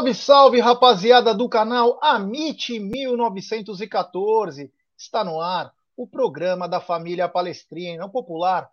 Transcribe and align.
Salve, 0.00 0.14
salve, 0.14 0.60
rapaziada 0.60 1.34
do 1.34 1.46
canal 1.46 1.98
Amit 2.02 2.80
1914. 2.80 4.72
Está 4.96 5.22
no 5.22 5.38
ar 5.38 5.74
o 5.94 6.06
programa 6.06 6.66
da 6.66 6.80
família 6.80 7.28
Palestrina, 7.28 8.00
não 8.00 8.08
popular. 8.08 8.70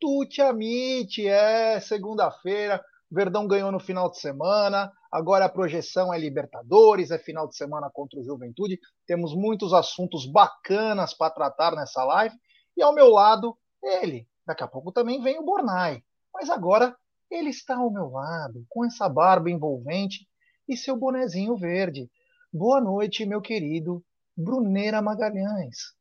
Tuti 0.00 0.40
Amit, 0.40 1.28
é 1.28 1.78
segunda-feira. 1.80 2.82
Verdão 3.10 3.46
ganhou 3.46 3.70
no 3.70 3.78
final 3.78 4.10
de 4.10 4.18
semana. 4.20 4.90
Agora 5.12 5.44
a 5.44 5.50
projeção 5.50 6.14
é 6.14 6.18
Libertadores, 6.18 7.10
é 7.10 7.18
final 7.18 7.46
de 7.46 7.56
semana 7.56 7.90
contra 7.92 8.18
o 8.18 8.24
Juventude. 8.24 8.80
Temos 9.06 9.34
muitos 9.34 9.74
assuntos 9.74 10.24
bacanas 10.24 11.12
para 11.12 11.30
tratar 11.30 11.76
nessa 11.76 12.02
live. 12.04 12.34
E 12.74 12.82
ao 12.82 12.94
meu 12.94 13.10
lado, 13.10 13.54
ele. 13.82 14.26
Daqui 14.46 14.64
a 14.64 14.68
pouco 14.68 14.90
também 14.90 15.20
vem 15.22 15.38
o 15.38 15.44
Bornai. 15.44 16.02
Mas 16.32 16.48
agora 16.48 16.96
ele 17.30 17.50
está 17.50 17.76
ao 17.76 17.90
meu 17.90 18.08
lado, 18.08 18.64
com 18.70 18.82
essa 18.82 19.10
barba 19.10 19.50
envolvente 19.50 20.29
e 20.70 20.76
seu 20.76 20.96
bonezinho 20.96 21.56
verde. 21.56 22.08
Boa 22.52 22.80
noite, 22.80 23.26
meu 23.26 23.40
querido 23.40 24.02
Bruneira 24.36 25.02
Magalhães. 25.02 25.94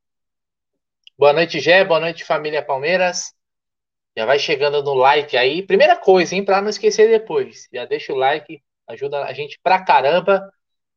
Boa 1.18 1.34
noite, 1.34 1.59
Gé. 1.59 1.84
Boa 1.84 2.00
noite, 2.00 2.24
família 2.24 2.63
Palmeiras. 2.63 3.34
Já 4.16 4.25
vai 4.25 4.38
chegando 4.38 4.84
no 4.84 4.94
like 4.94 5.35
aí. 5.35 5.63
Primeira 5.63 5.97
coisa, 5.97 6.35
hein, 6.35 6.46
para 6.46 6.62
não 6.62 6.69
esquecer 6.69 7.09
depois. 7.09 7.68
Já 7.74 7.85
deixa 7.85 8.13
o 8.13 8.16
like, 8.16 8.62
ajuda 8.88 9.24
a 9.25 9.34
gente 9.34 9.59
pra 9.63 9.84
caramba. 9.84 10.47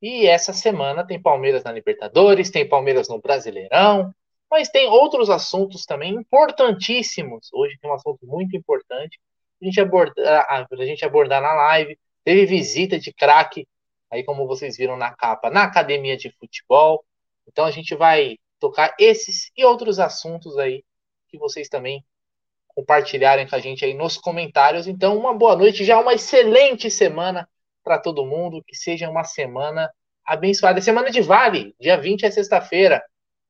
E 0.03 0.27
essa 0.27 0.53
semana 0.53 1.07
tem 1.07 1.21
Palmeiras 1.21 1.65
na 1.65 1.73
Libertadores, 1.73 2.51
tem 2.51 2.69
Palmeiras 2.69 3.09
no 3.09 3.21
Brasileirão, 3.21 4.15
mas 4.51 4.69
tem 4.69 4.87
outros 4.87 5.31
assuntos 5.31 5.87
também 5.87 6.13
importantíssimos. 6.15 7.49
Hoje 7.53 7.79
tem 7.81 7.91
um 7.91 7.95
assunto 7.95 8.27
muito 8.27 8.55
importante 8.55 9.19
a 9.63 9.65
gente 9.65 9.81
abordar, 9.81 10.47
a 10.49 10.85
gente 10.85 11.05
abordar 11.05 11.41
na 11.41 11.55
live. 11.55 11.99
Teve 12.25 12.47
visita 12.47 12.99
de 12.99 13.13
craque, 13.13 13.67
aí 14.11 14.25
como 14.25 14.47
vocês 14.47 14.77
viram 14.77 14.97
na 14.97 15.15
capa, 15.15 15.51
na 15.51 15.65
academia 15.65 16.17
de 16.17 16.31
futebol. 16.39 17.05
Então 17.47 17.65
a 17.65 17.71
gente 17.71 17.95
vai 17.95 18.39
tocar 18.61 18.95
esses 18.99 19.51
e 19.57 19.65
outros 19.65 19.99
assuntos 19.99 20.57
aí 20.59 20.85
que 21.29 21.39
vocês 21.39 21.69
também 21.69 22.05
compartilharem 22.69 23.47
com 23.47 23.57
a 23.57 23.59
gente 23.59 23.85
aí 23.85 23.95
nos 23.95 24.17
comentários. 24.17 24.87
Então, 24.87 25.17
uma 25.17 25.35
boa 25.35 25.57
noite, 25.57 25.85
já 25.85 25.99
uma 25.99 26.15
excelente 26.15 26.91
semana 26.91 27.49
para 27.83 27.99
todo 27.99 28.25
mundo, 28.25 28.63
que 28.67 28.77
seja 28.77 29.11
uma 29.11 29.25
semana 29.25 29.91
abençoada. 30.25 30.81
Semana 30.81 31.11
de 31.11 31.21
Vale, 31.21 31.75
dia 31.81 31.97
20 31.97 32.25
é 32.25 32.31
sexta-feira, 32.31 33.03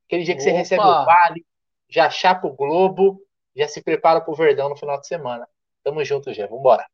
aquele 0.07 0.25
dia 0.25 0.35
que 0.35 0.41
Opa. 0.41 0.51
você 0.51 0.57
recebe 0.57 0.83
o 0.83 1.05
Vale, 1.05 1.45
já 1.89 2.09
chapa 2.11 2.47
o 2.47 2.55
Globo, 2.55 3.21
já 3.55 3.69
se 3.69 3.83
prepara 3.83 4.21
para 4.21 4.33
o 4.33 4.37
Verdão 4.37 4.69
no 4.69 4.77
final 4.77 4.99
de 4.99 5.07
semana. 5.07 5.47
Tamo 5.85 6.05
junto, 6.05 6.33
Gé, 6.33 6.47
vambora. 6.47 6.87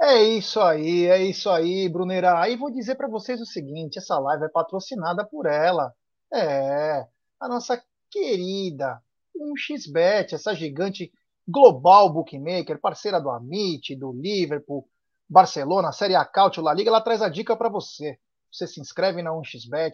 É 0.00 0.22
isso 0.22 0.60
aí, 0.60 1.06
é 1.06 1.22
isso 1.22 1.48
aí, 1.50 1.88
Bruneira. 1.88 2.38
Aí 2.40 2.56
vou 2.56 2.70
dizer 2.70 2.94
para 2.96 3.08
vocês 3.08 3.40
o 3.40 3.46
seguinte: 3.46 3.98
essa 3.98 4.18
live 4.18 4.44
é 4.44 4.48
patrocinada 4.48 5.24
por 5.24 5.46
ela. 5.46 5.94
É, 6.32 7.06
a 7.40 7.48
nossa 7.48 7.82
querida 8.10 9.00
1xBet, 9.36 10.32
essa 10.34 10.54
gigante 10.54 11.12
global 11.46 12.12
bookmaker, 12.12 12.80
parceira 12.80 13.20
do 13.20 13.30
Amit, 13.30 13.94
do 13.96 14.12
Liverpool, 14.12 14.88
Barcelona, 15.28 15.92
Série 15.92 16.14
A 16.14 16.24
Cautio, 16.24 16.62
La 16.62 16.74
Liga, 16.74 16.90
ela 16.90 17.00
traz 17.00 17.22
a 17.22 17.28
dica 17.28 17.56
para 17.56 17.68
você. 17.68 18.18
Você 18.50 18.66
se 18.66 18.80
inscreve 18.80 19.22
na 19.22 19.30
1xBet, 19.32 19.92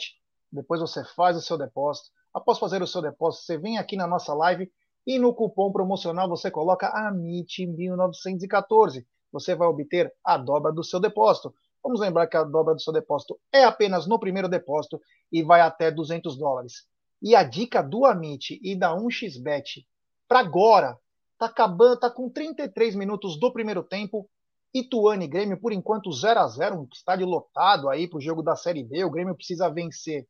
depois 0.52 0.80
você 0.80 1.04
faz 1.04 1.36
o 1.36 1.40
seu 1.40 1.58
depósito. 1.58 2.10
Após 2.32 2.58
fazer 2.58 2.82
o 2.82 2.86
seu 2.86 3.02
depósito, 3.02 3.44
você 3.44 3.58
vem 3.58 3.78
aqui 3.78 3.96
na 3.96 4.06
nossa 4.06 4.32
live 4.34 4.70
e 5.06 5.18
no 5.18 5.34
cupom 5.34 5.72
promocional 5.72 6.28
você 6.28 6.50
coloca 6.50 6.92
AMIT1914 7.10 9.04
você 9.32 9.54
vai 9.54 9.68
obter 9.68 10.12
a 10.24 10.36
dobra 10.36 10.72
do 10.72 10.84
seu 10.84 11.00
depósito. 11.00 11.54
Vamos 11.82 12.00
lembrar 12.00 12.26
que 12.26 12.36
a 12.36 12.44
dobra 12.44 12.74
do 12.74 12.80
seu 12.80 12.92
depósito 12.92 13.38
é 13.52 13.64
apenas 13.64 14.06
no 14.06 14.18
primeiro 14.18 14.48
depósito 14.48 15.00
e 15.32 15.42
vai 15.42 15.60
até 15.60 15.91
200 15.91 16.36
dólares. 16.36 16.86
E 17.22 17.34
a 17.34 17.42
dica 17.42 17.82
do 17.82 18.04
Amit 18.04 18.58
e 18.62 18.74
da 18.74 18.94
1xBet 18.94 19.84
para 20.28 20.41
agora 20.41 20.96
tá 21.38 21.46
acabando, 21.46 21.98
tá 21.98 22.10
com 22.10 22.28
33 22.30 22.94
minutos 22.94 23.38
do 23.38 23.52
primeiro 23.52 23.82
tempo. 23.82 24.28
Ituano 24.72 25.22
e 25.24 25.26
Grêmio, 25.26 25.60
por 25.60 25.72
enquanto, 25.72 26.12
0 26.12 26.38
a 26.38 26.47
0 26.47 26.80
um 26.80 26.88
estádio 26.92 27.26
lotado 27.26 27.88
aí 27.88 28.06
para 28.06 28.18
o 28.18 28.20
jogo 28.20 28.41
da 28.41 28.54
Série 28.54 28.84
B. 28.84 29.02
O 29.04 29.10
Grêmio 29.10 29.34
precisa 29.34 29.68
vencer 29.68 30.28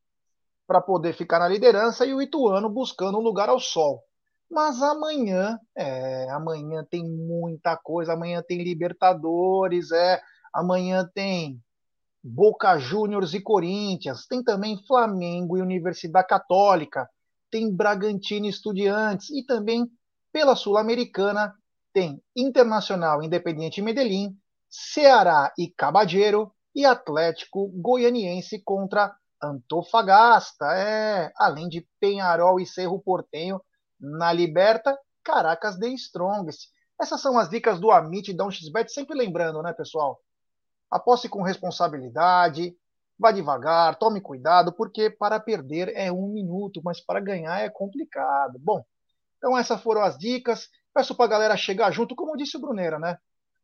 para 0.66 0.80
poder 0.80 1.12
ficar 1.12 1.40
na 1.40 1.48
liderança 1.48 2.06
e 2.06 2.14
o 2.14 2.22
Ituano 2.22 2.70
buscando 2.70 3.18
um 3.18 3.20
lugar 3.20 3.48
ao 3.48 3.60
sol. 3.60 4.02
Mas 4.50 4.82
amanhã, 4.82 5.58
é, 5.76 6.28
amanhã 6.30 6.84
tem 6.90 7.04
muita 7.04 7.76
coisa. 7.76 8.14
Amanhã 8.14 8.42
tem 8.42 8.62
Libertadores, 8.62 9.92
é. 9.92 10.20
Amanhã 10.52 11.08
tem 11.14 11.62
Boca 12.22 12.76
Juniors 12.78 13.32
e 13.32 13.40
Corinthians. 13.40 14.26
Tem 14.26 14.42
também 14.42 14.82
Flamengo 14.88 15.56
e 15.56 15.62
Universidade 15.62 16.26
Católica. 16.26 17.08
Tem 17.48 17.72
Bragantino 17.72 18.46
e 18.46 18.48
Estudiantes. 18.48 19.30
E 19.30 19.46
também, 19.46 19.88
pela 20.32 20.56
Sul-Americana, 20.56 21.54
tem 21.92 22.20
Internacional 22.36 23.22
Independiente 23.22 23.80
Medellín, 23.80 24.36
Ceará 24.68 25.52
e 25.56 25.68
Cabadeiro 25.68 26.52
e 26.74 26.84
Atlético 26.84 27.68
Goianiense 27.68 28.60
contra 28.64 29.14
Antofagasta. 29.40 30.66
É, 30.74 31.32
além 31.36 31.68
de 31.68 31.86
Penharol 32.00 32.58
e 32.58 32.66
Cerro 32.66 33.00
Portenho 33.00 33.60
na 34.00 34.32
Liberta, 34.32 34.98
Caracas 35.22 35.76
The 35.78 35.88
Strongest. 35.88 36.70
Essas 37.00 37.20
são 37.20 37.38
as 37.38 37.48
dicas 37.48 37.78
do 37.78 37.90
Amit 37.90 38.30
e 38.30 38.36
da 38.36 38.44
1xBet, 38.44 38.88
sempre 38.88 39.16
lembrando, 39.16 39.62
né, 39.62 39.72
pessoal? 39.72 40.20
Aposte 40.90 41.28
com 41.28 41.42
responsabilidade, 41.42 42.74
vá 43.18 43.30
devagar, 43.30 43.96
tome 43.98 44.20
cuidado, 44.20 44.72
porque 44.72 45.10
para 45.10 45.38
perder 45.38 45.92
é 45.94 46.10
um 46.10 46.28
minuto, 46.28 46.80
mas 46.84 47.00
para 47.00 47.20
ganhar 47.20 47.60
é 47.60 47.68
complicado. 47.68 48.58
Bom, 48.58 48.82
então 49.36 49.56
essas 49.56 49.80
foram 49.82 50.02
as 50.02 50.18
dicas. 50.18 50.68
Peço 50.92 51.14
para 51.14 51.26
a 51.26 51.28
galera 51.28 51.56
chegar 51.56 51.90
junto, 51.92 52.16
como 52.16 52.36
disse 52.36 52.56
o 52.56 52.60
Bruneira, 52.60 52.98
né? 52.98 53.16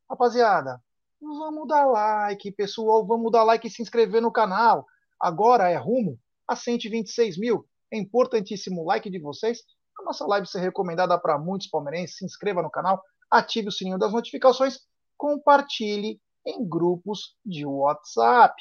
Rapaziada, 0.09 0.81
vamos 1.21 1.67
dar 1.67 1.87
like, 1.87 2.53
pessoal, 2.53 3.05
vamos 3.05 3.33
dar 3.33 3.43
like 3.43 3.67
e 3.67 3.71
se 3.71 3.83
inscrever 3.83 4.23
no 4.23 4.31
canal. 4.31 4.87
Agora 5.21 5.69
é 5.69 5.77
rumo 5.77 6.19
a 6.47 6.55
126 6.55 7.39
mil. 7.39 7.67
É 7.91 7.99
importantíssimo 7.99 8.83
o 8.83 8.87
like 8.87 9.11
de 9.11 9.19
vocês 9.19 9.61
a 9.99 10.03
nossa 10.03 10.27
live 10.27 10.47
ser 10.47 10.61
recomendada 10.61 11.19
para 11.19 11.39
muitos 11.39 11.69
palmeirenses. 11.69 12.19
Se 12.19 12.25
inscreva 12.25 12.63
no 12.63 12.71
canal, 12.71 13.03
ative 13.31 13.69
o 13.69 13.73
sininho 13.73 13.99
das 13.99 14.13
notificações, 14.13 14.81
compartilhe 15.17 16.21
em 16.45 16.67
grupos 16.67 17.37
de 17.45 17.67
WhatsApp. 17.67 18.55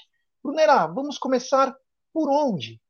Brunera, 0.44 0.88
vamos 0.88 1.18
começar 1.18 1.76
por 2.14 2.30
onde? 2.30 2.82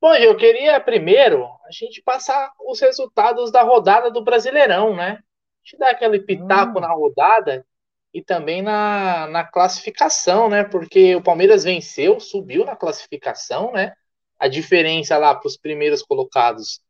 Bom, 0.00 0.14
eu 0.14 0.36
queria 0.36 0.80
primeiro 0.80 1.44
a 1.64 1.70
gente 1.70 2.02
passar 2.02 2.52
os 2.66 2.80
resultados 2.80 3.52
da 3.52 3.62
rodada 3.62 4.10
do 4.10 4.22
Brasileirão, 4.22 4.96
né? 4.96 5.12
A 5.12 5.64
gente 5.64 5.78
dá 5.78 5.90
aquele 5.90 6.18
pitaco 6.20 6.78
hum. 6.78 6.80
na 6.80 6.92
rodada 6.92 7.64
e 8.12 8.20
também 8.22 8.62
na, 8.62 9.28
na 9.28 9.44
classificação, 9.44 10.48
né? 10.48 10.64
Porque 10.64 11.14
o 11.14 11.22
Palmeiras 11.22 11.64
venceu, 11.64 12.18
subiu 12.20 12.64
na 12.64 12.76
classificação, 12.76 13.72
né? 13.72 13.94
A 14.42 14.48
diferença 14.48 15.16
lá 15.16 15.32
para 15.32 15.46
os 15.46 15.56
primeiros 15.56 16.02
colocados 16.02 16.80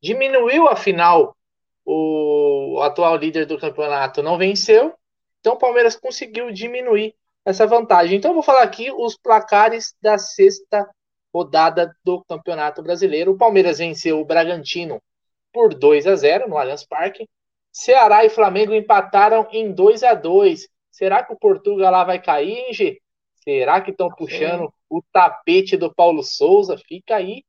diminuiu, 0.00 0.66
afinal, 0.66 1.36
o 1.84 2.80
atual 2.82 3.16
líder 3.16 3.44
do 3.44 3.58
campeonato 3.58 4.22
não 4.22 4.38
venceu, 4.38 4.94
então 5.38 5.52
o 5.52 5.58
Palmeiras 5.58 5.94
conseguiu 5.94 6.50
diminuir 6.50 7.14
essa 7.44 7.66
vantagem. 7.66 8.16
Então 8.16 8.30
eu 8.30 8.34
vou 8.36 8.42
falar 8.42 8.62
aqui 8.62 8.90
os 8.90 9.14
placares 9.14 9.94
da 10.00 10.16
sexta 10.16 10.88
rodada 11.34 11.94
do 12.02 12.24
Campeonato 12.24 12.82
Brasileiro. 12.82 13.32
O 13.32 13.36
Palmeiras 13.36 13.76
venceu 13.76 14.18
o 14.18 14.24
Bragantino 14.24 14.98
por 15.52 15.74
2 15.74 16.06
a 16.06 16.16
0 16.16 16.48
no 16.48 16.56
Allianz 16.56 16.86
Parque. 16.86 17.28
Ceará 17.70 18.24
e 18.24 18.30
Flamengo 18.30 18.72
empataram 18.72 19.46
em 19.52 19.70
2 19.70 20.02
a 20.02 20.14
2 20.14 20.66
Será 20.90 21.22
que 21.22 21.34
o 21.34 21.38
Portugal 21.38 21.92
lá 21.92 22.04
vai 22.04 22.20
cair, 22.20 22.56
hein, 22.56 22.72
G? 22.72 23.00
Será 23.42 23.80
que 23.82 23.90
estão 23.90 24.08
puxando 24.08 24.72
o 24.92 25.02
tapete 25.12 25.76
do 25.76 25.92
Paulo 25.92 26.22
Souza? 26.22 26.76
Fica 26.76 27.16
aí 27.16 27.44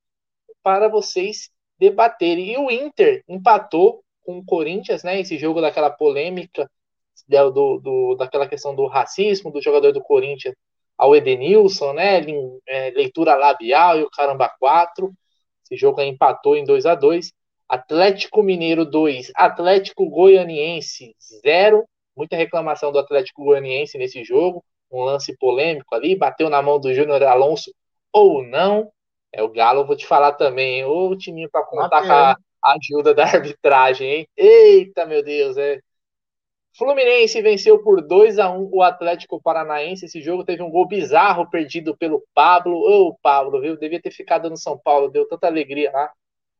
para 0.63 0.87
vocês 0.87 1.49
debaterem. 1.77 2.53
E 2.53 2.57
o 2.57 2.71
Inter 2.71 3.23
empatou 3.27 4.03
com 4.23 4.37
o 4.37 4.45
Corinthians, 4.45 5.03
né? 5.03 5.19
Esse 5.19 5.37
jogo 5.37 5.59
daquela 5.59 5.89
polêmica, 5.89 6.69
do, 7.27 7.79
do, 7.79 8.15
daquela 8.15 8.47
questão 8.47 8.73
do 8.73 8.87
racismo 8.87 9.51
do 9.51 9.61
jogador 9.61 9.91
do 9.91 10.01
Corinthians 10.01 10.55
ao 10.97 11.15
Edenilson, 11.15 11.93
né? 11.93 12.21
É, 12.67 12.91
leitura 12.91 13.35
labial 13.35 13.99
e 13.99 14.03
o 14.03 14.09
caramba 14.09 14.49
4. 14.59 15.11
Esse 15.65 15.75
jogo 15.75 16.01
empatou 16.01 16.55
em 16.55 16.63
2 16.63 16.85
a 16.85 16.95
2 16.95 17.33
Atlético 17.67 18.43
Mineiro 18.43 18.85
2, 18.85 19.31
Atlético 19.35 20.07
Goianiense 20.09 21.15
0. 21.41 21.83
Muita 22.15 22.35
reclamação 22.35 22.91
do 22.91 22.99
Atlético 22.99 23.43
Goianiense 23.43 23.97
nesse 23.97 24.23
jogo. 24.23 24.63
Um 24.95 25.03
lance 25.03 25.35
polêmico 25.37 25.93
ali, 25.95 26.15
bateu 26.15 26.49
na 26.49 26.61
mão 26.61 26.79
do 26.79 26.93
Júnior 26.93 27.23
Alonso 27.23 27.73
ou 28.11 28.43
não. 28.43 28.91
É 29.31 29.41
o 29.41 29.49
Galo, 29.49 29.85
vou 29.85 29.95
te 29.95 30.05
falar 30.05 30.33
também. 30.33 30.85
Ô, 30.85 31.15
timinho 31.17 31.49
para 31.49 31.65
contar 31.65 32.01
com 32.01 32.11
a 32.11 32.37
ajuda 32.75 33.13
da 33.13 33.23
arbitragem, 33.25 34.09
hein? 34.09 34.27
Eita, 34.37 35.05
meu 35.05 35.23
Deus, 35.23 35.57
é. 35.57 35.79
Fluminense 36.75 37.41
venceu 37.41 37.83
por 37.83 38.01
2 38.01 38.39
a 38.39 38.49
1 38.49 38.69
o 38.71 38.81
Atlético 38.81 39.41
Paranaense. 39.41 40.05
Esse 40.05 40.21
jogo 40.21 40.43
teve 40.43 40.63
um 40.63 40.71
gol 40.71 40.87
bizarro 40.87 41.49
perdido 41.49 41.95
pelo 41.95 42.23
Pablo. 42.33 42.75
Ô, 42.75 43.09
oh, 43.09 43.17
Pablo, 43.21 43.61
viu? 43.61 43.77
Devia 43.77 44.01
ter 44.01 44.11
ficado 44.11 44.49
no 44.49 44.57
São 44.57 44.77
Paulo, 44.77 45.09
deu 45.09 45.27
tanta 45.27 45.47
alegria 45.47 45.91
lá 45.91 46.11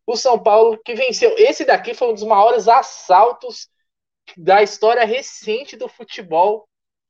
o 0.06 0.16
São 0.16 0.42
Paulo 0.42 0.78
que 0.84 0.94
venceu. 0.94 1.34
Esse 1.38 1.66
daqui 1.66 1.94
foi 1.94 2.10
um 2.10 2.14
dos 2.14 2.24
maiores 2.24 2.68
assaltos 2.68 3.70
da 4.38 4.62
história 4.62 5.06
recente 5.06 5.76
do 5.76 5.88
futebol 5.88 6.68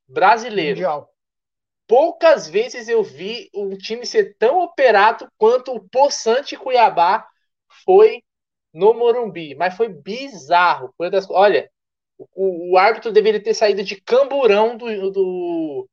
brasileiro. 0.08 0.76
Mundial. 0.76 1.13
Poucas 1.86 2.48
vezes 2.48 2.88
eu 2.88 3.02
vi 3.02 3.50
um 3.54 3.76
time 3.76 4.06
ser 4.06 4.36
tão 4.38 4.60
operado 4.60 5.28
quanto 5.36 5.72
o 5.72 5.88
Poçante 5.88 6.56
Cuiabá 6.56 7.26
foi 7.84 8.22
no 8.72 8.94
Morumbi, 8.94 9.54
mas 9.54 9.76
foi 9.76 9.88
bizarro. 9.88 10.92
Foi 10.96 11.10
das... 11.10 11.28
Olha, 11.30 11.70
o, 12.18 12.72
o, 12.72 12.78
árbitro 12.78 13.12
deveria 13.12 13.42
ter 13.42 13.54
saído 13.54 13.82
de 13.82 14.00
camburão 14.00 14.76
do, 14.76 15.10
do, 15.10 15.88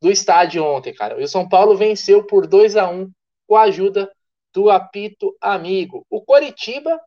do 0.00 0.10
estádio 0.10 0.64
ontem, 0.64 0.94
cara. 0.94 1.20
E 1.20 1.24
o 1.24 1.28
São 1.28 1.48
Paulo 1.48 1.76
venceu 1.76 2.24
por 2.24 2.46
2 2.46 2.76
a 2.76 2.88
1 2.88 3.10
com 3.46 3.56
a 3.56 3.62
ajuda 3.62 4.10
do 4.52 4.70
apito 4.70 5.36
amigo. 5.40 6.06
O 6.10 6.22
Coritiba, 6.22 7.00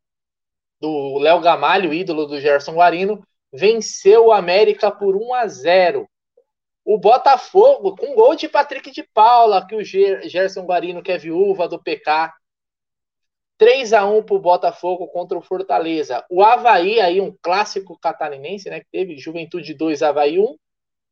do 0.80 1.18
Léo 1.20 1.40
Gamalho, 1.40 1.94
ídolo 1.94 2.26
do 2.26 2.40
Gerson 2.40 2.74
Guarino, 2.74 3.26
venceu 3.52 4.28
o 4.28 4.32
América 4.32 4.92
por 4.92 5.16
1 5.16 5.34
a 5.34 5.48
0. 5.48 6.10
O 6.86 7.00
Botafogo, 7.00 7.96
com 7.96 8.14
gol 8.14 8.36
de 8.36 8.48
Patrick 8.48 8.92
de 8.92 9.02
Paula, 9.02 9.66
que 9.66 9.76
o 9.76 9.84
Gerson 9.84 10.66
Guarino, 10.66 11.02
que 11.02 11.12
é 11.12 11.18
viúva 11.18 11.68
do 11.68 11.82
PK, 11.82 12.32
3 13.58 13.94
a 13.94 14.06
1 14.06 14.24
para 14.24 14.36
o 14.36 14.40
Botafogo 14.40 15.08
contra 15.08 15.38
o 15.38 15.42
Fortaleza. 15.42 16.24
O 16.30 16.44
Havaí, 16.44 17.00
aí 17.00 17.20
um 17.20 17.36
clássico 17.42 17.98
catarinense, 17.98 18.70
né? 18.70 18.82
Que 18.82 18.88
teve 18.92 19.18
Juventude 19.18 19.74
2, 19.74 20.04
Havaí 20.04 20.38
1. 20.38 20.58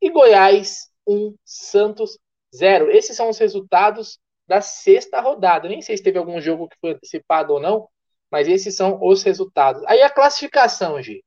E 0.02 0.10
Goiás 0.10 0.90
1, 1.06 1.34
Santos 1.44 2.18
0. 2.54 2.90
Esses 2.90 3.16
são 3.16 3.28
os 3.28 3.38
resultados 3.38 4.18
da 4.46 4.60
sexta 4.60 5.20
rodada. 5.20 5.68
Nem 5.68 5.82
sei 5.82 5.96
se 5.96 6.02
teve 6.02 6.18
algum 6.18 6.40
jogo 6.40 6.68
que 6.68 6.76
foi 6.80 6.92
antecipado 6.92 7.54
ou 7.54 7.60
não, 7.60 7.88
mas 8.30 8.46
esses 8.46 8.76
são 8.76 8.98
os 9.02 9.22
resultados. 9.22 9.82
Aí 9.86 10.02
a 10.02 10.10
classificação, 10.10 11.02
Gi. 11.02 11.24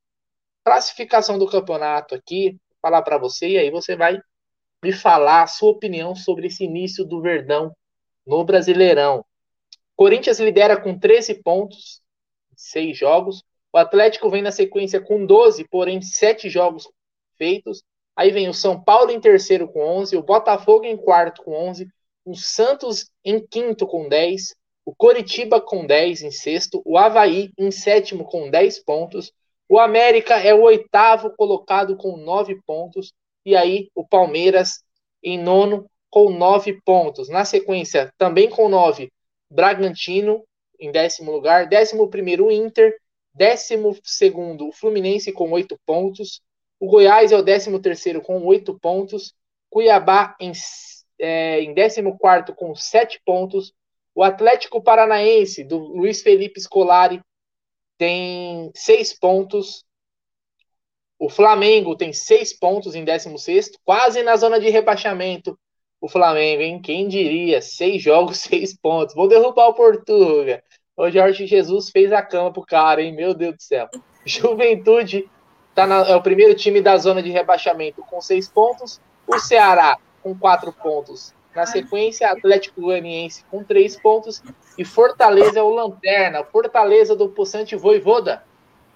Classificação 0.63 1.37
do 1.37 1.49
campeonato 1.49 2.15
aqui, 2.15 2.57
falar 2.81 3.01
para 3.01 3.17
você, 3.17 3.49
e 3.49 3.57
aí 3.57 3.71
você 3.71 3.95
vai 3.95 4.19
me 4.83 4.91
falar 4.91 5.43
a 5.43 5.47
sua 5.47 5.71
opinião 5.71 6.15
sobre 6.15 6.47
esse 6.47 6.63
início 6.63 7.03
do 7.03 7.21
Verdão 7.21 7.75
no 8.25 8.43
Brasileirão. 8.43 9.25
Corinthians 9.95 10.39
lidera 10.39 10.79
com 10.79 10.97
13 10.97 11.41
pontos, 11.41 12.01
6 12.55 12.97
jogos. 12.97 13.43
O 13.73 13.77
Atlético 13.77 14.29
vem 14.29 14.41
na 14.41 14.51
sequência 14.51 15.01
com 15.01 15.25
12, 15.25 15.67
porém 15.69 16.01
7 16.01 16.49
jogos 16.49 16.87
feitos. 17.37 17.83
Aí 18.15 18.31
vem 18.31 18.49
o 18.49 18.53
São 18.53 18.81
Paulo 18.81 19.11
em 19.11 19.19
terceiro 19.19 19.67
com 19.67 19.79
11, 19.79 20.17
o 20.17 20.23
Botafogo 20.23 20.85
em 20.85 20.97
quarto 20.97 21.43
com 21.43 21.53
11, 21.53 21.87
o 22.25 22.35
Santos 22.35 23.09
em 23.23 23.39
quinto 23.45 23.85
com 23.85 24.09
10, 24.09 24.55
o 24.83 24.95
Coritiba 24.95 25.61
com 25.61 25.85
10 25.85 26.23
em 26.23 26.31
sexto, 26.31 26.81
o 26.83 26.97
Havaí 26.97 27.51
em 27.57 27.69
sétimo 27.69 28.25
com 28.25 28.49
10 28.49 28.83
pontos, 28.83 29.31
o 29.69 29.79
América 29.79 30.35
é 30.35 30.53
o 30.53 30.61
oitavo 30.61 31.29
colocado 31.35 31.95
com 31.95 32.17
9 32.17 32.59
pontos, 32.65 33.13
e 33.47 33.55
aí 33.55 33.89
o 33.95 34.05
Palmeiras 34.05 34.83
em 35.23 35.41
nono 35.41 35.89
com 36.09 36.29
9 36.29 36.81
pontos. 36.83 37.29
Na 37.29 37.45
sequência, 37.45 38.13
também 38.17 38.49
com 38.49 38.67
9, 38.67 39.09
Bragantino 39.49 40.43
em 40.77 40.91
décimo 40.91 41.31
lugar, 41.31 41.65
décimo 41.65 42.09
primeiro 42.09 42.47
o 42.47 42.51
Inter, 42.51 42.93
décimo 43.33 43.97
segundo 44.03 44.69
Fluminense 44.73 45.31
com 45.31 45.49
8 45.49 45.79
pontos, 45.85 46.41
o 46.77 46.87
Goiás 46.87 47.31
é 47.31 47.37
o 47.37 47.41
décimo 47.41 47.79
terceiro 47.79 48.21
com 48.21 48.45
8 48.45 48.77
pontos, 48.79 49.33
Cuiabá 49.69 50.35
em 50.41 50.51
é, 51.17 51.61
em 51.61 51.73
14 51.73 52.53
com 52.53 52.75
7 52.75 53.21
pontos. 53.25 53.73
O 54.13 54.23
Atlético 54.23 54.81
Paranaense, 54.81 55.63
do 55.63 55.77
Luiz 55.77 56.21
Felipe 56.21 56.59
Scolari, 56.59 57.21
tem 57.97 58.71
6 58.75 59.17
pontos. 59.19 59.85
O 61.19 61.29
Flamengo 61.29 61.95
tem 61.95 62.13
6 62.13 62.53
pontos 62.53 62.93
em 62.93 63.03
16, 63.03 63.71
quase 63.83 64.21
na 64.21 64.35
zona 64.35 64.59
de 64.59 64.69
rebaixamento. 64.69 65.57
O 65.99 66.07
Flamengo, 66.07 66.61
hein? 66.61 66.79
Quem 66.79 67.07
diria? 67.07 67.61
6 67.61 68.01
jogos, 68.01 68.37
6 68.41 68.77
pontos. 68.77 69.15
Vou 69.15 69.27
derrubar 69.27 69.69
o 69.69 69.73
Portuga. 69.73 70.63
O 70.95 71.09
Jorge 71.09 71.45
Jesus 71.45 71.89
fez 71.89 72.11
a 72.11 72.21
cama 72.21 72.51
pro 72.51 72.65
cara, 72.65 73.01
hein? 73.01 73.13
Meu 73.13 73.33
Deus 73.33 73.55
do 73.55 73.61
céu. 73.61 73.87
Juventude 74.25 75.29
tá 75.73 75.87
na, 75.87 76.07
é 76.07 76.15
o 76.15 76.21
primeiro 76.21 76.55
time 76.55 76.81
da 76.81 76.97
zona 76.97 77.21
de 77.21 77.29
rebaixamento 77.29 78.01
com 78.03 78.21
6 78.21 78.47
pontos. 78.49 78.99
O 79.27 79.39
Ceará 79.39 79.97
com 80.21 80.37
quatro 80.37 80.71
pontos. 80.71 81.33
Na 81.55 81.65
sequência, 81.65 82.29
Atlético 82.29 82.81
Goianiense 82.81 83.43
com 83.49 83.63
três 83.63 83.99
pontos 83.99 84.43
e 84.77 84.85
Fortaleza 84.85 85.57
é 85.57 85.63
o 85.63 85.73
lanterna. 85.73 86.43
Fortaleza 86.43 87.15
do 87.15 87.29
Poçante 87.29 87.75
Voivoda, 87.75 88.43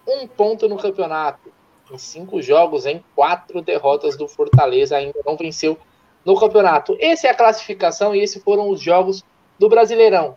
um 0.07 0.27
ponto 0.27 0.69
no 0.69 0.77
campeonato. 0.77 1.51
Em 1.91 1.97
cinco 1.97 2.41
jogos, 2.41 2.85
em 2.85 3.03
quatro 3.15 3.61
derrotas 3.61 4.17
do 4.17 4.27
Fortaleza, 4.27 4.95
ainda 4.95 5.19
não 5.25 5.35
venceu 5.35 5.77
no 6.25 6.39
campeonato. 6.39 6.95
Essa 6.99 7.27
é 7.27 7.29
a 7.31 7.35
classificação 7.35 8.15
e 8.15 8.21
esses 8.21 8.41
foram 8.41 8.69
os 8.69 8.79
jogos 8.79 9.23
do 9.59 9.67
Brasileirão. 9.67 10.35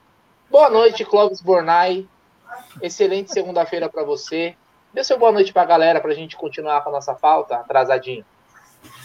Boa 0.50 0.68
noite, 0.68 1.04
Clóvis 1.04 1.40
Bornai. 1.40 2.06
Excelente 2.82 3.32
segunda-feira 3.32 3.88
para 3.88 4.02
você. 4.02 4.54
Dê 4.92 5.02
seu 5.02 5.18
boa 5.18 5.32
noite 5.32 5.52
para 5.52 5.62
a 5.62 5.66
galera 5.66 6.00
para 6.00 6.12
a 6.12 6.14
gente 6.14 6.36
continuar 6.36 6.82
com 6.82 6.90
a 6.90 6.92
nossa 6.92 7.14
pauta, 7.14 7.56
atrasadinho. 7.56 8.24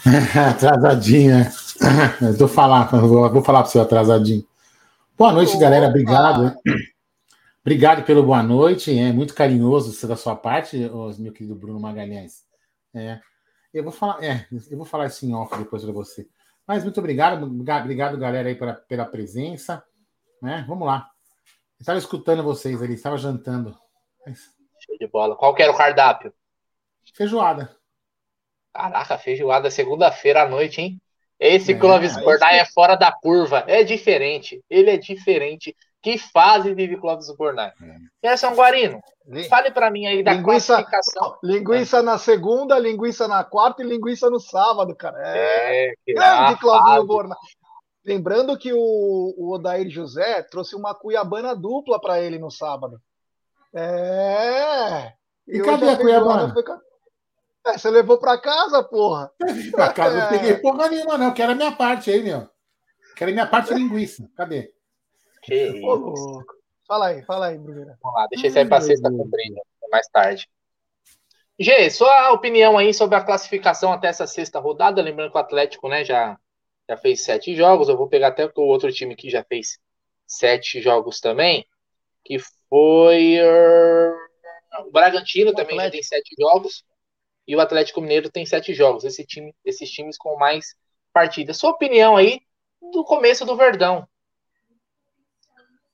atrasadinho, 0.50 1.38
né? 1.38 1.52
Vou 2.38 2.48
falar, 2.48 2.84
vou 2.90 3.42
falar 3.42 3.62
para 3.62 3.70
seu 3.70 3.82
atrasadinho. 3.82 4.44
Boa 5.16 5.32
noite, 5.32 5.56
galera. 5.58 5.88
Obrigado. 5.88 6.54
Obrigado 7.62 8.04
pelo 8.04 8.22
boa 8.22 8.42
noite. 8.42 8.98
É 8.98 9.12
muito 9.12 9.34
carinhoso 9.34 10.06
da 10.08 10.16
sua 10.16 10.34
parte, 10.34 10.78
meu 11.18 11.32
querido 11.32 11.54
Bruno 11.54 11.78
Magalhães. 11.78 12.44
É, 12.94 13.20
eu 13.72 13.84
vou 13.84 13.92
falar, 13.92 14.24
é, 14.24 14.46
eu 14.70 14.76
vou 14.76 14.86
falar 14.86 15.04
assim 15.04 15.34
off 15.34 15.56
depois 15.56 15.84
para 15.84 15.92
você. 15.92 16.26
Mas 16.66 16.82
muito 16.82 16.98
obrigado, 16.98 17.44
obrigado, 17.44 18.16
galera, 18.16 18.48
aí 18.48 18.54
pela, 18.54 18.74
pela 18.74 19.04
presença. 19.04 19.84
Né? 20.40 20.64
Vamos 20.66 20.86
lá. 20.86 21.10
estava 21.78 21.98
escutando 21.98 22.42
vocês 22.42 22.82
ali, 22.82 22.94
estava 22.94 23.18
jantando. 23.18 23.76
Show 24.26 24.96
de 24.98 25.06
bola. 25.06 25.36
Qual 25.36 25.54
que 25.54 25.62
era 25.62 25.72
o 25.72 25.76
cardápio? 25.76 26.32
Feijoada. 27.14 27.76
Caraca, 28.72 29.18
feijoada 29.18 29.70
segunda-feira 29.70 30.44
à 30.44 30.48
noite, 30.48 30.80
hein? 30.80 31.02
Esse 31.38 31.72
é, 31.72 31.78
Clóvis 31.78 32.16
Bornai 32.16 32.58
é 32.58 32.64
fora 32.64 32.94
da 32.94 33.12
curva. 33.12 33.64
É 33.66 33.82
diferente. 33.82 34.62
Ele 34.70 34.90
é 34.90 34.96
diferente. 34.96 35.76
Que 36.02 36.16
fase 36.16 36.74
vive 36.74 36.96
Clóvis 36.96 37.30
Bornai? 37.36 37.72
É. 37.82 38.28
Gerson 38.28 38.54
Guarino, 38.54 39.00
fale 39.50 39.70
para 39.70 39.90
mim 39.90 40.06
aí 40.06 40.22
da 40.22 40.32
linguiça, 40.32 40.82
classificação. 40.82 41.38
Linguiça 41.42 42.02
na 42.02 42.16
segunda, 42.16 42.78
linguiça 42.78 43.28
na 43.28 43.44
quarta 43.44 43.82
e 43.82 43.86
linguiça 43.86 44.30
no 44.30 44.40
sábado, 44.40 44.94
cara. 44.96 45.18
É, 45.20 45.88
é 45.88 46.12
grande 46.12 46.58
Clóvis 46.58 47.06
Bornai. 47.06 47.38
Lembrando 48.04 48.56
que 48.56 48.72
o, 48.72 48.78
o 49.36 49.52
Odair 49.54 49.90
José 49.90 50.42
trouxe 50.44 50.74
uma 50.74 50.94
cuiabana 50.94 51.54
dupla 51.54 52.00
para 52.00 52.18
ele 52.18 52.38
no 52.38 52.50
sábado. 52.50 52.98
É. 53.74 55.12
E, 55.46 55.58
e 55.58 55.62
cadê 55.62 55.90
a 55.90 55.96
cuiabana? 55.98 56.54
É, 57.66 57.76
você 57.76 57.90
levou 57.90 58.16
para 58.16 58.38
casa, 58.38 58.82
porra? 58.82 59.30
Pra 59.70 59.92
casa 59.92 60.16
é. 60.16 60.20
não 60.22 60.28
peguei 60.30 60.54
porra 60.56 60.88
nenhuma, 60.88 61.18
não. 61.18 61.34
Quero 61.34 61.52
a 61.52 61.54
minha 61.54 61.72
parte 61.72 62.10
aí, 62.10 62.22
meu. 62.22 62.48
Quero 63.14 63.30
a 63.30 63.34
minha 63.34 63.46
parte 63.46 63.74
linguiça. 63.74 64.26
Cadê? 64.34 64.72
Que 65.42 65.54
isso. 65.54 66.44
Fala 66.86 67.08
aí, 67.08 67.22
fala 67.22 67.46
aí, 67.46 67.58
Bruno. 67.58 67.96
Vamos 68.02 68.20
lá, 68.20 68.26
deixa 68.28 68.48
eu 68.48 68.50
sair 68.50 68.68
para 68.68 68.80
sexta 68.80 69.10
cumprida, 69.10 69.60
mais 69.90 70.08
tarde. 70.08 70.48
Gê, 71.58 71.90
sua 71.90 72.32
opinião 72.32 72.78
aí 72.78 72.92
sobre 72.94 73.16
a 73.16 73.22
classificação 73.22 73.92
até 73.92 74.08
essa 74.08 74.26
sexta 74.26 74.58
rodada, 74.58 75.02
lembrando 75.02 75.30
que 75.30 75.36
o 75.36 75.40
Atlético, 75.40 75.88
né, 75.88 76.04
já, 76.04 76.38
já 76.88 76.96
fez 76.96 77.22
sete 77.22 77.54
jogos, 77.54 77.88
eu 77.88 77.96
vou 77.96 78.08
pegar 78.08 78.28
até 78.28 78.46
o 78.46 78.62
outro 78.62 78.90
time 78.90 79.14
que 79.14 79.28
já 79.28 79.44
fez 79.44 79.78
sete 80.26 80.80
jogos 80.80 81.20
também, 81.20 81.66
que 82.24 82.38
foi 82.68 83.36
uh, 83.40 84.86
o 84.86 84.90
Bragantino 84.90 85.50
o 85.50 85.54
também 85.54 85.76
já 85.76 85.90
tem 85.90 86.02
sete 86.02 86.34
jogos, 86.38 86.82
e 87.46 87.54
o 87.54 87.60
Atlético 87.60 88.00
Mineiro 88.00 88.30
tem 88.30 88.46
sete 88.46 88.72
jogos, 88.72 89.04
esse 89.04 89.26
time, 89.26 89.54
esses 89.64 89.90
times 89.90 90.16
com 90.16 90.36
mais 90.38 90.74
partidas. 91.12 91.58
Sua 91.58 91.70
opinião 91.70 92.16
aí 92.16 92.40
do 92.80 93.04
começo 93.04 93.44
do 93.44 93.56
Verdão? 93.56 94.08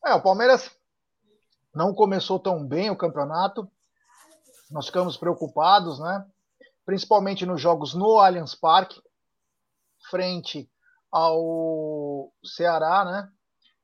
É, 0.07 0.15
o 0.15 0.23
Palmeiras 0.23 0.71
não 1.75 1.93
começou 1.93 2.39
tão 2.39 2.65
bem 2.65 2.91
o 2.91 2.97
campeonato, 2.97 3.69
nós 4.71 4.87
ficamos 4.87 5.17
preocupados, 5.17 5.99
né? 5.99 6.25
Principalmente 6.85 7.45
nos 7.45 7.61
jogos 7.61 7.93
no 7.93 8.21
Allianz 8.21 8.55
Parque, 8.55 9.03
frente 10.09 10.71
ao 11.11 12.33
Ceará, 12.45 13.05
né? 13.05 13.29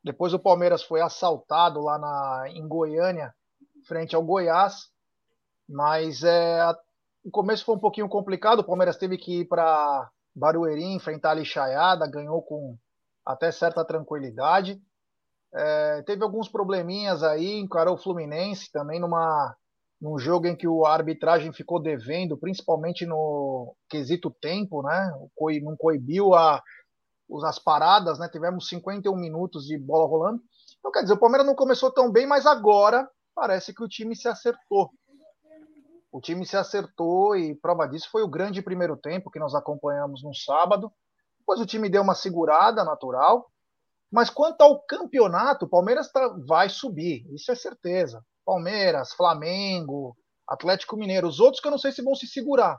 Depois 0.04 0.32
o 0.32 0.38
Palmeiras 0.38 0.84
foi 0.84 1.00
assaltado 1.00 1.80
lá 1.80 1.98
na, 1.98 2.44
em 2.50 2.68
Goiânia, 2.68 3.34
frente 3.88 4.14
ao 4.14 4.22
Goiás. 4.22 4.90
Mas 5.68 6.22
é, 6.22 6.72
o 7.24 7.32
começo 7.32 7.64
foi 7.64 7.74
um 7.74 7.80
pouquinho 7.80 8.08
complicado. 8.08 8.60
O 8.60 8.64
Palmeiras 8.64 8.96
teve 8.96 9.18
que 9.18 9.40
ir 9.40 9.48
para 9.48 10.08
Barueri 10.34 10.84
enfrentar 10.84 11.32
a 11.32 11.34
lixaiada, 11.34 12.06
ganhou 12.08 12.42
com 12.42 12.78
até 13.26 13.50
certa 13.50 13.84
tranquilidade. 13.84 14.80
É, 15.54 16.02
teve 16.02 16.22
alguns 16.22 16.48
probleminhas 16.48 17.22
aí, 17.22 17.58
encarou 17.58 17.94
o 17.94 17.98
Fluminense 17.98 18.70
também 18.72 18.98
numa 19.00 19.54
num 20.02 20.18
jogo 20.18 20.48
em 20.48 20.56
que 20.56 20.66
a 20.66 20.88
arbitragem 20.88 21.52
ficou 21.52 21.80
devendo, 21.80 22.36
principalmente 22.36 23.06
no 23.06 23.72
quesito 23.88 24.34
tempo, 24.40 24.82
né? 24.82 25.14
Não 25.62 25.76
coibiu 25.76 26.34
a, 26.34 26.60
as 27.44 27.58
paradas, 27.60 28.18
né? 28.18 28.28
Tivemos 28.28 28.68
51 28.68 29.14
minutos 29.14 29.64
de 29.64 29.78
bola 29.78 30.08
rolando. 30.08 30.42
Então, 30.80 30.90
quer 30.90 31.02
dizer, 31.02 31.14
o 31.14 31.20
Palmeiras 31.20 31.46
não 31.46 31.54
começou 31.54 31.88
tão 31.92 32.10
bem, 32.10 32.26
mas 32.26 32.46
agora 32.46 33.08
parece 33.32 33.72
que 33.72 33.82
o 33.84 33.88
time 33.88 34.16
se 34.16 34.26
acertou. 34.26 34.90
O 36.10 36.20
time 36.20 36.44
se 36.44 36.56
acertou 36.56 37.36
e 37.36 37.54
prova 37.54 37.86
disso 37.86 38.10
foi 38.10 38.24
o 38.24 38.28
grande 38.28 38.60
primeiro 38.60 38.96
tempo 38.96 39.30
que 39.30 39.38
nós 39.38 39.54
acompanhamos 39.54 40.20
no 40.24 40.34
sábado. 40.34 40.92
Depois 41.38 41.60
o 41.60 41.66
time 41.66 41.88
deu 41.88 42.02
uma 42.02 42.16
segurada 42.16 42.84
natural. 42.84 43.51
Mas 44.12 44.28
quanto 44.28 44.60
ao 44.60 44.78
campeonato, 44.82 45.64
o 45.64 45.68
Palmeiras 45.68 46.12
tá, 46.12 46.28
vai 46.46 46.68
subir, 46.68 47.26
isso 47.32 47.50
é 47.50 47.54
certeza. 47.54 48.22
Palmeiras, 48.44 49.14
Flamengo, 49.14 50.14
Atlético 50.46 50.96
Mineiro, 50.96 51.26
os 51.26 51.40
outros 51.40 51.60
que 51.60 51.66
eu 51.66 51.70
não 51.70 51.78
sei 51.78 51.92
se 51.92 52.02
vão 52.02 52.14
se 52.14 52.26
segurar, 52.26 52.78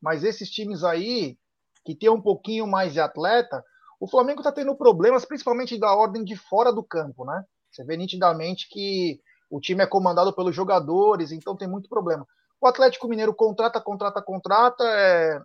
mas 0.00 0.24
esses 0.24 0.50
times 0.50 0.82
aí 0.82 1.38
que 1.84 1.94
tem 1.94 2.08
um 2.10 2.20
pouquinho 2.20 2.66
mais 2.66 2.92
de 2.92 3.00
atleta, 3.00 3.62
o 4.00 4.08
Flamengo 4.08 4.40
está 4.40 4.50
tendo 4.50 4.74
problemas, 4.74 5.24
principalmente 5.24 5.78
da 5.78 5.94
ordem 5.94 6.24
de 6.24 6.36
fora 6.36 6.72
do 6.72 6.82
campo, 6.82 7.24
né? 7.24 7.44
Você 7.70 7.84
vê 7.84 7.96
nitidamente 7.96 8.68
que 8.68 9.20
o 9.48 9.60
time 9.60 9.82
é 9.82 9.86
comandado 9.86 10.34
pelos 10.34 10.54
jogadores, 10.54 11.30
então 11.30 11.56
tem 11.56 11.68
muito 11.68 11.88
problema. 11.88 12.26
O 12.60 12.66
Atlético 12.66 13.08
Mineiro 13.08 13.34
contrata, 13.34 13.80
contrata, 13.80 14.22
contrata, 14.22 14.84
é... 14.84 15.40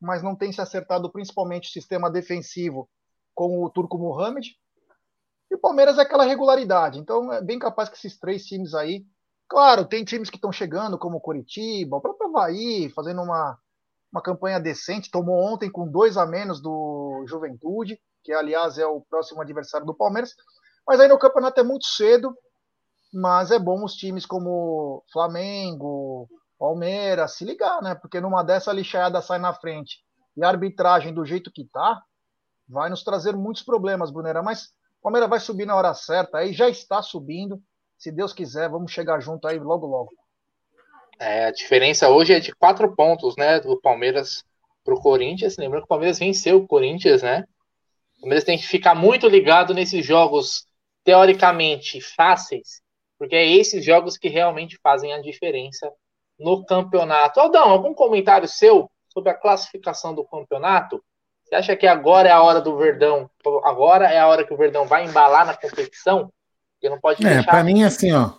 mas 0.00 0.22
não 0.22 0.36
tem 0.36 0.52
se 0.52 0.60
acertado 0.60 1.10
principalmente 1.10 1.68
o 1.68 1.72
sistema 1.72 2.10
defensivo 2.10 2.88
com 3.34 3.62
o 3.62 3.70
Turco 3.70 3.98
Mohamed. 3.98 4.54
E 5.50 5.54
o 5.54 5.58
Palmeiras 5.58 5.98
é 5.98 6.02
aquela 6.02 6.24
regularidade. 6.24 6.98
Então 6.98 7.32
é 7.32 7.42
bem 7.42 7.58
capaz 7.58 7.88
que 7.88 7.96
esses 7.96 8.18
três 8.18 8.44
times 8.44 8.74
aí. 8.74 9.04
Claro, 9.48 9.84
tem 9.84 10.04
times 10.04 10.30
que 10.30 10.36
estão 10.36 10.50
chegando, 10.50 10.98
como 10.98 11.18
o 11.18 11.20
Curitiba, 11.20 11.96
o 11.96 12.00
próprio 12.00 12.28
Havaí, 12.28 12.88
fazendo 12.90 13.22
uma, 13.22 13.58
uma 14.12 14.22
campanha 14.22 14.58
decente. 14.58 15.10
Tomou 15.10 15.36
ontem 15.44 15.70
com 15.70 15.86
dois 15.86 16.16
a 16.16 16.26
menos 16.26 16.60
do 16.60 17.24
Juventude, 17.26 17.98
que 18.22 18.32
aliás 18.32 18.78
é 18.78 18.86
o 18.86 19.00
próximo 19.02 19.42
adversário 19.42 19.86
do 19.86 19.94
Palmeiras. 19.94 20.34
Mas 20.86 21.00
aí 21.00 21.08
no 21.08 21.18
campeonato 21.18 21.60
é 21.60 21.64
muito 21.64 21.86
cedo. 21.86 22.34
Mas 23.12 23.52
é 23.52 23.58
bom 23.58 23.84
os 23.84 23.94
times 23.94 24.26
como 24.26 25.04
Flamengo, 25.12 26.28
Palmeiras 26.58 27.36
se 27.36 27.44
ligar, 27.44 27.80
né? 27.80 27.94
Porque 27.94 28.20
numa 28.20 28.42
dessa 28.42 28.70
a 28.70 28.74
lixaiada 28.74 29.22
sai 29.22 29.38
na 29.38 29.54
frente 29.54 29.98
e 30.36 30.44
a 30.44 30.48
arbitragem 30.48 31.12
do 31.14 31.24
jeito 31.24 31.50
que 31.52 31.64
tá, 31.64 32.02
vai 32.68 32.90
nos 32.90 33.04
trazer 33.04 33.36
muitos 33.36 33.62
problemas, 33.62 34.10
Brunera. 34.10 34.42
Mas 34.42 34.70
Palmeiras 35.04 35.28
vai 35.28 35.38
subir 35.38 35.66
na 35.66 35.76
hora 35.76 35.92
certa, 35.92 36.38
aí 36.38 36.54
já 36.54 36.66
está 36.66 37.02
subindo. 37.02 37.60
Se 37.98 38.10
Deus 38.10 38.32
quiser, 38.32 38.70
vamos 38.70 38.90
chegar 38.90 39.20
junto 39.20 39.46
aí 39.46 39.58
logo, 39.58 39.86
logo. 39.86 40.10
É, 41.20 41.44
a 41.44 41.50
diferença 41.50 42.08
hoje 42.08 42.32
é 42.32 42.40
de 42.40 42.54
quatro 42.54 42.96
pontos, 42.96 43.36
né? 43.36 43.60
Do 43.60 43.78
Palmeiras 43.82 44.42
para 44.82 44.94
o 44.94 45.00
Corinthians. 45.00 45.58
Lembrando 45.58 45.82
que 45.82 45.84
o 45.84 45.88
Palmeiras 45.88 46.18
venceu 46.18 46.56
o 46.56 46.66
Corinthians, 46.66 47.22
né? 47.22 47.44
O 48.16 48.20
Palmeiras 48.22 48.44
tem 48.44 48.56
que 48.56 48.66
ficar 48.66 48.94
muito 48.94 49.28
ligado 49.28 49.74
nesses 49.74 50.06
jogos 50.06 50.66
teoricamente 51.04 52.00
fáceis, 52.00 52.80
porque 53.18 53.36
é 53.36 53.46
esses 53.46 53.84
jogos 53.84 54.16
que 54.16 54.28
realmente 54.30 54.78
fazem 54.82 55.12
a 55.12 55.20
diferença 55.20 55.92
no 56.38 56.64
campeonato. 56.64 57.40
Aldão, 57.40 57.68
algum 57.68 57.92
comentário 57.92 58.48
seu 58.48 58.90
sobre 59.12 59.30
a 59.30 59.34
classificação 59.34 60.14
do 60.14 60.24
campeonato? 60.24 61.04
Você 61.44 61.54
acha 61.54 61.76
que 61.76 61.86
agora 61.86 62.28
é 62.28 62.32
a 62.32 62.42
hora 62.42 62.60
do 62.60 62.76
Verdão? 62.76 63.30
Agora 63.64 64.06
é 64.06 64.18
a 64.18 64.26
hora 64.26 64.44
que 64.44 64.52
o 64.52 64.56
Verdão 64.56 64.86
vai 64.86 65.04
embalar 65.04 65.46
na 65.46 65.54
competição? 65.54 66.32
Que 66.80 66.88
não 66.88 66.98
pode 66.98 67.24
É, 67.26 67.42
para 67.42 67.62
mim, 67.62 67.84
assim, 67.84 68.12
ó. 68.12 68.32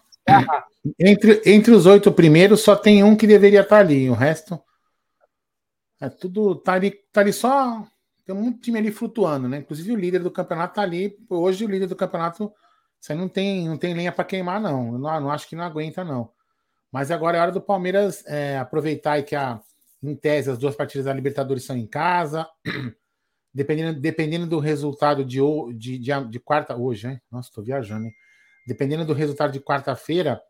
Entre, 0.99 1.41
entre 1.45 1.71
os 1.71 1.85
oito 1.85 2.11
primeiros, 2.11 2.61
só 2.61 2.75
tem 2.75 3.03
um 3.03 3.15
que 3.15 3.27
deveria 3.27 3.61
estar 3.61 3.77
tá 3.77 3.81
ali. 3.81 4.09
O 4.09 4.13
resto. 4.13 4.59
É 6.01 6.09
tudo. 6.09 6.55
Tá 6.55 6.73
ali, 6.73 6.91
tá 7.11 7.21
ali 7.21 7.31
só. 7.31 7.85
Tem 8.25 8.35
um 8.35 8.51
time 8.51 8.79
ali 8.79 8.91
flutuando, 8.91 9.47
né? 9.47 9.57
Inclusive 9.57 9.91
o 9.91 9.95
líder 9.95 10.19
do 10.19 10.31
campeonato 10.31 10.75
tá 10.75 10.81
ali. 10.81 11.15
Hoje 11.29 11.63
o 11.63 11.69
líder 11.69 11.87
do 11.87 11.95
campeonato. 11.95 12.51
Você 12.99 13.13
não 13.13 13.29
tem, 13.29 13.69
não 13.69 13.77
tem 13.77 13.93
lenha 13.93 14.11
para 14.11 14.25
queimar, 14.25 14.59
não. 14.59 14.93
Eu 14.93 14.99
não, 14.99 15.21
não 15.21 15.31
acho 15.31 15.47
que 15.47 15.55
não 15.55 15.63
aguenta, 15.63 16.03
não. 16.03 16.31
Mas 16.91 17.11
agora 17.11 17.37
é 17.37 17.41
hora 17.41 17.51
do 17.51 17.61
Palmeiras 17.61 18.23
é, 18.25 18.57
aproveitar 18.57 19.21
que 19.21 19.35
a, 19.35 19.59
em 20.09 20.15
tese 20.15 20.49
as 20.49 20.57
duas 20.57 20.75
partidas 20.75 21.05
da 21.05 21.13
Libertadores 21.13 21.63
são 21.63 21.77
em 21.77 21.87
casa. 21.87 22.47
dependendo, 23.55 23.97
dependendo 24.01 24.45
do 24.45 24.59
resultado 24.59 25.23
de, 25.23 25.39
de, 25.77 25.97
de, 25.97 26.11
de 26.29 26.39
quarta, 26.41 26.75
hoje, 26.75 27.07
hein? 27.07 27.21
Nossa, 27.31 27.47
estou 27.47 27.63
viajando, 27.63 28.07
hein? 28.07 28.13
Dependendo 28.67 29.05
do 29.05 29.13
resultado 29.13 29.53
de 29.53 29.61
quarta-feira, 29.61 30.41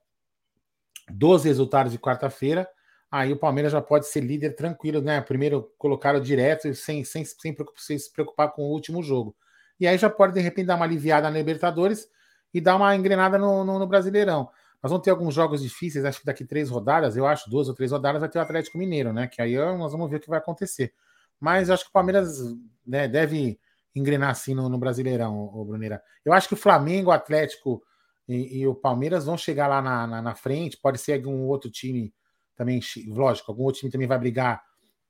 dos 1.11 1.43
resultados 1.43 1.91
de 1.91 1.99
quarta-feira, 1.99 2.67
aí 3.11 3.31
o 3.31 3.37
Palmeiras 3.37 3.71
já 3.71 3.79
pode 3.79 4.07
ser 4.07 4.21
líder 4.21 4.55
tranquilo, 4.55 5.01
né? 5.01 5.21
Primeiro 5.21 5.71
colocaram 5.77 6.19
direto, 6.19 6.73
sem, 6.73 7.03
sem, 7.03 7.23
sem, 7.23 7.99
se 7.99 8.11
preocupar 8.11 8.51
com 8.53 8.63
o 8.63 8.71
último 8.71 9.03
jogo. 9.03 9.35
E 9.79 9.85
aí 9.85 9.99
já 9.99 10.09
pode, 10.09 10.33
de 10.33 10.39
repente, 10.39 10.65
dar 10.65 10.75
uma 10.75 10.85
aliviada 10.85 11.29
na 11.29 11.37
Libertadores 11.37 12.09
e 12.51 12.59
dar 12.59 12.75
uma 12.75 12.95
engrenada 12.95 13.37
no, 13.37 13.63
no, 13.63 13.77
no 13.77 13.85
Brasileirão. 13.85 14.49
Nós 14.85 14.91
vamos 14.91 15.03
ter 15.03 15.09
alguns 15.09 15.33
jogos 15.33 15.63
difíceis, 15.63 16.05
acho 16.05 16.19
que 16.19 16.27
daqui 16.27 16.45
três 16.45 16.69
rodadas, 16.69 17.17
eu 17.17 17.25
acho, 17.25 17.49
duas 17.49 17.67
ou 17.67 17.73
três 17.73 17.91
rodadas, 17.91 18.19
vai 18.19 18.29
ter 18.29 18.37
o 18.37 18.41
Atlético 18.43 18.77
Mineiro, 18.77 19.11
né? 19.11 19.25
Que 19.27 19.41
aí 19.41 19.57
nós 19.57 19.91
vamos 19.91 20.07
ver 20.07 20.17
o 20.17 20.19
que 20.19 20.29
vai 20.29 20.37
acontecer. 20.37 20.93
Mas 21.39 21.71
acho 21.71 21.85
que 21.85 21.89
o 21.89 21.91
Palmeiras 21.91 22.37
né, 22.85 23.07
deve 23.07 23.59
engrenar 23.95 24.29
assim 24.29 24.53
no, 24.53 24.69
no 24.69 24.77
Brasileirão, 24.77 25.49
o 25.51 25.65
Bruneira. 25.65 26.03
Eu 26.23 26.33
acho 26.33 26.47
que 26.47 26.53
o 26.53 26.57
Flamengo, 26.57 27.09
o 27.09 27.11
Atlético 27.11 27.81
e, 28.27 28.59
e 28.59 28.67
o 28.67 28.75
Palmeiras 28.75 29.25
vão 29.25 29.35
chegar 29.35 29.65
lá 29.65 29.81
na, 29.81 30.05
na, 30.05 30.21
na, 30.21 30.35
frente. 30.35 30.77
Pode 30.77 30.99
ser 30.99 31.13
algum 31.13 31.47
outro 31.47 31.71
time 31.71 32.13
também, 32.55 32.79
lógico, 33.07 33.51
algum 33.51 33.63
outro 33.63 33.79
time 33.79 33.91
também 33.91 34.07
vai 34.07 34.19
brigar 34.19 34.61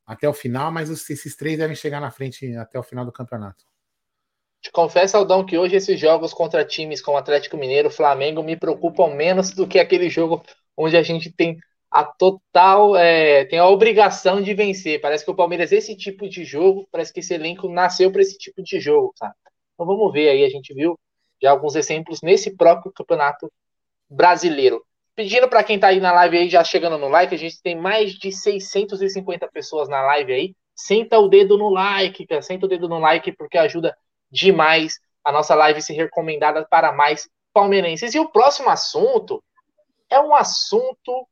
até 0.08 0.30
o 0.30 0.34
final, 0.34 0.72
mas 0.72 0.90
esses 0.90 1.36
três 1.36 1.58
devem 1.58 1.76
chegar 1.76 2.00
na 2.00 2.12
frente 2.12 2.56
até 2.56 2.80
o 2.80 2.84
final 2.84 3.04
do 3.04 3.12
campeonato. 3.12 3.66
Te 4.66 4.72
confesso, 4.72 5.16
Aldão, 5.16 5.46
que 5.46 5.60
hoje 5.60 5.76
esses 5.76 6.00
jogos 6.00 6.34
contra 6.34 6.66
times 6.66 7.00
como 7.00 7.18
Atlético 7.18 7.56
Mineiro, 7.56 7.92
Flamengo 7.92 8.42
me 8.42 8.58
preocupam 8.58 9.14
menos 9.14 9.52
do 9.52 9.68
que 9.68 9.78
aquele 9.78 10.10
jogo 10.10 10.44
onde 10.76 10.98
a 10.98 11.04
gente 11.04 11.32
tem 11.32 11.60
a 11.92 12.04
total, 12.04 12.96
é, 12.96 13.46
tem 13.46 13.60
a 13.60 13.68
obrigação 13.68 14.42
de 14.42 14.56
vencer. 14.56 15.00
Parece 15.00 15.24
que 15.24 15.30
o 15.30 15.36
Palmeiras, 15.36 15.72
esse 15.72 15.96
tipo 15.96 16.28
de 16.28 16.44
jogo, 16.44 16.88
parece 16.92 17.14
que 17.14 17.20
esse 17.20 17.32
elenco 17.32 17.70
nasceu 17.70 18.12
para 18.12 18.24
esse 18.24 18.40
tipo 18.40 18.64
de 18.64 18.80
jogo, 18.80 19.14
tá? 19.20 19.36
Então 19.76 19.86
vamos 19.86 20.12
ver 20.12 20.30
aí, 20.30 20.44
a 20.44 20.50
gente 20.50 20.74
viu 20.74 20.98
já 21.40 21.52
alguns 21.52 21.76
exemplos 21.76 22.24
nesse 22.24 22.58
próprio 22.58 22.92
campeonato 22.92 23.52
brasileiro. 24.10 24.84
Pedindo 25.14 25.48
para 25.48 25.64
quem 25.64 25.76
está 25.76 25.90
aí 25.90 26.00
na 26.00 26.12
live 26.12 26.40
aí, 26.40 26.50
já 26.50 26.64
chegando 26.64 26.98
no 26.98 27.08
like, 27.08 27.36
a 27.36 27.38
gente 27.38 27.62
tem 27.62 27.76
mais 27.76 28.14
de 28.14 28.32
650 28.32 29.48
pessoas 29.50 29.88
na 29.88 30.02
live 30.02 30.34
aí. 30.34 30.56
Senta 30.76 31.20
o 31.20 31.28
dedo 31.28 31.56
no 31.56 31.70
like, 31.70 32.26
cara. 32.26 32.42
Senta 32.42 32.66
o 32.66 32.70
dedo 32.70 32.90
no 32.90 32.98
like 32.98 33.32
porque 33.34 33.60
ajuda 33.60 33.96
demais 34.36 35.00
a 35.24 35.32
nossa 35.32 35.56
live 35.56 35.82
ser 35.82 35.94
recomendada 35.94 36.66
para 36.70 36.92
mais 36.92 37.28
palmeirenses. 37.54 38.14
E 38.14 38.20
o 38.20 38.30
próximo 38.30 38.70
assunto 38.70 39.44
é 40.10 40.20
um 40.20 40.36
assunto 40.36 41.28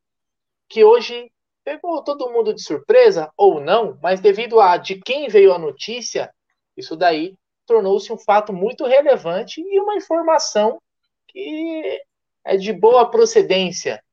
que 0.67 0.83
hoje 0.83 1.31
pegou 1.63 2.03
todo 2.03 2.31
mundo 2.31 2.53
de 2.53 2.63
surpresa, 2.63 3.31
ou 3.37 3.61
não, 3.61 3.97
mas 4.01 4.19
devido 4.19 4.59
a 4.59 4.77
de 4.77 4.99
quem 4.99 5.27
veio 5.27 5.53
a 5.53 5.59
notícia, 5.59 6.33
isso 6.75 6.95
daí 6.95 7.35
tornou-se 7.65 8.11
um 8.11 8.17
fato 8.17 8.51
muito 8.51 8.85
relevante 8.85 9.61
e 9.61 9.79
uma 9.79 9.95
informação 9.95 10.81
que 11.27 12.01
é 12.43 12.57
de 12.57 12.73
boa 12.73 13.09
procedência. 13.09 14.03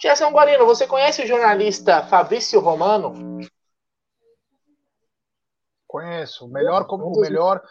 Gerson 0.00 0.30
Guarino, 0.30 0.66
você 0.66 0.86
conhece 0.86 1.22
o 1.22 1.26
jornalista 1.26 2.04
Fabrício 2.06 2.60
Romano? 2.60 3.40
Conheço. 5.86 6.46
Melhor, 6.48 6.86
como, 6.86 7.06
o 7.06 7.20
melhor, 7.20 7.62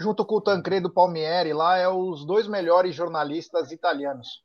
junto 0.00 0.24
com 0.24 0.36
o 0.36 0.40
Tancredo 0.40 0.90
Palmieri, 0.90 1.52
lá 1.52 1.76
é 1.76 1.86
os 1.86 2.24
dois 2.24 2.48
melhores 2.48 2.94
jornalistas 2.94 3.70
italianos. 3.70 4.42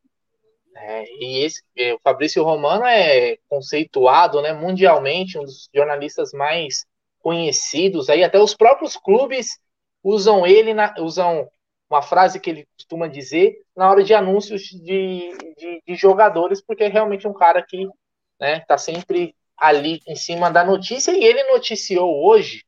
É, 0.77 1.05
e 1.19 1.45
esse, 1.45 1.63
é, 1.77 1.93
o 1.93 2.00
Fabrício 2.03 2.43
Romano 2.43 2.85
é 2.85 3.38
conceituado 3.47 4.41
né, 4.41 4.51
mundialmente, 4.51 5.39
um 5.39 5.43
dos 5.43 5.69
jornalistas 5.74 6.33
mais 6.33 6.85
conhecidos. 7.19 8.09
Aí 8.09 8.24
até 8.24 8.38
os 8.38 8.53
próprios 8.53 8.97
clubes 8.97 9.57
usam 10.03 10.45
ele, 10.45 10.74
na, 10.74 10.93
usam 11.00 11.50
uma 11.89 12.01
frase 12.01 12.39
que 12.39 12.50
ele 12.50 12.67
costuma 12.77 13.07
dizer 13.07 13.55
na 13.75 13.89
hora 13.89 14.03
de 14.03 14.13
anúncios 14.13 14.63
de, 14.63 15.31
de, 15.57 15.81
de 15.88 15.95
jogadores, 15.95 16.62
porque 16.62 16.83
é 16.83 16.88
realmente 16.89 17.25
um 17.25 17.33
cara 17.33 17.63
que 17.63 17.83
está 17.83 17.95
né, 18.39 18.59
tá 18.67 18.77
sempre 18.77 19.33
ali 19.57 20.01
em 20.05 20.15
cima 20.15 20.51
da 20.51 20.65
notícia. 20.65 21.12
E 21.12 21.24
ele 21.24 21.43
noticiou 21.45 22.25
hoje, 22.27 22.64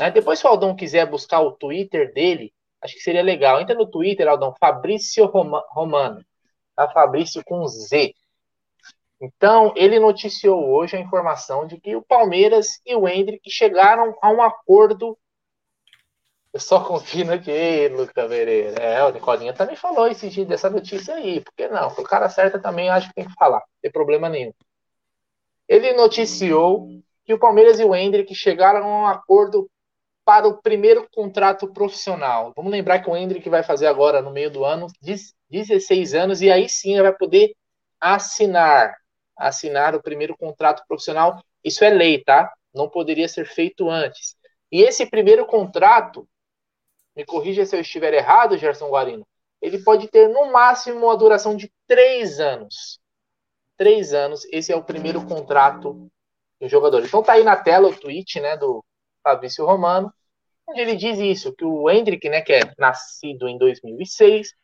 né, 0.00 0.10
depois 0.10 0.38
se 0.38 0.46
o 0.46 0.48
Aldão 0.48 0.76
quiser 0.76 1.06
buscar 1.06 1.40
o 1.40 1.52
Twitter 1.52 2.12
dele, 2.12 2.52
acho 2.80 2.94
que 2.94 3.00
seria 3.00 3.22
legal. 3.22 3.60
Entra 3.60 3.74
no 3.74 3.90
Twitter, 3.90 4.28
Aldão, 4.28 4.54
Fabrício 4.60 5.26
Romano 5.26 6.24
a 6.78 6.88
Fabrício 6.88 7.42
com 7.44 7.66
Z. 7.66 8.14
Então, 9.20 9.72
ele 9.74 9.98
noticiou 9.98 10.64
hoje 10.68 10.96
a 10.96 11.00
informação 11.00 11.66
de 11.66 11.80
que 11.80 11.96
o 11.96 12.02
Palmeiras 12.02 12.80
e 12.86 12.94
o 12.94 13.08
Hendrick 13.08 13.50
chegaram 13.50 14.14
a 14.22 14.30
um 14.30 14.40
acordo. 14.40 15.18
Eu 16.52 16.60
só 16.60 16.82
confio 16.84 17.32
aqui, 17.32 17.88
Luca 17.88 18.28
Pereira. 18.28 18.80
É, 18.80 19.02
o 19.04 19.10
Nicolinha 19.10 19.52
também 19.52 19.74
falou 19.74 20.06
esse 20.06 20.30
dia 20.30 20.46
dessa 20.46 20.70
notícia 20.70 21.14
aí. 21.14 21.40
Por 21.40 21.52
que 21.52 21.66
não? 21.66 21.88
O 21.88 22.04
cara 22.04 22.28
certo 22.28 22.62
também 22.62 22.88
acho 22.88 23.08
que 23.08 23.14
tem 23.14 23.26
que 23.26 23.34
falar. 23.34 23.58
Não 23.58 23.80
tem 23.82 23.90
problema 23.90 24.28
nenhum. 24.28 24.52
Ele 25.66 25.92
noticiou 25.94 26.88
que 27.24 27.34
o 27.34 27.38
Palmeiras 27.38 27.80
e 27.80 27.84
o 27.84 27.94
Hendrick 27.94 28.32
chegaram 28.34 28.84
a 28.84 29.02
um 29.02 29.06
acordo 29.06 29.68
para 30.28 30.46
o 30.46 30.60
primeiro 30.60 31.08
contrato 31.10 31.72
profissional. 31.72 32.52
Vamos 32.54 32.70
lembrar 32.70 32.98
que 32.98 33.08
o 33.08 33.16
Hendrick 33.16 33.48
vai 33.48 33.62
fazer 33.62 33.86
agora, 33.86 34.20
no 34.20 34.30
meio 34.30 34.50
do 34.50 34.62
ano, 34.62 34.86
16 35.48 36.12
anos, 36.12 36.42
e 36.42 36.50
aí 36.50 36.68
sim 36.68 37.00
vai 37.00 37.14
poder 37.14 37.54
assinar, 37.98 38.94
assinar 39.34 39.94
o 39.94 40.02
primeiro 40.02 40.36
contrato 40.36 40.84
profissional. 40.86 41.42
Isso 41.64 41.82
é 41.82 41.88
lei, 41.88 42.22
tá? 42.22 42.52
Não 42.74 42.90
poderia 42.90 43.26
ser 43.26 43.46
feito 43.46 43.88
antes. 43.88 44.36
E 44.70 44.82
esse 44.82 45.06
primeiro 45.06 45.46
contrato, 45.46 46.28
me 47.16 47.24
corrija 47.24 47.64
se 47.64 47.74
eu 47.74 47.80
estiver 47.80 48.12
errado, 48.12 48.58
Gerson 48.58 48.90
Guarino, 48.90 49.26
ele 49.62 49.78
pode 49.78 50.08
ter 50.08 50.28
no 50.28 50.52
máximo 50.52 51.06
uma 51.06 51.16
duração 51.16 51.56
de 51.56 51.72
três 51.86 52.38
anos. 52.38 53.00
Três 53.78 54.12
anos, 54.12 54.44
esse 54.52 54.70
é 54.70 54.76
o 54.76 54.84
primeiro 54.84 55.26
contrato 55.26 56.06
do 56.60 56.68
jogador. 56.68 57.02
Então 57.02 57.22
tá 57.22 57.32
aí 57.32 57.44
na 57.44 57.56
tela 57.56 57.88
o 57.88 57.98
tweet 57.98 58.38
né, 58.40 58.58
do 58.58 58.84
Fabrício 59.22 59.64
Romano, 59.64 60.12
ele 60.74 60.96
diz 60.96 61.18
isso, 61.18 61.54
que 61.54 61.64
o 61.64 61.88
Hendrick, 61.90 62.28
né, 62.28 62.40
que 62.40 62.52
é 62.52 62.60
nascido 62.78 63.48
em 63.48 63.56
2006, 63.58 64.54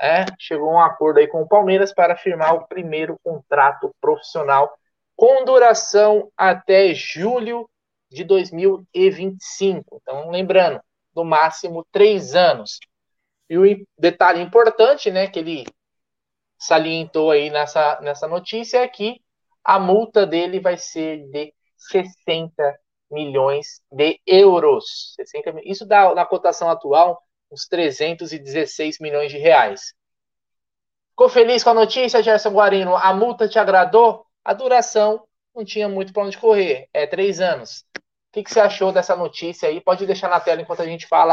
é, 0.00 0.24
chegou 0.38 0.70
a 0.70 0.74
um 0.74 0.80
acordo 0.80 1.18
aí 1.20 1.28
com 1.28 1.42
o 1.42 1.48
Palmeiras 1.48 1.94
para 1.94 2.16
firmar 2.16 2.54
o 2.54 2.66
primeiro 2.66 3.18
contrato 3.22 3.94
profissional 4.00 4.72
com 5.14 5.44
duração 5.44 6.30
até 6.36 6.92
julho 6.94 7.68
de 8.10 8.24
2025. 8.24 10.00
Então, 10.02 10.30
lembrando, 10.30 10.80
no 11.14 11.24
máximo 11.24 11.86
três 11.92 12.34
anos. 12.34 12.80
E 13.48 13.58
o 13.58 13.86
detalhe 13.98 14.40
importante, 14.40 15.10
né, 15.10 15.26
que 15.26 15.38
ele 15.38 15.64
salientou 16.58 17.30
aí 17.30 17.50
nessa, 17.50 18.00
nessa 18.00 18.26
notícia 18.26 18.78
é 18.78 18.88
que 18.88 19.20
a 19.64 19.78
multa 19.78 20.26
dele 20.26 20.58
vai 20.58 20.76
ser 20.76 21.28
de 21.28 21.52
60 21.76 22.80
milhões 23.12 23.80
de 23.90 24.20
euros. 24.26 25.14
60, 25.16 25.60
isso 25.64 25.86
dá, 25.86 26.14
na 26.14 26.26
cotação 26.26 26.68
atual, 26.70 27.22
uns 27.50 27.66
316 27.66 28.98
milhões 28.98 29.30
de 29.30 29.38
reais. 29.38 29.94
Ficou 31.10 31.28
feliz 31.28 31.62
com 31.62 31.70
a 31.70 31.74
notícia, 31.74 32.22
Gerson 32.22 32.50
Guarino? 32.50 32.96
A 32.96 33.12
multa 33.14 33.48
te 33.48 33.58
agradou? 33.58 34.26
A 34.44 34.54
duração 34.54 35.26
não 35.54 35.64
tinha 35.64 35.88
muito 35.88 36.12
para 36.12 36.24
onde 36.24 36.38
correr, 36.38 36.88
é 36.92 37.06
três 37.06 37.40
anos. 37.40 37.84
O 37.96 38.32
que, 38.32 38.42
que, 38.42 38.50
você 38.50 38.60
achou 38.60 38.90
dessa 38.92 39.14
notícia 39.14 39.68
aí? 39.68 39.80
Pode 39.80 40.06
deixar 40.06 40.28
na 40.30 40.40
tela 40.40 40.62
enquanto 40.62 40.80
a 40.80 40.86
gente 40.86 41.06
fala, 41.06 41.32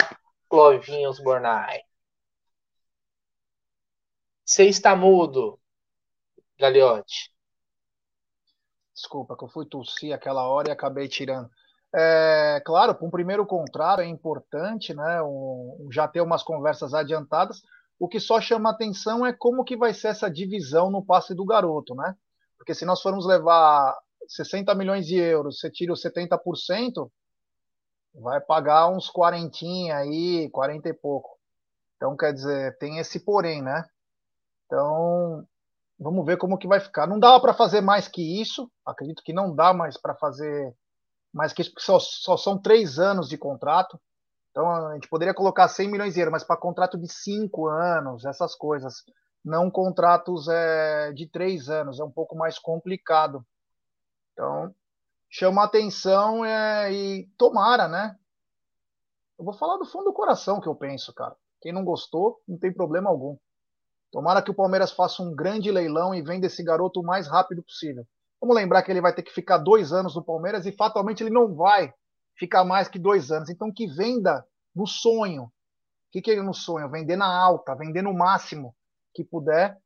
Clovinhos 0.50 1.20
Bornai. 1.20 1.80
Você 4.44 4.66
está 4.66 4.96
mudo, 4.96 5.60
Galiote. 6.60 7.32
Desculpa, 8.94 9.38
que 9.38 9.46
eu 9.46 9.48
fui 9.48 9.66
tossir 9.66 10.14
aquela 10.14 10.44
hora 10.48 10.70
e 10.70 10.72
acabei 10.72 11.08
tirando. 11.08 11.50
É, 11.94 12.62
claro, 12.66 12.94
para 12.94 13.08
um 13.08 13.10
primeiro 13.10 13.46
contrato 13.46 14.02
é 14.02 14.06
importante, 14.06 14.94
né? 14.94 15.22
Um, 15.24 15.90
já 15.92 16.08
ter 16.08 16.22
umas 16.22 16.44
conversas 16.44 16.94
adiantadas. 16.94 17.62
O 18.00 18.08
que 18.08 18.20
só 18.20 18.40
chama 18.40 18.70
atenção 18.70 19.26
é 19.26 19.34
como 19.34 19.64
que 19.64 19.76
vai 19.76 19.94
ser 19.94 20.10
essa 20.10 20.30
divisão 20.30 20.90
no 20.92 21.04
passe 21.04 21.34
do 21.34 21.44
garoto, 21.46 21.96
né? 21.96 22.16
Porque 22.58 22.74
se 22.74 22.86
nós 22.86 23.02
formos 23.02 23.26
levar 23.26 23.98
60 24.28 24.74
milhões 24.76 25.08
de 25.08 25.16
euros, 25.18 25.60
você 25.60 25.70
tira 25.70 25.92
os 25.92 26.02
70%, 26.02 27.10
vai 28.14 28.40
pagar 28.40 28.88
uns 28.88 29.10
40 29.10 29.58
aí, 29.96 30.50
40 30.52 30.90
e 30.90 30.94
pouco. 30.94 31.38
Então, 31.96 32.16
quer 32.16 32.34
dizer, 32.34 32.78
tem 32.78 33.00
esse 33.00 33.20
porém, 33.20 33.62
né? 33.62 33.84
Então, 34.66 35.46
vamos 36.00 36.26
ver 36.26 36.38
como 36.38 36.58
que 36.58 36.68
vai 36.68 36.80
ficar. 36.80 37.08
Não 37.08 37.20
dá 37.20 37.40
para 37.40 37.54
fazer 37.54 37.82
mais 37.82 38.08
que 38.08 38.42
isso, 38.42 38.72
acredito 38.86 39.24
que 39.24 39.34
não 39.34 39.54
dá 39.54 39.74
mais 39.74 39.98
para 39.98 40.16
fazer 40.16 40.74
mas 41.34 41.54
que 41.54 41.64
só, 41.78 42.00
só 42.00 42.38
são 42.38 42.58
três 42.58 43.00
anos 43.00 43.30
de 43.30 43.38
contrato. 43.38 44.00
Então 44.52 44.70
a 44.70 44.94
gente 44.96 45.08
poderia 45.08 45.34
colocar 45.34 45.68
100 45.68 45.90
milhões 45.90 46.14
de 46.14 46.20
euros, 46.20 46.32
mas 46.32 46.44
para 46.44 46.58
contrato 46.58 46.98
de 46.98 47.08
cinco 47.12 47.68
anos, 47.68 48.26
essas 48.26 48.56
coisas. 48.56 49.04
Não 49.44 49.72
contratos 49.72 50.48
é, 50.50 51.14
de 51.14 51.28
três 51.28 51.70
anos, 51.70 52.00
é 52.00 52.04
um 52.04 52.12
pouco 52.12 52.36
mais 52.36 52.60
complicado. 52.60 53.46
Então, 54.34 54.74
chama 55.30 55.64
atenção 55.64 56.44
é, 56.44 56.92
e 56.92 57.28
tomara, 57.38 57.88
né? 57.88 58.18
Eu 59.38 59.46
vou 59.46 59.54
falar 59.54 59.78
do 59.78 59.86
fundo 59.86 60.06
do 60.06 60.14
coração 60.14 60.60
que 60.60 60.68
eu 60.68 60.76
penso, 60.76 61.14
cara. 61.14 61.36
Quem 61.62 61.72
não 61.72 61.86
gostou, 61.86 62.42
não 62.48 62.58
tem 62.58 62.74
problema 62.74 63.10
algum. 63.10 63.38
Tomara 64.12 64.42
que 64.42 64.52
o 64.52 64.56
Palmeiras 64.56 64.92
faça 64.92 65.22
um 65.22 65.34
grande 65.34 65.72
leilão 65.72 66.14
e 66.14 66.22
venda 66.22 66.48
esse 66.48 66.64
garoto 66.64 67.00
o 67.00 67.06
mais 67.06 67.28
rápido 67.28 67.64
possível. 67.64 68.06
Vamos 68.42 68.56
lembrar 68.56 68.84
que 68.84 68.92
ele 68.92 69.02
vai 69.02 69.14
ter 69.14 69.24
que 69.24 69.34
ficar 69.34 69.58
dois 69.58 69.92
anos 69.92 70.16
no 70.16 70.24
Palmeiras 70.24 70.66
e 70.66 70.72
fatalmente 70.72 71.22
ele 71.22 71.30
não 71.30 71.54
vai 71.54 71.94
ficar 72.38 72.64
mais 72.64 72.88
que 72.88 72.98
dois 72.98 73.32
anos. 73.32 73.50
Então 73.50 73.72
que 73.72 73.88
venda 73.88 74.46
no 74.74 74.88
sonho. 74.88 75.44
O 75.44 75.52
que, 76.12 76.22
que 76.22 76.32
é 76.32 76.42
no 76.42 76.54
sonho? 76.54 76.90
Vender 76.90 77.18
na 77.18 77.28
alta, 77.28 77.76
vender 77.76 78.02
no 78.02 78.14
máximo 78.14 78.76
que 79.14 79.24
puder, 79.24 79.78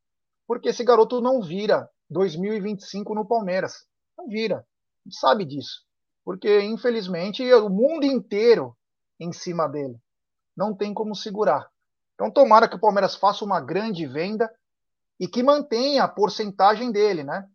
porque 0.48 0.70
esse 0.70 0.84
garoto 0.84 1.20
não 1.20 1.42
vira 1.42 1.90
2025 2.10 3.14
no 3.16 3.26
Palmeiras. 3.26 3.86
Não 4.18 4.28
vira. 4.28 4.66
Sabe 5.10 5.46
disso. 5.46 5.84
Porque, 6.24 6.62
infelizmente, 6.62 7.44
o 7.54 7.70
mundo 7.70 8.06
inteiro 8.06 8.78
em 9.20 9.32
cima 9.32 9.68
dele. 9.68 9.98
Não 10.56 10.76
tem 10.76 10.94
como 10.94 11.16
segurar. 11.16 11.68
Então, 12.14 12.32
tomara 12.32 12.70
que 12.70 12.76
o 12.76 12.80
Palmeiras 12.80 13.16
faça 13.16 13.44
uma 13.44 13.60
grande 13.60 14.06
venda 14.06 14.50
e 15.20 15.28
que 15.28 15.44
mantenha 15.44 16.04
a 16.04 16.08
porcentagem 16.08 16.92
dele, 16.92 17.24
né? 17.24 17.48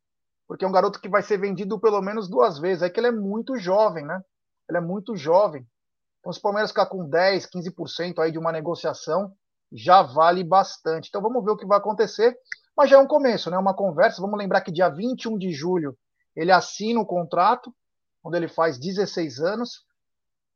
Porque 0.49 0.65
é 0.65 0.69
um 0.69 0.73
garoto 0.73 0.99
que 0.99 1.11
vai 1.11 1.23
ser 1.23 1.37
vendido 1.39 1.79
pelo 1.79 2.01
menos 2.01 2.27
duas 2.27 2.59
vezes. 2.59 2.83
É 2.83 2.89
que 2.89 2.99
ele 2.99 3.09
é 3.09 3.13
muito 3.13 3.59
jovem, 3.59 4.05
né? 4.05 4.19
Ele 4.67 4.79
é 4.79 4.81
muito 4.81 5.15
jovem. 5.15 5.69
Então, 6.21 6.33
se 6.33 6.39
o 6.39 6.43
Palmeiras 6.43 6.71
ficar 6.71 6.87
com 6.87 7.07
10, 7.07 7.47
15% 7.47 8.19
aí 8.19 8.33
de 8.33 8.39
uma 8.39 8.51
negociação, 8.51 9.31
já 9.71 10.03
vale 10.03 10.43
bastante. 10.43 11.09
Então, 11.09 11.21
vamos 11.21 11.45
ver 11.45 11.51
o 11.51 11.57
que 11.57 11.67
vai 11.67 11.77
acontecer. 11.77 12.35
Mas 12.75 12.89
já 12.89 12.97
é 12.97 12.99
um 12.99 13.07
começo, 13.07 13.51
né? 13.51 13.59
Uma 13.59 13.75
conversa. 13.75 14.23
Vamos 14.23 14.39
lembrar 14.39 14.63
que 14.63 14.73
dia 14.73 14.89
21 14.89 15.37
de 15.37 15.53
julho 15.53 15.97
ele 16.35 16.51
assina 16.51 16.99
o 16.99 17.07
contrato, 17.07 17.75
quando 18.23 18.37
ele 18.37 18.49
faz 18.49 18.79
16 18.79 19.41
anos. 19.41 19.85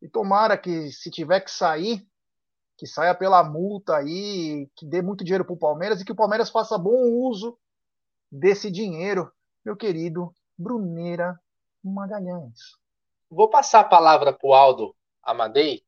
E 0.00 0.08
tomara 0.08 0.56
que, 0.56 0.90
se 0.90 1.10
tiver 1.10 1.40
que 1.40 1.50
sair, 1.50 2.02
que 2.78 2.86
saia 2.86 3.14
pela 3.14 3.44
multa 3.44 3.96
aí, 3.96 4.70
que 4.74 4.86
dê 4.86 5.02
muito 5.02 5.22
dinheiro 5.22 5.44
para 5.44 5.54
o 5.54 5.58
Palmeiras 5.58 6.00
e 6.00 6.04
que 6.04 6.12
o 6.12 6.16
Palmeiras 6.16 6.48
faça 6.48 6.78
bom 6.78 7.28
uso 7.28 7.58
desse 8.30 8.70
dinheiro 8.70 9.30
meu 9.64 9.76
querido 9.76 10.34
Bruneira 10.58 11.38
Magalhães. 11.82 12.76
Vou 13.30 13.48
passar 13.48 13.80
a 13.80 13.84
palavra 13.84 14.32
para 14.32 14.46
o 14.46 14.52
Aldo 14.52 14.94
Amadei, 15.22 15.82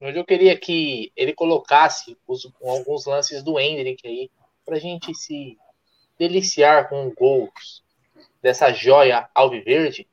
onde 0.00 0.18
eu 0.18 0.24
queria 0.24 0.56
que 0.56 1.10
ele 1.16 1.32
colocasse 1.32 2.16
os, 2.26 2.50
alguns 2.62 3.06
lances 3.06 3.42
do 3.42 3.58
Hendrick 3.58 4.06
aí, 4.06 4.30
pra 4.64 4.78
gente 4.78 5.14
se 5.14 5.56
deliciar 6.18 6.88
com 6.88 7.10
gols 7.10 7.82
dessa 8.42 8.72
joia 8.72 9.28
alviverde. 9.34 10.06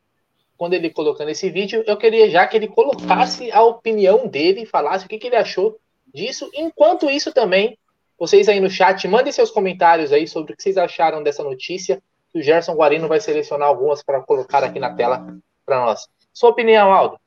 Quando 0.57 0.73
ele 0.73 0.89
colocando 0.89 1.29
esse 1.29 1.49
vídeo, 1.49 1.83
eu 1.85 1.97
queria 1.97 2.29
já 2.29 2.47
que 2.47 2.55
ele 2.55 2.67
colocasse 2.67 3.51
a 3.51 3.61
opinião 3.61 4.27
dele, 4.27 4.65
falasse 4.65 5.05
o 5.05 5.09
que, 5.09 5.17
que 5.17 5.27
ele 5.27 5.35
achou 5.35 5.77
disso. 6.13 6.49
Enquanto 6.53 7.09
isso 7.09 7.33
também, 7.33 7.77
vocês 8.17 8.47
aí 8.47 8.61
no 8.61 8.69
chat, 8.69 9.05
mandem 9.07 9.33
seus 9.33 9.51
comentários 9.51 10.13
aí 10.13 10.25
sobre 10.25 10.53
o 10.53 10.55
que 10.55 10.63
vocês 10.63 10.77
acharam 10.77 11.21
dessa 11.21 11.43
notícia. 11.43 12.01
O 12.35 12.41
Gerson 12.41 12.73
Guarino 12.73 13.07
vai 13.07 13.21
selecionar 13.21 13.69
algumas 13.69 14.03
para 14.03 14.21
colocar 14.21 14.63
aqui 14.63 14.77
na 14.77 14.93
tela 14.93 15.37
para 15.65 15.79
nós. 15.79 16.07
Sua 16.33 16.49
opinião, 16.49 16.91
Aldo? 16.91 17.17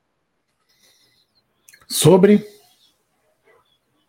Sobre? 1.89 2.47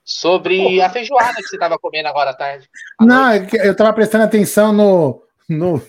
Sobre 0.03 0.81
a 0.81 0.89
feijoada 0.89 1.35
que 1.35 1.43
você 1.43 1.55
estava 1.55 1.79
comendo 1.79 2.09
agora 2.09 2.31
à 2.31 2.33
tarde. 2.33 2.69
À 2.99 3.05
Não, 3.05 3.29
noite. 3.29 3.57
É 3.57 3.67
eu 3.67 3.71
estava 3.71 3.93
prestando 3.93 4.25
atenção 4.25 4.73
no, 4.73 5.23
no. 5.47 5.81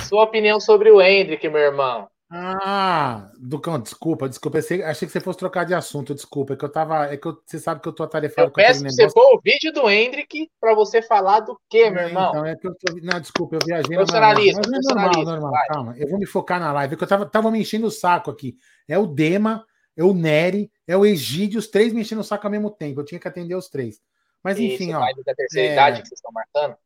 Sua 0.00 0.22
opinião 0.22 0.58
sobre 0.58 0.90
o 0.90 1.02
Hendrick, 1.02 1.46
meu 1.48 1.60
irmão. 1.60 2.08
Ah, 2.36 3.30
Ducão, 3.38 3.78
desculpa, 3.78 4.28
desculpa. 4.28 4.58
Achei, 4.58 4.82
achei 4.82 5.06
que 5.06 5.12
você 5.12 5.20
fosse 5.20 5.38
trocar 5.38 5.62
de 5.62 5.72
assunto, 5.72 6.12
desculpa. 6.12 6.54
É 6.54 6.56
que 6.56 6.64
eu 6.64 6.68
tava. 6.68 7.04
É 7.04 7.16
que 7.16 7.28
eu, 7.28 7.40
você 7.46 7.60
sabe 7.60 7.80
que 7.80 7.88
eu 7.88 7.92
tô 7.92 8.02
atarefado 8.02 8.48
eu 8.48 8.50
com 8.50 8.56
peço 8.56 8.82
que 8.82 8.90
você 8.90 9.06
pôr 9.06 9.36
o 9.36 9.40
vídeo 9.40 9.72
do 9.72 9.88
Hendrick 9.88 10.50
para 10.60 10.74
você 10.74 11.00
falar 11.00 11.40
do 11.40 11.56
quê, 11.70 11.90
meu 11.90 12.02
é, 12.02 12.06
irmão? 12.08 12.30
Então, 12.30 12.44
é 12.44 12.56
que 12.56 12.66
eu 12.66 12.74
tô, 12.74 12.92
não, 13.00 13.20
desculpa, 13.20 13.54
eu 13.54 13.60
viajei 13.64 13.96
na 13.96 14.02
Mas 14.02 14.12
é 14.12 14.94
normal, 14.94 15.24
normal. 15.24 15.50
Vai. 15.52 15.66
Calma, 15.68 15.94
eu 15.96 16.08
vou 16.08 16.18
me 16.18 16.26
focar 16.26 16.58
na 16.58 16.72
live, 16.72 16.96
que 16.96 17.04
eu 17.04 17.08
tava, 17.08 17.24
tava 17.24 17.52
me 17.52 17.60
enchendo 17.60 17.86
o 17.86 17.90
saco 17.90 18.32
aqui. 18.32 18.56
É 18.88 18.98
o 18.98 19.06
Dema, 19.06 19.64
é 19.96 20.02
o 20.02 20.12
Nery, 20.12 20.72
é 20.88 20.96
o 20.96 21.06
Egídio, 21.06 21.60
os 21.60 21.68
três 21.68 21.92
me 21.92 22.00
enchendo 22.00 22.22
o 22.22 22.24
saco 22.24 22.44
ao 22.44 22.50
mesmo 22.50 22.68
tempo. 22.68 23.00
Eu 23.00 23.04
tinha 23.04 23.20
que 23.20 23.28
atender 23.28 23.54
os 23.54 23.68
três. 23.68 24.00
Mas 24.42 24.58
enfim, 24.58 24.88
Isso, 24.88 24.98
ó. 24.98 25.22
da 25.24 25.34
terceira 25.36 25.68
é... 25.68 25.72
idade 25.72 26.02
que 26.02 26.08
vocês 26.08 26.18
estão 26.18 26.32
marcando? 26.32 26.76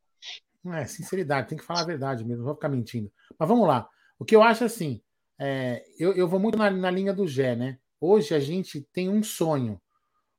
É, 0.74 0.84
sinceridade, 0.84 1.48
tem 1.48 1.56
que 1.56 1.64
falar 1.64 1.80
a 1.80 1.86
verdade 1.86 2.22
mesmo, 2.22 2.40
não 2.40 2.46
vou 2.46 2.54
ficar 2.54 2.68
mentindo. 2.68 3.10
Mas 3.38 3.48
vamos 3.48 3.66
lá. 3.66 3.88
O 4.18 4.24
que 4.26 4.36
eu 4.36 4.42
acho 4.42 4.64
assim, 4.64 5.00
é, 5.38 5.84
eu, 5.98 6.12
eu, 6.14 6.26
vou 6.26 6.40
muito 6.40 6.58
na, 6.58 6.70
na, 6.70 6.90
linha 6.90 7.12
do 7.12 7.26
Gé, 7.26 7.54
né? 7.54 7.78
Hoje 8.00 8.34
a 8.34 8.40
gente 8.40 8.80
tem 8.92 9.08
um 9.08 9.22
sonho. 9.22 9.80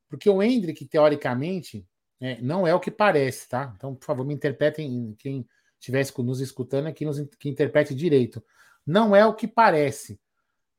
Porque 0.08 0.28
o 0.28 0.42
Hendrick, 0.42 0.84
teoricamente, 0.86 1.86
é, 2.20 2.40
não 2.42 2.66
é 2.66 2.74
o 2.74 2.80
que 2.80 2.90
parece, 2.90 3.48
tá? 3.48 3.72
Então, 3.76 3.94
por 3.94 4.04
favor, 4.04 4.26
me 4.26 4.34
interpretem, 4.34 5.14
quem 5.18 5.46
estivesse 5.78 6.12
nos 6.22 6.40
escutando 6.40 6.86
aqui, 6.86 7.04
nos, 7.04 7.18
que 7.38 7.48
interprete 7.48 7.94
direito. 7.94 8.44
Não 8.86 9.16
é 9.16 9.24
o 9.24 9.34
que 9.34 9.48
parece. 9.48 10.20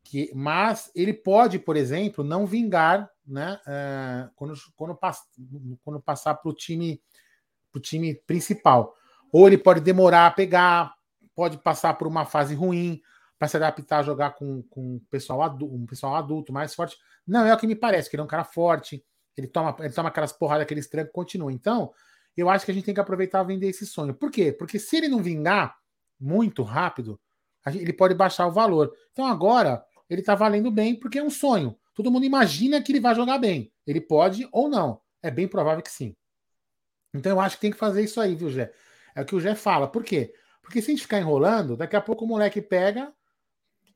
Que, 0.03 0.31
mas 0.35 0.91
ele 0.95 1.13
pode, 1.13 1.57
por 1.57 1.75
exemplo, 1.75 2.23
não 2.23 2.45
vingar 2.45 3.09
né, 3.25 3.59
uh, 3.65 4.31
quando, 4.35 4.53
quando, 4.75 4.95
pass, 4.95 5.21
quando 5.83 6.01
passar 6.01 6.35
para 6.35 6.49
o 6.49 6.53
time, 6.53 7.01
pro 7.71 7.81
time 7.81 8.15
principal. 8.27 8.93
Ou 9.31 9.47
ele 9.47 9.57
pode 9.57 9.79
demorar 9.79 10.27
a 10.27 10.31
pegar, 10.31 10.93
pode 11.33 11.57
passar 11.57 11.93
por 11.95 12.07
uma 12.07 12.25
fase 12.25 12.53
ruim, 12.53 13.01
para 13.41 13.47
se 13.47 13.57
adaptar 13.57 13.97
a 13.97 14.03
jogar 14.03 14.35
com, 14.35 14.61
com 14.69 14.99
pessoal 15.09 15.41
adulto, 15.41 15.73
um 15.73 15.83
pessoal 15.87 16.13
adulto 16.13 16.53
mais 16.53 16.75
forte. 16.75 16.95
Não 17.25 17.43
é 17.43 17.51
o 17.51 17.57
que 17.57 17.65
me 17.65 17.73
parece, 17.73 18.07
que 18.07 18.15
ele 18.15 18.21
é 18.21 18.23
um 18.23 18.27
cara 18.27 18.43
forte, 18.43 19.03
ele 19.35 19.47
toma, 19.47 19.75
ele 19.79 19.89
toma 19.91 20.09
aquelas 20.09 20.31
porradas, 20.31 20.61
aqueles 20.61 20.87
trancos 20.87 21.09
e 21.09 21.13
continua. 21.13 21.51
Então, 21.51 21.91
eu 22.37 22.51
acho 22.51 22.63
que 22.63 22.69
a 22.69 22.73
gente 22.75 22.83
tem 22.83 22.93
que 22.93 22.99
aproveitar 22.99 23.43
e 23.43 23.47
vender 23.47 23.67
esse 23.67 23.83
sonho. 23.83 24.13
Por 24.13 24.29
quê? 24.29 24.51
Porque 24.51 24.77
se 24.77 24.95
ele 24.95 25.07
não 25.07 25.23
vingar 25.23 25.75
muito 26.19 26.61
rápido, 26.61 27.19
gente, 27.65 27.81
ele 27.81 27.93
pode 27.93 28.13
baixar 28.13 28.45
o 28.45 28.51
valor. 28.51 28.93
Então 29.11 29.25
agora 29.25 29.83
ele 30.07 30.21
está 30.21 30.35
valendo 30.35 30.69
bem 30.69 30.93
porque 30.93 31.17
é 31.17 31.23
um 31.23 31.31
sonho. 31.31 31.75
Todo 31.95 32.11
mundo 32.11 32.27
imagina 32.27 32.79
que 32.79 32.91
ele 32.91 32.99
vai 32.99 33.15
jogar 33.15 33.39
bem. 33.39 33.73
Ele 33.87 34.01
pode 34.01 34.47
ou 34.51 34.69
não. 34.69 35.01
É 35.23 35.31
bem 35.31 35.47
provável 35.47 35.81
que 35.81 35.91
sim. 35.91 36.15
Então 37.11 37.31
eu 37.31 37.39
acho 37.39 37.55
que 37.55 37.61
tem 37.61 37.71
que 37.71 37.77
fazer 37.77 38.03
isso 38.03 38.21
aí, 38.21 38.35
viu, 38.35 38.51
Gé? 38.51 38.71
É 39.15 39.21
o 39.23 39.25
que 39.25 39.35
o 39.35 39.41
Gé 39.41 39.55
fala. 39.55 39.87
Por 39.87 40.03
quê? 40.03 40.31
Porque 40.61 40.79
se 40.79 40.91
a 40.91 40.93
gente 40.93 41.01
ficar 41.01 41.19
enrolando, 41.19 41.75
daqui 41.75 41.95
a 41.95 42.01
pouco 42.01 42.23
o 42.23 42.27
moleque 42.27 42.61
pega, 42.61 43.11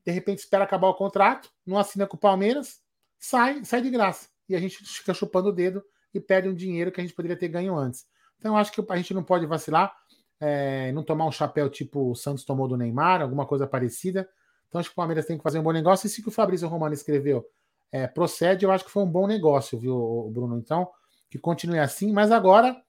de 0.06 0.12
repente 0.12 0.38
espera 0.38 0.62
acabar 0.62 0.86
o 0.86 0.94
contrato, 0.94 1.50
não 1.66 1.76
assina 1.76 2.06
com 2.06 2.16
o 2.16 2.20
Palmeiras, 2.20 2.80
sai, 3.18 3.64
sai 3.64 3.82
de 3.82 3.90
graça. 3.90 4.28
E 4.48 4.54
a 4.54 4.60
gente 4.60 4.76
fica 4.76 5.12
chupando 5.12 5.48
o 5.48 5.52
dedo 5.52 5.82
e 6.14 6.20
perde 6.20 6.48
um 6.48 6.54
dinheiro 6.54 6.92
que 6.92 7.00
a 7.00 7.04
gente 7.04 7.14
poderia 7.14 7.36
ter 7.36 7.48
ganho 7.48 7.76
antes. 7.76 8.06
Então 8.38 8.52
eu 8.52 8.56
acho 8.56 8.70
que 8.70 8.80
a 8.88 8.96
gente 8.96 9.12
não 9.12 9.24
pode 9.24 9.44
vacilar, 9.46 9.92
é, 10.38 10.92
não 10.92 11.02
tomar 11.02 11.26
um 11.26 11.32
chapéu 11.32 11.68
tipo 11.68 12.12
o 12.12 12.14
Santos 12.14 12.44
tomou 12.44 12.68
do 12.68 12.76
Neymar, 12.76 13.20
alguma 13.20 13.44
coisa 13.44 13.66
parecida. 13.66 14.28
Então 14.68 14.78
acho 14.78 14.90
que 14.90 14.94
o 14.94 14.96
Palmeiras 14.96 15.26
tem 15.26 15.36
que 15.36 15.42
fazer 15.42 15.58
um 15.58 15.62
bom 15.64 15.72
negócio. 15.72 16.06
E 16.06 16.10
se 16.10 16.22
que 16.22 16.28
o 16.28 16.32
Fabrício 16.32 16.68
Romano 16.68 16.94
escreveu 16.94 17.44
é, 17.90 18.06
procede, 18.06 18.64
eu 18.64 18.70
acho 18.70 18.84
que 18.84 18.90
foi 18.90 19.02
um 19.02 19.10
bom 19.10 19.26
negócio, 19.26 19.76
viu, 19.76 20.30
Bruno? 20.32 20.56
Então, 20.56 20.88
que 21.28 21.38
continue 21.38 21.80
assim, 21.80 22.12
mas 22.12 22.30
agora 22.30 22.80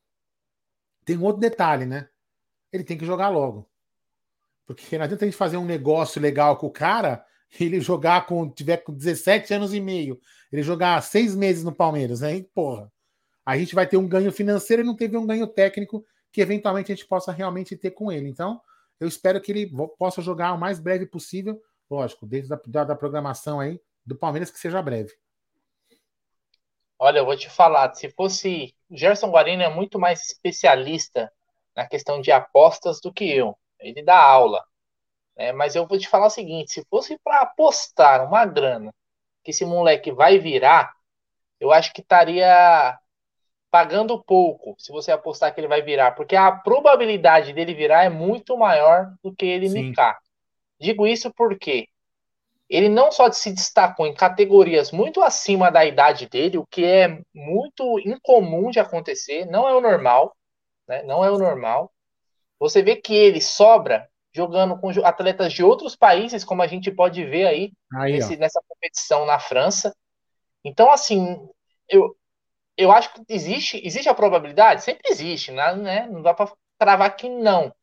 tem 1.04 1.18
um 1.18 1.24
outro 1.24 1.42
detalhe, 1.42 1.86
né? 1.88 2.10
Ele 2.72 2.84
tem 2.84 2.98
que 2.98 3.06
jogar 3.06 3.30
logo. 3.30 3.68
Porque 4.68 4.98
não 4.98 5.06
adianta 5.06 5.24
a 5.24 5.28
gente 5.28 5.38
fazer 5.38 5.56
um 5.56 5.66
negócio 5.66 6.22
legal 6.22 6.58
com 6.58 6.68
o 6.68 6.72
cara 6.72 7.26
e 7.58 7.64
ele 7.64 7.80
jogar 7.80 8.26
com. 8.26 8.50
tiver 8.50 8.78
com 8.78 8.94
17 8.94 9.54
anos 9.54 9.74
e 9.74 9.80
meio, 9.80 10.20
ele 10.52 10.62
jogar 10.62 11.02
seis 11.02 11.34
meses 11.34 11.64
no 11.64 11.74
Palmeiras, 11.74 12.22
aí, 12.22 12.44
porra. 12.44 12.92
A 13.46 13.58
gente 13.58 13.74
vai 13.74 13.88
ter 13.88 13.96
um 13.96 14.06
ganho 14.06 14.30
financeiro 14.30 14.82
e 14.82 14.86
não 14.86 14.94
teve 14.94 15.16
um 15.16 15.26
ganho 15.26 15.48
técnico 15.48 16.06
que 16.34 16.42
eventualmente 16.42 16.92
a 16.92 16.96
gente 16.96 17.08
possa 17.08 17.32
realmente 17.32 17.78
ter 17.78 17.92
com 17.92 18.12
ele. 18.12 18.28
Então, 18.28 18.62
eu 19.00 19.08
espero 19.08 19.40
que 19.40 19.54
ele 19.54 19.72
possa 19.98 20.22
jogar 20.22 20.52
o 20.52 20.60
mais 20.60 20.82
breve 20.82 21.06
possível, 21.06 21.62
lógico, 21.90 22.26
dentro 22.26 22.50
da, 22.50 22.60
da, 22.68 22.84
da 22.84 22.96
programação 22.96 23.62
aí 23.62 23.80
do 24.06 24.18
Palmeiras, 24.18 24.52
que 24.52 24.60
seja 24.60 24.82
breve. 24.82 25.14
Olha, 27.00 27.20
eu 27.20 27.26
vou 27.26 27.38
te 27.38 27.50
falar, 27.50 27.94
se 27.94 28.10
fosse. 28.10 28.76
Gerson 28.92 29.30
Guarino 29.30 29.64
é 29.64 29.74
muito 29.74 29.98
mais 29.98 30.30
especialista 30.30 31.32
na 31.74 31.88
questão 31.88 32.20
de 32.20 32.32
apostas 32.32 33.00
do 33.00 33.14
que 33.14 33.32
eu 33.32 33.58
ele 33.80 34.04
dá 34.04 34.18
aula. 34.20 34.64
Né? 35.36 35.52
Mas 35.52 35.76
eu 35.76 35.88
vou 35.88 35.98
te 35.98 36.08
falar 36.08 36.28
o 36.28 36.32
seguinte: 36.32 36.72
se 36.72 36.86
fosse 36.90 37.18
para 37.24 37.42
apostar 37.42 38.26
uma 38.28 38.46
grana 38.46 38.94
que 39.44 39.52
esse 39.52 39.66
moleque 39.66 40.12
vai 40.12 40.40
virar, 40.40 40.94
eu 41.60 41.72
acho 41.72 41.94
que 41.94 42.02
estaria 42.02 42.98
pagando 43.70 44.24
pouco 44.24 44.76
se 44.78 44.92
você 44.92 45.12
apostar 45.12 45.54
que 45.54 45.60
ele 45.60 45.68
vai 45.68 45.82
virar, 45.82 46.12
porque 46.12 46.36
a 46.36 46.52
probabilidade 46.52 47.54
dele 47.54 47.74
virar 47.74 48.04
é 48.04 48.10
muito 48.10 48.58
maior 48.58 49.14
do 49.24 49.34
que 49.34 49.46
ele 49.46 49.70
Sim. 49.70 49.90
nicar. 49.90 50.18
Digo 50.80 51.06
isso 51.06 51.32
porque 51.34 51.88
ele 52.70 52.90
não 52.90 53.12
só 53.12 53.32
se 53.32 53.52
destacou 53.52 54.06
em 54.06 54.14
categorias 54.14 54.92
muito 54.92 55.22
acima 55.22 55.72
da 55.72 55.86
idade 55.86 56.28
dele, 56.28 56.58
o 56.58 56.68
que 56.68 56.84
é 56.84 57.22
muito 57.34 58.00
incomum 58.00 58.70
de 58.70 58.80
acontecer, 58.80 59.46
não 59.46 59.68
é 59.68 59.74
o 59.74 59.82
normal, 59.82 60.36
né? 60.88 61.04
Não 61.04 61.24
é 61.24 61.32
o 61.32 61.38
normal. 61.38 61.92
Você 62.60 62.82
vê 62.82 62.96
que 62.96 63.16
ele 63.16 63.42
sobra 63.42 64.10
jogando 64.34 64.80
com 64.80 64.90
atletas 65.04 65.52
de 65.54 65.64
outros 65.64 65.96
países, 65.96 66.44
como 66.44 66.62
a 66.62 66.68
gente 66.68 66.92
pode 66.92 67.24
ver 67.24 67.48
aí, 67.48 67.72
aí 67.96 68.14
nesse, 68.14 68.38
nessa 68.38 68.62
competição 68.68 69.26
na 69.26 69.40
França. 69.40 69.96
Então, 70.64 70.92
assim, 70.92 71.38
eu, 71.90 72.16
eu 72.78 72.92
acho 72.92 73.14
que 73.14 73.22
existe, 73.30 73.82
existe 73.86 74.08
a 74.10 74.14
probabilidade? 74.14 74.84
Sempre 74.84 75.10
existe, 75.10 75.52
né? 75.52 76.08
Não 76.08 76.22
dá 76.22 76.34
para 76.34 76.52
cravar 76.80 77.16
que 77.16 77.28
não. 77.28 77.74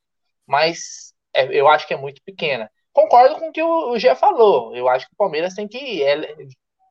Mas 0.46 1.12
é, 1.34 1.46
eu 1.46 1.68
acho 1.68 1.87
que 1.87 1.94
é 1.94 1.96
muito 1.96 2.22
pequena. 2.22 2.70
Concordo 2.92 3.37
com 3.37 3.48
o 3.48 3.52
que 3.52 3.62
o, 3.62 3.90
o 3.90 3.98
Gé 3.98 4.14
falou. 4.14 4.74
Eu 4.76 4.88
acho 4.88 5.06
que 5.06 5.14
o 5.14 5.16
Palmeiras 5.16 5.54
tem 5.54 5.66
que. 5.66 6.02
É, 6.02 6.16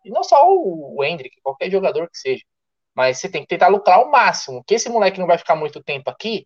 e 0.04 0.10
não 0.10 0.24
só 0.24 0.46
o, 0.50 0.98
o 0.98 1.04
Hendrick, 1.04 1.40
qualquer 1.42 1.72
jogador 1.72 2.10
que 2.10 2.18
seja. 2.18 2.44
Mas 2.94 3.20
você 3.20 3.30
tem 3.30 3.42
que 3.42 3.48
tentar 3.48 3.70
lucrar 3.70 4.00
ao 4.00 4.12
máximo. 4.12 4.64
Que 4.66 4.76
esse 4.76 4.90
moleque 4.90 5.20
não 5.20 5.28
vai 5.28 5.38
ficar 5.38 5.56
muito 5.56 5.82
tempo 5.82 6.10
aqui, 6.10 6.46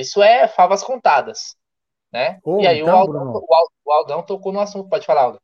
isso 0.00 0.22
é 0.22 0.46
favas 0.46 0.82
contadas. 0.82 1.56
Né? 2.12 2.38
E 2.60 2.66
aí 2.66 2.80
então, 2.80 2.94
o, 2.94 2.98
Aldão, 2.98 3.32
o, 3.32 3.46
o, 3.84 3.92
Aldão, 3.92 4.22
tocou 4.22 4.52
no 4.52 4.60
assunto, 4.60 4.88
pode 4.88 5.04
falar, 5.04 5.22
Aldão. 5.22 5.40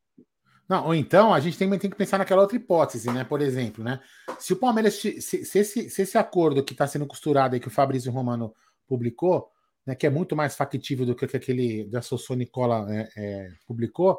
Não, 0.68 0.86
ou 0.86 0.94
então 0.94 1.34
a 1.34 1.40
gente 1.40 1.58
tem, 1.58 1.68
tem 1.78 1.90
que 1.90 1.96
pensar 1.96 2.18
naquela 2.18 2.42
outra 2.42 2.56
hipótese, 2.56 3.10
né? 3.10 3.24
Por 3.24 3.42
exemplo, 3.42 3.82
né? 3.82 4.00
Se 4.38 4.52
o 4.52 4.56
Palmeiras, 4.56 4.94
se, 4.94 5.20
se, 5.20 5.58
esse, 5.58 5.90
se 5.90 6.02
esse 6.02 6.16
acordo 6.16 6.64
que 6.64 6.72
está 6.72 6.86
sendo 6.86 7.06
costurado 7.06 7.54
aí 7.54 7.60
que 7.60 7.68
o 7.68 7.70
Fabrício 7.70 8.12
Romano 8.12 8.54
publicou, 8.86 9.50
né, 9.86 9.94
que 9.94 10.06
é 10.06 10.10
muito 10.10 10.36
mais 10.36 10.54
factível 10.54 11.04
do 11.04 11.14
que, 11.14 11.26
que 11.26 11.36
aquele 11.36 11.84
da 11.90 12.00
Sossô 12.00 12.34
Nicola 12.34 12.86
é, 12.88 13.08
é, 13.16 13.48
publicou, 13.66 14.18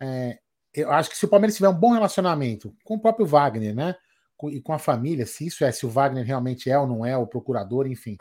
é, 0.00 0.38
eu 0.72 0.90
acho 0.90 1.10
que 1.10 1.18
se 1.18 1.24
o 1.24 1.28
Palmeiras 1.28 1.56
tiver 1.56 1.68
um 1.68 1.78
bom 1.78 1.92
relacionamento 1.92 2.74
com 2.84 2.94
o 2.94 3.00
próprio 3.00 3.26
Wagner, 3.26 3.74
né? 3.74 3.96
Com, 4.36 4.48
e 4.48 4.60
com 4.62 4.72
a 4.72 4.78
família, 4.78 5.26
se 5.26 5.46
isso 5.46 5.64
é, 5.64 5.72
se 5.72 5.84
o 5.84 5.90
Wagner 5.90 6.24
realmente 6.24 6.70
é 6.70 6.78
ou 6.78 6.86
não 6.86 7.04
é 7.04 7.16
o 7.16 7.26
procurador, 7.26 7.86
enfim, 7.86 8.16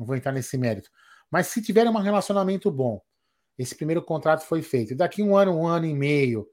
não 0.00 0.06
vou 0.06 0.16
entrar 0.16 0.32
nesse 0.32 0.56
mérito. 0.56 0.90
Mas 1.30 1.48
se 1.48 1.60
tiverem 1.60 1.92
um 1.92 1.98
relacionamento 1.98 2.70
bom, 2.70 3.02
esse 3.58 3.74
primeiro 3.76 4.02
contrato 4.02 4.40
foi 4.46 4.62
feito. 4.62 4.96
Daqui 4.96 5.22
um 5.22 5.36
ano, 5.36 5.52
um 5.52 5.66
ano 5.66 5.84
e 5.84 5.94
meio, 5.94 6.48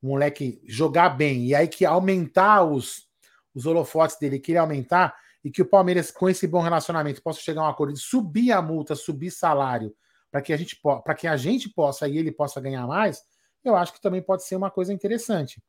o 0.00 0.06
moleque 0.06 0.62
jogar 0.64 1.10
bem 1.10 1.46
e 1.46 1.54
aí 1.54 1.66
que 1.66 1.84
aumentar 1.84 2.62
os, 2.62 3.08
os 3.52 3.66
holofotes 3.66 4.16
dele, 4.18 4.38
querer 4.38 4.58
aumentar, 4.58 5.14
e 5.44 5.50
que 5.50 5.60
o 5.60 5.66
Palmeiras, 5.66 6.12
com 6.12 6.28
esse 6.28 6.46
bom 6.46 6.60
relacionamento, 6.60 7.20
possa 7.20 7.40
chegar 7.40 7.62
a 7.62 7.64
um 7.64 7.68
acordo 7.68 7.92
de 7.92 7.98
subir 7.98 8.52
a 8.52 8.62
multa, 8.62 8.94
subir 8.94 9.32
salário, 9.32 9.92
para 10.30 10.40
que 10.40 10.52
a 10.52 10.56
gente 10.56 10.80
que 11.18 11.26
a 11.26 11.36
gente 11.36 11.68
possa 11.68 12.06
e 12.06 12.16
ele 12.16 12.30
possa 12.30 12.60
ganhar 12.60 12.86
mais, 12.86 13.20
eu 13.64 13.74
acho 13.74 13.92
que 13.92 14.00
também 14.00 14.22
pode 14.22 14.44
ser 14.44 14.54
uma 14.54 14.70
coisa 14.70 14.92
interessante. 14.92 15.60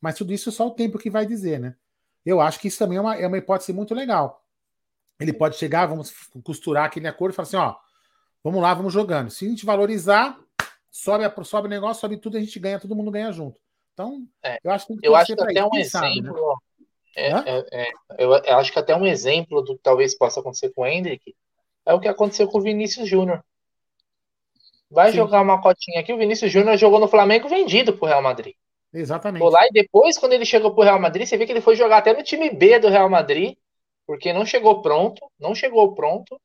Mas 0.00 0.14
tudo 0.14 0.32
isso 0.32 0.48
é 0.48 0.52
só 0.52 0.66
o 0.66 0.74
tempo 0.74 0.98
que 0.98 1.10
vai 1.10 1.26
dizer, 1.26 1.60
né? 1.60 1.76
eu 2.24 2.40
acho 2.40 2.60
que 2.60 2.68
isso 2.68 2.78
também 2.78 2.98
é 2.98 3.00
uma, 3.00 3.16
é 3.16 3.26
uma 3.26 3.38
hipótese 3.38 3.72
muito 3.72 3.94
legal. 3.94 4.42
Ele 5.20 5.32
pode 5.32 5.56
chegar, 5.56 5.86
vamos 5.86 6.12
costurar 6.44 6.84
aquele 6.84 7.08
acordo 7.08 7.32
e 7.32 7.36
falar 7.36 7.46
assim: 7.46 7.56
ó, 7.56 7.74
vamos 8.42 8.62
lá, 8.62 8.72
vamos 8.74 8.92
jogando. 8.92 9.30
Se 9.30 9.46
a 9.46 9.48
gente 9.48 9.66
valorizar, 9.66 10.38
sobe, 10.90 11.24
a, 11.24 11.44
sobe 11.44 11.66
o 11.66 11.70
negócio, 11.70 12.00
sobe 12.00 12.16
tudo, 12.16 12.36
a 12.36 12.40
gente 12.40 12.58
ganha, 12.58 12.78
todo 12.78 12.94
mundo 12.94 13.10
ganha 13.10 13.32
junto. 13.32 13.58
Então, 13.92 14.22
é, 14.42 14.58
eu 14.62 14.70
acho 14.70 14.86
que, 14.86 14.94
eu 15.02 15.16
acho 15.16 15.34
que 15.34 15.42
até 15.42 15.64
um 15.64 15.74
exemplo. 15.74 16.32
Né? 16.32 16.58
É, 17.16 17.30
é, 17.32 17.66
é, 17.72 17.92
eu, 18.16 18.32
eu, 18.32 18.58
acho 18.58 18.72
que 18.72 18.78
até 18.78 18.94
um 18.94 19.04
exemplo 19.04 19.60
do 19.60 19.76
que 19.76 19.82
talvez 19.82 20.16
possa 20.16 20.38
acontecer 20.38 20.70
com 20.70 20.82
o 20.82 20.86
Hendrick 20.86 21.34
é 21.84 21.92
o 21.92 21.98
que 21.98 22.06
aconteceu 22.06 22.46
com 22.46 22.58
o 22.58 22.62
Vinícius 22.62 23.08
Júnior. 23.08 23.42
Vai 24.88 25.10
Sim. 25.10 25.16
jogar 25.16 25.42
uma 25.42 25.60
cotinha 25.60 26.00
aqui. 26.00 26.12
O 26.12 26.18
Vinícius 26.18 26.52
Júnior 26.52 26.76
jogou 26.76 27.00
no 27.00 27.08
Flamengo 27.08 27.48
vendido 27.48 27.92
pro 27.92 28.06
Real 28.06 28.22
Madrid. 28.22 28.54
Exatamente. 28.92 29.42
Foi 29.42 29.50
lá 29.50 29.66
e 29.66 29.72
depois, 29.72 30.16
quando 30.16 30.32
ele 30.32 30.44
chegou 30.44 30.72
pro 30.72 30.84
Real 30.84 31.00
Madrid, 31.00 31.26
você 31.26 31.36
vê 31.36 31.44
que 31.44 31.52
ele 31.52 31.60
foi 31.60 31.76
jogar 31.76 31.98
até 31.98 32.14
no 32.14 32.22
time 32.22 32.50
B 32.50 32.78
do 32.78 32.88
Real 32.88 33.08
Madrid, 33.08 33.56
porque 34.08 34.32
não 34.32 34.46
chegou 34.46 34.82
pronto, 34.82 35.20
não 35.38 35.54
chegou 35.54 35.94
pronto 35.94 36.40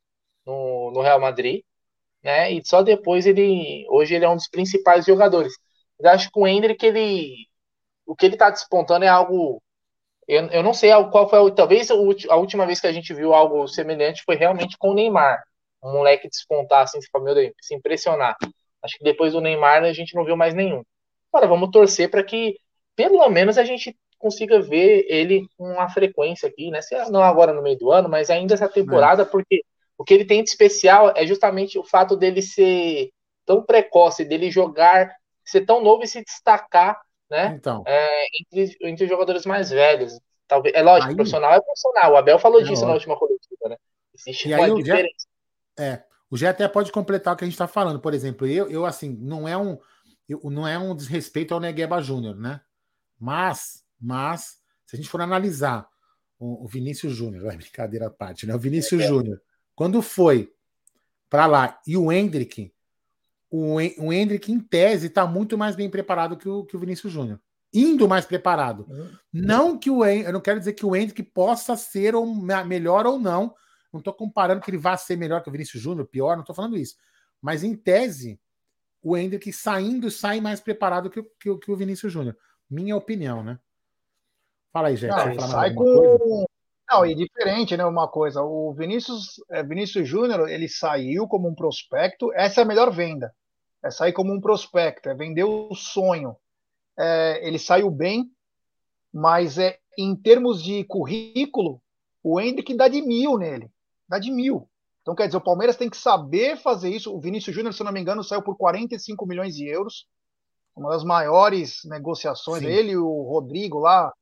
no, 0.46 0.92
no 0.92 1.02
Real 1.02 1.20
Madrid, 1.20 1.64
né? 2.24 2.52
E 2.52 2.66
só 2.66 2.84
depois 2.84 3.26
ele. 3.26 3.86
Hoje 3.90 4.16
ele 4.16 4.26
é 4.26 4.30
um 4.30 4.36
dos 4.36 4.50
principais 4.50 5.06
jogadores. 5.06 5.54
Eu 6.00 6.10
acho 6.10 6.30
que 6.32 6.40
o 6.40 6.48
Hendrick, 6.48 6.86
ele. 6.86 7.48
O 8.06 8.16
que 8.16 8.26
ele 8.26 8.38
tá 8.38 8.50
despontando 8.50 9.06
é 9.06 9.08
algo 9.08 9.62
eu, 10.28 10.48
eu 10.48 10.64
não 10.64 10.74
sei 10.74 10.92
qual 11.12 11.30
foi, 11.30 11.54
talvez 11.54 11.90
a 11.92 12.36
última 12.36 12.66
vez 12.66 12.80
que 12.80 12.88
a 12.88 12.92
gente 12.92 13.14
viu 13.14 13.34
algo 13.34 13.68
semelhante 13.68 14.24
foi 14.24 14.36
realmente 14.36 14.78
com 14.78 14.90
o 14.90 14.94
Neymar. 14.94 15.44
Um 15.84 15.94
moleque 15.94 16.30
despontar, 16.30 16.84
assim, 16.84 17.00
se 17.62 17.76
impressionar. 17.76 18.38
Acho 18.82 18.98
que 18.98 19.04
depois 19.04 19.34
do 19.34 19.42
Neymar 19.42 19.84
a 19.84 19.94
gente 19.94 20.16
não 20.16 20.24
viu 20.24 20.38
mais 20.38 20.54
nenhum. 20.54 20.84
Agora, 21.32 21.48
vamos 21.48 21.72
torcer 21.72 22.10
para 22.10 22.24
que 22.24 22.58
pelo 22.96 23.28
menos 23.30 23.58
a 23.58 23.64
gente 23.66 23.98
consiga 24.24 24.62
ver 24.62 25.06
ele 25.08 25.48
com 25.58 25.74
uma 25.74 25.90
frequência 25.90 26.48
aqui, 26.48 26.72
né? 26.72 26.82
Se 26.82 26.96
não 27.12 27.22
agora 27.22 27.54
no 27.54 27.62
meio 27.62 27.78
do 27.78 27.92
ano, 27.92 28.10
mas 28.10 28.30
ainda 28.30 28.54
essa 28.54 28.70
temporada, 28.70 29.24
é. 29.24 29.26
porque 29.26 29.64
o 29.98 30.04
que 30.04 30.14
ele 30.14 30.26
tem 30.26 30.44
de 30.44 30.50
especial 30.50 31.14
é 31.16 31.26
justamente 31.26 31.78
o 31.78 31.84
fato 31.84 32.16
dele 32.16 32.42
ser 32.42 33.12
tão 33.46 33.62
precoce, 33.62 34.26
dele 34.26 34.50
jogar, 34.50 35.14
ser 35.46 35.66
tão 35.66 35.84
novo 35.84 36.04
e 36.04 36.08
se 36.08 36.24
destacar 36.24 37.00
né? 37.34 37.56
Então. 37.58 37.84
É, 37.88 38.28
entre, 38.42 38.78
entre 38.82 39.04
os 39.06 39.10
jogadores 39.10 39.46
mais 39.46 39.72
velhos. 39.72 40.20
Talvez, 40.48 40.76
é 40.76 40.84
lógico, 40.84 41.10
aí, 41.10 41.16
profissional 41.16 41.52
é 41.52 41.62
profissional. 41.62 42.14
O 42.14 42.18
Abel 42.18 42.38
falou 42.38 42.60
é 42.60 42.64
disso 42.64 42.86
lógico. 42.86 42.88
na 42.88 42.94
última 42.94 43.18
coletiva, 43.18 43.70
né? 43.70 43.78
Existe 44.14 44.50
e 44.50 44.54
aí, 44.54 44.74
diferença. 44.76 45.28
Já, 45.78 45.84
é, 45.84 46.04
o 46.30 46.38
Gé 46.38 46.48
até 46.48 46.68
pode 46.68 46.92
completar 46.92 47.34
o 47.34 47.38
que 47.38 47.44
a 47.44 47.48
gente 47.48 47.56
está 47.56 47.68
falando. 47.68 48.00
Por 48.00 48.14
exemplo, 48.14 48.46
eu, 48.46 48.70
eu 48.70 48.86
assim, 48.86 49.18
não 49.20 49.48
é 49.48 49.58
um 49.58 49.80
eu, 50.30 50.40
não 50.44 50.68
é 50.68 50.78
um 50.78 50.96
desrespeito 50.96 51.54
ao 51.54 51.60
Negueba 51.60 52.02
Júnior, 52.02 52.36
né? 52.36 52.62
Mas, 53.20 53.83
mas, 54.04 54.58
se 54.86 54.96
a 54.96 54.98
gente 54.98 55.10
for 55.10 55.22
analisar 55.22 55.88
o, 56.38 56.66
o 56.66 56.68
Vinícius 56.68 57.14
Júnior, 57.14 57.46
é 57.54 57.56
brincadeira 57.56 58.08
à 58.08 58.10
parte, 58.10 58.46
né? 58.46 58.54
O 58.54 58.60
Vinícius 58.60 59.02
é. 59.02 59.08
Júnior, 59.08 59.42
quando 59.76 60.02
foi 60.02 60.54
para 61.30 61.46
lá 61.46 61.82
e 61.88 61.96
o 61.96 62.12
Hendrick 62.12 62.74
o, 63.56 63.76
o 64.00 64.12
Hendrick, 64.12 64.52
em 64.52 64.60
tese, 64.60 65.06
está 65.06 65.28
muito 65.28 65.56
mais 65.56 65.76
bem 65.76 65.88
preparado 65.88 66.36
que 66.36 66.50
o, 66.50 66.66
que 66.66 66.76
o 66.76 66.80
Vinícius 66.80 67.14
Júnior. 67.14 67.40
Indo 67.72 68.08
mais 68.08 68.26
preparado. 68.26 68.88
Uhum. 68.90 69.12
Não 69.32 69.78
que 69.78 69.92
o 69.92 70.04
eu 70.04 70.34
não 70.34 70.42
quero 70.42 70.58
dizer 70.58 70.74
que 70.74 70.84
o 70.84 70.96
Hendrick 70.96 71.22
possa 71.22 71.78
ser 71.78 72.16
ou, 72.16 72.26
melhor 72.26 73.06
ou 73.06 73.20
não. 73.20 73.54
Não 73.92 74.00
estou 74.00 74.12
comparando 74.12 74.60
que 74.60 74.72
ele 74.72 74.80
vá 74.80 74.98
ser 74.98 75.18
melhor 75.18 75.44
que 75.44 75.50
o 75.50 75.52
Vinícius 75.52 75.84
Júnior, 75.84 76.08
pior, 76.08 76.34
não 76.34 76.42
estou 76.42 76.56
falando 76.56 76.76
isso. 76.76 76.96
Mas 77.40 77.64
em 77.64 77.76
tese, 77.76 78.42
o 79.04 79.16
Hendrick 79.16 79.54
saindo 79.54 80.10
sai 80.10 80.42
mais 80.42 80.60
preparado 80.60 81.12
que, 81.12 81.22
que, 81.40 81.56
que 81.56 81.72
o 81.72 81.76
Vinícius 81.76 82.12
Júnior. 82.12 82.36
Minha 82.68 82.96
opinião, 82.96 83.44
né? 83.44 83.60
Fala 84.74 84.88
aí, 84.90 84.98
gente. 84.98 85.12
Não, 85.12 85.48
sai 85.48 85.74
com. 85.74 86.46
Não, 86.90 87.06
e 87.06 87.16
diferente, 87.16 87.78
né? 87.78 87.86
Uma 87.86 88.08
coisa, 88.08 88.42
o 88.42 88.74
Vinícius, 88.74 89.36
é, 89.50 89.64
Vinícius 89.64 90.08
Júnior, 90.08 90.50
ele 90.50 90.68
saiu 90.68 91.28
como 91.28 91.48
um 91.48 91.56
prospecto, 91.56 92.34
essa 92.34 92.62
é 92.62 92.64
a 92.64 92.68
melhor 92.68 92.92
venda 92.92 93.34
é 93.84 93.92
sair 93.92 94.14
como 94.14 94.34
um 94.34 94.40
prospecto, 94.40 95.10
é 95.10 95.14
vender 95.14 95.44
o 95.44 95.76
sonho. 95.76 96.36
É, 96.98 97.46
ele 97.46 97.60
saiu 97.60 97.92
bem, 97.92 98.32
mas 99.14 99.58
é 99.58 99.78
em 99.98 100.16
termos 100.16 100.64
de 100.64 100.84
currículo, 100.86 101.82
o 102.24 102.40
Hendrick 102.40 102.74
dá 102.74 102.88
de 102.88 103.02
mil 103.02 103.38
nele, 103.38 103.70
dá 104.08 104.18
de 104.18 104.32
mil. 104.32 104.70
Então, 105.02 105.14
quer 105.14 105.26
dizer, 105.26 105.38
o 105.38 105.42
Palmeiras 105.42 105.76
tem 105.76 105.90
que 105.90 105.98
saber 105.98 106.56
fazer 106.56 106.90
isso. 106.90 107.14
O 107.14 107.20
Vinícius 107.20 107.54
Júnior, 107.54 107.74
se 107.74 107.84
não 107.84 107.92
me 107.92 108.00
engano, 108.00 108.24
saiu 108.24 108.42
por 108.42 108.56
45 108.56 109.28
milhões 109.28 109.56
de 109.56 109.68
euros, 109.68 110.08
uma 110.74 110.92
das 110.92 111.04
maiores 111.04 111.82
negociações. 111.84 112.64
Sim. 112.64 112.70
Ele 112.70 112.92
e 112.92 112.98
o 112.98 113.24
Rodrigo 113.24 113.80
lá 113.80 114.14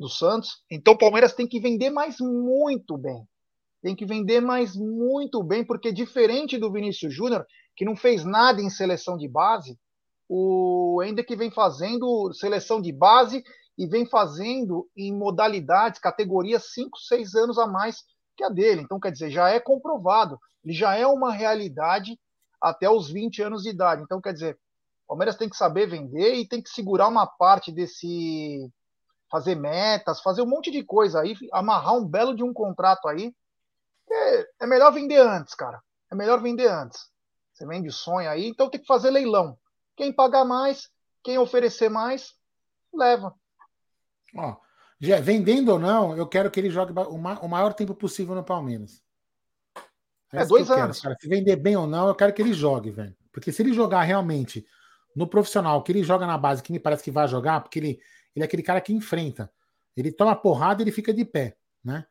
do 0.00 0.08
Santos. 0.08 0.62
Então, 0.70 0.94
o 0.94 0.98
Palmeiras 0.98 1.34
tem 1.34 1.46
que 1.46 1.60
vender 1.60 1.90
mais 1.90 2.16
muito 2.18 2.96
bem. 2.96 3.22
Tem 3.82 3.94
que 3.94 4.06
vender 4.06 4.40
mais 4.40 4.74
muito 4.74 5.42
bem, 5.42 5.64
porque 5.64 5.92
diferente 5.92 6.58
do 6.58 6.72
Vinícius 6.72 7.14
Júnior, 7.14 7.46
que 7.76 7.84
não 7.84 7.94
fez 7.94 8.24
nada 8.24 8.60
em 8.60 8.70
seleção 8.70 9.16
de 9.16 9.28
base, 9.28 9.78
o 10.28 11.02
Hendrick 11.02 11.34
vem 11.36 11.50
fazendo 11.50 12.32
seleção 12.32 12.80
de 12.80 12.92
base 12.92 13.42
e 13.76 13.86
vem 13.86 14.06
fazendo 14.06 14.88
em 14.96 15.14
modalidades, 15.14 16.00
categorias 16.00 16.72
5, 16.72 16.98
6 16.98 17.34
anos 17.34 17.58
a 17.58 17.66
mais 17.66 18.02
que 18.36 18.44
a 18.44 18.48
dele. 18.48 18.82
Então, 18.82 18.98
quer 18.98 19.10
dizer, 19.10 19.30
já 19.30 19.50
é 19.50 19.60
comprovado, 19.60 20.38
ele 20.64 20.72
já 20.72 20.94
é 20.94 21.06
uma 21.06 21.32
realidade 21.32 22.18
até 22.60 22.88
os 22.88 23.10
20 23.10 23.42
anos 23.42 23.62
de 23.62 23.70
idade. 23.70 24.02
Então, 24.02 24.20
quer 24.20 24.32
dizer, 24.32 24.54
o 25.04 25.08
Palmeiras 25.08 25.36
tem 25.36 25.48
que 25.48 25.56
saber 25.56 25.88
vender 25.88 26.34
e 26.34 26.46
tem 26.46 26.62
que 26.62 26.70
segurar 26.70 27.08
uma 27.08 27.26
parte 27.26 27.72
desse. 27.72 28.70
Fazer 29.30 29.54
metas, 29.54 30.20
fazer 30.20 30.42
um 30.42 30.46
monte 30.46 30.70
de 30.70 30.82
coisa 30.82 31.20
aí, 31.20 31.34
amarrar 31.52 31.94
um 31.94 32.06
belo 32.06 32.34
de 32.34 32.42
um 32.42 32.52
contrato 32.52 33.08
aí. 33.08 33.34
É, 34.10 34.46
é 34.62 34.66
melhor 34.66 34.92
vender 34.92 35.20
antes, 35.20 35.54
cara. 35.54 35.80
É 36.10 36.14
melhor 36.14 36.42
vender 36.42 36.68
antes. 36.68 37.08
Você 37.52 37.66
vende 37.66 37.92
sonho 37.92 38.28
aí, 38.28 38.48
então 38.48 38.68
tem 38.68 38.80
que 38.80 38.86
fazer 38.86 39.10
leilão. 39.10 39.56
Quem 39.96 40.12
pagar 40.12 40.44
mais, 40.44 40.88
quem 41.22 41.38
oferecer 41.38 41.88
mais, 41.88 42.34
leva. 42.92 43.34
Ó, 44.36 44.56
já, 45.00 45.20
vendendo 45.20 45.72
ou 45.72 45.78
não, 45.78 46.16
eu 46.16 46.26
quero 46.26 46.50
que 46.50 46.58
ele 46.58 46.70
jogue 46.70 46.92
o, 46.92 47.48
maior 47.48 47.72
tempo 47.72 47.94
possível 47.94 48.34
no 48.34 48.44
Palmeiras. 48.44 49.02
É, 50.32 50.42
é 50.42 50.46
dois 50.46 50.70
anos. 50.70 51.00
Quero, 51.00 51.16
Se 51.20 51.28
vender 51.28 51.56
bem 51.56 51.76
ou 51.76 51.86
não, 51.86 52.08
eu 52.08 52.14
quero 52.14 52.32
que 52.32 52.42
ele 52.42 52.52
jogue, 52.52 52.90
velho. 52.90 53.16
Porque 53.32 53.52
se 53.52 53.62
ele 53.62 53.72
jogar 53.72 54.02
realmente 54.02 54.66
no 55.14 55.26
profissional, 55.26 55.82
que 55.82 55.92
ele 55.92 56.02
joga 56.02 56.26
na 56.26 56.38
base, 56.38 56.62
que 56.62 56.72
me 56.72 56.80
parece 56.80 57.02
que 57.02 57.10
vai 57.10 57.26
jogar, 57.26 57.60
porque 57.60 57.78
ele, 57.78 58.00
ele 58.34 58.44
é 58.44 58.46
aquele 58.46 58.62
cara 58.62 58.80
que 58.80 58.92
enfrenta. 58.92 59.50
Ele 59.96 60.12
toma 60.12 60.36
porrada 60.36 60.80
e 60.80 60.84
ele 60.84 60.92
fica 60.92 61.12
de 61.12 61.24
pé, 61.24 61.56
né? 61.84 62.06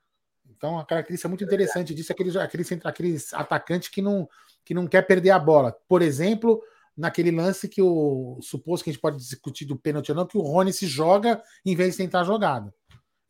Então, 0.49 0.77
a 0.77 0.86
característica 0.86 1.29
muito 1.29 1.43
interessante 1.43 1.93
disso 1.93 2.12
é 2.12 2.13
aquele, 2.13 2.38
aquele, 2.38 2.82
aquele 2.84 3.17
atacante 3.34 3.89
que 3.89 4.01
não, 4.01 4.27
que 4.65 4.73
não 4.73 4.88
quer 4.88 5.03
perder 5.03 5.29
a 5.29 5.39
bola. 5.39 5.71
Por 5.88 6.01
exemplo, 6.01 6.62
naquele 6.97 7.32
lance 7.32 7.69
que 7.69 7.82
o 7.82 8.38
suposto 8.41 8.84
que 8.84 8.89
a 8.89 8.93
gente 8.93 9.01
pode 9.01 9.17
discutir 9.17 9.63
do 9.63 9.77
pênalti 9.77 10.10
ou 10.10 10.15
não, 10.15 10.27
que 10.27 10.38
o 10.38 10.41
Rony 10.41 10.73
se 10.73 10.86
joga 10.86 11.41
em 11.65 11.75
vez 11.75 11.91
de 11.91 11.97
tentar 11.97 12.21
a 12.21 12.23
jogada. 12.25 12.73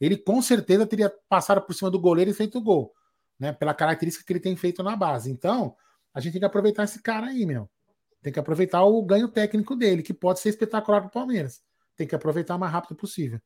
Ele 0.02 0.18
com 0.18 0.42
certeza 0.42 0.88
teria 0.88 1.14
passado 1.28 1.62
por 1.62 1.74
cima 1.74 1.92
do 1.92 2.00
goleiro 2.00 2.32
e 2.32 2.34
feito 2.34 2.58
o 2.58 2.62
gol, 2.62 2.94
né? 3.38 3.52
Pela 3.52 3.74
característica 3.74 4.26
que 4.26 4.34
ele 4.34 4.40
tem 4.40 4.56
feito 4.56 4.82
na 4.82 4.96
base. 4.96 5.30
Então, 5.30 5.76
a 6.14 6.20
gente 6.20 6.34
tem 6.34 6.40
que 6.40 6.46
aproveitar 6.46 6.86
esse 6.86 7.02
cara 7.02 7.28
aí, 7.28 7.46
meu. 7.46 7.70
Tem 8.22 8.34
que 8.34 8.40
aproveitar 8.40 8.84
o 8.84 9.02
ganho 9.04 9.28
técnico 9.28 9.76
dele, 9.76 10.02
que 10.02 10.14
pode 10.14 10.40
ser 10.40 10.50
espetacular 10.50 11.02
para 11.02 11.10
o 11.10 11.12
Palmeiras. 11.12 11.62
Tem 12.00 12.08
que 12.08 12.16
aproveitar 12.16 12.56
o 12.56 12.60
mais 12.60 12.72
rápido 12.72 12.96
possível. 12.96 13.42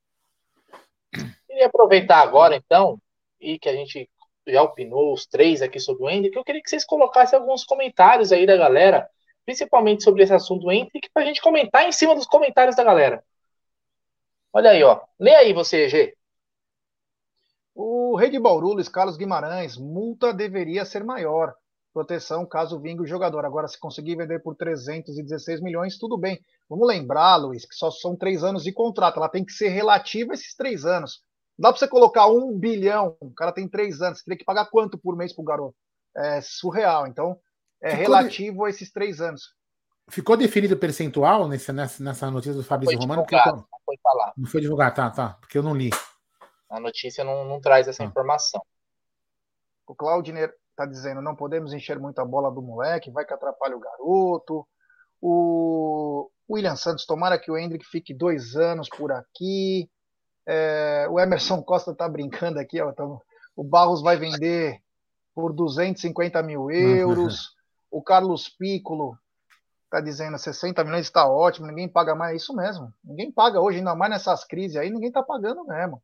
E 1.49 1.63
aproveitar 1.63 2.19
agora, 2.19 2.55
então, 2.55 3.01
e 3.41 3.57
que 3.57 3.67
a 3.67 3.73
gente 3.73 4.07
já 4.45 4.61
opinou 4.61 5.11
os 5.11 5.25
três 5.25 5.63
aqui 5.63 5.79
sobre 5.79 6.03
o 6.03 6.09
Hendrick, 6.09 6.37
eu 6.37 6.43
queria 6.43 6.61
que 6.61 6.69
vocês 6.69 6.85
colocassem 6.85 7.39
alguns 7.39 7.63
comentários 7.63 8.31
aí 8.31 8.45
da 8.45 8.55
galera, 8.55 9.09
principalmente 9.43 10.03
sobre 10.03 10.21
esse 10.21 10.35
assunto 10.35 10.65
do 10.65 10.71
Hendrick, 10.71 11.09
para 11.11 11.23
a 11.23 11.25
gente 11.25 11.41
comentar 11.41 11.87
em 11.87 11.91
cima 11.91 12.13
dos 12.13 12.27
comentários 12.27 12.75
da 12.75 12.83
galera. 12.83 13.23
Olha 14.53 14.69
aí, 14.69 14.83
ó. 14.83 15.01
Lê 15.19 15.33
aí 15.33 15.51
você, 15.51 15.89
G. 15.89 16.15
O 17.73 18.15
rei 18.15 18.29
de 18.29 18.37
Bauru, 18.37 18.73
Luiz 18.73 18.87
Carlos 18.87 19.17
Guimarães, 19.17 19.77
multa 19.77 20.31
deveria 20.31 20.85
ser 20.85 21.03
maior. 21.03 21.55
Proteção 21.93 22.43
caso 22.43 22.79
vingue 22.79 23.03
o 23.03 23.07
jogador. 23.07 23.45
Agora, 23.45 23.67
se 23.67 23.79
conseguir 23.79 24.15
vender 24.15 24.39
por 24.39 24.55
316 24.55 25.61
milhões, 25.61 25.97
tudo 25.99 26.17
bem. 26.17 26.43
Vamos 26.67 26.87
lembrar, 26.87 27.35
Luiz, 27.35 27.65
que 27.65 27.75
só 27.75 27.91
são 27.91 28.15
três 28.15 28.43
anos 28.43 28.63
de 28.63 28.73
contrato. 28.73 29.17
Ela 29.17 29.29
tem 29.29 29.45
que 29.45 29.53
ser 29.53 29.69
relativa 29.69 30.31
a 30.31 30.33
esses 30.33 30.55
três 30.55 30.85
anos. 30.85 31.21
Dá 31.57 31.69
para 31.69 31.77
você 31.77 31.87
colocar 31.87 32.25
um 32.25 32.57
bilhão, 32.57 33.15
o 33.19 33.31
cara 33.31 33.51
tem 33.51 33.67
três 33.67 34.01
anos, 34.01 34.17
você 34.17 34.25
teria 34.25 34.39
que 34.39 34.43
pagar 34.43 34.65
quanto 34.71 34.97
por 34.97 35.15
mês 35.15 35.33
para 35.33 35.41
o 35.43 35.45
garoto? 35.45 35.75
É 36.17 36.41
surreal. 36.41 37.05
Então, 37.05 37.39
é 37.79 37.91
Ficou 37.91 38.03
relativo 38.03 38.57
de... 38.57 38.65
a 38.65 38.69
esses 38.71 38.91
três 38.91 39.21
anos. 39.21 39.53
Ficou 40.09 40.35
definido 40.35 40.73
o 40.73 40.79
percentual 40.79 41.47
nessa, 41.47 41.71
nessa 41.71 42.31
notícia 42.31 42.55
do 42.55 42.63
Fabrício 42.63 42.97
Romano? 42.97 43.23
Divulgado, 43.23 43.57
não 43.57 43.79
foi 43.85 43.97
falar. 44.01 44.33
Não 44.35 44.49
foi 44.49 44.61
divulgado, 44.61 44.95
tá, 44.95 45.09
tá, 45.11 45.37
porque 45.39 45.57
eu 45.57 45.63
não 45.63 45.75
li. 45.75 45.91
A 46.69 46.79
notícia 46.79 47.23
não, 47.23 47.45
não 47.45 47.61
traz 47.61 47.87
essa 47.87 48.01
ah. 48.01 48.05
informação. 48.05 48.61
O 49.85 49.93
Claudiner 49.93 50.51
está 50.73 50.85
dizendo: 50.85 51.21
não 51.21 51.35
podemos 51.35 51.73
encher 51.73 51.99
muito 51.99 52.19
a 52.19 52.25
bola 52.25 52.51
do 52.51 52.61
moleque, 52.61 53.11
vai 53.11 53.25
que 53.25 53.33
atrapalha 53.33 53.77
o 53.77 53.79
garoto. 53.79 54.67
O 55.21 56.29
William 56.49 56.75
Santos, 56.75 57.05
tomara 57.05 57.39
que 57.39 57.49
o 57.49 57.57
Hendrick 57.57 57.85
fique 57.85 58.13
dois 58.13 58.55
anos 58.55 58.89
por 58.89 59.11
aqui. 59.11 59.89
É, 60.45 61.07
o 61.09 61.19
Emerson 61.19 61.61
Costa 61.63 61.95
tá 61.95 62.07
brincando 62.09 62.59
aqui, 62.59 62.81
ó. 62.81 62.89
Então, 62.89 63.21
o 63.55 63.63
Barros 63.63 64.01
vai 64.01 64.17
vender 64.17 64.81
por 65.33 65.53
250 65.53 66.43
mil 66.43 66.69
euros. 66.69 67.51
O 67.89 68.01
Carlos 68.01 68.49
Piccolo 68.49 69.17
está 69.85 70.01
dizendo 70.01 70.37
60 70.37 70.83
milhões 70.83 71.05
está 71.05 71.29
ótimo, 71.29 71.67
ninguém 71.67 71.87
paga 71.87 72.15
mais. 72.15 72.33
É 72.33 72.35
isso 72.37 72.53
mesmo. 72.53 72.91
Ninguém 73.03 73.31
paga 73.31 73.61
hoje, 73.61 73.77
ainda 73.77 73.95
mais 73.95 74.11
nessas 74.11 74.43
crises 74.43 74.75
aí, 74.75 74.89
ninguém 74.89 75.09
está 75.09 75.21
pagando 75.23 75.63
mesmo. 75.65 76.01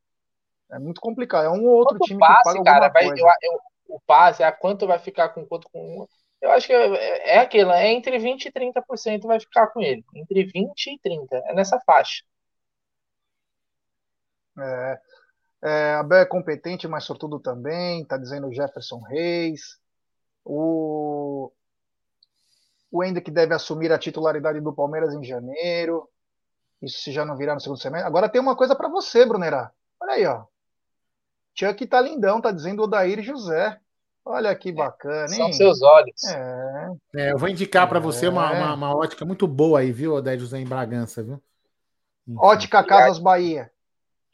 É 0.71 0.77
muito 0.77 1.01
complicado. 1.01 1.45
É 1.45 1.49
um 1.49 1.65
ou 1.65 1.77
outro 1.77 1.97
quanto 1.97 2.07
time 2.07 2.19
passe, 2.19 2.57
que 2.57 2.63
paga 2.63 2.63
cara, 2.63 2.89
vai. 2.89 3.07
Eu, 3.07 3.17
eu, 3.17 3.59
o 3.89 3.99
passe, 3.99 4.43
a 4.43 4.51
quanto 4.51 4.87
vai 4.87 4.99
ficar 4.99 5.29
com 5.29 5.45
quanto 5.45 5.69
com 5.69 6.07
eu 6.41 6.51
acho 6.51 6.67
que 6.67 6.73
é, 6.73 7.35
é 7.35 7.39
aquilo, 7.39 7.71
é 7.71 7.91
entre 7.91 8.17
20% 8.17 8.45
e 8.45 8.51
30% 8.51 9.27
vai 9.27 9.39
ficar 9.39 9.67
com 9.67 9.81
ele. 9.81 10.05
Entre 10.15 10.45
20% 10.45 10.73
e 10.87 10.99
30%. 10.99 11.27
É 11.45 11.53
nessa 11.53 11.79
faixa. 11.81 12.23
É, 14.57 14.99
é, 15.63 15.93
Abel 15.95 16.19
é 16.19 16.25
competente, 16.25 16.87
mas 16.87 17.03
sobretudo 17.03 17.39
também, 17.39 18.05
tá 18.05 18.17
dizendo 18.17 18.47
o 18.47 18.53
Jefferson 18.53 19.01
Reis. 19.01 19.77
O, 20.45 21.51
o 22.91 23.03
Hendrick 23.03 23.29
deve 23.29 23.53
assumir 23.53 23.91
a 23.91 23.99
titularidade 23.99 24.61
do 24.61 24.73
Palmeiras 24.73 25.13
em 25.13 25.23
janeiro. 25.23 26.09
Isso 26.81 27.01
se 27.01 27.11
já 27.11 27.25
não 27.25 27.35
virar 27.35 27.55
no 27.55 27.59
segundo 27.59 27.81
semestre. 27.81 28.07
Agora 28.07 28.29
tem 28.29 28.39
uma 28.39 28.55
coisa 28.55 28.75
para 28.75 28.87
você, 28.87 29.25
Brunerá. 29.25 29.71
Olha 29.99 30.13
aí, 30.13 30.25
ó. 30.25 30.45
Chuck 31.59 31.85
tá 31.87 31.99
lindão, 31.99 32.39
tá 32.39 32.51
dizendo 32.51 32.83
o 32.83 32.87
Daír 32.87 33.21
José. 33.21 33.77
Olha 34.23 34.55
que 34.55 34.71
bacana, 34.71 35.29
hein? 35.29 35.37
São 35.37 35.51
seus 35.51 35.81
olhos. 35.81 36.23
É. 36.23 36.87
é 37.15 37.31
eu 37.33 37.37
vou 37.37 37.49
indicar 37.49 37.89
para 37.89 37.99
você 37.99 38.29
uma, 38.29 38.49
uma, 38.49 38.73
uma, 38.75 38.95
ótica 38.95 39.25
muito 39.25 39.45
boa 39.45 39.79
aí, 39.79 39.91
viu, 39.91 40.13
Odair 40.13 40.39
José 40.39 40.57
em 40.57 40.65
Bragança, 40.65 41.21
viu? 41.21 41.41
Ótica 42.37 42.81
Casas 42.81 43.19
Bahia. 43.19 43.69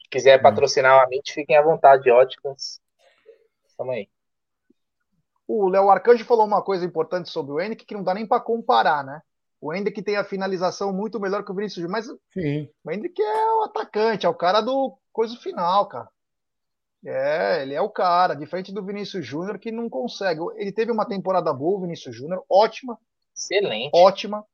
Se 0.00 0.08
quiser 0.08 0.40
patrocinar 0.40 1.02
a 1.02 1.08
mente, 1.08 1.32
fiquem 1.32 1.56
à 1.56 1.62
vontade, 1.62 2.10
óticas. 2.10 2.80
Tamo 3.76 3.90
aí. 3.90 4.08
O 5.48 5.68
Léo 5.68 5.90
Arcanjo 5.90 6.24
falou 6.24 6.46
uma 6.46 6.62
coisa 6.62 6.84
importante 6.84 7.28
sobre 7.30 7.52
o 7.52 7.60
Hendrick 7.60 7.84
que 7.84 7.94
não 7.94 8.04
dá 8.04 8.14
nem 8.14 8.26
para 8.26 8.40
comparar, 8.40 9.02
né? 9.02 9.20
O 9.60 9.74
Hendrick 9.74 10.00
tem 10.02 10.16
a 10.16 10.24
finalização 10.24 10.92
muito 10.92 11.18
melhor 11.18 11.44
que 11.44 11.50
o 11.50 11.54
Vinícius 11.54 11.88
mas 11.90 12.06
Sim. 12.32 12.68
o 12.84 12.90
Hendrick 12.90 13.20
é 13.20 13.52
o 13.54 13.64
atacante, 13.64 14.26
é 14.26 14.28
o 14.28 14.34
cara 14.34 14.60
do 14.60 14.96
coisa 15.12 15.34
final, 15.36 15.88
cara. 15.88 16.08
É, 17.08 17.62
ele 17.62 17.72
é 17.72 17.80
o 17.80 17.88
cara, 17.88 18.34
diferente 18.34 18.72
do 18.72 18.84
Vinícius 18.84 19.24
Júnior, 19.24 19.60
que 19.60 19.70
não 19.70 19.88
consegue. 19.88 20.40
Ele 20.56 20.72
teve 20.72 20.90
uma 20.90 21.06
temporada 21.06 21.52
boa, 21.52 21.78
o 21.78 21.80
Vinícius 21.82 22.16
Júnior, 22.16 22.44
ótima. 22.50 22.98
Excelente. 23.34 23.92
Ótima. 23.94 24.44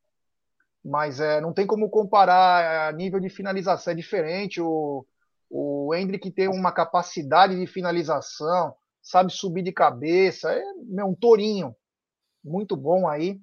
Mas 0.84 1.18
é, 1.18 1.40
não 1.40 1.54
tem 1.54 1.66
como 1.66 1.88
comparar 1.88 2.62
é, 2.62 2.88
a 2.88 2.92
nível 2.92 3.18
de 3.20 3.30
finalização, 3.30 3.92
é 3.92 3.96
diferente. 3.96 4.60
O, 4.60 5.06
o 5.48 5.94
Hendrick 5.94 6.30
tem 6.30 6.46
uma 6.46 6.72
capacidade 6.72 7.58
de 7.58 7.66
finalização, 7.66 8.74
sabe 9.00 9.32
subir 9.32 9.62
de 9.62 9.72
cabeça, 9.72 10.52
é 10.52 11.04
um 11.04 11.14
tourinho. 11.14 11.74
Muito 12.44 12.76
bom 12.76 13.08
aí. 13.08 13.40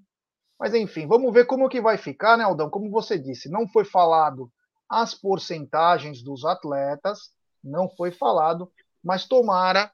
Mas 0.59 0.75
enfim, 0.75 1.07
vamos 1.07 1.33
ver 1.33 1.45
como 1.45 1.69
que 1.69 1.81
vai 1.81 1.97
ficar, 1.97 2.37
né, 2.37 2.43
Aldão? 2.43 2.69
Como 2.69 2.91
você 2.91 3.17
disse, 3.17 3.49
não 3.49 3.67
foi 3.67 3.85
falado 3.85 4.51
as 4.87 5.15
porcentagens 5.15 6.21
dos 6.21 6.45
atletas, 6.45 7.31
não 7.63 7.89
foi 7.89 8.11
falado 8.11 8.71
mas 9.03 9.25
tomara 9.25 9.91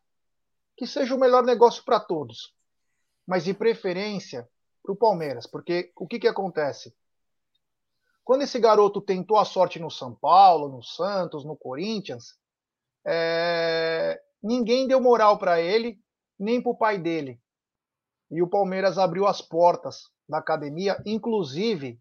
que 0.76 0.86
seja 0.86 1.16
o 1.16 1.20
melhor 1.20 1.44
negócio 1.44 1.84
para 1.84 2.00
todos. 2.00 2.54
Mas 3.26 3.44
de 3.44 3.54
preferência 3.54 4.48
para 4.84 4.94
o 4.94 4.96
Palmeiras, 4.96 5.48
porque 5.48 5.92
o 5.96 6.08
que, 6.08 6.20
que 6.20 6.28
acontece? 6.28 6.96
Quando 8.24 8.44
esse 8.44 8.60
garoto 8.60 9.02
tentou 9.02 9.38
a 9.38 9.46
sorte 9.46 9.80
no 9.80 9.90
São 9.90 10.14
Paulo, 10.14 10.70
no 10.70 10.84
Santos, 10.84 11.46
no 11.46 11.56
Corinthians, 11.56 12.36
é... 13.06 14.22
ninguém 14.42 14.88
deu 14.88 15.00
moral 15.00 15.38
para 15.38 15.62
ele, 15.62 16.00
nem 16.38 16.62
para 16.62 16.72
o 16.72 16.78
pai 16.78 16.98
dele. 16.98 17.40
E 18.32 18.42
o 18.42 18.48
Palmeiras 18.48 18.98
abriu 18.98 19.28
as 19.28 19.42
portas 19.42 20.10
da 20.28 20.40
academia, 20.40 21.02
inclusive 21.06 22.00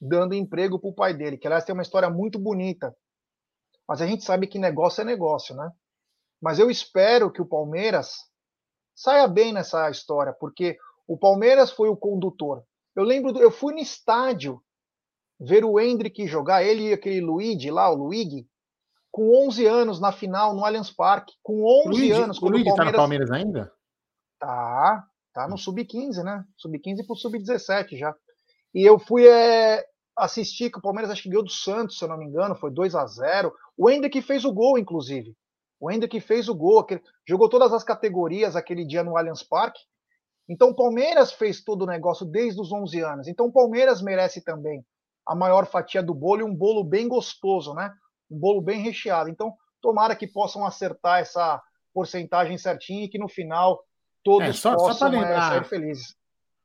dando 0.00 0.34
emprego 0.34 0.80
para 0.80 0.90
o 0.90 0.94
pai 0.94 1.14
dele, 1.14 1.38
que 1.38 1.46
aliás 1.46 1.64
tem 1.64 1.72
uma 1.72 1.82
história 1.82 2.10
muito 2.10 2.38
bonita. 2.38 2.94
Mas 3.86 4.00
a 4.00 4.06
gente 4.06 4.24
sabe 4.24 4.48
que 4.48 4.58
negócio 4.58 5.00
é 5.00 5.04
negócio, 5.04 5.54
né? 5.54 5.70
Mas 6.42 6.58
eu 6.58 6.68
espero 6.68 7.30
que 7.30 7.40
o 7.40 7.46
Palmeiras 7.46 8.16
saia 8.92 9.28
bem 9.28 9.52
nessa 9.52 9.88
história, 9.88 10.32
porque 10.32 10.76
o 11.06 11.16
Palmeiras 11.16 11.70
foi 11.70 11.88
o 11.88 11.96
condutor. 11.96 12.64
Eu 12.96 13.04
lembro, 13.04 13.38
eu 13.38 13.50
fui 13.50 13.72
no 13.72 13.78
estádio 13.78 14.60
ver 15.38 15.64
o 15.64 15.78
Hendrick 15.78 16.26
jogar, 16.26 16.64
ele 16.64 16.88
e 16.88 16.92
aquele 16.92 17.20
Luigi 17.20 17.70
lá, 17.70 17.88
o 17.88 17.94
Luigi, 17.94 18.46
com 19.10 19.46
11 19.46 19.66
anos 19.66 20.00
na 20.00 20.10
final 20.10 20.54
no 20.54 20.64
Allianz 20.64 20.90
Parque, 20.90 21.32
com 21.42 21.64
11 21.86 21.88
Luigi, 21.88 22.12
anos. 22.12 22.42
O 22.42 22.48
Luigi 22.48 22.70
o 22.70 22.74
Palmeiras... 22.74 22.76
tá 22.76 22.84
no 22.84 22.96
Palmeiras 22.96 23.30
ainda? 23.30 23.72
Tá, 24.40 25.06
tá 25.32 25.48
no 25.48 25.56
Sub-15, 25.56 26.24
né? 26.24 26.44
Sub-15 26.56 27.06
pro 27.06 27.14
Sub-17 27.14 27.96
já. 27.96 28.14
E 28.74 28.82
eu 28.82 28.98
fui 28.98 29.28
é, 29.28 29.84
assistir 30.16 30.70
que 30.70 30.78
o 30.78 30.82
Palmeiras 30.82 31.10
acho 31.10 31.22
que 31.22 31.28
ganhou 31.28 31.44
do 31.44 31.50
Santos, 31.50 31.98
se 31.98 32.04
eu 32.04 32.08
não 32.08 32.18
me 32.18 32.26
engano, 32.26 32.56
foi 32.56 32.70
2 32.70 32.96
a 32.96 33.06
0 33.06 33.54
O 33.76 33.88
Hendrick 33.88 34.20
fez 34.22 34.44
o 34.44 34.52
gol, 34.52 34.76
inclusive. 34.76 35.36
O 35.82 35.90
Hendrick 35.90 36.20
fez 36.20 36.48
o 36.48 36.54
gol, 36.54 36.78
aquele, 36.78 37.02
jogou 37.28 37.48
todas 37.48 37.72
as 37.72 37.82
categorias 37.82 38.54
aquele 38.54 38.86
dia 38.86 39.02
no 39.02 39.16
Allianz 39.16 39.42
Parque. 39.42 39.80
Então 40.48 40.68
o 40.68 40.76
Palmeiras 40.76 41.32
fez 41.32 41.60
todo 41.60 41.82
o 41.82 41.86
negócio 41.86 42.24
desde 42.24 42.60
os 42.60 42.70
11 42.70 43.00
anos. 43.00 43.26
Então 43.26 43.46
o 43.46 43.52
Palmeiras 43.52 44.00
merece 44.00 44.40
também 44.44 44.86
a 45.26 45.34
maior 45.34 45.66
fatia 45.66 46.00
do 46.00 46.14
bolo 46.14 46.42
e 46.42 46.44
um 46.44 46.54
bolo 46.54 46.84
bem 46.84 47.08
gostoso, 47.08 47.74
né? 47.74 47.92
Um 48.30 48.38
bolo 48.38 48.62
bem 48.62 48.80
recheado. 48.80 49.28
Então 49.28 49.52
tomara 49.80 50.14
que 50.14 50.24
possam 50.24 50.64
acertar 50.64 51.18
essa 51.18 51.60
porcentagem 51.92 52.56
certinha 52.56 53.06
e 53.06 53.08
que 53.08 53.18
no 53.18 53.28
final 53.28 53.84
todos 54.22 54.50
é, 54.50 54.52
só, 54.52 54.76
possam 54.76 54.94
só 54.94 55.06
é, 55.08 55.10
lembrar, 55.10 55.48
sair 55.48 55.64
felizes. 55.64 56.14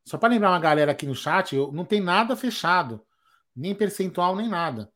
Só 0.05 0.19
para 0.19 0.29
lembrar 0.29 0.51
uma 0.51 0.59
galera 0.59 0.91
aqui 0.91 1.07
no 1.07 1.15
chat, 1.15 1.55
não 1.71 1.83
tem 1.83 2.01
nada 2.01 2.35
fechado, 2.35 3.03
nem 3.55 3.73
percentual 3.73 4.35
nem 4.35 4.47
nada. 4.47 4.91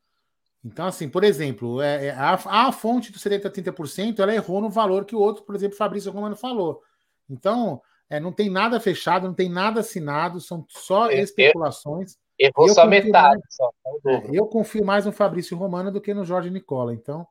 Então, 0.64 0.86
assim, 0.86 1.10
por 1.10 1.24
exemplo, 1.24 1.82
é, 1.82 2.08
é 2.08 2.12
a, 2.12 2.34
a, 2.34 2.72
fonte 2.72 3.12
do 3.12 3.18
70% 3.18 3.46
a 3.46 3.50
30% 3.50 4.20
ela 4.20 4.34
errou 4.34 4.62
no 4.62 4.70
valor 4.70 5.06
que 5.06 5.16
o 5.16 5.20
outro, 5.20 5.44
por 5.44 5.56
exemplo, 5.56 5.78
Fabrício 5.78 6.12
Romano 6.12 6.36
falou. 6.36 6.82
Então, 7.30 7.82
é, 8.10 8.20
não 8.20 8.32
tem 8.32 8.50
nada 8.50 8.80
fechado, 8.80 9.28
não 9.28 9.34
tem 9.34 9.50
nada 9.50 9.80
assinado, 9.80 10.40
são 10.40 10.66
só 10.70 11.10
é, 11.10 11.22
especulações. 11.22 12.18
Errou 12.38 12.70
só 12.70 12.86
metade. 12.86 13.42
Mais, 13.42 13.56
só, 13.56 13.72
é, 14.06 14.30
eu 14.32 14.46
confio 14.46 14.86
mais 14.86 15.06
no 15.06 15.12
Fabrício 15.12 15.58
Romano 15.58 15.92
do 15.92 16.02
que 16.02 16.14
no 16.14 16.26
Jorge 16.26 16.50
Nicola. 16.50 16.94
Então, 16.94 17.26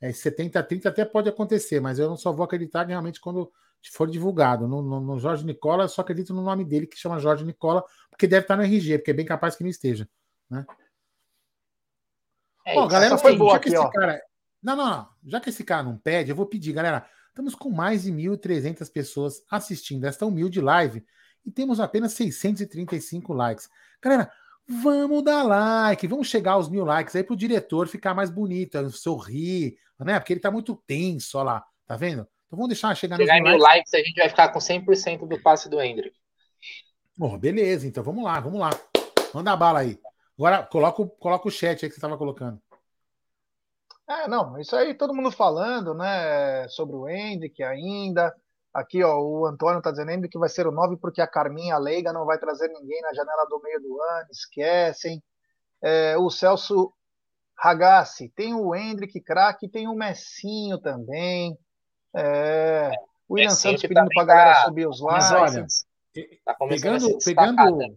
é, 0.00 0.12
70 0.12 0.58
a 0.58 0.62
30 0.62 0.88
até 0.88 1.04
pode 1.04 1.28
acontecer, 1.28 1.80
mas 1.80 1.98
eu 1.98 2.08
não 2.08 2.16
só 2.16 2.32
vou 2.32 2.44
acreditar 2.44 2.86
realmente 2.86 3.20
quando 3.20 3.52
for 3.92 4.08
divulgado. 4.08 4.66
No, 4.66 4.82
no, 4.82 5.00
no 5.00 5.18
Jorge 5.18 5.44
Nicola, 5.44 5.84
eu 5.84 5.88
só 5.88 6.02
acredito 6.02 6.34
no 6.34 6.42
nome 6.42 6.64
dele, 6.64 6.86
que 6.86 6.98
chama 6.98 7.18
Jorge 7.18 7.44
Nicola, 7.44 7.84
porque 8.10 8.26
deve 8.26 8.44
estar 8.44 8.56
no 8.56 8.62
RG, 8.62 8.98
porque 8.98 9.10
é 9.10 9.14
bem 9.14 9.26
capaz 9.26 9.54
que 9.54 9.62
não 9.62 9.70
esteja. 9.70 10.08
Né? 10.50 10.64
É, 12.64 12.74
galera, 12.86 13.18
foi 13.18 13.36
boa 13.36 13.56
aqui, 13.56 13.76
ó. 13.76 13.88
Cara... 13.90 14.20
Não, 14.62 14.76
não, 14.76 14.90
não. 14.90 15.08
Já 15.26 15.40
que 15.40 15.50
esse 15.50 15.64
cara 15.64 15.82
não 15.82 15.98
pede, 15.98 16.30
eu 16.30 16.36
vou 16.36 16.46
pedir, 16.46 16.72
galera. 16.72 17.06
Estamos 17.28 17.54
com 17.54 17.70
mais 17.70 18.02
de 18.02 18.12
1.300 18.12 18.92
pessoas 18.92 19.42
assistindo 19.50 20.04
esta 20.04 20.26
humilde 20.26 20.60
live 20.60 21.02
e 21.44 21.50
temos 21.50 21.80
apenas 21.80 22.12
635 22.12 23.32
likes. 23.32 23.68
Galera, 24.02 24.30
vamos 24.68 25.24
dar 25.24 25.42
like, 25.42 26.06
vamos 26.06 26.28
chegar 26.28 26.52
aos 26.52 26.68
mil 26.68 26.84
likes 26.84 27.16
aí 27.16 27.24
para 27.24 27.32
o 27.32 27.36
diretor 27.36 27.88
ficar 27.88 28.14
mais 28.14 28.30
bonito, 28.30 28.90
sorrir, 28.90 29.76
né? 29.98 30.20
Porque 30.20 30.34
ele 30.34 30.38
está 30.38 30.50
muito 30.50 30.76
tenso, 30.86 31.38
olha 31.38 31.44
lá, 31.44 31.64
tá 31.86 31.96
vendo? 31.96 32.28
Então 32.46 32.58
vamos 32.58 32.68
deixar 32.68 32.94
chegar, 32.94 33.16
chegar 33.16 33.40
nos 33.40 33.50
mil 33.50 33.58
likes. 33.58 33.90
likes. 33.90 33.94
a 33.94 33.98
gente 33.98 34.18
vai 34.18 34.28
ficar 34.28 34.48
com 34.50 34.58
100% 34.58 35.26
do 35.26 35.40
passe 35.40 35.68
do 35.68 35.80
Hendrick. 35.80 36.14
Oh, 37.18 37.38
beleza, 37.38 37.86
então 37.86 38.04
vamos 38.04 38.24
lá, 38.24 38.40
vamos 38.40 38.60
lá. 38.60 38.70
Manda 39.34 39.52
a 39.52 39.56
bala 39.56 39.80
aí. 39.80 39.98
Agora, 40.38 40.64
coloca, 40.64 41.06
coloca 41.18 41.48
o 41.48 41.50
chat 41.50 41.84
aí 41.84 41.88
que 41.88 41.94
você 41.94 41.98
estava 41.98 42.18
colocando. 42.18 42.60
É, 44.08 44.28
não, 44.28 44.58
isso 44.58 44.74
aí 44.76 44.94
todo 44.94 45.14
mundo 45.14 45.30
falando, 45.30 45.94
né, 45.94 46.66
sobre 46.68 46.96
o 46.96 47.08
Hendrick 47.08 47.62
ainda. 47.62 48.34
Aqui, 48.74 49.02
ó, 49.02 49.18
o 49.20 49.46
Antônio 49.46 49.78
está 49.78 49.90
dizendo 49.90 50.28
que 50.28 50.38
vai 50.38 50.48
ser 50.48 50.66
o 50.66 50.72
9 50.72 50.96
porque 50.96 51.20
a 51.20 51.26
Carminha 51.26 51.76
Leiga 51.76 52.12
não 52.12 52.24
vai 52.24 52.38
trazer 52.38 52.68
ninguém 52.68 53.00
na 53.02 53.12
janela 53.12 53.46
do 53.48 53.60
meio 53.60 53.80
do 53.80 54.00
ano, 54.00 54.26
esquecem. 54.30 55.22
É, 55.82 56.16
o 56.16 56.30
Celso 56.30 56.92
Ragassi, 57.58 58.30
tem 58.30 58.54
o 58.54 58.74
Hendrick 58.74 59.20
craque, 59.20 59.68
tem 59.68 59.86
o 59.88 59.94
Messinho 59.94 60.78
também. 60.78 61.56
É, 62.14 62.90
o 63.28 63.34
William 63.34 63.50
Santos 63.50 63.82
pedindo 63.82 64.08
para 64.08 64.22
a 64.22 64.26
galera 64.26 64.54
tá... 64.54 64.64
subir 64.64 64.88
os 64.88 65.00
likes. 65.00 65.30
Mas 65.30 65.54
olha, 65.54 65.66
tá 66.44 66.54
pegando, 66.66 67.18
pegando, 67.24 67.96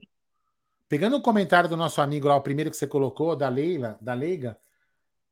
Pegando 0.87 1.17
o 1.17 1.21
comentário 1.21 1.69
do 1.69 1.75
nosso 1.75 2.01
amigo 2.01 2.27
lá, 2.27 2.35
o 2.35 2.41
primeiro 2.41 2.69
que 2.69 2.77
você 2.77 2.85
colocou, 2.85 3.35
da 3.35 3.49
Leila, 3.49 3.97
da 3.99 4.13
Leiga, 4.13 4.57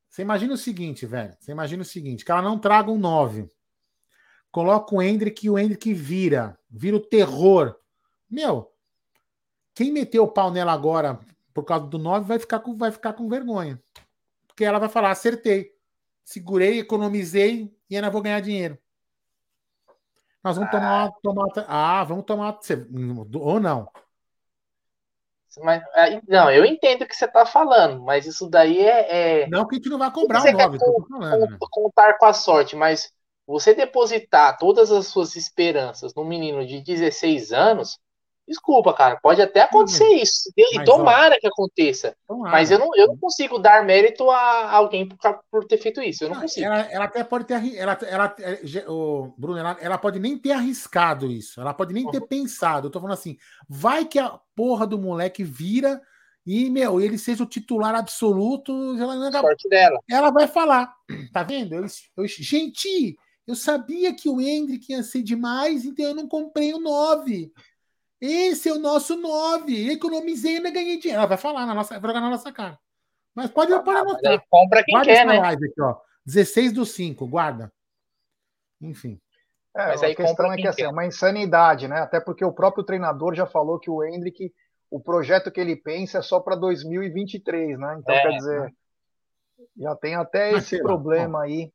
você 0.10 0.22
imagina 0.22 0.54
o 0.54 0.58
seguinte, 0.58 1.06
velho. 1.06 1.36
Você 1.39 1.51
imagina 1.51 1.82
o 1.82 1.86
seguinte: 1.86 2.24
que 2.24 2.32
ela 2.32 2.41
não 2.41 2.60
traga 2.60 2.91
um 2.91 2.97
9. 2.97 3.49
Coloca 4.51 4.93
o 4.93 5.01
Hendrick 5.01 5.45
e 5.45 5.49
o 5.49 5.58
Hendrick 5.58 5.91
vira. 5.93 6.58
Vira 6.70 6.97
o 6.97 6.99
terror. 6.99 7.76
Meu, 8.30 8.72
quem 9.74 9.91
meteu 9.91 10.24
o 10.24 10.28
pau 10.28 10.51
nela 10.51 10.72
agora 10.72 11.20
por 11.54 11.64
causa 11.64 11.88
do 11.88 11.97
9 11.97 12.28
vai 12.28 12.39
ficar 12.39 12.60
com, 12.60 12.76
vai 12.76 12.91
ficar 12.91 13.14
com 13.14 13.28
vergonha. 13.28 13.82
Porque 14.47 14.64
ela 14.64 14.78
vai 14.78 14.89
falar, 14.89 15.10
acertei. 15.12 15.72
segurei, 16.24 16.80
economizei 16.80 17.76
e 17.89 17.95
ainda 17.95 18.10
vou 18.10 18.22
ganhar 18.22 18.39
dinheiro. 18.39 18.78
Nós 20.43 20.58
vamos 20.58 20.70
ah. 20.74 20.78
tomar, 20.78 21.12
tomar. 21.24 21.66
Ah, 21.68 22.04
vamos 22.04 22.26
tomar. 22.26 22.60
Ou 23.39 23.60
não. 23.60 23.89
Mas, 25.62 25.84
é, 25.95 26.22
não, 26.28 26.49
eu 26.49 26.66
entendo 26.66 27.04
o 27.04 27.08
que 27.08 27.16
você 27.16 27.26
está 27.26 27.45
falando, 27.45 28.01
mas 28.01 28.26
isso 28.26 28.49
daí 28.49 28.80
é, 28.80 29.41
é, 29.43 29.47
Não 29.47 29.68
que 29.68 29.76
a 29.76 29.78
gente 29.78 29.89
não 29.89 29.99
vai 29.99 30.12
cobrar 30.12 30.41
o 30.41 30.51
9, 30.51 30.78
com, 30.80 31.06
falando, 31.08 31.51
né? 31.51 31.58
contar 31.72 32.18
com 32.18 32.26
a 32.26 32.34
sorte, 32.34 32.76
mas 32.76 33.12
você 33.45 33.74
depositar 33.74 34.58
todas 34.58 34.91
as 34.91 35.08
suas 35.08 35.36
esperanças 35.36 36.14
num 36.16 36.24
menino 36.24 36.66
de 36.66 36.82
16 36.82 37.51
anos, 37.51 37.99
Desculpa, 38.47 38.93
cara, 38.93 39.17
pode 39.21 39.41
até 39.41 39.61
acontecer 39.61 40.03
uhum. 40.03 40.17
isso. 40.17 40.51
E 40.57 40.77
mas, 40.77 40.85
tomara 40.85 41.35
ó, 41.35 41.39
que 41.39 41.47
aconteça. 41.47 42.15
Tomara. 42.27 42.51
Mas 42.51 42.71
eu 42.71 42.77
não, 42.77 42.89
eu 42.95 43.07
não 43.07 43.17
consigo 43.17 43.57
dar 43.57 43.85
mérito 43.85 44.29
a 44.29 44.71
alguém 44.71 45.07
por, 45.07 45.17
por 45.49 45.65
ter 45.65 45.77
feito 45.77 46.01
isso. 46.01 46.25
Eu 46.25 46.29
não, 46.29 46.35
não 46.35 46.41
consigo. 46.41 46.65
Ela, 46.65 46.79
ela, 46.91 47.05
até 47.05 47.23
pode 47.23 47.45
ter. 47.45 47.75
Ela, 47.75 47.97
ela, 48.05 48.35
é, 48.39 48.89
o 48.89 49.33
Bruno, 49.37 49.57
ela, 49.57 49.77
ela 49.79 49.97
pode 49.97 50.19
nem 50.19 50.37
ter 50.37 50.51
arriscado 50.51 51.31
isso. 51.31 51.61
Ela 51.61 51.73
pode 51.73 51.93
nem 51.93 52.05
uhum. 52.05 52.11
ter 52.11 52.21
pensado. 52.21 52.87
Eu 52.87 52.91
tô 52.91 52.99
falando 52.99 53.13
assim: 53.17 53.37
vai 53.67 54.03
que 54.03 54.19
a 54.19 54.37
porra 54.53 54.85
do 54.85 54.99
moleque 54.99 55.43
vira 55.43 56.01
e, 56.45 56.69
meu, 56.69 56.99
ele 56.99 57.17
seja 57.17 57.43
o 57.43 57.47
titular 57.47 57.95
absoluto. 57.95 58.73
Ela, 58.97 59.31
Sorte 59.31 59.69
dela. 59.69 59.97
Ela 60.09 60.29
vai 60.29 60.47
falar. 60.47 60.93
Tá 61.31 61.43
vendo? 61.43 61.75
Eu, 61.75 61.85
eu, 62.17 62.27
gente, 62.27 63.17
eu 63.47 63.55
sabia 63.55 64.13
que 64.13 64.27
o 64.27 64.41
Hendrick 64.41 64.91
ia 64.91 65.03
ser 65.03 65.23
demais, 65.23 65.85
então 65.85 66.05
eu 66.05 66.15
não 66.15 66.27
comprei 66.27 66.73
o 66.73 66.79
9. 66.79 67.51
Esse 68.26 68.69
é 68.69 68.74
o 68.74 68.80
nosso 68.80 69.17
9. 69.17 69.91
Economizei 69.91 70.53
e 70.53 70.55
ainda 70.55 70.71
ganhei 70.71 70.97
dinheiro. 70.97 71.19
Ela 71.19 71.28
vai 71.28 71.38
falar 71.38 71.65
na 71.65 71.74
nossa, 71.74 71.99
vai 71.99 72.09
jogar 72.09 72.21
na 72.21 72.30
nossa 72.30 72.53
cara. 72.53 72.80
Mas 73.36 73.51
pode 73.51 73.74
ah, 73.74 73.82
para 73.82 74.05
mostrar. 74.05 74.41
Compra 74.49 74.82
quem 74.82 74.93
guarda 74.93 75.11
quer, 75.11 75.26
né? 75.26 75.39
Live 75.39 75.65
aqui, 75.65 75.82
ó. 75.82 75.97
16 76.26 76.71
do 76.71 76.86
5, 76.86 77.28
guarda. 77.28 77.69
Enfim. 78.80 79.19
É, 79.76 79.88
Mas 79.88 80.03
aí 80.03 80.13
a 80.13 80.15
questão 80.15 80.53
é 80.53 80.55
que 80.55 80.65
assim, 80.65 80.84
é 80.84 80.88
uma 80.88 81.05
insanidade, 81.05 81.86
né? 81.89 81.99
Até 81.99 82.21
porque 82.21 82.45
o 82.45 82.53
próprio 82.53 82.86
treinador 82.86 83.36
já 83.36 83.45
falou 83.45 83.78
que 83.78 83.89
o 83.89 84.01
Hendrick, 84.01 84.53
o 84.89 85.01
projeto 85.01 85.51
que 85.51 85.59
ele 85.59 85.76
pensa 85.76 86.19
é 86.19 86.21
só 86.21 86.39
para 86.39 86.55
2023, 86.55 87.78
né? 87.78 87.97
Então, 87.99 88.15
é, 88.15 88.21
quer 88.21 88.38
dizer, 88.38 88.74
já 89.76 89.95
tem 89.97 90.15
até 90.15 90.53
esse 90.53 90.82
problema 90.82 91.41
aí 91.43 91.74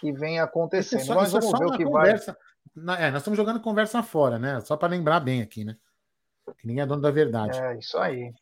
que 0.00 0.10
vem 0.10 0.40
acontecendo. 0.40 1.04
Só, 1.04 1.14
Mas 1.14 1.30
vamos 1.30 1.56
ver 1.56 1.66
o 1.66 1.76
que 1.76 1.84
conversa. 1.84 2.32
vai 2.32 2.40
é, 2.98 3.10
nós 3.10 3.20
estamos 3.20 3.36
jogando 3.36 3.60
conversa 3.60 4.02
fora, 4.02 4.38
né? 4.38 4.60
Só 4.60 4.76
para 4.76 4.88
lembrar 4.88 5.20
bem 5.20 5.42
aqui, 5.42 5.64
né? 5.64 5.76
Que 6.58 6.66
ninguém 6.66 6.82
é 6.82 6.86
dono 6.86 7.02
da 7.02 7.10
verdade. 7.10 7.58
É 7.58 7.78
isso 7.78 7.98
aí. 7.98 8.32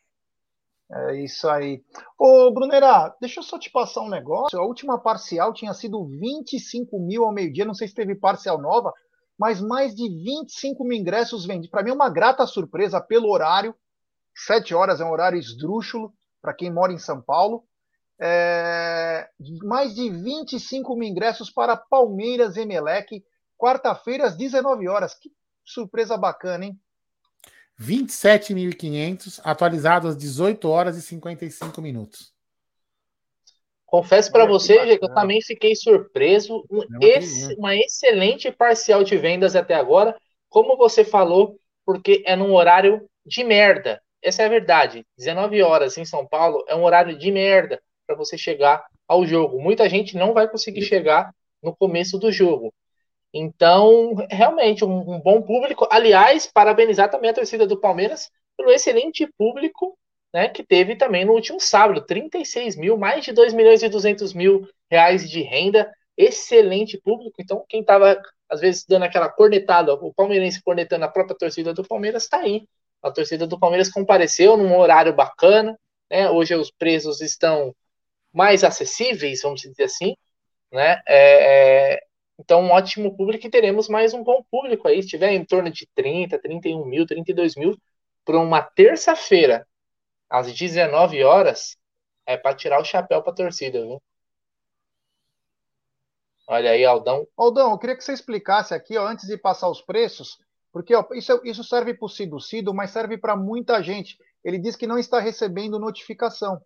É 0.91 1.15
isso 1.23 1.49
aí. 1.49 1.83
Ô, 2.17 2.51
Brunerá, 2.51 3.15
deixa 3.19 3.39
eu 3.39 3.43
só 3.43 3.57
te 3.57 3.71
passar 3.71 4.01
um 4.01 4.09
negócio. 4.09 4.59
A 4.59 4.65
última 4.65 4.99
parcial 4.99 5.51
tinha 5.53 5.73
sido 5.73 6.05
25 6.05 6.99
mil 6.99 7.23
ao 7.23 7.33
meio-dia. 7.33 7.65
Não 7.65 7.73
sei 7.73 7.87
se 7.87 7.95
teve 7.95 8.13
parcial 8.13 8.61
nova, 8.61 8.93
mas 9.37 9.59
mais 9.59 9.95
de 9.95 10.07
25 10.07 10.83
mil 10.83 10.97
ingressos 10.97 11.45
vendidos. 11.45 11.71
Para 11.71 11.83
mim, 11.83 11.89
é 11.89 11.93
uma 11.93 12.09
grata 12.09 12.45
surpresa 12.45 13.01
pelo 13.01 13.31
horário. 13.31 13.75
Sete 14.35 14.75
horas 14.75 15.01
é 15.01 15.05
um 15.05 15.11
horário 15.11 15.39
esdrúxulo 15.39 16.13
para 16.41 16.53
quem 16.53 16.71
mora 16.71 16.93
em 16.93 16.99
São 16.99 17.19
Paulo. 17.19 17.63
É... 18.19 19.27
Mais 19.63 19.95
de 19.95 20.09
25 20.09 20.95
mil 20.95 21.09
ingressos 21.09 21.49
para 21.49 21.75
Palmeiras 21.75 22.57
Emelec 22.57 23.23
quarta-feira, 23.65 24.25
às 24.25 24.37
19 24.37 24.87
horas. 24.87 25.15
Que 25.15 25.31
surpresa 25.63 26.15
bacana, 26.15 26.65
hein? 26.65 26.79
27.500, 27.81 29.41
atualizado 29.43 30.07
às 30.07 30.15
18 30.15 30.69
horas 30.69 30.95
e 30.95 31.01
55 31.01 31.81
minutos. 31.81 32.33
Confesso 33.85 34.31
para 34.31 34.45
você, 34.45 34.97
que 34.97 35.05
eu 35.05 35.13
também 35.13 35.41
fiquei 35.41 35.75
surpreso. 35.75 36.63
Um 36.69 36.83
esse, 37.01 37.53
uma 37.55 37.75
excelente 37.75 38.51
parcial 38.51 39.03
de 39.03 39.17
vendas 39.17 39.55
até 39.55 39.73
agora, 39.73 40.15
como 40.49 40.77
você 40.77 41.03
falou, 41.03 41.59
porque 41.85 42.23
é 42.25 42.35
num 42.35 42.53
horário 42.53 43.07
de 43.25 43.43
merda. 43.43 44.01
Essa 44.21 44.43
é 44.43 44.45
a 44.45 44.49
verdade. 44.49 45.05
19 45.17 45.61
horas 45.61 45.97
em 45.97 46.05
São 46.05 46.25
Paulo 46.25 46.63
é 46.67 46.75
um 46.75 46.83
horário 46.83 47.17
de 47.17 47.31
merda 47.31 47.81
para 48.05 48.15
você 48.15 48.37
chegar 48.37 48.85
ao 49.07 49.25
jogo. 49.25 49.59
Muita 49.59 49.87
gente 49.89 50.15
não 50.15 50.33
vai 50.33 50.47
conseguir 50.47 50.81
chegar 50.83 51.33
no 51.61 51.75
começo 51.75 52.17
do 52.17 52.31
jogo. 52.31 52.73
Então, 53.37 54.15
realmente, 54.31 54.85
um, 54.85 55.15
um, 55.15 55.19
bom 55.19 55.41
público. 55.41 55.85
Aliás, 55.91 56.47
parabenizar 56.47 57.11
também 57.11 57.29
a 57.29 57.33
torcida 57.33 57.67
do 57.67 57.77
Palmeiras 57.77 58.31
pelo 58.55 58.71
excelente 58.71 59.27
público 59.37 59.97
né, 60.33 60.47
que 60.47 60.63
teve 60.63 60.95
também 60.95 61.25
no 61.25 61.33
último 61.33 61.59
sábado. 61.59 62.05
36 62.05 62.77
mil, 62.77 62.97
mais 62.97 63.25
de 63.25 63.33
2 63.33 63.53
milhões 63.53 63.83
e 63.83 63.89
200 63.89 64.33
mil 64.33 64.65
reais 64.89 65.29
de 65.29 65.41
renda. 65.41 65.91
Excelente 66.15 66.97
público. 66.97 67.35
Então, 67.41 67.65
quem 67.67 67.81
estava, 67.81 68.21
às 68.47 68.61
vezes, 68.61 68.85
dando 68.87 69.03
aquela 69.03 69.27
cornetada, 69.27 69.93
o 69.93 70.13
palmeirense 70.13 70.63
cornetando 70.63 71.03
a 71.03 71.09
própria 71.09 71.37
torcida 71.37 71.73
do 71.73 71.85
Palmeiras, 71.85 72.23
está 72.23 72.37
aí. 72.37 72.65
A 73.03 73.11
torcida 73.11 73.45
do 73.45 73.59
Palmeiras 73.59 73.91
compareceu 73.91 74.55
num 74.55 74.77
horário 74.77 75.13
bacana. 75.13 75.77
Né? 76.09 76.29
Hoje 76.29 76.55
os 76.55 76.71
preços 76.71 77.19
estão 77.19 77.75
mais 78.31 78.63
acessíveis, 78.63 79.41
vamos 79.41 79.59
dizer 79.59 79.83
assim. 79.83 80.15
Né? 80.71 81.01
É, 81.05 81.95
é 81.95 81.99
então, 82.37 82.61
um 82.61 82.71
ótimo 82.71 83.15
público 83.15 83.47
e 83.47 83.49
teremos 83.49 83.87
mais 83.87 84.13
um 84.13 84.23
bom 84.23 84.43
público 84.51 84.87
aí. 84.87 85.01
Se 85.01 85.09
tiver 85.09 85.31
em 85.31 85.45
torno 85.45 85.71
de 85.71 85.87
30, 85.95 86.37
31 86.39 86.85
mil, 86.85 87.05
32 87.05 87.55
mil, 87.55 87.77
para 88.25 88.39
uma 88.39 88.61
terça-feira, 88.61 89.67
às 90.29 90.51
19 90.53 91.23
horas, 91.23 91.77
é 92.25 92.35
para 92.35 92.55
tirar 92.55 92.81
o 92.81 92.85
chapéu 92.85 93.21
para 93.21 93.31
a 93.31 93.35
torcida, 93.35 93.81
viu? 93.81 94.01
Olha 96.47 96.71
aí, 96.71 96.83
Aldão. 96.85 97.27
Aldão, 97.37 97.71
eu 97.71 97.77
queria 97.77 97.95
que 97.95 98.03
você 98.03 98.13
explicasse 98.13 98.73
aqui, 98.73 98.97
ó, 98.97 99.07
antes 99.07 99.27
de 99.27 99.37
passar 99.37 99.69
os 99.69 99.81
preços, 99.81 100.37
porque 100.71 100.93
ó, 100.93 101.03
isso, 101.13 101.41
isso 101.43 101.63
serve 101.63 101.93
para 101.93 102.05
o 102.05 102.09
Cido 102.09 102.39
Cido, 102.39 102.73
mas 102.73 102.91
serve 102.91 103.17
para 103.17 103.35
muita 103.35 103.81
gente. 103.81 104.17
Ele 104.43 104.59
diz 104.59 104.75
que 104.75 104.85
não 104.85 104.99
está 104.99 105.19
recebendo 105.19 105.79
notificação. 105.79 106.61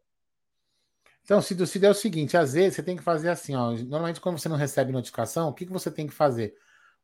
Então, 1.30 1.44
se 1.44 1.54
decide 1.54 1.86
é 1.86 1.90
o 1.92 1.94
seguinte, 1.94 2.36
às 2.36 2.54
vezes 2.54 2.74
você 2.74 2.82
tem 2.82 2.98
que 2.98 3.04
fazer 3.04 3.30
assim, 3.30 3.54
ó. 3.56 3.70
Normalmente, 3.74 4.20
quando 4.20 4.40
você 4.40 4.50
não 4.50 4.56
recebe 4.56 4.92
notificação, 4.92 5.48
o 5.48 5.54
que, 5.54 5.64
que 5.64 5.72
você 5.72 5.92
tem 5.92 6.08
que 6.08 6.14
fazer? 6.14 6.56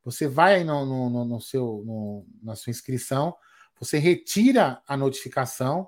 Você 0.03 0.28
vai 0.28 0.63
no, 0.63 0.84
no, 0.84 1.26
no 1.26 1.39
seu, 1.39 1.84
no, 1.86 2.26
na 2.41 2.55
sua 2.55 2.71
inscrição, 2.71 3.36
você 3.80 3.99
retira 3.99 4.82
a 4.88 4.97
notificação 4.97 5.88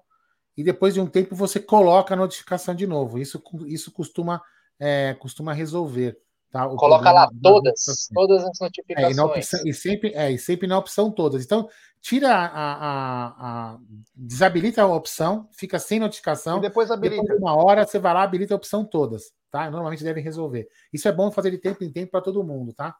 e 0.55 0.63
depois 0.63 0.93
de 0.93 1.01
um 1.01 1.07
tempo 1.07 1.35
você 1.35 1.59
coloca 1.59 2.13
a 2.13 2.17
notificação 2.17 2.75
de 2.75 2.85
novo. 2.85 3.17
Isso, 3.17 3.41
isso 3.65 3.91
costuma, 3.91 4.39
é, 4.79 5.15
costuma 5.15 5.51
resolver. 5.51 6.15
Tá? 6.51 6.67
Coloca 6.69 7.11
lá 7.11 7.29
todas, 7.41 8.07
todas 8.13 8.43
as 8.43 8.59
notificações. 8.59 9.17
É, 9.17 9.21
e, 9.21 9.23
opção, 9.23 9.59
e, 9.65 9.73
sempre, 9.73 10.13
é, 10.15 10.31
e 10.31 10.37
sempre 10.37 10.67
na 10.67 10.77
opção 10.77 11.11
todas. 11.11 11.43
Então, 11.43 11.67
tira 12.01 12.33
a, 12.33 12.45
a, 12.45 13.27
a, 13.27 13.77
desabilita 14.15 14.81
a 14.81 14.87
opção, 14.87 15.49
fica 15.51 15.77
sem 15.77 15.99
notificação. 15.99 16.59
E 16.59 16.61
depois 16.61 16.89
habilita. 16.89 17.21
Depois 17.21 17.37
de 17.37 17.43
uma 17.43 17.55
hora 17.55 17.85
você 17.85 17.99
vai 17.99 18.13
lá, 18.13 18.23
habilita 18.23 18.53
a 18.53 18.57
opção 18.57 18.85
todas, 18.85 19.33
tá? 19.51 19.69
Normalmente 19.69 20.03
devem 20.03 20.23
resolver. 20.23 20.67
Isso 20.91 21.07
é 21.07 21.11
bom 21.11 21.31
fazer 21.31 21.51
de 21.51 21.57
tempo 21.57 21.83
em 21.83 21.91
tempo 21.91 22.11
para 22.11 22.21
todo 22.21 22.43
mundo, 22.43 22.73
tá? 22.73 22.95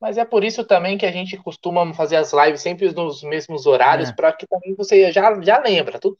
Mas 0.00 0.16
é 0.16 0.24
por 0.24 0.44
isso 0.44 0.64
também 0.64 0.96
que 0.96 1.04
a 1.04 1.12
gente 1.12 1.36
costuma 1.36 1.92
fazer 1.92 2.16
as 2.16 2.32
lives 2.32 2.62
sempre 2.62 2.90
nos 2.92 3.22
mesmos 3.22 3.66
horários, 3.66 4.08
é. 4.08 4.12
para 4.12 4.32
que 4.32 4.46
também 4.46 4.74
você 4.74 5.10
já, 5.12 5.38
já 5.40 5.58
lembra. 5.58 5.98
Tudo 5.98 6.16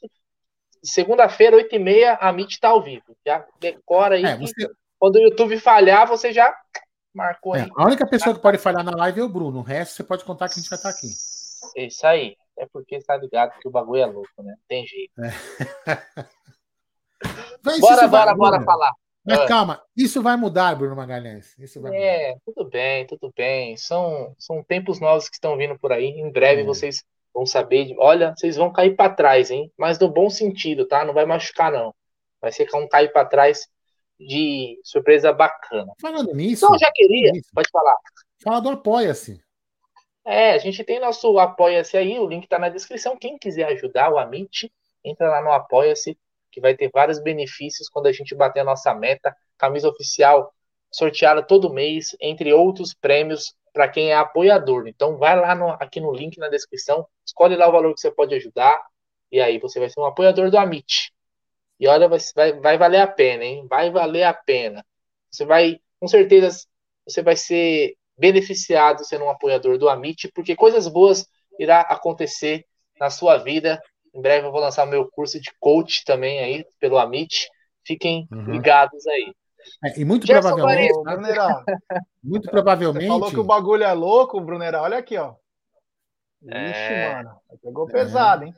segunda-feira, 0.83 1.57
8h30, 1.57 2.19
a 2.21 2.33
Meet 2.33 2.51
está 2.51 2.69
ao 2.69 2.83
vivo. 2.83 3.17
Já 3.27 3.47
decora 3.61 4.17
aí. 4.17 4.25
É, 4.25 4.37
você... 4.37 4.69
Quando 4.99 5.17
o 5.17 5.21
YouTube 5.21 5.59
falhar, 5.59 6.07
você 6.07 6.33
já 6.33 6.55
marcou 7.15 7.55
é, 7.55 7.63
aí. 7.63 7.71
A 7.77 7.85
única 7.85 8.07
pessoa 8.07 8.35
que 8.35 8.43
pode 8.43 8.59
falhar 8.59 8.85
na 8.85 8.97
live 8.97 9.21
é 9.21 9.25
o 9.25 9.29
Bruno. 9.29 9.61
O 9.61 9.63
resto 9.63 9.95
você 9.95 10.05
pode 10.05 10.25
contar 10.25 10.49
que 10.49 10.55
a 10.55 10.63
gente 10.63 10.71
vai 10.71 10.79
estar 10.79 10.91
aqui. 10.91 11.09
Isso 11.77 12.07
aí. 12.07 12.37
É 12.59 12.67
porque 12.67 12.99
tá 13.01 13.17
ligado 13.17 13.59
que 13.61 13.69
o 13.69 13.71
bagulho 13.71 14.03
é 14.03 14.07
louco, 14.07 14.43
né? 14.43 14.57
Tem 14.67 14.85
jeito. 14.85 15.13
É. 15.23 15.31
bora, 17.81 18.09
bora, 18.09 18.35
bora 18.35 18.61
falar. 18.63 18.93
Mas 19.25 19.47
calma, 19.47 19.83
isso 19.97 20.23
vai 20.23 20.37
mudar, 20.37 20.75
Bruno 20.75 20.97
Magalhães. 20.97 21.57
Isso 21.59 21.81
vai 21.81 21.95
é, 21.95 22.29
mudar. 22.29 22.41
tudo 22.47 22.71
bem, 22.71 23.07
tudo 23.07 23.33
bem. 23.37 23.77
São, 23.77 24.35
são 24.39 24.63
tempos 24.65 25.01
novos 25.01 25.29
que 25.29 25.37
estão 25.37 25.57
vindo 25.57 25.79
por 25.79 25.93
aí. 25.93 26.07
Em 26.07 26.31
breve 26.33 26.63
é. 26.63 26.65
vocês 26.65 27.05
vão 27.33 27.47
saber. 27.47 27.95
Olha, 27.99 28.35
vocês 28.37 28.57
vão 28.57 28.73
cair 28.73 28.97
para 28.97 29.15
trás, 29.15 29.51
hein? 29.51 29.71
Mas 29.79 29.99
no 29.99 30.09
bom 30.09 30.31
sentido, 30.31 30.87
tá? 30.87 31.05
Não 31.05 31.15
vai 31.15 31.27
machucar, 31.27 31.71
não. 31.71 31.95
Vai 32.41 32.51
ser 32.51 32.67
um 32.75 32.89
cair 32.89 33.13
para 33.13 33.25
trás 33.25 33.69
de 34.19 34.81
surpresa 34.83 35.33
bacana. 35.33 35.93
Falando 36.01 36.35
nisso. 36.35 36.65
Então, 36.65 36.79
já 36.79 36.91
queria, 36.93 37.33
pode 37.55 37.69
falar. 37.71 37.97
Fala 38.43 38.61
do 38.61 38.71
Apoia-se. 38.71 39.41
É, 40.25 40.53
a 40.53 40.59
gente 40.59 40.85
tem 40.85 41.01
nosso 41.01 41.39
Apoia-se 41.39 41.97
aí, 41.97 42.19
o 42.19 42.27
link 42.27 42.45
está 42.45 42.59
na 42.59 42.69
descrição. 42.69 43.17
Quem 43.17 43.39
quiser 43.39 43.65
ajudar 43.69 44.13
o 44.13 44.19
Amit, 44.19 44.73
entra 45.05 45.29
lá 45.29 45.43
no 45.43 45.53
Apoia-se, 45.53 46.19
que 46.51 46.61
vai 46.61 46.75
ter 46.75 46.91
vários 46.93 47.19
benefícios 47.19 47.89
quando 47.89 48.07
a 48.07 48.13
gente 48.13 48.35
bater 48.35 48.61
a 48.61 48.65
nossa 48.65 48.95
meta. 48.95 49.35
Camisa 49.57 49.89
oficial 49.89 50.53
sorteada 50.91 51.43
todo 51.43 51.73
mês, 51.73 52.17
entre 52.21 52.53
outros 52.53 52.95
prêmios 52.95 53.55
para 53.73 53.89
quem 53.89 54.11
é 54.11 54.17
apoiador. 54.17 54.89
Então 54.89 55.17
vai 55.17 55.39
lá 55.39 55.55
no, 55.55 55.71
aqui 55.71 56.01
no 56.01 56.13
link 56.13 56.39
na 56.39 56.49
descrição, 56.49 57.07
escolhe 57.25 57.57
lá 57.57 57.69
o 57.69 57.73
valor 57.73 57.95
que 57.95 58.01
você 58.01 58.11
pode 58.11 58.35
ajudar, 58.35 58.81
e 59.31 59.41
aí 59.41 59.59
você 59.59 59.79
vai 59.79 59.89
ser 59.89 60.01
um 60.01 60.07
apoiador 60.07 60.51
do 60.51 60.59
Amit. 60.59 61.13
E 61.79 61.87
olha, 61.87 62.09
vai, 62.09 62.19
vai, 62.35 62.53
vai 62.55 62.79
valer 62.79 63.01
a 63.01 63.07
pena, 63.07 63.45
hein? 63.45 63.67
Vai 63.69 63.91
valer 63.91 64.25
a 64.25 64.35
pena. 64.35 64.85
Você 65.31 65.45
vai, 65.45 65.79
com 66.01 66.09
certeza, 66.09 66.67
você 67.07 67.23
vai 67.23 67.37
ser 67.37 67.97
beneficiado 68.19 69.05
sendo 69.05 69.25
um 69.25 69.31
apoiador 69.31 69.79
do 69.79 69.89
Amit, 69.89 70.29
porque 70.35 70.57
coisas 70.57 70.89
boas 70.89 71.27
irá 71.59 71.81
acontecer 71.83 72.65
na 72.99 73.11
sua 73.11 73.37
vida. 73.37 73.81
Em 74.13 74.21
breve 74.21 74.47
eu 74.47 74.53
vou 74.53 74.61
lançar 74.61 74.85
o 74.85 74.91
meu 74.91 75.09
curso 75.09 75.41
de 75.41 75.53
coach 75.61 76.05
também 76.05 76.41
aí 76.41 76.67
pelo 76.81 76.99
Amit. 76.99 77.49
Fiquem 77.87 78.27
uhum. 78.33 78.51
ligados 78.51 79.07
aí. 79.07 79.33
É, 79.85 80.01
e 80.01 80.05
muito 80.05 80.27
Gerson 80.27 80.55
provavelmente. 80.55 81.03
Brunera, 81.03 81.65
muito 82.23 82.51
provavelmente. 82.51 83.07
Você 83.07 83.09
falou 83.09 83.31
que 83.31 83.39
o 83.39 83.45
bagulho 83.45 83.85
é 83.85 83.93
louco, 83.93 84.41
Brunera. 84.41 84.83
Olha 84.83 84.99
aqui, 84.99 85.17
ó. 85.17 85.35
Ixi, 86.43 86.53
é... 86.53 87.15
mano. 87.15 87.37
Pegou 87.63 87.89
é. 87.89 87.93
pesado, 87.93 88.45
hein? 88.45 88.55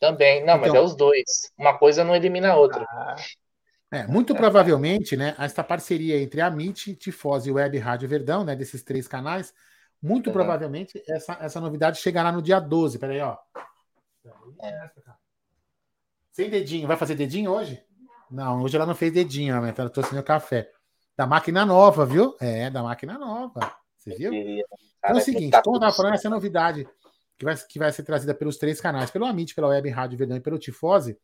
Também. 0.00 0.44
Não, 0.44 0.56
então... 0.56 0.60
mas 0.60 0.74
é 0.74 0.80
os 0.80 0.96
dois. 0.96 1.52
Uma 1.56 1.76
coisa 1.76 2.04
não 2.04 2.14
elimina 2.14 2.52
a 2.52 2.56
outra. 2.56 2.84
Ah. 2.88 3.16
É, 3.90 4.06
muito 4.06 4.34
provavelmente, 4.34 5.16
né, 5.16 5.34
esta 5.38 5.64
parceria 5.64 6.20
entre 6.20 6.42
a 6.42 6.48
MIT, 6.48 6.96
Tifose 6.96 7.48
e 7.48 7.52
Web 7.52 7.78
Rádio 7.78 8.06
Verdão, 8.06 8.44
né, 8.44 8.54
desses 8.54 8.82
três 8.82 9.08
canais, 9.08 9.54
muito 10.00 10.26
uhum. 10.26 10.34
provavelmente 10.34 11.02
essa, 11.08 11.38
essa 11.40 11.58
novidade 11.58 11.98
chegará 11.98 12.30
no 12.30 12.42
dia 12.42 12.60
12. 12.60 12.98
Peraí, 12.98 13.20
ó. 13.20 13.36
É. 14.62 14.90
Sem 16.32 16.50
dedinho. 16.50 16.86
Vai 16.86 16.96
fazer 16.96 17.14
dedinho 17.14 17.50
hoje? 17.50 17.82
Não, 18.30 18.62
hoje 18.62 18.76
ela 18.76 18.86
não 18.86 18.94
fez 18.94 19.12
dedinho, 19.12 19.54
ela 19.54 19.72
tá 19.72 19.88
trouxe 19.88 20.12
meu 20.12 20.22
café. 20.22 20.70
Da 21.16 21.26
máquina 21.26 21.64
nova, 21.64 22.04
viu? 22.04 22.36
É, 22.40 22.70
da 22.70 22.82
máquina 22.82 23.18
nova. 23.18 23.74
Você 23.96 24.14
viu? 24.14 24.32
Então 24.32 24.64
é 25.02 25.12
o 25.14 25.20
seguinte, 25.20 25.60
como 25.62 25.76
eu 25.76 25.80
tava 25.80 25.92
falando, 25.92 26.14
essa 26.14 26.30
novidade 26.30 26.86
que 27.38 27.44
vai, 27.44 27.56
que 27.56 27.78
vai 27.78 27.92
ser 27.92 28.02
trazida 28.02 28.34
pelos 28.34 28.56
três 28.56 28.80
canais, 28.80 29.10
pelo 29.10 29.24
Amit, 29.24 29.54
pela 29.54 29.68
Web 29.68 29.88
Rádio 29.88 30.18
Verdão 30.18 30.36
e 30.36 30.40
pelo 30.40 30.58
Tifose, 30.58 31.18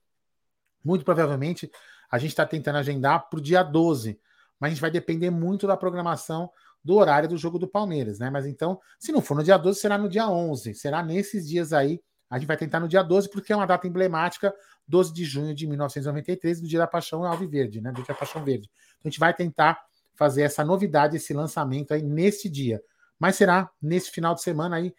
muito 0.84 1.04
provavelmente 1.04 1.70
a 2.10 2.18
gente 2.18 2.30
está 2.30 2.46
tentando 2.46 2.78
agendar 2.78 3.28
para 3.28 3.38
o 3.38 3.42
dia 3.42 3.62
12, 3.62 4.20
mas 4.60 4.68
a 4.68 4.70
gente 4.70 4.80
vai 4.80 4.90
depender 4.90 5.30
muito 5.30 5.66
da 5.66 5.76
programação 5.76 6.50
do 6.82 6.94
horário 6.94 7.28
do 7.28 7.36
jogo 7.36 7.58
do 7.58 7.66
Palmeiras, 7.66 8.18
né? 8.18 8.30
Mas 8.30 8.46
então, 8.46 8.78
se 8.98 9.10
não 9.10 9.22
for 9.22 9.34
no 9.34 9.42
dia 9.42 9.56
12, 9.56 9.80
será 9.80 9.98
no 9.98 10.08
dia 10.08 10.28
11, 10.28 10.74
será 10.74 11.02
nesses 11.02 11.48
dias 11.48 11.72
aí. 11.72 12.00
A 12.30 12.38
gente 12.38 12.46
vai 12.46 12.56
tentar 12.56 12.78
no 12.78 12.86
dia 12.86 13.02
12, 13.02 13.30
porque 13.30 13.52
é 13.52 13.56
uma 13.56 13.66
data 13.66 13.86
emblemática, 13.86 14.54
12 14.86 15.12
de 15.12 15.24
junho 15.24 15.54
de 15.54 15.66
1993, 15.66 16.60
do 16.60 16.68
Dia 16.68 16.80
da 16.80 16.86
Paixão 16.86 17.24
Alviverde, 17.24 17.80
né? 17.80 17.90
Do 17.90 17.96
Dia 17.96 18.06
da 18.08 18.14
Paixão 18.14 18.44
Verde. 18.44 18.70
Então 18.98 19.08
a 19.08 19.08
gente 19.08 19.20
vai 19.20 19.32
tentar 19.32 19.80
fazer 20.14 20.42
essa 20.42 20.64
novidade, 20.64 21.16
esse 21.16 21.32
lançamento 21.32 21.92
aí 21.92 22.02
nesse 22.02 22.48
dia. 22.48 22.82
Mas 23.18 23.36
será 23.36 23.70
nesse 23.80 24.10
final 24.10 24.34
de 24.34 24.42
semana 24.42 24.76
aí. 24.76 24.94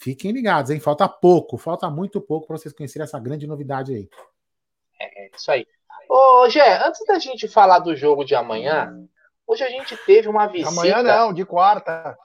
Fiquem 0.00 0.32
ligados, 0.32 0.70
hein? 0.70 0.80
Falta 0.80 1.06
pouco, 1.06 1.58
falta 1.58 1.90
muito 1.90 2.22
pouco 2.22 2.46
para 2.46 2.56
vocês 2.56 2.72
conhecerem 2.72 3.04
essa 3.04 3.20
grande 3.20 3.46
novidade 3.46 3.94
aí. 3.94 4.08
É, 4.98 5.26
é 5.26 5.30
isso 5.36 5.50
aí. 5.50 5.66
Ô, 6.08 6.48
Gé, 6.48 6.82
antes 6.86 7.04
da 7.06 7.18
gente 7.18 7.46
falar 7.46 7.80
do 7.80 7.94
jogo 7.94 8.24
de 8.24 8.34
amanhã, 8.34 9.06
hoje 9.46 9.62
a 9.62 9.68
gente 9.68 9.94
teve 10.06 10.26
uma 10.26 10.46
visita. 10.46 10.70
Amanhã 10.70 11.02
não, 11.02 11.34
de 11.34 11.44
quarta. 11.44 12.16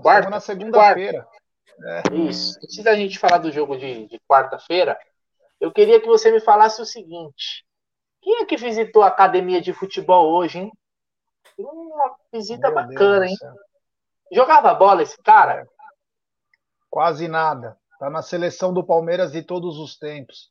Quarta? 0.00 0.30
na 0.30 0.38
segunda-feira. 0.38 1.26
É. 1.84 2.14
Isso. 2.28 2.56
Antes 2.62 2.84
da 2.84 2.94
gente 2.94 3.18
falar 3.18 3.38
do 3.38 3.50
jogo 3.50 3.76
de, 3.76 4.06
de 4.06 4.20
quarta-feira, 4.28 4.96
eu 5.60 5.72
queria 5.72 6.00
que 6.00 6.06
você 6.06 6.30
me 6.30 6.38
falasse 6.38 6.80
o 6.80 6.86
seguinte: 6.86 7.66
quem 8.22 8.42
é 8.42 8.46
que 8.46 8.56
visitou 8.56 9.02
a 9.02 9.08
academia 9.08 9.60
de 9.60 9.72
futebol 9.72 10.32
hoje, 10.36 10.60
hein? 10.60 10.72
Uma 11.58 12.16
visita 12.32 12.70
Meu 12.70 12.74
bacana, 12.76 13.26
Deus 13.26 13.42
hein? 13.42 13.58
Jogava 14.32 14.74
bola 14.74 15.02
esse 15.02 15.16
cara? 15.22 15.66
Quase 16.90 17.28
nada. 17.28 17.78
Tá 17.98 18.10
na 18.10 18.22
seleção 18.22 18.72
do 18.72 18.84
Palmeiras 18.84 19.32
de 19.32 19.42
todos 19.42 19.78
os 19.78 19.98
tempos. 19.98 20.50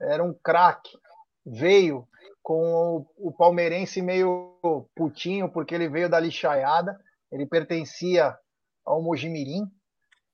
Era 0.00 0.22
um 0.22 0.32
craque. 0.32 0.96
Veio 1.44 2.06
com 2.42 3.04
o, 3.16 3.32
palmeirense 3.32 4.00
meio 4.00 4.58
putinho, 4.94 5.50
porque 5.50 5.74
ele 5.74 5.88
veio 5.88 6.08
da 6.08 6.20
lixaiada. 6.20 6.98
Ele 7.30 7.46
pertencia 7.46 8.36
ao 8.84 9.02
Mojimirim, 9.02 9.66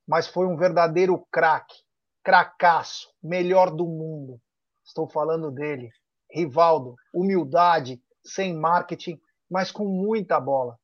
mas 0.06 0.28
foi 0.28 0.46
um 0.46 0.56
verdadeiro 0.56 1.26
craque. 1.32 1.74
Cracaço, 2.22 3.08
melhor 3.22 3.70
do 3.74 3.84
mundo. 3.84 4.40
Estou 4.84 5.08
falando 5.08 5.50
dele. 5.50 5.90
Rivaldo, 6.30 6.94
humildade, 7.12 8.00
sem 8.24 8.54
marketing, 8.54 9.18
mas 9.50 9.72
com 9.72 9.84
muita 9.84 10.38
bola. 10.38 10.78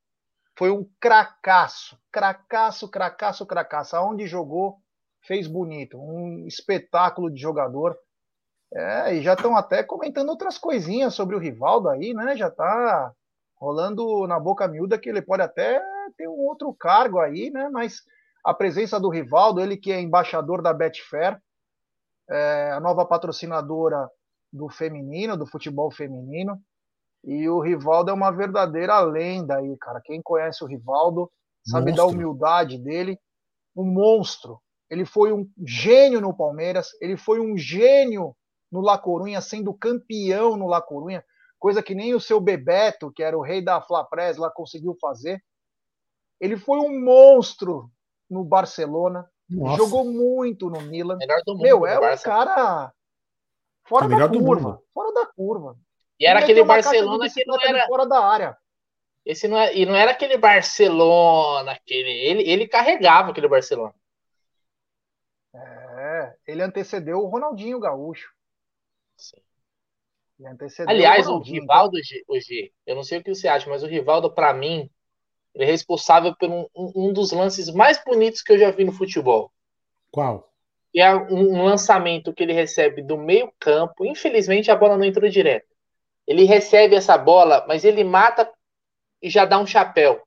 Foi 0.61 0.71
um 0.71 0.87
cracaço, 1.01 1.99
cracaço, 2.13 2.87
cracaço, 2.87 3.47
cracaço. 3.47 3.97
Aonde 3.97 4.27
jogou, 4.27 4.77
fez 5.23 5.47
bonito. 5.47 5.97
Um 5.99 6.47
espetáculo 6.47 7.31
de 7.31 7.41
jogador. 7.41 7.97
É, 8.71 9.15
e 9.15 9.23
já 9.23 9.33
estão 9.33 9.57
até 9.57 9.83
comentando 9.83 10.29
outras 10.29 10.59
coisinhas 10.59 11.15
sobre 11.15 11.35
o 11.35 11.39
Rivaldo 11.39 11.89
aí, 11.89 12.13
né? 12.13 12.37
Já 12.37 12.49
está 12.49 13.11
rolando 13.57 14.27
na 14.27 14.39
boca 14.39 14.69
miúda 14.69 14.99
que 14.99 15.09
ele 15.09 15.23
pode 15.23 15.43
até 15.43 15.83
ter 16.15 16.29
um 16.29 16.47
outro 16.47 16.75
cargo 16.75 17.19
aí, 17.21 17.49
né? 17.51 17.71
Mas 17.71 18.03
a 18.45 18.53
presença 18.53 19.01
do 19.01 19.09
Rivaldo, 19.09 19.63
ele 19.63 19.79
que 19.79 19.91
é 19.91 19.99
embaixador 19.99 20.61
da 20.61 20.75
Betfair, 20.75 21.41
é, 22.29 22.71
a 22.73 22.81
nova 22.81 23.07
patrocinadora 23.07 24.11
do 24.53 24.69
feminino, 24.69 25.39
do 25.39 25.47
futebol 25.47 25.91
feminino, 25.91 26.61
e 27.25 27.49
o 27.49 27.61
Rivaldo 27.61 28.11
é 28.11 28.15
uma 28.15 28.31
verdadeira 28.31 28.99
lenda 29.01 29.57
aí, 29.57 29.77
cara. 29.79 30.01
Quem 30.03 30.23
conhece 30.23 30.65
o 30.65 30.67
Rivaldo 30.67 31.31
sabe 31.65 31.91
monstro. 31.91 32.07
da 32.07 32.11
humildade 32.11 32.79
dele, 32.79 33.19
um 33.77 33.85
monstro. 33.85 34.61
Ele 34.89 35.05
foi 35.05 35.33
um 35.33 35.49
gênio 35.65 36.21
no 36.21 36.37
Palmeiras, 36.37 36.91
ele 37.01 37.17
foi 37.17 37.39
um 37.41 37.57
gênio 37.57 38.35
no 38.73 38.81
La 38.81 38.99
Corunha, 38.99 39.41
sendo 39.41 39.75
campeão 39.75 40.57
no 40.57 40.67
La 40.67 40.81
Corunha, 40.81 41.25
coisa 41.59 41.83
que 41.83 41.95
nem 41.95 42.15
o 42.15 42.21
seu 42.21 42.41
Bebeto, 42.41 43.13
que 43.13 43.23
era 43.23 43.37
o 43.37 43.43
rei 43.43 43.63
da 43.63 43.81
Fla 43.81 44.05
Press, 44.05 44.37
lá 44.37 44.51
conseguiu 44.51 44.97
fazer. 45.01 45.43
Ele 46.41 46.57
foi 46.57 46.79
um 46.79 47.05
monstro 47.05 47.91
no 48.29 48.45
Barcelona, 48.45 49.29
Nossa. 49.49 49.77
jogou 49.77 50.05
muito 50.05 50.71
no 50.71 50.81
Milan. 50.81 51.17
Melhor 51.19 51.43
do 51.45 51.53
mundo, 51.53 51.63
Meu, 51.63 51.87
é 51.87 51.99
um 51.99 52.17
cara 52.19 52.93
fora 53.85 54.07
é 54.07 54.19
da 54.19 54.29
curva, 54.29 54.83
fora 54.95 55.13
da 55.13 55.27
curva. 55.27 55.77
E 56.21 56.27
era 56.27 56.41
aquele 56.41 56.63
Barcelona 56.63 57.31
que 57.31 57.45
não 57.47 57.59
era 57.61 57.87
fora 57.87 58.07
da 58.07 58.23
área. 58.23 58.57
Esse 59.25 59.49
não 59.49 59.59
é, 59.59 59.75
e 59.75 59.87
não 59.87 59.95
era 59.95 60.11
aquele 60.11 60.37
Barcelona, 60.37 61.73
aquele, 61.73 62.11
ele, 62.11 62.43
ele 62.43 62.69
carregava 62.69 63.31
aquele 63.31 63.49
Barcelona. 63.49 63.95
É, 65.55 66.35
ele 66.47 66.63
antecedeu 66.63 67.19
o 67.19 67.27
Ronaldinho 67.27 67.81
Gaúcho. 67.81 68.31
Sim. 69.17 69.41
Aliás, 70.87 71.27
o, 71.27 71.35
o 71.35 71.43
Rivaldo, 71.43 71.99
o 72.29 72.41
G, 72.41 72.73
eu 72.87 72.97
não 72.97 73.03
sei 73.03 73.19
o 73.19 73.25
que 73.25 73.35
você 73.35 73.47
acha, 73.47 73.69
mas 73.69 73.83
o 73.83 73.87
Rivaldo, 73.87 74.33
para 74.33 74.55
mim, 74.55 74.91
ele 75.55 75.65
é 75.65 75.67
responsável 75.67 76.35
por 76.35 76.51
um, 76.51 76.67
um, 76.75 77.13
dos 77.13 77.33
lances 77.33 77.71
mais 77.71 78.03
bonitos 78.03 78.43
que 78.43 78.53
eu 78.53 78.59
já 78.59 78.71
vi 78.71 78.85
no 78.85 78.93
futebol. 78.93 79.53
Qual? 80.11 80.51
E 80.95 81.01
é 81.01 81.15
um, 81.15 81.59
um 81.59 81.65
lançamento 81.65 82.33
que 82.33 82.43
ele 82.43 82.53
recebe 82.53 83.03
do 83.03 83.19
meio 83.19 83.53
campo. 83.59 84.05
Infelizmente, 84.05 84.71
a 84.71 84.77
bola 84.77 84.97
não 84.97 85.05
entrou 85.05 85.29
direto. 85.29 85.70
Ele 86.31 86.45
recebe 86.45 86.95
essa 86.95 87.19
bola, 87.19 87.65
mas 87.67 87.85
ele 87.85 88.05
mata 88.05 88.49
e 89.21 89.29
já 89.29 89.45
dá 89.45 89.59
um 89.59 89.67
chapéu. 89.67 90.23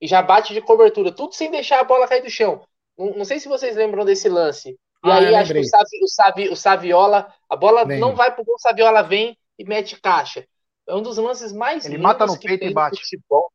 E 0.00 0.06
já 0.06 0.22
bate 0.22 0.54
de 0.54 0.62
cobertura, 0.62 1.12
tudo 1.12 1.34
sem 1.34 1.50
deixar 1.50 1.78
a 1.78 1.84
bola 1.84 2.08
cair 2.08 2.22
do 2.22 2.30
chão. 2.30 2.66
Não, 2.96 3.18
não 3.18 3.24
sei 3.26 3.38
se 3.38 3.46
vocês 3.46 3.76
lembram 3.76 4.02
desse 4.02 4.30
lance. 4.30 4.70
E 4.70 5.10
ah, 5.10 5.16
aí 5.16 5.34
acho 5.34 5.52
que 5.52 5.60
o, 5.60 5.64
Savi, 5.64 6.02
o, 6.02 6.08
Savi, 6.08 6.48
o 6.48 6.56
Saviola, 6.56 7.30
a 7.50 7.54
bola 7.54 7.84
não 7.84 8.14
vai 8.14 8.34
pro 8.34 8.46
gol, 8.46 8.54
o 8.54 8.58
Saviola 8.58 9.02
vem 9.02 9.36
e 9.58 9.64
mete 9.64 10.00
caixa. 10.00 10.46
É 10.88 10.94
um 10.94 11.02
dos 11.02 11.18
lances 11.18 11.52
mais 11.52 11.84
Ele 11.84 11.96
lindos 11.96 12.02
mata 12.02 12.24
no 12.24 12.40
peito 12.40 12.64
e 12.64 12.72
bate. 12.72 12.98
futebol. 12.98 13.52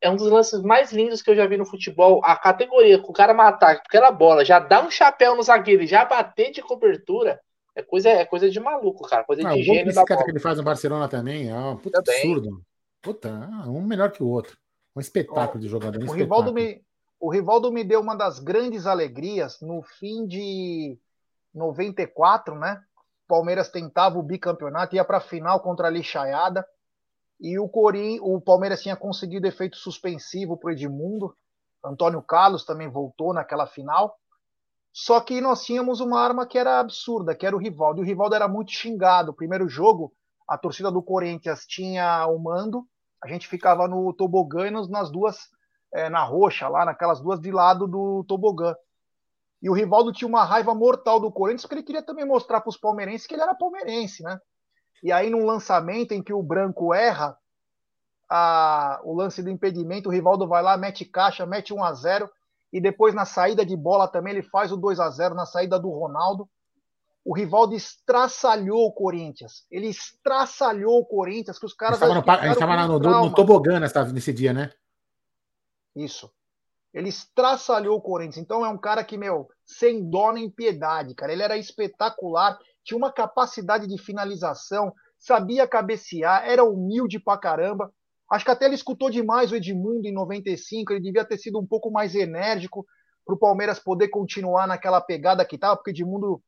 É 0.00 0.10
um 0.10 0.16
dos 0.16 0.32
lances 0.32 0.60
mais 0.62 0.90
lindos 0.90 1.22
que 1.22 1.30
eu 1.30 1.36
já 1.36 1.46
vi 1.46 1.56
no 1.56 1.64
futebol. 1.64 2.20
A 2.24 2.34
categoria 2.34 2.98
com 2.98 3.12
o 3.12 3.14
cara 3.14 3.32
matar 3.32 3.70
aquela 3.76 4.10
bola, 4.10 4.44
já 4.44 4.58
dá 4.58 4.84
um 4.84 4.90
chapéu 4.90 5.36
no 5.36 5.44
zagueiro 5.44 5.84
e 5.84 5.86
já 5.86 6.04
bater 6.04 6.50
de 6.50 6.60
cobertura, 6.60 7.40
é 7.76 7.82
coisa, 7.82 8.08
é 8.08 8.24
coisa 8.24 8.48
de 8.48 8.58
maluco, 8.58 9.06
cara. 9.06 9.22
Coisa 9.22 9.46
ah, 9.46 9.52
de 9.52 9.62
gênio 9.62 9.94
da 9.94 10.02
bola. 10.02 10.24
que 10.24 10.30
ele 10.30 10.40
faz 10.40 10.56
no 10.56 10.64
Barcelona 10.64 11.08
também 11.08 11.50
é 11.50 11.54
um 11.54 11.76
puta 11.76 11.98
absurdo. 11.98 12.62
Puta, 13.02 13.30
um 13.66 13.82
melhor 13.82 14.10
que 14.10 14.22
o 14.22 14.26
outro. 14.26 14.56
Um 14.96 15.00
espetáculo 15.00 15.60
de 15.60 15.68
jogador. 15.68 16.02
Um 16.02 16.08
o 16.08 16.12
Rivaldo 16.12 16.54
me, 16.54 16.82
o 17.20 17.30
Rivaldo 17.30 17.70
me 17.70 17.84
deu 17.84 18.00
uma 18.00 18.16
das 18.16 18.38
grandes 18.38 18.86
alegrias 18.86 19.60
no 19.60 19.82
fim 19.82 20.26
de 20.26 20.98
94, 21.54 22.58
né? 22.58 22.82
O 23.26 23.28
Palmeiras 23.28 23.68
tentava 23.68 24.18
o 24.18 24.22
bicampeonato, 24.22 24.96
ia 24.96 25.04
para 25.04 25.18
a 25.18 25.20
final 25.20 25.60
contra 25.60 25.88
a 25.88 25.90
Lixaiada. 25.90 26.66
E 27.38 27.58
o 27.58 27.68
Corim, 27.68 28.18
o 28.22 28.40
Palmeiras 28.40 28.82
tinha 28.82 28.96
conseguido 28.96 29.46
efeito 29.46 29.76
suspensivo 29.76 30.56
para 30.56 30.68
o 30.68 30.72
Edmundo. 30.72 31.36
Antônio 31.84 32.22
Carlos 32.22 32.64
também 32.64 32.88
voltou 32.88 33.34
naquela 33.34 33.66
final. 33.66 34.16
Só 34.98 35.20
que 35.20 35.42
nós 35.42 35.62
tínhamos 35.62 36.00
uma 36.00 36.18
arma 36.18 36.46
que 36.46 36.56
era 36.56 36.80
absurda, 36.80 37.34
que 37.34 37.44
era 37.44 37.54
o 37.54 37.58
Rivaldo. 37.58 38.00
E 38.00 38.02
o 38.02 38.06
Rivaldo 38.06 38.34
era 38.34 38.48
muito 38.48 38.72
xingado. 38.72 39.30
O 39.30 39.34
primeiro 39.34 39.68
jogo, 39.68 40.10
a 40.48 40.56
torcida 40.56 40.90
do 40.90 41.02
Corinthians 41.02 41.66
tinha 41.66 42.26
o 42.26 42.38
mando, 42.38 42.82
a 43.22 43.28
gente 43.28 43.46
ficava 43.46 43.86
no 43.86 44.10
tobogã 44.14 44.66
e 44.66 44.70
nas 44.70 45.10
duas 45.12 45.50
é, 45.92 46.08
na 46.08 46.24
roxa, 46.24 46.66
lá 46.66 46.82
naquelas 46.82 47.20
duas 47.20 47.38
de 47.38 47.52
lado 47.52 47.86
do 47.86 48.24
tobogã. 48.26 48.74
E 49.60 49.68
o 49.68 49.74
Rivaldo 49.74 50.14
tinha 50.14 50.26
uma 50.26 50.44
raiva 50.44 50.74
mortal 50.74 51.20
do 51.20 51.30
Corinthians, 51.30 51.64
porque 51.64 51.74
ele 51.74 51.82
queria 51.82 52.02
também 52.02 52.24
mostrar 52.24 52.62
para 52.62 52.70
os 52.70 52.78
palmeirenses 52.78 53.26
que 53.26 53.34
ele 53.34 53.42
era 53.42 53.54
palmeirense, 53.54 54.22
né? 54.22 54.40
E 55.02 55.12
aí, 55.12 55.28
num 55.28 55.44
lançamento 55.44 56.12
em 56.12 56.22
que 56.22 56.32
o 56.32 56.42
branco 56.42 56.94
erra 56.94 57.36
a, 58.30 58.98
o 59.04 59.14
lance 59.14 59.42
do 59.42 59.50
impedimento, 59.50 60.08
o 60.08 60.12
Rivaldo 60.12 60.48
vai 60.48 60.62
lá, 60.62 60.74
mete 60.78 61.04
caixa, 61.04 61.44
mete 61.44 61.74
1 61.74 61.84
a 61.84 61.92
0 61.92 62.30
e 62.72 62.80
depois 62.80 63.14
na 63.14 63.24
saída 63.24 63.64
de 63.64 63.76
bola 63.76 64.08
também 64.08 64.34
ele 64.34 64.42
faz 64.42 64.72
o 64.72 64.76
2 64.76 65.00
a 65.00 65.08
0 65.10 65.34
na 65.34 65.46
saída 65.46 65.78
do 65.78 65.90
Ronaldo. 65.90 66.48
O 67.24 67.34
Rivaldo 67.34 67.74
estraçalhou 67.74 68.86
o 68.86 68.92
Corinthians. 68.92 69.66
Ele 69.70 69.88
estraçalhou 69.88 71.00
o 71.00 71.04
Corinthians, 71.04 71.58
que 71.58 71.66
os 71.66 71.74
caras. 71.74 71.98
Gente 71.98 72.52
estava 72.52 72.86
no, 72.86 72.98
no, 73.00 73.24
no 73.24 73.34
tobogã 73.34 73.80
nesse 73.80 74.32
dia, 74.32 74.52
né? 74.52 74.70
Isso. 75.94 76.30
Ele 76.94 77.08
estraçalhou 77.08 77.96
o 77.96 78.00
Corinthians. 78.00 78.38
Então 78.38 78.64
é 78.64 78.68
um 78.68 78.78
cara 78.78 79.02
que, 79.02 79.18
meu, 79.18 79.48
sem 79.64 80.08
dó 80.08 80.32
nem 80.32 80.48
piedade, 80.48 81.14
cara. 81.14 81.32
Ele 81.32 81.42
era 81.42 81.56
espetacular, 81.58 82.58
tinha 82.84 82.96
uma 82.96 83.12
capacidade 83.12 83.86
de 83.86 83.98
finalização, 83.98 84.94
sabia 85.18 85.66
cabecear, 85.66 86.48
era 86.48 86.64
humilde 86.64 87.18
pra 87.18 87.36
caramba. 87.36 87.92
Acho 88.30 88.44
que 88.44 88.50
até 88.50 88.64
ele 88.64 88.74
escutou 88.74 89.08
demais 89.08 89.52
o 89.52 89.56
Edmundo 89.56 90.06
em 90.06 90.12
95, 90.12 90.92
ele 90.92 91.00
devia 91.00 91.24
ter 91.24 91.38
sido 91.38 91.60
um 91.60 91.66
pouco 91.66 91.90
mais 91.90 92.14
enérgico 92.14 92.84
para 93.24 93.34
o 93.34 93.38
Palmeiras 93.38 93.78
poder 93.78 94.08
continuar 94.08 94.66
naquela 94.66 95.00
pegada 95.00 95.44
que 95.44 95.56
estava, 95.56 95.76
porque 95.76 95.90
Edmundo 95.90 96.42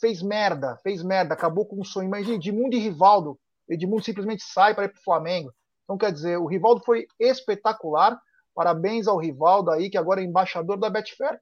fez 0.00 0.22
merda, 0.22 0.76
fez 0.82 1.02
merda, 1.02 1.34
acabou 1.34 1.66
com 1.66 1.80
o 1.80 1.84
sonho. 1.84 2.10
Mas 2.10 2.28
Edmundo 2.28 2.74
e 2.76 2.78
Rivaldo, 2.78 3.38
Edmundo 3.68 4.02
simplesmente 4.02 4.42
sai 4.42 4.74
para 4.74 4.84
ir 4.84 4.88
para 4.88 5.00
o 5.00 5.04
Flamengo. 5.04 5.52
Então, 5.84 5.98
quer 5.98 6.12
dizer, 6.12 6.38
o 6.38 6.46
Rivaldo 6.46 6.82
foi 6.84 7.06
espetacular. 7.18 8.18
Parabéns 8.54 9.06
ao 9.06 9.18
Rivaldo 9.18 9.70
aí, 9.70 9.90
que 9.90 9.98
agora 9.98 10.20
é 10.20 10.24
embaixador 10.24 10.78
da 10.78 10.90
Betfair. 10.90 11.40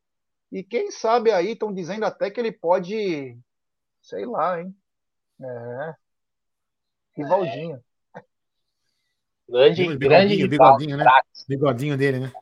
E 0.50 0.62
quem 0.62 0.90
sabe 0.90 1.30
aí 1.30 1.52
estão 1.52 1.72
dizendo 1.72 2.04
até 2.04 2.30
que 2.30 2.40
ele 2.40 2.52
pode, 2.52 3.38
sei 4.02 4.26
lá, 4.26 4.60
hein? 4.60 4.74
É. 5.40 5.94
Rivaldinho. 7.16 7.82
Grande, 9.50 9.82
bigodinho, 9.82 9.98
grande 9.98 10.48
bigodinho, 10.48 10.96
né? 10.96 11.04
Bigodinho 11.48 11.96
dele, 11.96 12.20
né? 12.20 12.32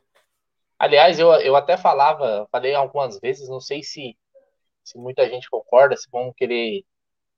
Aliás, 0.77 1.19
eu, 1.19 1.31
eu 1.33 1.55
até 1.55 1.75
falava, 1.75 2.47
falei 2.51 2.75
algumas 2.75 3.19
vezes, 3.19 3.49
não 3.49 3.59
sei 3.59 3.81
se, 3.81 4.15
se 4.83 4.97
muita 4.97 5.27
gente 5.27 5.49
concorda, 5.49 5.97
se 5.97 6.07
vão 6.09 6.31
querer 6.31 6.85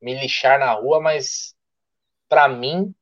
me 0.01 0.13
lixar 0.13 0.59
na 0.59 0.74
rua, 0.74 0.99
mas 0.99 1.55
para 2.28 2.47
mim, 2.49 2.93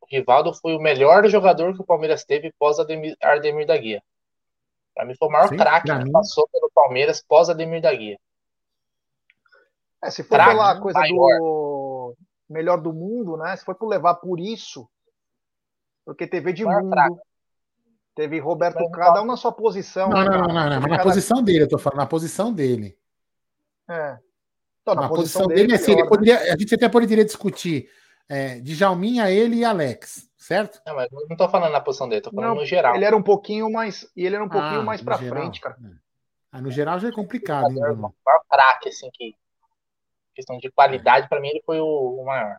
o 0.00 0.06
Rivaldo 0.06 0.52
foi 0.52 0.76
o 0.76 0.80
melhor 0.80 1.26
jogador 1.28 1.74
que 1.74 1.80
o 1.80 1.86
Palmeiras 1.86 2.24
teve 2.24 2.52
pós 2.58 2.78
Ademir, 2.78 3.16
Ardemir 3.22 3.66
da 3.66 3.76
Guia. 3.76 4.02
Para 4.94 5.06
mim 5.06 5.14
foi 5.14 5.28
o 5.28 5.30
maior 5.30 5.48
craque 5.48 5.90
que 5.90 6.04
mim... 6.04 6.12
passou 6.12 6.46
pelo 6.48 6.70
Palmeiras 6.74 7.24
pós 7.26 7.48
Ademir 7.48 7.80
da 7.80 7.94
Guia. 7.94 8.18
É, 10.02 10.10
se 10.10 10.22
for 10.22 10.36
craque 10.36 10.50
pela 10.50 10.80
coisa 10.80 10.98
maior. 10.98 11.38
do 11.38 12.16
melhor 12.48 12.80
do 12.80 12.92
mundo, 12.92 13.36
né? 13.36 13.56
Se 13.56 13.64
for 13.64 13.74
por 13.74 13.88
levar 13.88 14.14
por 14.16 14.38
isso, 14.38 14.88
porque 16.08 16.26
teve 16.26 16.48
Edmundo, 16.48 17.20
teve 18.14 18.38
Roberto, 18.38 18.90
cada 18.92 19.20
um 19.20 19.26
na 19.26 19.36
sua 19.36 19.52
posição. 19.52 20.08
Não, 20.08 20.24
não, 20.24 20.38
não, 20.38 20.48
não, 20.48 20.70
não 20.70 20.80
mas 20.80 20.90
na 20.90 21.02
posição 21.02 21.42
dele, 21.42 21.64
eu 21.64 21.68
tô 21.68 21.76
falando, 21.76 21.98
na 21.98 22.06
posição 22.06 22.50
dele. 22.50 22.96
É. 23.86 24.16
Então, 24.80 24.94
na, 24.94 25.02
na 25.02 25.08
posição, 25.10 25.42
posição, 25.42 25.46
dele, 25.48 25.74
assim, 25.74 25.92
ele 25.92 26.02
né? 26.04 26.08
poderia, 26.08 26.54
a 26.54 26.56
gente 26.56 26.74
até 26.74 26.88
poderia 26.88 27.24
discutir 27.26 27.90
é, 28.26 28.58
de 28.58 28.74
Jalminha, 28.74 29.30
ele 29.30 29.56
e 29.56 29.64
Alex, 29.66 30.30
certo? 30.34 30.80
Não, 30.86 30.94
mas 30.94 31.10
não 31.28 31.36
tô 31.36 31.46
falando 31.46 31.72
na 31.72 31.80
posição 31.82 32.08
dele, 32.08 32.22
tô 32.22 32.30
falando 32.30 32.54
não, 32.54 32.60
no 32.62 32.64
geral. 32.64 32.94
Ele 32.94 33.04
era 33.04 33.14
um 33.14 33.22
pouquinho 33.22 33.70
mais, 33.70 34.10
e 34.16 34.24
ele 34.24 34.34
era 34.34 34.44
um 34.44 34.48
pouquinho 34.48 34.80
ah, 34.80 34.84
mais 34.84 35.02
para 35.02 35.18
frente, 35.18 35.60
cara. 35.60 35.76
É. 35.84 35.90
Ah, 36.52 36.62
no 36.62 36.70
geral 36.70 36.98
já 36.98 37.08
é 37.08 37.12
complicado, 37.12 37.70
hein, 37.70 37.82
O 37.82 37.96
maior 37.96 38.42
craque, 38.48 38.88
assim, 38.88 39.10
que 39.12 39.34
questão 40.34 40.56
de 40.56 40.70
qualidade, 40.70 41.28
para 41.28 41.38
mim, 41.38 41.48
ele 41.48 41.62
foi 41.66 41.78
o 41.78 42.24
maior. 42.24 42.56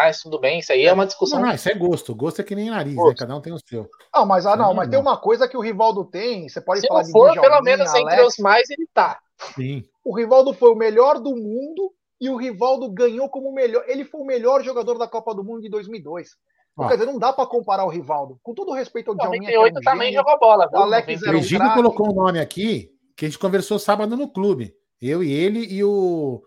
Mas 0.00 0.22
tudo 0.22 0.38
bem, 0.38 0.60
isso 0.60 0.72
aí 0.72 0.84
é 0.86 0.92
uma 0.92 1.04
discussão. 1.04 1.40
Não, 1.40 1.48
não 1.48 1.54
isso 1.56 1.68
é 1.68 1.74
gosto. 1.74 2.14
Gosto 2.14 2.40
é 2.40 2.44
que 2.44 2.54
nem 2.54 2.70
nariz, 2.70 2.94
né? 2.94 3.14
Cada 3.18 3.34
um 3.34 3.40
tem 3.40 3.52
o 3.52 3.58
seu. 3.58 3.88
Não, 4.14 4.24
mas, 4.24 4.46
ah, 4.46 4.54
não, 4.54 4.72
mas 4.72 4.88
tem 4.88 4.96
uma 4.96 5.16
coisa 5.16 5.48
que 5.48 5.56
o 5.56 5.60
Rivaldo 5.60 6.04
tem. 6.04 6.48
Você 6.48 6.60
pode 6.60 6.82
Se 6.82 6.86
falar 6.86 7.02
de 7.02 7.10
for, 7.10 7.32
pelo 7.40 7.60
menos 7.62 7.90
Alex, 7.90 8.12
entre 8.12 8.24
os 8.24 8.38
mais, 8.38 8.70
ele 8.70 8.88
tá. 8.94 9.18
Sim. 9.56 9.82
O 10.04 10.16
Rivaldo 10.16 10.54
foi 10.54 10.70
o 10.70 10.76
melhor 10.76 11.18
do 11.18 11.34
mundo 11.34 11.92
e 12.20 12.30
o 12.30 12.36
Rivaldo 12.36 12.88
ganhou 12.92 13.28
como 13.28 13.52
melhor. 13.52 13.82
Ele 13.88 14.04
foi 14.04 14.20
o 14.20 14.24
melhor 14.24 14.62
jogador 14.62 14.98
da 14.98 15.08
Copa 15.08 15.34
do 15.34 15.42
Mundo 15.42 15.62
de 15.62 15.68
2002. 15.68 16.28
Então, 16.74 16.86
quer 16.86 16.94
dizer, 16.94 17.06
não 17.06 17.18
dá 17.18 17.32
para 17.32 17.46
comparar 17.46 17.84
o 17.84 17.88
Rivaldo. 17.88 18.38
Com 18.40 18.54
todo 18.54 18.72
respeito 18.72 19.10
ao 19.10 19.16
Djalminha. 19.16 19.50
98 19.50 19.76
é 19.76 19.80
um 19.80 19.82
também 19.82 20.12
jogou 20.12 20.38
bola. 20.38 20.70
O 20.72 20.76
Alex 20.76 21.22
o 21.22 21.30
Egídio 21.34 21.74
colocou 21.74 22.12
um 22.12 22.14
nome 22.14 22.38
aqui 22.38 22.88
que 23.16 23.24
a 23.24 23.28
gente 23.28 23.38
conversou 23.38 23.80
sábado 23.80 24.16
no 24.16 24.32
clube. 24.32 24.72
Eu 25.02 25.24
e 25.24 25.32
ele 25.32 25.64
e 25.64 25.82
o, 25.82 26.40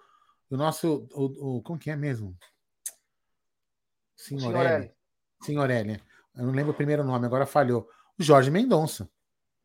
o 0.50 0.56
nosso. 0.56 1.06
O, 1.14 1.58
o, 1.58 1.62
como 1.64 1.78
que 1.78 1.92
é 1.92 1.98
mesmo? 1.98 2.34
Signorelli. 4.22 4.92
Signorelli. 5.42 6.02
Eu 6.36 6.46
não 6.46 6.54
lembro 6.54 6.72
o 6.72 6.76
primeiro 6.76 7.04
nome, 7.04 7.26
agora 7.26 7.46
falhou. 7.46 7.88
O 8.20 8.24
Jorge 8.24 8.52
Mendonça. 8.52 9.10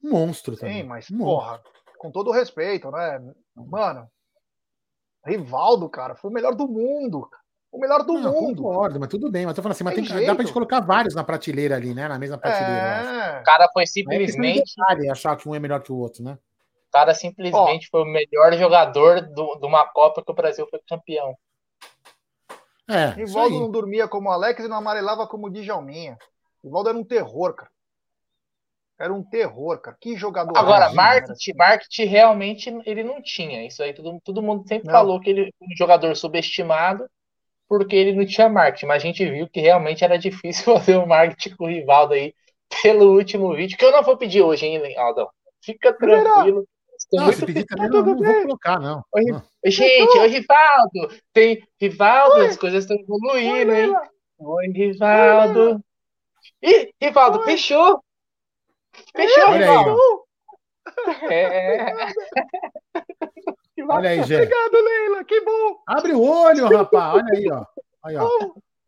monstro 0.02 0.54
Sim, 0.54 0.60
também. 0.60 0.82
mas, 0.82 1.10
monstro. 1.10 1.26
porra, 1.26 1.62
com 1.98 2.10
todo 2.10 2.30
respeito, 2.30 2.90
né? 2.90 3.20
Mano, 3.54 4.10
Rivaldo, 5.26 5.88
cara, 5.88 6.14
foi 6.14 6.30
o 6.30 6.34
melhor 6.34 6.54
do 6.54 6.66
mundo. 6.66 7.28
O 7.70 7.78
melhor 7.78 8.04
do 8.04 8.14
não, 8.14 8.32
mundo. 8.32 8.62
Concordo, 8.62 8.98
mas 8.98 9.08
tudo 9.10 9.30
bem. 9.30 9.44
Mas 9.44 9.54
tô 9.54 9.60
falando 9.60 9.74
assim, 9.74 9.84
mas 9.84 9.94
tem, 9.94 10.04
tem 10.04 10.26
dá 10.26 10.34
pra 10.34 10.44
gente 10.44 10.54
colocar 10.54 10.80
vários 10.80 11.14
na 11.14 11.22
prateleira 11.22 11.76
ali, 11.76 11.92
né? 11.92 12.08
Na 12.08 12.18
mesma 12.18 12.38
prateleira. 12.38 13.36
É... 13.36 13.40
O 13.40 13.44
cara 13.44 13.68
foi 13.72 13.86
simplesmente. 13.86 14.72
É 15.04 15.10
achar 15.10 15.36
que 15.36 15.46
um 15.48 15.54
é 15.54 15.58
melhor 15.58 15.82
que 15.82 15.92
o 15.92 15.98
outro, 15.98 16.22
né? 16.22 16.38
O 16.88 16.92
cara 16.92 17.12
simplesmente 17.12 17.88
foi 17.90 18.02
o 18.02 18.06
melhor 18.06 18.54
jogador 18.54 19.20
do, 19.20 19.56
de 19.56 19.66
uma 19.66 19.84
Copa 19.88 20.24
que 20.24 20.30
o 20.30 20.34
Brasil 20.34 20.66
foi 20.70 20.80
campeão. 20.88 21.36
É, 22.88 23.06
Rivaldo 23.08 23.58
não 23.58 23.70
dormia 23.70 24.06
como 24.06 24.30
Alex 24.30 24.64
e 24.64 24.68
não 24.68 24.76
amarelava 24.76 25.26
como 25.26 25.50
Djalminha. 25.50 26.16
Rivaldo 26.62 26.88
era 26.88 26.98
um 26.98 27.04
terror, 27.04 27.54
cara. 27.54 27.70
Era 28.98 29.12
um 29.12 29.22
terror, 29.22 29.78
cara. 29.78 29.96
Que 30.00 30.16
jogador. 30.16 30.56
Agora, 30.56 30.92
marketing, 30.92 31.54
marketing 31.54 32.04
realmente 32.04 32.78
ele 32.86 33.02
não 33.02 33.20
tinha. 33.22 33.66
Isso 33.66 33.82
aí 33.82 33.92
todo, 33.92 34.18
todo 34.24 34.42
mundo 34.42 34.66
sempre 34.66 34.86
não. 34.86 34.94
falou 34.94 35.20
que 35.20 35.30
ele 35.30 35.40
era 35.42 35.50
um 35.60 35.76
jogador 35.76 36.16
subestimado 36.16 37.06
porque 37.68 37.94
ele 37.94 38.12
não 38.14 38.24
tinha 38.24 38.48
marketing. 38.48 38.86
Mas 38.86 39.02
a 39.02 39.06
gente 39.06 39.28
viu 39.28 39.48
que 39.48 39.60
realmente 39.60 40.02
era 40.02 40.18
difícil 40.18 40.64
fazer 40.78 40.96
um 40.96 41.06
marketing 41.06 41.56
com 41.56 41.64
o 41.64 41.68
Rivaldo 41.68 42.14
aí 42.14 42.34
pelo 42.82 43.16
último 43.16 43.54
vídeo, 43.54 43.76
que 43.76 43.84
eu 43.84 43.92
não 43.92 44.02
vou 44.02 44.16
pedir 44.16 44.42
hoje, 44.42 44.66
hein, 44.66 44.96
Aldão? 44.96 45.28
Fica 45.62 45.92
tranquilo. 45.92 46.66
Não, 47.12 47.24
muito... 47.24 47.46
pedir 47.46 47.64
também 47.64 47.88
não, 47.88 48.02
não 48.02 48.16
vou 48.16 48.42
colocar, 48.42 48.80
não. 48.80 49.04
Oi, 49.14 49.24
não. 49.24 49.42
Gente, 49.64 50.18
oi, 50.18 50.28
Rivaldo. 50.28 51.22
Tem 51.32 51.62
Rivaldo, 51.80 52.36
oi. 52.36 52.46
as 52.46 52.56
coisas 52.56 52.84
estão 52.84 52.96
evoluindo, 52.96 53.72
oi, 53.72 53.80
hein? 53.80 53.94
Oi, 54.38 54.66
Rivaldo. 54.68 55.84
Ih, 56.62 56.92
Rivaldo, 57.00 57.38
oi. 57.38 57.44
fechou. 57.44 58.02
Fechou, 59.14 59.44
Olha 59.48 59.58
Rivaldo. 59.58 59.98
Aí, 61.06 61.34
é. 61.34 62.06
Olha 63.88 64.10
aí, 64.10 64.22
gente. 64.24 64.42
Obrigado, 64.42 64.72
Leila, 64.72 65.24
que 65.24 65.40
bom. 65.42 65.82
Abre 65.86 66.12
o 66.12 66.22
olho, 66.22 66.66
rapaz. 66.76 67.14
Olha 67.14 67.32
aí, 67.32 67.50
ó. 67.50 67.64
Aí, 68.02 68.16
ó. 68.16 68.28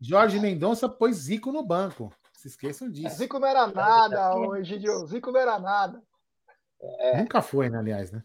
Jorge 0.01 0.39
Mendonça 0.39 0.87
pôs 0.87 1.15
Zico 1.15 1.51
no 1.51 1.63
banco. 1.63 2.11
Se 2.33 2.47
esqueçam 2.47 2.89
disso. 2.89 3.17
Zico 3.17 3.37
não 3.37 3.47
era 3.47 3.67
nada, 3.67 4.33
hoje, 4.35 4.81
Zico 5.07 5.31
não 5.31 5.39
era 5.39 5.59
nada. 5.59 6.01
É. 6.81 7.17
Nunca 7.17 7.41
foi, 7.41 7.69
né, 7.69 7.77
aliás, 7.77 8.11
né? 8.11 8.23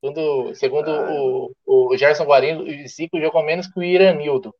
Segundo, 0.00 0.54
segundo 0.54 0.90
ah. 0.90 1.10
o, 1.10 1.52
o 1.66 1.96
Gerson 1.96 2.24
Guarino, 2.24 2.62
o 2.62 2.88
Zico 2.88 3.20
jogou 3.20 3.44
menos 3.44 3.66
que 3.66 3.78
o 3.78 3.82
Iranildo. 3.82 4.54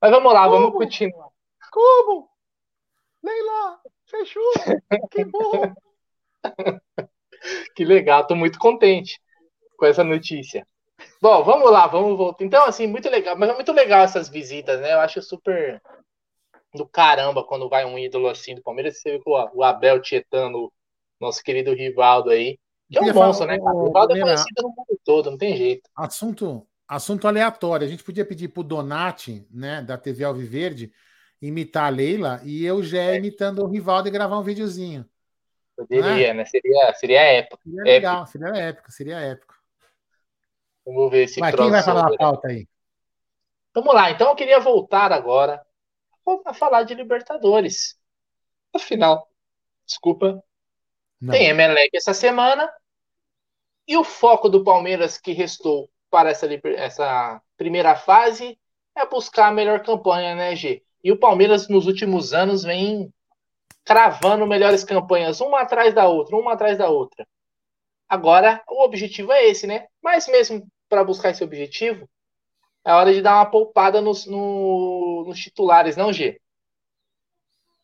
Mas 0.00 0.10
vamos 0.10 0.32
lá, 0.32 0.44
Como? 0.44 0.58
vamos 0.58 0.72
continuar. 0.72 1.28
Como? 1.70 2.28
Leila, 3.22 3.80
fechou. 4.06 4.52
Que 5.10 5.24
bom. 5.24 5.74
que 7.74 7.84
legal, 7.84 8.26
tô 8.26 8.34
muito 8.34 8.58
contente 8.58 9.20
com 9.76 9.86
essa 9.86 10.04
notícia. 10.04 10.66
Bom, 11.20 11.42
vamos 11.44 11.70
lá, 11.70 11.86
vamos 11.86 12.16
voltar. 12.16 12.44
Então, 12.44 12.64
assim, 12.64 12.86
muito 12.86 13.08
legal, 13.10 13.36
mas 13.36 13.50
é 13.50 13.54
muito 13.54 13.72
legal 13.72 14.02
essas 14.02 14.28
visitas, 14.28 14.80
né? 14.80 14.94
Eu 14.94 15.00
acho 15.00 15.20
super 15.20 15.82
do 16.74 16.86
caramba 16.86 17.44
quando 17.44 17.68
vai 17.68 17.84
um 17.84 17.98
ídolo 17.98 18.28
assim 18.28 18.54
do 18.54 18.62
Palmeiras. 18.62 19.00
Você 19.00 19.18
vê 19.18 19.22
o 19.26 19.62
Abel 19.62 20.00
tietando 20.00 20.72
nosso 21.20 21.42
querido 21.42 21.72
Rivaldo 21.72 22.30
aí. 22.30 22.58
Que 22.90 22.98
é 22.98 23.02
um 23.02 23.12
monstro, 23.12 23.46
né? 23.46 23.58
O 23.60 23.86
Rivaldo 23.86 24.16
é 24.16 24.20
conhecido 24.20 24.62
no 24.62 24.68
mundo 24.68 25.00
todo, 25.04 25.30
não 25.30 25.38
tem 25.38 25.56
jeito. 25.56 25.90
Assunto, 25.96 26.66
assunto 26.86 27.26
aleatório. 27.26 27.86
A 27.86 27.90
gente 27.90 28.04
podia 28.04 28.24
pedir 28.24 28.48
pro 28.48 28.62
Donati, 28.62 29.46
né, 29.50 29.82
da 29.82 29.98
TV 29.98 30.24
Alviverde, 30.24 30.92
imitar 31.40 31.86
a 31.86 31.88
Leila 31.88 32.40
e 32.44 32.64
eu 32.64 32.82
já 32.82 33.14
imitando 33.14 33.64
o 33.64 33.68
Rivaldo 33.68 34.08
e 34.08 34.12
gravar 34.12 34.38
um 34.38 34.44
videozinho. 34.44 35.04
Poderia, 35.76 36.32
né? 36.32 36.44
Seria, 36.46 36.94
seria 36.94 37.20
épico. 37.20 37.60
Seria 37.62 37.82
legal, 37.82 38.22
épico. 38.22 38.30
seria 38.30 38.56
épico, 38.56 38.92
seria 38.92 39.20
épico. 39.20 39.54
Vamos 40.86 41.10
ver 41.10 41.28
se. 41.28 41.40
Mas 41.40 41.54
quem 41.54 41.70
vai 41.70 41.82
falar 41.82 42.06
a 42.06 42.16
pauta 42.16 42.48
aí? 42.48 42.66
Vamos 43.74 43.94
lá, 43.94 44.10
então 44.10 44.30
eu 44.30 44.36
queria 44.36 44.58
voltar 44.58 45.12
agora 45.12 45.62
a 46.46 46.54
falar 46.54 46.84
de 46.84 46.94
Libertadores. 46.94 47.98
Afinal, 48.72 49.28
desculpa, 49.84 50.42
não. 51.20 51.32
Tem 51.32 51.48
Emelec 51.48 51.96
essa 51.96 52.14
semana. 52.14 52.70
E 53.88 53.96
o 53.96 54.04
foco 54.04 54.48
do 54.48 54.64
Palmeiras 54.64 55.16
que 55.18 55.32
restou 55.32 55.88
para 56.10 56.30
essa, 56.30 56.48
essa 56.76 57.40
primeira 57.56 57.94
fase 57.94 58.58
é 58.96 59.06
buscar 59.06 59.48
a 59.48 59.52
melhor 59.52 59.82
campanha, 59.82 60.34
né, 60.34 60.56
G? 60.56 60.82
E 61.04 61.12
o 61.12 61.18
Palmeiras 61.18 61.68
nos 61.68 61.86
últimos 61.86 62.32
anos 62.32 62.64
vem 62.64 63.12
cravando 63.84 64.46
melhores 64.46 64.82
campanhas, 64.82 65.40
uma 65.40 65.60
atrás 65.60 65.94
da 65.94 66.08
outra, 66.08 66.36
uma 66.36 66.54
atrás 66.54 66.76
da 66.76 66.88
outra. 66.88 67.26
Agora, 68.08 68.62
o 68.68 68.82
objetivo 68.82 69.32
é 69.32 69.46
esse, 69.46 69.66
né? 69.66 69.86
Mas 70.02 70.26
mesmo 70.26 70.66
para 70.88 71.04
buscar 71.04 71.30
esse 71.30 71.44
objetivo, 71.44 72.08
é 72.84 72.92
hora 72.92 73.12
de 73.12 73.20
dar 73.20 73.36
uma 73.36 73.50
poupada 73.50 74.00
nos, 74.00 74.26
no, 74.26 75.24
nos 75.26 75.38
titulares, 75.38 75.96
não, 75.96 76.12
G? 76.12 76.40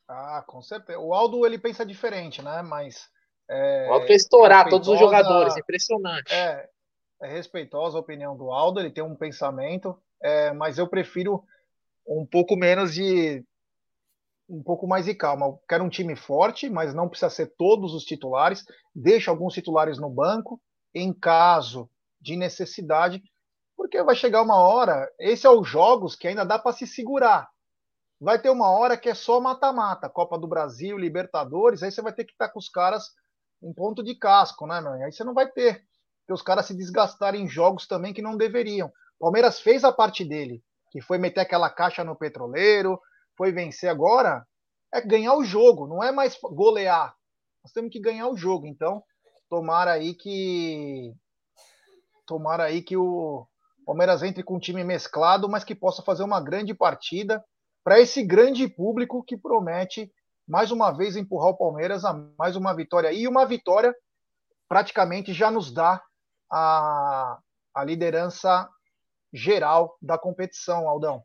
Ah, 0.09 0.45
com 0.47 0.61
certeza. 0.61 0.99
O 0.99 1.15
Aldo 1.15 1.47
ele 1.47 1.59
pensa 1.59 1.87
diferente, 1.87 2.43
né? 2.43 2.63
Mas. 2.63 3.11
É, 3.49 4.07
quer 4.07 4.15
estourar 4.15 4.69
todos 4.69 4.89
os 4.89 4.99
jogadores, 4.99 5.57
impressionante. 5.57 6.33
É, 6.33 6.69
é 7.23 7.27
respeitosa 7.29 7.97
a 7.97 8.01
opinião 8.01 8.37
do 8.37 8.51
Aldo, 8.51 8.81
ele 8.81 8.91
tem 8.91 9.05
um 9.05 9.17
pensamento, 9.17 9.97
é, 10.23 10.53
mas 10.53 10.79
eu 10.79 10.89
prefiro 10.89 11.45
um 12.07 12.27
pouco 12.27 12.57
menos 12.57 12.95
de. 12.95 13.45
um 14.49 14.63
pouco 14.63 14.87
mais 14.87 15.05
de 15.05 15.15
calma. 15.15 15.47
Eu 15.47 15.61
quero 15.69 15.85
um 15.85 15.89
time 15.89 16.17
forte, 16.17 16.69
mas 16.69 16.95
não 16.95 17.09
precisa 17.09 17.31
ser 17.31 17.55
todos 17.57 17.95
os 17.95 18.05
titulares. 18.05 18.65
Deixa 18.95 19.31
alguns 19.31 19.55
titulares 19.55 19.99
no 19.99 20.11
banco, 20.11 20.61
em 20.95 21.13
caso 21.13 21.89
de 22.21 22.37
necessidade, 22.37 23.23
porque 23.77 24.03
vai 24.03 24.15
chegar 24.15 24.43
uma 24.43 24.57
hora, 24.57 25.11
esse 25.19 25.47
é 25.47 25.51
os 25.51 25.69
jogos 25.69 26.15
que 26.15 26.29
ainda 26.29 26.45
dá 26.45 26.59
para 26.59 26.73
se 26.73 26.87
segurar. 26.87 27.51
Vai 28.21 28.41
ter 28.41 28.51
uma 28.51 28.71
hora 28.71 28.97
que 28.97 29.09
é 29.09 29.15
só 29.15 29.41
mata-mata, 29.41 30.09
Copa 30.09 30.39
do 30.39 30.47
Brasil, 30.47 30.97
Libertadores, 30.97 31.83
aí 31.83 31.91
você 31.91 32.01
vai 32.01 32.13
ter 32.13 32.25
que 32.25 32.33
estar 32.33 32.47
tá 32.47 32.53
com 32.53 32.61
os 32.61 32.69
caras 32.69 33.11
em 33.63 33.73
ponto 33.73 34.03
de 34.03 34.15
casco, 34.15 34.67
né, 34.67 34.81
meu? 34.81 34.93
Aí 34.93 35.13
você 35.13 35.25
não 35.25 35.35
vai 35.35 35.51
ter. 35.51 35.85
Porque 36.21 36.33
os 36.33 36.43
caras 36.43 36.67
se 36.67 36.75
desgastarem 36.75 37.45
em 37.45 37.49
jogos 37.49 37.87
também 37.87 38.13
que 38.13 38.23
não 38.23 38.37
deveriam. 38.37 38.93
Palmeiras 39.19 39.61
fez 39.61 39.85
a 39.85 39.93
parte 39.93 40.25
dele, 40.25 40.63
que 40.91 41.01
foi 41.01 41.19
meter 41.19 41.41
aquela 41.41 41.71
caixa 41.71 42.03
no 42.03 42.17
petroleiro, 42.17 43.01
foi 43.37 43.53
vencer 43.53 43.89
agora, 43.89 44.47
é 44.93 45.01
ganhar 45.01 45.35
o 45.35 45.45
jogo, 45.45 45.87
não 45.87 46.03
é 46.03 46.11
mais 46.11 46.39
golear. 46.43 47.15
Nós 47.63 47.73
temos 47.73 47.93
que 47.93 48.01
ganhar 48.01 48.29
o 48.29 48.37
jogo. 48.37 48.67
Então, 48.67 49.03
tomara 49.49 49.93
aí 49.93 50.15
que 50.15 51.15
tomara 52.27 52.65
aí 52.65 52.83
que 52.83 52.97
o 52.97 53.47
Palmeiras 53.87 54.23
entre 54.23 54.43
com 54.43 54.57
um 54.57 54.61
time 54.61 54.83
mesclado, 54.85 55.49
mas 55.49 55.65
que 55.65 55.75
possa 55.75 56.03
fazer 56.03 56.25
uma 56.25 56.41
grande 56.41 56.75
partida 56.75 57.45
para 57.85 58.01
esse 58.01 58.23
grande 58.23 58.69
público 58.69 59.23
que 59.23 59.37
promete 59.37 60.13
mais 60.47 60.71
uma 60.71 60.91
vez 60.91 61.17
empurrar 61.17 61.51
o 61.51 61.57
Palmeiras 61.57 62.05
a 62.05 62.13
mais 62.39 62.57
uma 62.57 62.75
vitória. 62.75 63.13
E 63.13 63.27
uma 63.27 63.47
vitória 63.47 63.95
praticamente 64.69 65.33
já 65.33 65.51
nos 65.51 65.73
dá 65.73 66.03
a, 66.51 67.39
a 67.75 67.85
liderança 67.85 68.69
geral 69.33 69.97
da 70.01 70.19
competição, 70.19 70.89
Aldão. 70.89 71.25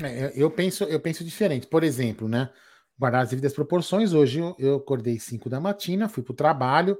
É, 0.00 0.32
eu 0.34 0.50
penso 0.50 0.84
eu 0.84 1.00
penso 1.00 1.24
diferente. 1.24 1.66
Por 1.66 1.82
exemplo, 1.82 2.28
né? 2.28 2.52
Guardar 2.98 3.22
as 3.22 3.30
devidas 3.30 3.52
proporções. 3.52 4.12
Hoje 4.12 4.40
eu, 4.58 4.76
acordei 4.76 5.18
5 5.18 5.48
da 5.48 5.60
matina, 5.60 6.08
fui 6.08 6.22
para 6.22 6.32
o 6.32 6.36
trabalho, 6.36 6.98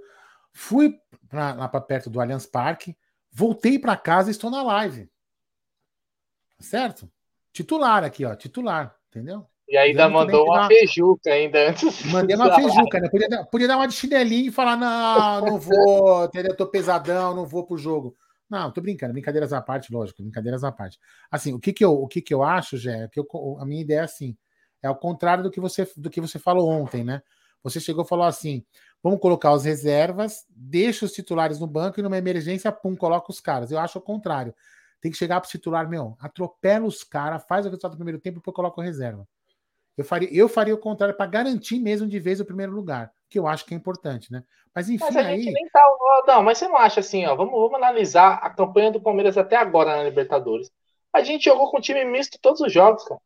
fui 0.53 1.01
pra, 1.29 1.55
lá 1.55 1.69
para 1.69 1.81
perto 1.81 2.11
do 2.11 2.21
Allianz 2.21 2.47
Parque, 2.47 2.97
voltei 3.31 3.79
para 3.79 3.97
casa 3.97 4.31
e 4.31 4.33
estou 4.33 4.51
na 4.51 4.63
live. 4.63 5.11
Certo? 6.59 7.11
Titular 7.53 8.05
aqui, 8.05 8.25
ó, 8.25 8.35
titular, 8.35 8.97
entendeu? 9.09 9.49
E 9.69 9.77
ainda 9.77 10.09
mandou 10.09 10.47
uma 10.47 10.67
feijuca 10.67 11.31
ainda 11.31 11.69
antes. 11.69 12.03
Mandei 12.07 12.35
uma 12.35 12.55
feijuca, 12.55 13.01
né? 13.01 13.09
Podia, 13.11 13.45
podia 13.45 13.69
dar 13.69 13.77
uma 13.77 13.87
de 13.87 13.95
chinelinho 13.95 14.49
e 14.49 14.53
falar: 14.53 14.77
não, 14.77 15.45
não 15.45 15.59
vou, 15.59 16.25
entendeu? 16.25 16.57
Tô 16.57 16.67
pesadão, 16.67 17.35
não 17.35 17.47
vou 17.47 17.67
pro 17.67 17.77
jogo. 17.77 18.17
Não, 18.49 18.73
tô 18.73 18.81
brincando, 18.81 19.13
brincadeiras 19.13 19.53
à 19.53 19.61
parte, 19.61 19.93
lógico, 19.93 20.23
brincadeiras 20.23 20.65
à 20.65 20.73
parte. 20.73 20.99
Assim, 21.31 21.53
o 21.53 21.61
que 21.61 21.71
que 21.71 21.85
eu, 21.85 21.93
o 21.93 22.09
que 22.09 22.23
que 22.23 22.33
eu 22.33 22.43
acho, 22.43 22.79
Jé, 22.79 23.03
é 23.03 23.09
que 23.09 23.21
eu, 23.21 23.27
a 23.61 23.67
minha 23.67 23.83
ideia 23.83 23.99
é 23.99 24.05
assim, 24.05 24.35
é 24.83 24.89
o 24.89 24.97
contrário 24.97 25.45
do 25.45 25.51
que 25.51 25.61
você 25.61 25.87
do 25.97 26.09
que 26.09 26.21
você 26.21 26.39
falou 26.39 26.67
ontem, 26.67 27.05
né? 27.05 27.21
Você 27.63 27.79
chegou 27.79 28.05
e 28.05 28.09
falou 28.09 28.25
assim: 28.25 28.65
vamos 29.03 29.21
colocar 29.21 29.51
as 29.51 29.67
reservas, 29.67 30.47
deixa 30.49 31.05
os 31.05 31.13
titulares 31.13 31.59
no 31.59 31.67
banco 31.67 32.01
e 32.01 32.03
numa 32.03 32.17
emergência, 32.17 32.73
pum, 32.73 32.97
coloca 32.97 33.31
os 33.31 33.39
caras. 33.39 33.71
Eu 33.71 33.79
acho 33.79 33.99
o 33.99 34.03
contrário. 34.03 34.55
Tem 34.99 35.13
que 35.13 35.19
chegar 35.19 35.41
pro 35.43 35.51
titular, 35.51 35.87
meu, 35.89 36.17
atropela 36.19 36.87
os 36.87 37.05
caras, 37.05 37.45
faz 37.47 37.67
o 37.67 37.69
resultado 37.69 37.93
do 37.93 37.97
primeiro 37.99 38.19
tempo 38.19 38.39
e 38.39 38.41
depois 38.41 38.55
coloca 38.55 38.81
o 38.81 38.85
reserva. 38.85 39.29
Eu 39.99 40.05
faria, 40.05 40.33
eu 40.33 40.49
faria 40.49 40.73
o 40.73 40.79
contrário 40.79 41.17
para 41.17 41.27
garantir 41.27 41.81
mesmo 41.81 42.07
de 42.07 42.21
vez 42.21 42.41
o 42.41 42.45
primeiro 42.45 42.71
lugar, 42.71 43.11
que 43.29 43.37
eu 43.37 43.49
acho 43.49 43.65
que 43.65 43.75
é 43.75 43.77
importante, 43.77 44.31
né? 44.31 44.45
Mas 44.73 44.89
enfim, 44.89 45.05
mas 45.05 45.17
a 45.17 45.21
aí... 45.23 45.43
gente 45.43 45.53
nem 45.53 45.69
tá, 45.71 45.83
não, 46.25 46.43
mas 46.45 46.57
você 46.57 46.69
não 46.69 46.77
acha 46.77 47.01
assim, 47.01 47.27
ó, 47.27 47.35
vamos, 47.35 47.53
vamos 47.53 47.75
analisar 47.75 48.35
a 48.35 48.49
campanha 48.49 48.93
do 48.93 49.01
Palmeiras 49.01 49.37
até 49.37 49.57
agora 49.57 49.97
na 49.97 50.05
Libertadores. 50.05 50.71
A 51.13 51.21
gente 51.23 51.47
jogou 51.47 51.69
com 51.73 51.81
time 51.81 52.05
misto 52.05 52.39
todos 52.41 52.61
os 52.61 52.73
jogos, 52.73 53.03
cara. 53.03 53.21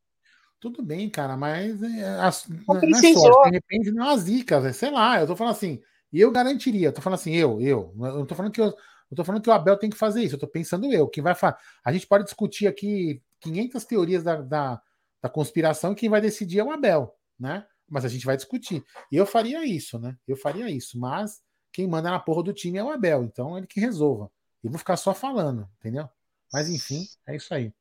Tudo 0.58 0.82
bem, 0.82 1.10
cara, 1.10 1.36
mas 1.36 1.82
é, 1.82 2.04
as, 2.20 2.48
não, 2.48 2.80
não 2.80 2.98
é 2.98 3.12
sorte, 3.12 3.50
de 3.50 3.56
repente 3.56 3.90
não 3.90 4.04
é 4.04 4.08
uma 4.08 4.16
zica, 4.16 4.72
sei 4.72 4.90
lá, 4.90 5.20
eu 5.20 5.26
tô 5.26 5.36
falando 5.36 5.52
assim, 5.52 5.82
e 6.10 6.20
eu 6.20 6.30
garantiria, 6.30 6.88
eu 6.88 6.92
tô 6.92 7.02
falando 7.02 7.18
assim, 7.18 7.34
eu, 7.34 7.60
eu, 7.60 7.92
eu 7.98 8.18
não 8.18 8.26
tô 8.26 8.34
falando 8.34 8.52
que 8.52 8.60
eu, 8.60 8.66
eu 8.66 9.16
tô 9.16 9.24
falando 9.24 9.42
que 9.42 9.50
o 9.50 9.52
Abel 9.52 9.76
tem 9.76 9.90
que 9.90 9.96
fazer 9.96 10.22
isso, 10.22 10.36
eu 10.36 10.38
tô 10.38 10.46
pensando 10.46 10.90
eu, 10.90 11.08
quem 11.08 11.22
vai 11.22 11.34
fazer, 11.34 11.56
a 11.84 11.92
gente 11.92 12.06
pode 12.06 12.24
discutir 12.24 12.66
aqui 12.66 13.20
500 13.40 13.84
teorias 13.84 14.22
da, 14.22 14.36
da, 14.36 14.80
da 15.22 15.28
conspiração, 15.28 15.94
quem 15.94 16.08
vai 16.08 16.20
decidir 16.20 16.58
é 16.58 16.64
o 16.64 16.72
Abel, 16.72 17.16
né? 17.38 17.66
Mas 17.88 18.04
a 18.04 18.08
gente 18.08 18.26
vai 18.26 18.36
discutir. 18.36 18.84
E 19.10 19.16
eu 19.16 19.24
faria 19.24 19.64
isso, 19.64 19.98
né? 19.98 20.16
Eu 20.26 20.36
faria 20.36 20.68
isso, 20.68 20.98
mas 20.98 21.40
quem 21.72 21.86
manda 21.86 22.10
na 22.10 22.18
porra 22.18 22.42
do 22.42 22.52
time 22.52 22.78
é 22.78 22.84
o 22.84 22.90
Abel, 22.90 23.22
então 23.22 23.56
ele 23.56 23.66
que 23.66 23.80
resolva. 23.80 24.30
Eu 24.62 24.70
vou 24.70 24.78
ficar 24.78 24.96
só 24.96 25.14
falando, 25.14 25.68
entendeu? 25.78 26.08
Mas 26.52 26.68
enfim, 26.68 27.04
é 27.26 27.36
isso 27.36 27.54
aí. 27.54 27.72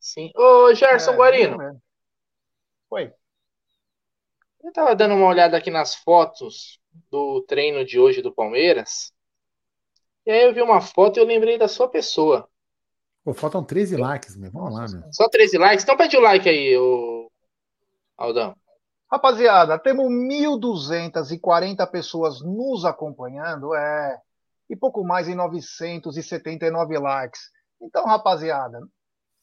Sim. 0.00 0.32
Ô, 0.34 0.74
Gerson 0.74 1.12
é, 1.12 1.16
Guarino. 1.16 1.62
É. 1.62 1.76
Oi. 2.90 3.14
Eu 4.62 4.72
tava 4.72 4.96
dando 4.96 5.14
uma 5.14 5.26
olhada 5.26 5.56
aqui 5.56 5.70
nas 5.70 5.94
fotos 5.94 6.80
do 7.10 7.42
treino 7.42 7.84
de 7.84 7.98
hoje 7.98 8.20
do 8.20 8.32
Palmeiras. 8.32 9.12
E 10.26 10.30
aí 10.30 10.42
eu 10.42 10.52
vi 10.52 10.60
uma 10.60 10.80
foto 10.80 11.16
e 11.16 11.20
eu 11.20 11.26
lembrei 11.26 11.56
da 11.56 11.68
sua 11.68 11.88
pessoa. 11.88 12.49
Pô, 13.30 13.34
faltam 13.34 13.62
13 13.62 13.96
likes, 13.96 14.36
meu. 14.36 14.50
Vamos 14.50 14.74
lá, 14.74 14.88
meu. 14.88 15.12
Só 15.12 15.28
13 15.28 15.56
likes? 15.56 15.84
Então 15.84 15.96
pede 15.96 16.16
o 16.16 16.20
like 16.20 16.48
aí, 16.48 16.76
o 16.76 17.30
Aldão. 18.18 18.56
Rapaziada, 19.08 19.78
temos 19.78 20.06
1.240 20.06 21.88
pessoas 21.90 22.40
nos 22.42 22.84
acompanhando, 22.84 23.72
é, 23.72 24.20
e 24.68 24.74
pouco 24.74 25.04
mais 25.04 25.28
em 25.28 25.36
979 25.36 26.98
likes. 26.98 27.40
Então, 27.80 28.04
rapaziada, 28.04 28.80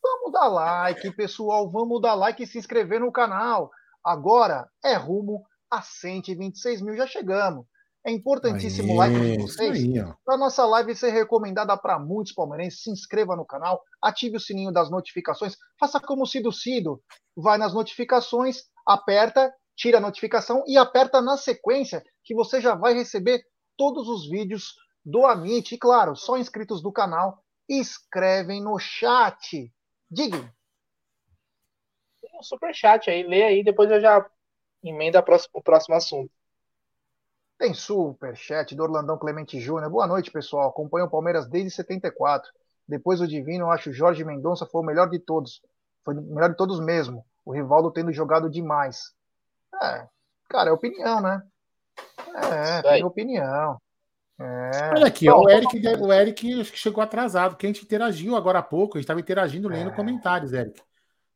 vamos 0.04 0.34
dar 0.34 0.48
like, 0.50 1.10
pessoal, 1.12 1.70
vamos 1.70 2.02
dar 2.02 2.14
like 2.14 2.44
e 2.44 2.48
se 2.48 2.58
inscrever 2.58 3.00
no 3.00 3.12
canal. 3.12 3.72
Agora 4.04 4.70
é 4.84 4.96
rumo 4.96 5.46
a 5.72 5.82
126 5.82 6.82
mil, 6.82 6.96
já 6.98 7.08
chegamos. 7.08 7.66
É 8.08 8.12
importantíssimo 8.12 8.94
o 8.94 8.96
like 8.96 9.20
de 9.20 9.38
vocês 9.38 9.78
para 10.24 10.36
a 10.36 10.38
nossa 10.38 10.66
live 10.66 10.96
ser 10.96 11.10
recomendada 11.10 11.76
para 11.76 12.00
muitos 12.00 12.32
palmeirenses. 12.32 12.82
Se 12.82 12.90
inscreva 12.90 13.36
no 13.36 13.46
canal, 13.46 13.84
ative 14.02 14.38
o 14.38 14.40
sininho 14.40 14.72
das 14.72 14.90
notificações, 14.90 15.58
faça 15.78 16.00
como 16.00 16.24
o 16.24 16.26
Cido 16.26 16.50
Cido. 16.50 17.04
Vai 17.36 17.58
nas 17.58 17.74
notificações, 17.74 18.64
aperta, 18.86 19.54
tira 19.76 19.98
a 19.98 20.02
notificação 20.02 20.64
e 20.66 20.78
aperta 20.78 21.22
na 21.22 21.36
sequência 21.36 22.02
que 22.24 22.34
você 22.34 22.62
já 22.62 22.76
vai 22.76 22.94
receber 22.94 23.44
todos 23.76 24.08
os 24.08 24.30
vídeos 24.30 24.74
do 25.04 25.26
Amit. 25.26 25.76
E 25.76 25.78
claro, 25.78 26.16
só 26.16 26.38
inscritos 26.38 26.82
do 26.82 26.94
canal 26.94 27.44
escrevem 27.68 28.64
no 28.64 28.80
chat. 28.80 29.70
Diga. 30.10 30.50
Tem 32.22 32.40
um 32.40 32.42
super 32.42 32.74
chat 32.74 33.10
aí, 33.10 33.24
lê 33.24 33.44
aí, 33.44 33.66
depois 33.66 33.92
eu 33.92 34.00
já 34.00 34.26
emenda 34.82 35.20
o 35.54 35.62
próximo 35.62 35.94
assunto. 35.98 36.37
Tem 37.58 37.74
superchat 37.74 38.76
do 38.76 38.84
Orlandão 38.84 39.18
Clemente 39.18 39.60
Júnior. 39.60 39.90
Boa 39.90 40.06
noite, 40.06 40.30
pessoal. 40.30 40.70
Acompanho 40.70 41.06
o 41.06 41.10
Palmeiras 41.10 41.48
desde 41.48 41.72
74. 41.72 42.52
Depois 42.88 43.20
do 43.20 43.28
Divino, 43.28 43.66
eu 43.66 43.72
acho 43.72 43.86
que 43.86 43.90
o 43.90 43.94
Jorge 43.94 44.24
Mendonça 44.24 44.66
foi 44.66 44.82
o 44.82 44.86
melhor 44.86 45.10
de 45.10 45.18
todos. 45.18 45.62
Foi 46.06 46.14
o 46.16 46.22
melhor 46.22 46.52
de 46.52 46.56
todos 46.58 46.80
mesmo. 46.80 47.26
O 47.44 47.52
Rivaldo 47.52 47.92
tendo 47.92 48.14
jogado 48.14 48.50
demais. 48.50 49.12
É, 49.82 50.08
cara, 50.50 50.70
é 50.70 50.74
opinião, 50.74 51.20
né? 51.20 51.42
É, 52.36 52.82
tem 52.84 53.04
opinião. 53.04 53.82
É. 54.40 54.92
Olha 54.96 55.08
aqui, 55.08 55.26
Bom, 55.26 55.46
o 55.46 55.50
Eric, 55.50 55.88
o 56.00 56.14
Eric 56.14 56.62
acho 56.62 56.72
que 56.72 56.78
chegou 56.78 57.04
atrasado, 57.04 57.56
que 57.56 57.66
a 57.66 57.70
gente 57.70 57.84
interagiu 57.84 58.36
agora 58.36 58.60
há 58.60 58.64
pouco, 58.64 58.98
a 58.98 59.00
gente 59.00 59.06
estava 59.06 59.20
interagindo 59.20 59.68
lendo 59.68 59.90
é. 59.90 59.96
comentários, 59.96 60.54
Eric. 60.54 60.80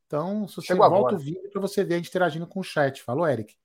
Então, 0.05 0.47
se 0.47 0.57
você 0.57 0.67
Chegou 0.67 0.87
volta 0.87 0.97
agora. 0.97 1.15
o 1.15 1.19
vídeo 1.19 1.49
para 1.51 1.61
você 1.61 1.83
ver 1.83 1.95
a 1.95 1.97
gente 1.97 2.09
interagindo 2.09 2.45
com 2.45 2.59
o 2.59 2.63
chat. 2.63 3.01
Falou, 3.01 3.27
Eric. 3.27 3.55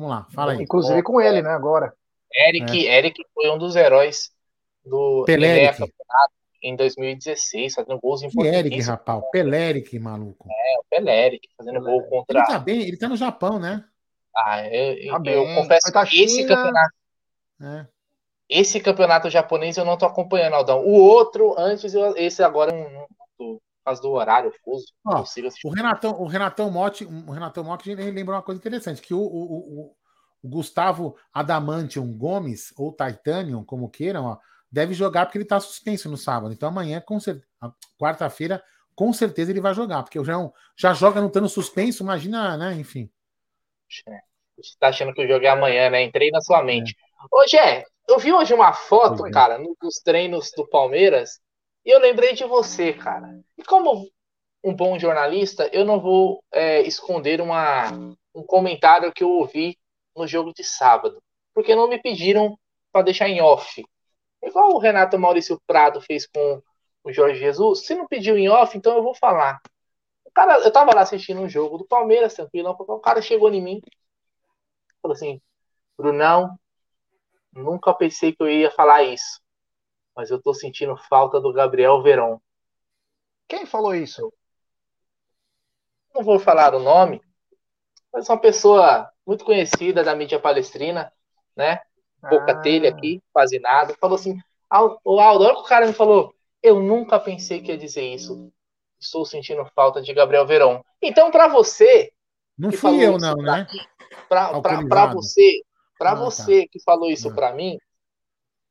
Vamos 0.00 0.16
lá, 0.16 0.26
fala 0.30 0.52
aí. 0.52 0.62
Inclusive 0.62 1.02
com 1.02 1.20
ele, 1.20 1.42
né, 1.42 1.50
agora. 1.50 1.92
Eric, 2.32 2.88
é. 2.88 2.96
Eric 2.96 3.22
foi 3.34 3.50
um 3.50 3.58
dos 3.58 3.76
heróis 3.76 4.30
do 4.82 5.24
Peleric. 5.26 5.92
em 6.62 6.74
2016, 6.74 7.74
fazendo 7.74 8.00
gols 8.00 8.22
importantes. 8.22 8.58
Eric, 8.60 8.80
rapaz, 8.80 9.22
Peleric, 9.30 9.98
maluco. 9.98 10.48
É, 10.50 10.78
o 10.78 10.84
Peleric, 10.88 11.46
fazendo 11.54 11.82
gol 11.82 12.02
contra. 12.04 12.38
Ele 12.38 12.46
tá 12.46 12.58
bem, 12.58 12.80
ele 12.80 12.96
tá 12.96 13.10
no 13.10 13.16
Japão, 13.16 13.58
né? 13.58 13.84
Ah, 14.34 14.66
eu, 14.66 15.22
tá 15.22 15.30
eu, 15.30 15.44
eu 15.44 15.54
confesso 15.54 15.92
tá 15.92 16.06
que 16.06 16.22
esse 16.22 16.46
campeonato. 16.46 16.94
É. 17.60 17.86
Esse 18.48 18.80
campeonato 18.80 19.28
japonês 19.28 19.76
eu 19.76 19.84
não 19.84 19.98
tô 19.98 20.06
acompanhando, 20.06 20.54
Aldão. 20.54 20.80
O 20.80 20.94
outro, 20.94 21.54
antes, 21.58 21.92
eu, 21.92 22.16
esse 22.16 22.42
agora 22.42 22.74
eu 22.74 22.90
não 22.90 23.06
causa 23.90 24.02
do 24.02 24.10
horário, 24.10 24.52
fuso. 24.64 24.86
Ó, 25.04 25.24
o 25.64 25.70
Renatão, 25.70 26.20
o 26.20 26.26
Renatão 26.26 26.70
Motti, 26.70 27.04
o 27.04 27.30
Renatão 27.30 27.64
Motti 27.64 27.94
lembrou 27.94 28.36
uma 28.36 28.42
coisa 28.42 28.58
interessante, 28.58 29.02
que 29.02 29.12
o, 29.12 29.20
o, 29.20 29.80
o, 29.80 29.96
Gustavo 30.42 31.16
Adamantium 31.34 32.16
Gomes, 32.16 32.72
ou 32.78 32.92
Titanium, 32.92 33.62
como 33.62 33.90
queiram, 33.90 34.24
ó, 34.24 34.38
deve 34.72 34.94
jogar 34.94 35.26
porque 35.26 35.36
ele 35.36 35.44
está 35.44 35.60
suspenso 35.60 36.08
no 36.08 36.16
sábado. 36.16 36.52
Então 36.52 36.68
amanhã, 36.68 37.00
com 37.00 37.20
certeza, 37.20 37.46
quarta-feira, 37.98 38.62
com 38.94 39.12
certeza 39.12 39.50
ele 39.50 39.60
vai 39.60 39.74
jogar, 39.74 40.02
porque 40.02 40.18
o 40.18 40.24
João 40.24 40.52
já 40.76 40.94
joga 40.94 41.20
não 41.20 41.28
estando 41.28 41.48
suspenso, 41.48 42.02
imagina, 42.02 42.56
né? 42.56 42.74
Enfim. 42.74 43.10
É, 44.08 44.20
você 44.56 44.74
tá 44.78 44.88
achando 44.88 45.12
que 45.12 45.22
o 45.22 45.28
jogo 45.28 45.44
é 45.44 45.48
amanhã, 45.48 45.90
né? 45.90 46.02
Entrei 46.02 46.30
na 46.30 46.40
sua 46.40 46.62
mente. 46.62 46.96
É. 46.96 47.24
Ô, 47.30 47.46
Gé, 47.46 47.84
eu 48.08 48.18
vi 48.18 48.32
hoje 48.32 48.54
uma 48.54 48.72
foto, 48.72 49.26
é. 49.26 49.30
cara, 49.30 49.58
dos 49.80 49.96
treinos 49.96 50.50
do 50.56 50.66
Palmeiras, 50.66 51.38
e 51.90 51.92
eu 51.92 51.98
lembrei 51.98 52.34
de 52.34 52.44
você, 52.44 52.92
cara. 52.92 53.40
E 53.58 53.64
como 53.64 54.08
um 54.62 54.72
bom 54.72 54.96
jornalista, 54.96 55.68
eu 55.72 55.84
não 55.84 55.98
vou 56.00 56.40
é, 56.52 56.82
esconder 56.82 57.40
uma, 57.40 57.90
um 58.32 58.44
comentário 58.46 59.12
que 59.12 59.24
eu 59.24 59.28
ouvi 59.28 59.76
no 60.14 60.24
jogo 60.24 60.54
de 60.54 60.62
sábado, 60.62 61.20
porque 61.52 61.74
não 61.74 61.88
me 61.88 62.00
pediram 62.00 62.56
para 62.92 63.02
deixar 63.02 63.28
em 63.28 63.40
off. 63.40 63.84
Igual 64.40 64.70
o 64.70 64.78
Renato 64.78 65.18
Maurício 65.18 65.60
Prado 65.66 66.00
fez 66.00 66.28
com 66.28 66.62
o 67.02 67.12
Jorge 67.12 67.40
Jesus. 67.40 67.84
Se 67.84 67.96
não 67.96 68.06
pediu 68.06 68.38
em 68.38 68.48
off, 68.48 68.78
então 68.78 68.96
eu 68.96 69.02
vou 69.02 69.16
falar. 69.16 69.60
O 70.24 70.30
cara, 70.30 70.60
eu 70.60 70.72
tava 70.72 70.94
lá 70.94 71.00
assistindo 71.00 71.40
um 71.40 71.48
jogo 71.48 71.76
do 71.76 71.84
Palmeiras, 71.84 72.34
tranquilo. 72.34 72.70
O 72.78 73.00
cara 73.00 73.20
chegou 73.20 73.52
em 73.52 73.60
mim, 73.60 73.80
falou 75.02 75.16
assim: 75.16 75.40
Brunão, 75.98 76.56
nunca 77.52 77.92
pensei 77.92 78.32
que 78.32 78.40
eu 78.40 78.48
ia 78.48 78.70
falar 78.70 79.02
isso, 79.02 79.40
mas 80.14 80.30
eu 80.30 80.40
tô 80.40 80.52
sentindo 80.52 80.96
falta 80.96 81.40
do 81.40 81.52
Gabriel 81.52 82.02
Veron. 82.02 82.40
Quem 83.48 83.66
falou 83.66 83.94
isso? 83.94 84.32
Não 86.14 86.22
vou 86.22 86.38
falar 86.38 86.74
o 86.74 86.80
nome, 86.80 87.20
mas 88.12 88.28
uma 88.28 88.38
pessoa 88.38 89.10
muito 89.26 89.44
conhecida 89.44 90.02
da 90.02 90.14
mídia 90.14 90.40
palestrina, 90.40 91.12
né? 91.56 91.80
Boca 92.20 92.52
ah. 92.52 92.60
telha 92.60 92.90
aqui, 92.90 93.22
quase 93.32 93.58
nada. 93.58 93.94
Falou 94.00 94.16
assim: 94.16 94.38
o 95.04 95.20
Aldo, 95.20 95.44
olha 95.44 95.54
que 95.54 95.60
o 95.60 95.64
cara 95.64 95.86
me 95.86 95.92
falou. 95.92 96.34
Eu 96.62 96.80
nunca 96.80 97.18
pensei 97.18 97.62
que 97.62 97.70
ia 97.70 97.78
dizer 97.78 98.02
isso. 98.02 98.52
Estou 99.00 99.24
sentindo 99.24 99.64
falta 99.74 100.02
de 100.02 100.12
Gabriel 100.12 100.46
Verão. 100.46 100.84
Então, 101.00 101.30
para 101.30 101.48
você. 101.48 102.12
Não 102.58 102.70
fui 102.70 103.02
eu, 103.02 103.16
não, 103.16 103.36
né? 103.36 103.66
Para 104.28 104.52
você, 105.14 105.62
para 105.98 106.12
ah, 106.12 106.14
tá. 106.16 106.20
você 106.20 106.62
tá. 106.62 106.68
que 106.70 106.82
falou 106.82 107.10
isso 107.10 107.30
ah. 107.30 107.34
para 107.34 107.54
mim, 107.54 107.78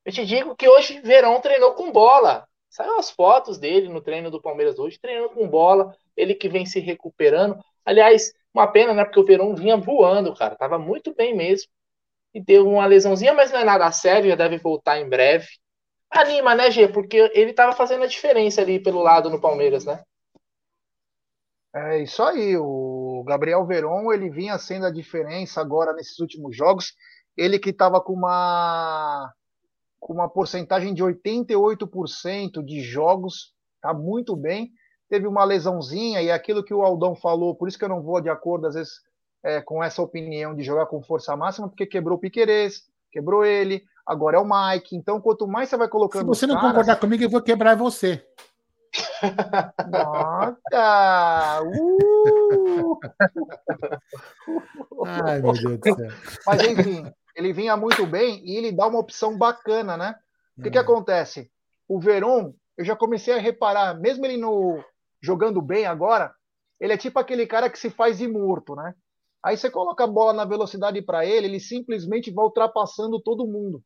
eu 0.06 0.12
te 0.12 0.26
digo 0.26 0.56
que 0.56 0.68
hoje 0.68 1.00
Verão 1.02 1.39
treinou 1.41 1.74
com 1.74 1.91
bola. 1.91 2.47
Saiu 2.70 3.00
as 3.00 3.10
fotos 3.10 3.58
dele 3.58 3.89
no 3.89 4.02
treino 4.02 4.30
do 4.30 4.41
Palmeiras 4.41 4.78
hoje, 4.78 5.00
treinando 5.00 5.30
com 5.30 5.47
bola. 5.47 5.95
Ele 6.16 6.36
que 6.36 6.47
vem 6.47 6.66
se 6.66 6.80
recuperando. 6.80 7.58
Aliás, 7.84 8.32
uma 8.54 8.68
pena, 8.68 8.93
né? 8.93 9.04
Porque 9.04 9.20
o 9.20 9.26
Verão 9.26 9.56
vinha 9.56 9.76
voando, 9.78 10.36
cara. 10.36 10.56
Tava 10.56 10.78
muito 10.78 11.14
bem 11.16 11.36
mesmo. 11.36 11.70
E 12.34 12.39
deu 12.39 12.68
uma 12.68 12.86
lesãozinha, 12.86 13.34
mas 13.34 13.52
não 13.52 13.60
é 13.60 13.64
nada 13.64 13.91
sério, 13.91 14.30
já 14.30 14.36
deve 14.36 14.58
voltar 14.58 15.00
em 15.00 15.10
breve. 15.10 15.47
Anima, 16.12 16.56
né, 16.56 16.70
Gê? 16.70 16.88
Porque 16.88 17.32
ele 17.34 17.54
tava 17.54 17.74
fazendo 17.74 18.04
a 18.04 18.08
diferença 18.08 18.62
ali 18.62 18.80
pelo 18.80 19.02
lado 19.02 19.30
no 19.30 19.41
Palmeiras, 19.41 19.86
né? 19.86 20.04
É 21.74 22.00
isso 22.00 22.22
aí. 22.24 22.56
O 22.58 23.24
Gabriel 23.28 23.66
Veron, 23.66 24.12
ele 24.12 24.30
vinha 24.30 24.58
sendo 24.58 24.86
a 24.86 24.91
diferença 24.91 25.62
agora 25.62 25.93
nesses 25.93 26.20
últimos 26.20 26.56
jogos. 26.56 26.93
Ele 27.38 27.60
que 27.60 27.70
estava 27.70 28.02
com 28.02 28.14
uma 28.14 29.32
com 30.00 30.14
uma 30.14 30.30
porcentagem 30.30 30.93
de 30.93 31.04
88% 31.04 32.64
de 32.64 32.82
jogos, 32.82 33.54
tá 33.82 33.93
muito 33.93 34.36
bem. 34.36 34.72
Teve 35.10 35.28
uma 35.28 35.43
lesãozinha 35.43 36.22
e 36.22 36.32
aquilo 36.32 36.64
que 36.64 36.74
o 36.74 36.84
Aldão 36.84 37.16
falou, 37.16 37.56
por 37.56 37.68
isso 37.68 37.78
que 37.78 37.84
eu 37.84 37.89
não 37.89 38.02
vou 38.02 38.22
de 38.22 38.30
acordo 38.30 38.68
às 38.68 38.76
vezes 38.76 39.02
é, 39.43 39.62
com 39.62 39.84
essa 39.84 40.02
opinião 40.02 40.56
de 40.56 40.64
jogar 40.64 40.86
com 40.86 41.02
força 41.02 41.36
máxima, 41.36 41.68
porque 41.68 41.86
quebrou 41.86 42.18
o 42.18 42.22
Piquerez, 42.22 42.84
quebrou 43.12 43.45
ele, 43.45 43.84
agora 44.06 44.38
é 44.38 44.39
o 44.39 44.45
Mike. 44.45 44.95
Então, 44.95 45.20
quanto 45.22 45.47
mais 45.47 45.70
você 45.70 45.78
vai 45.78 45.88
colocando. 45.88 46.34
Se 46.34 46.41
você 46.41 46.47
não 46.47 46.56
caras... 46.56 46.72
concordar 46.72 46.95
comigo, 46.97 47.24
eu 47.24 47.30
vou 47.30 47.41
quebrar 47.41 47.76
você. 47.76 48.24
Nossa! 49.89 51.62
Uh! 51.64 53.00
Ai, 55.06 55.41
meu 55.41 55.54
Deus 55.54 55.80
do 55.80 55.95
céu. 55.95 56.08
Mas 56.45 56.64
enfim, 56.64 57.14
ele 57.40 57.54
vinha 57.54 57.78
muito 57.78 58.06
bem 58.06 58.46
e 58.46 58.58
ele 58.58 58.70
dá 58.70 58.86
uma 58.86 59.00
opção 59.00 59.38
bacana, 59.38 59.96
né? 59.96 60.14
O 60.58 60.62
que, 60.62 60.72
que 60.72 60.78
é. 60.78 60.82
acontece? 60.82 61.50
O 61.88 61.98
Veron, 61.98 62.54
eu 62.78 62.84
já 62.84 62.98
comecei 62.98 63.34
a 63.34 63.40
reparar, 63.40 63.98
mesmo 63.98 64.26
ele 64.26 64.36
no 64.36 64.84
jogando 65.22 65.62
bem 65.62 65.86
agora, 65.86 66.36
ele 66.82 66.92
é 66.92 66.98
tipo 66.98 67.18
aquele 67.18 67.48
cara 67.48 67.70
que 67.70 67.80
se 67.80 67.90
faz 67.90 68.18
de 68.18 68.28
morto, 68.28 68.76
né? 68.76 68.94
Aí 69.42 69.56
você 69.56 69.72
coloca 69.72 70.04
a 70.04 70.08
bola 70.08 70.34
na 70.34 70.44
velocidade 70.44 71.02
para 71.02 71.26
ele, 71.26 71.48
ele 71.48 71.60
simplesmente 71.62 72.30
vai 72.30 72.44
ultrapassando 72.44 73.22
todo 73.22 73.48
mundo. 73.48 73.82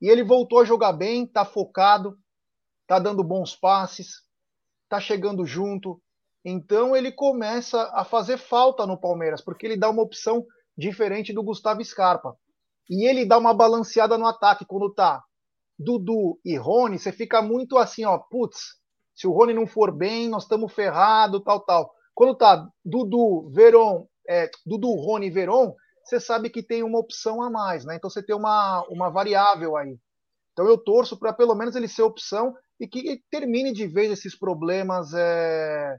E 0.00 0.08
ele 0.08 0.22
voltou 0.22 0.60
a 0.60 0.64
jogar 0.64 0.92
bem, 0.92 1.26
tá 1.26 1.44
focado, 1.44 2.16
tá 2.86 3.00
dando 3.00 3.24
bons 3.24 3.56
passes, 3.56 4.22
tá 4.88 5.00
chegando 5.00 5.44
junto. 5.44 6.00
Então 6.44 6.94
ele 6.94 7.10
começa 7.10 7.90
a 7.92 8.04
fazer 8.04 8.38
falta 8.38 8.86
no 8.86 9.00
Palmeiras, 9.00 9.40
porque 9.40 9.66
ele 9.66 9.76
dá 9.76 9.90
uma 9.90 10.02
opção 10.02 10.46
diferente 10.76 11.32
do 11.32 11.42
Gustavo 11.42 11.84
Scarpa. 11.84 12.36
E 12.88 13.08
ele 13.08 13.24
dá 13.24 13.38
uma 13.38 13.54
balanceada 13.54 14.18
no 14.18 14.26
ataque 14.26 14.64
quando 14.66 14.92
tá 14.92 15.22
Dudu 15.78 16.38
e 16.44 16.56
Rony, 16.56 16.98
você 16.98 17.10
fica 17.10 17.42
muito 17.42 17.78
assim, 17.78 18.04
ó, 18.04 18.18
putz, 18.18 18.76
se 19.14 19.26
o 19.26 19.32
Rony 19.32 19.54
não 19.54 19.66
for 19.66 19.92
bem, 19.92 20.28
nós 20.28 20.44
estamos 20.44 20.72
ferrado, 20.72 21.40
tal, 21.40 21.60
tal. 21.60 21.92
Quando 22.14 22.36
tá 22.36 22.68
Dudu, 22.84 23.50
Veron, 23.50 24.06
é, 24.28 24.50
Dudu, 24.64 24.94
Rony 24.94 25.26
e 25.26 25.30
Veron, 25.30 25.74
você 26.04 26.20
sabe 26.20 26.50
que 26.50 26.62
tem 26.62 26.82
uma 26.82 26.98
opção 26.98 27.42
a 27.42 27.50
mais, 27.50 27.84
né? 27.84 27.96
Então 27.96 28.10
você 28.10 28.22
tem 28.22 28.36
uma, 28.36 28.84
uma 28.88 29.10
variável 29.10 29.76
aí. 29.76 29.98
Então 30.52 30.66
eu 30.66 30.78
torço 30.78 31.18
para 31.18 31.32
pelo 31.32 31.54
menos 31.54 31.74
ele 31.74 31.88
ser 31.88 32.02
opção 32.02 32.54
e 32.78 32.86
que 32.86 33.22
termine 33.30 33.72
de 33.72 33.86
vez 33.86 34.10
esses 34.10 34.38
problemas, 34.38 35.12
é, 35.14 35.96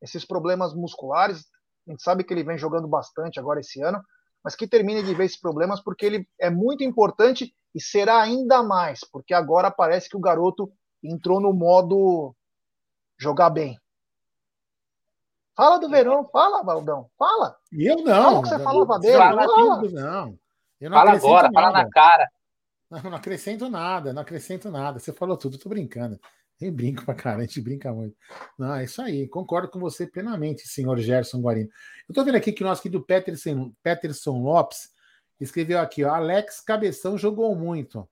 esses 0.00 0.24
problemas 0.24 0.74
musculares. 0.74 1.44
A 1.86 1.90
gente 1.90 2.02
sabe 2.02 2.24
que 2.24 2.32
ele 2.32 2.44
vem 2.44 2.58
jogando 2.58 2.86
bastante 2.86 3.38
agora 3.40 3.60
esse 3.60 3.82
ano, 3.82 4.00
mas 4.42 4.54
que 4.54 4.66
termine 4.66 5.02
de 5.02 5.14
vez 5.14 5.32
esses 5.32 5.40
problemas 5.40 5.80
porque 5.80 6.06
ele 6.06 6.28
é 6.40 6.50
muito 6.50 6.84
importante 6.84 7.54
e 7.74 7.80
será 7.80 8.20
ainda 8.20 8.62
mais, 8.62 9.00
porque 9.12 9.34
agora 9.34 9.70
parece 9.70 10.08
que 10.08 10.16
o 10.16 10.20
garoto 10.20 10.72
entrou 11.02 11.40
no 11.40 11.52
modo 11.52 12.34
jogar 13.18 13.50
bem. 13.50 13.78
Fala 15.56 15.78
do 15.78 15.88
Verão, 15.88 16.28
fala, 16.30 16.62
Valdão, 16.62 17.10
fala. 17.18 17.56
Eu 17.72 17.96
não. 17.96 18.04
Fala 18.04 18.38
o 18.38 18.42
que 18.42 18.48
você 18.48 18.58
falava 18.60 18.98
dele. 19.00 19.18
Fala, 19.18 19.44
fala. 19.44 19.82
Não. 19.90 20.38
Eu 20.80 20.90
não 20.90 20.98
fala 20.98 21.10
agora, 21.12 21.50
nada. 21.50 21.52
fala 21.52 21.72
na 21.72 21.90
cara. 21.90 22.28
Não, 22.88 23.02
não 23.02 23.16
acrescento 23.16 23.68
nada, 23.68 24.12
não 24.12 24.22
acrescento 24.22 24.70
nada. 24.70 24.98
Você 24.98 25.12
falou 25.12 25.36
tudo, 25.36 25.58
tô 25.58 25.68
brincando. 25.68 26.18
Nem 26.60 26.72
brinco 26.72 27.04
pra 27.04 27.14
cara, 27.14 27.38
a 27.38 27.40
gente 27.42 27.60
brinca 27.60 27.92
muito. 27.92 28.16
Não, 28.58 28.74
é 28.74 28.84
isso 28.84 29.00
aí, 29.00 29.28
concordo 29.28 29.68
com 29.68 29.78
você 29.78 30.06
plenamente, 30.06 30.66
senhor 30.66 30.98
Gerson 30.98 31.40
Guarino. 31.40 31.70
Eu 32.08 32.14
tô 32.14 32.24
vendo 32.24 32.34
aqui 32.34 32.52
que 32.52 32.64
o 32.64 32.66
nosso 32.66 32.82
querido 32.82 33.04
Peterson, 33.04 33.72
Peterson 33.82 34.42
Lopes 34.42 34.90
escreveu 35.40 35.78
aqui, 35.78 36.02
ó, 36.04 36.14
Alex 36.14 36.60
Cabeção 36.60 37.16
jogou 37.16 37.54
muito. 37.54 38.08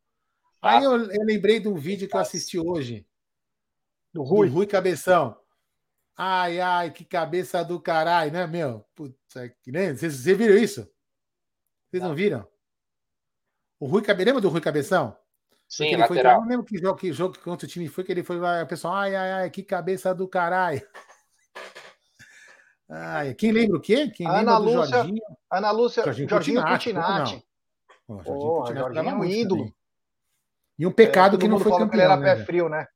Aí 0.63 0.85
eu, 0.85 0.93
eu 0.93 1.25
lembrei 1.25 1.61
de 1.61 1.69
um 1.69 1.75
vídeo 1.75 2.09
que 2.09 2.17
eu 2.17 2.21
assisti 2.21 2.59
hoje. 2.59 3.07
Do 4.13 4.23
Rui. 4.23 4.49
Do 4.49 4.55
Rui 4.55 4.67
Cabeção. 4.67 5.37
Ai, 6.17 6.61
ai, 6.61 6.91
que 6.91 7.05
cabeça 7.05 7.63
do 7.63 7.79
caralho, 7.79 8.33
né, 8.33 8.47
meu? 8.47 8.85
Puta, 8.95 9.49
que 9.63 9.71
nem. 9.71 9.95
Vocês, 9.95 10.15
vocês 10.15 10.37
viram 10.37 10.57
isso? 10.57 10.91
Vocês 11.91 12.03
não 12.03 12.15
viram? 12.15 12.49
O 13.79 13.87
Rui 13.87 14.03
Cabeção, 14.03 14.27
lembra 14.27 14.41
do 14.41 14.49
Rui 14.49 14.61
Cabeção? 14.63 15.17
Sim, 15.69 15.87
ele 15.89 15.97
lateral. 15.97 16.07
Foi, 16.09 16.19
eu 16.19 16.41
não 16.43 16.49
lembro 16.49 16.65
que 16.65 16.79
jogo, 16.79 16.99
que 16.99 17.13
jogo, 17.13 17.39
quanto 17.43 17.67
time 17.67 17.89
foi, 17.89 18.05
que 18.05 18.13
ele 18.13 18.23
foi 18.23 18.39
lá, 18.39 18.63
o 18.63 18.67
pessoal, 18.67 18.95
ai, 18.95 19.15
ai, 19.15 19.33
ai, 19.33 19.51
que 19.51 19.63
cabeça 19.63 20.15
do 20.15 20.29
caralho. 20.29 20.81
Ai, 22.89 23.35
quem 23.35 23.51
lembra 23.51 23.79
o 23.79 23.81
quê? 23.81 24.09
Quem 24.11 24.29
Ana 24.29 24.39
lembra 24.39 24.59
Lúcia, 24.59 24.81
do 24.81 24.87
Jorginho? 24.93 25.23
Ana 25.51 25.71
Lúcia, 25.73 26.05
Jorginho, 26.05 26.29
Jorginho 26.29 26.65
Putinati. 26.65 27.45
Jorginho 28.09 28.27
oh, 28.27 28.67
Jorginho 28.73 29.09
é 29.09 29.15
um 29.15 29.25
ídolo. 29.25 29.61
Também. 29.63 29.77
E 30.79 30.87
um 30.87 30.93
pecado 30.93 31.37
é, 31.37 31.41
que 31.41 31.49
não 31.49 31.59
foi 31.59 31.73
campeão. 31.73 31.89
Que 31.89 31.97
ele 31.97 32.03
era 32.03 32.17
né, 32.17 32.35
pé 32.37 32.45
frio, 32.45 32.69
né? 32.69 32.87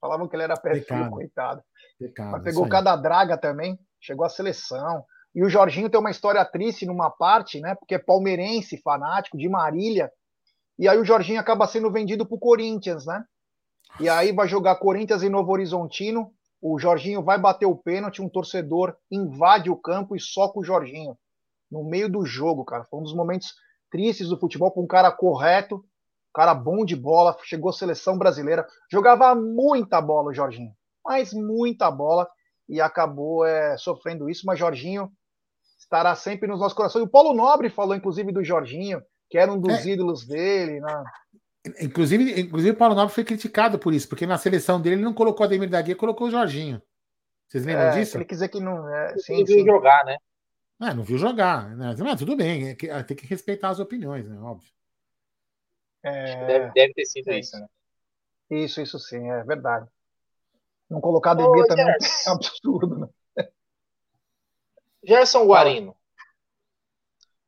Falavam 0.00 0.28
que 0.28 0.36
ele 0.36 0.44
era 0.44 0.56
pé 0.56 0.74
pecado. 0.74 0.98
frio, 0.98 1.10
coitado. 1.10 1.62
Pecado, 1.98 2.30
Mas 2.30 2.42
pegou 2.44 2.68
cada 2.68 2.94
draga 2.94 3.36
também, 3.36 3.78
chegou 4.00 4.24
à 4.24 4.28
seleção. 4.28 5.04
E 5.34 5.42
o 5.42 5.48
Jorginho 5.48 5.90
tem 5.90 5.98
uma 5.98 6.10
história 6.10 6.44
triste 6.44 6.86
numa 6.86 7.10
parte, 7.10 7.60
né? 7.60 7.74
Porque 7.74 7.94
é 7.94 7.98
palmeirense, 7.98 8.80
fanático, 8.80 9.36
de 9.36 9.48
Marília. 9.48 10.10
E 10.78 10.88
aí 10.88 10.98
o 10.98 11.04
Jorginho 11.04 11.40
acaba 11.40 11.66
sendo 11.66 11.90
vendido 11.90 12.26
para 12.26 12.36
o 12.36 12.40
Corinthians, 12.40 13.06
né? 13.06 13.24
E 13.98 14.08
aí 14.08 14.32
vai 14.32 14.46
jogar 14.46 14.76
Corinthians 14.76 15.22
e 15.22 15.28
Novo 15.28 15.52
Horizontino. 15.52 16.30
O 16.60 16.78
Jorginho 16.78 17.22
vai 17.22 17.38
bater 17.38 17.66
o 17.66 17.76
pênalti, 17.76 18.20
um 18.20 18.28
torcedor 18.28 18.96
invade 19.10 19.70
o 19.70 19.76
campo 19.76 20.14
e 20.14 20.20
soca 20.20 20.58
o 20.58 20.64
Jorginho 20.64 21.16
no 21.70 21.84
meio 21.84 22.08
do 22.10 22.24
jogo, 22.24 22.64
cara. 22.64 22.84
Foi 22.84 23.00
um 23.00 23.02
dos 23.02 23.14
momentos 23.14 23.54
tristes 23.90 24.28
do 24.28 24.38
futebol 24.38 24.70
para 24.70 24.82
um 24.82 24.86
cara 24.86 25.10
correto, 25.10 25.84
cara 26.34 26.54
bom 26.54 26.84
de 26.84 26.94
bola, 26.94 27.36
chegou 27.44 27.70
à 27.70 27.72
seleção 27.72 28.18
brasileira, 28.18 28.66
jogava 28.90 29.34
muita 29.34 30.00
bola 30.00 30.30
o 30.30 30.34
Jorginho. 30.34 30.72
mas 31.04 31.32
muita 31.32 31.90
bola 31.90 32.28
e 32.68 32.80
acabou 32.80 33.44
é, 33.44 33.78
sofrendo 33.78 34.28
isso. 34.28 34.44
Mas 34.44 34.58
Jorginho 34.58 35.10
estará 35.78 36.14
sempre 36.14 36.48
nos 36.48 36.60
nossos 36.60 36.76
corações. 36.76 37.04
O 37.04 37.08
Paulo 37.08 37.32
Nobre 37.32 37.70
falou, 37.70 37.94
inclusive, 37.94 38.32
do 38.32 38.44
Jorginho, 38.44 39.02
que 39.28 39.38
era 39.38 39.52
um 39.52 39.60
dos 39.60 39.86
é. 39.86 39.90
ídolos 39.90 40.26
dele. 40.26 40.80
Né? 40.80 41.04
Inclusive, 41.80 42.40
inclusive, 42.40 42.72
o 42.72 42.76
Paulo 42.76 42.94
Nobre 42.94 43.14
foi 43.14 43.24
criticado 43.24 43.78
por 43.78 43.92
isso, 43.92 44.08
porque 44.08 44.26
na 44.26 44.38
seleção 44.38 44.80
dele 44.80 44.96
ele 44.96 45.02
não 45.02 45.14
colocou 45.14 45.44
a 45.44 45.46
Ademir 45.46 45.68
da 45.68 45.82
Guia, 45.82 45.96
colocou 45.96 46.28
o 46.28 46.30
Jorginho. 46.30 46.80
Vocês 47.48 47.64
lembram 47.64 47.86
é, 47.86 47.90
disso? 47.98 48.16
Ele 48.16 48.24
quis 48.24 48.38
dizer 48.38 48.48
que 48.48 48.60
não. 48.60 48.88
É, 48.88 49.16
sim, 49.18 49.44
viu 49.44 49.64
jogar, 49.64 50.04
né? 50.04 50.16
É, 50.82 50.94
não 50.94 51.02
viu 51.02 51.16
jogar. 51.16 51.74
Né? 51.76 51.94
Mas 51.98 52.18
tudo 52.18 52.36
bem, 52.36 52.70
é 52.70 52.90
ah, 52.90 53.02
tem 53.02 53.16
que 53.16 53.26
respeitar 53.26 53.70
as 53.70 53.78
opiniões, 53.78 54.28
né? 54.28 54.38
Óbvio. 54.40 54.70
É... 56.02 56.46
Deve, 56.46 56.72
deve, 56.72 56.94
ter 56.94 57.04
sido 57.06 57.30
é 57.30 57.38
isso, 57.38 57.58
né? 57.58 57.66
Isso, 58.50 58.80
isso 58.80 58.98
sim, 58.98 59.28
é 59.28 59.42
verdade. 59.42 59.88
Não 60.88 61.00
colocar 61.00 61.32
Ademir 61.32 61.66
também 61.66 61.86
é 61.86 62.30
um 62.30 62.32
absurdo, 62.34 62.98
né? 62.98 63.08
Gerson 65.02 65.46
Guarino. 65.46 65.96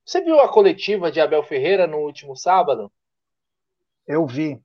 Você 0.08 0.22
viu 0.22 0.40
a 0.40 0.48
coletiva 0.48 1.12
de 1.12 1.20
Abel 1.20 1.42
Ferreira 1.42 1.86
no 1.86 1.98
último 1.98 2.34
sábado? 2.34 2.90
Eu 4.06 4.26
vi. 4.26 4.58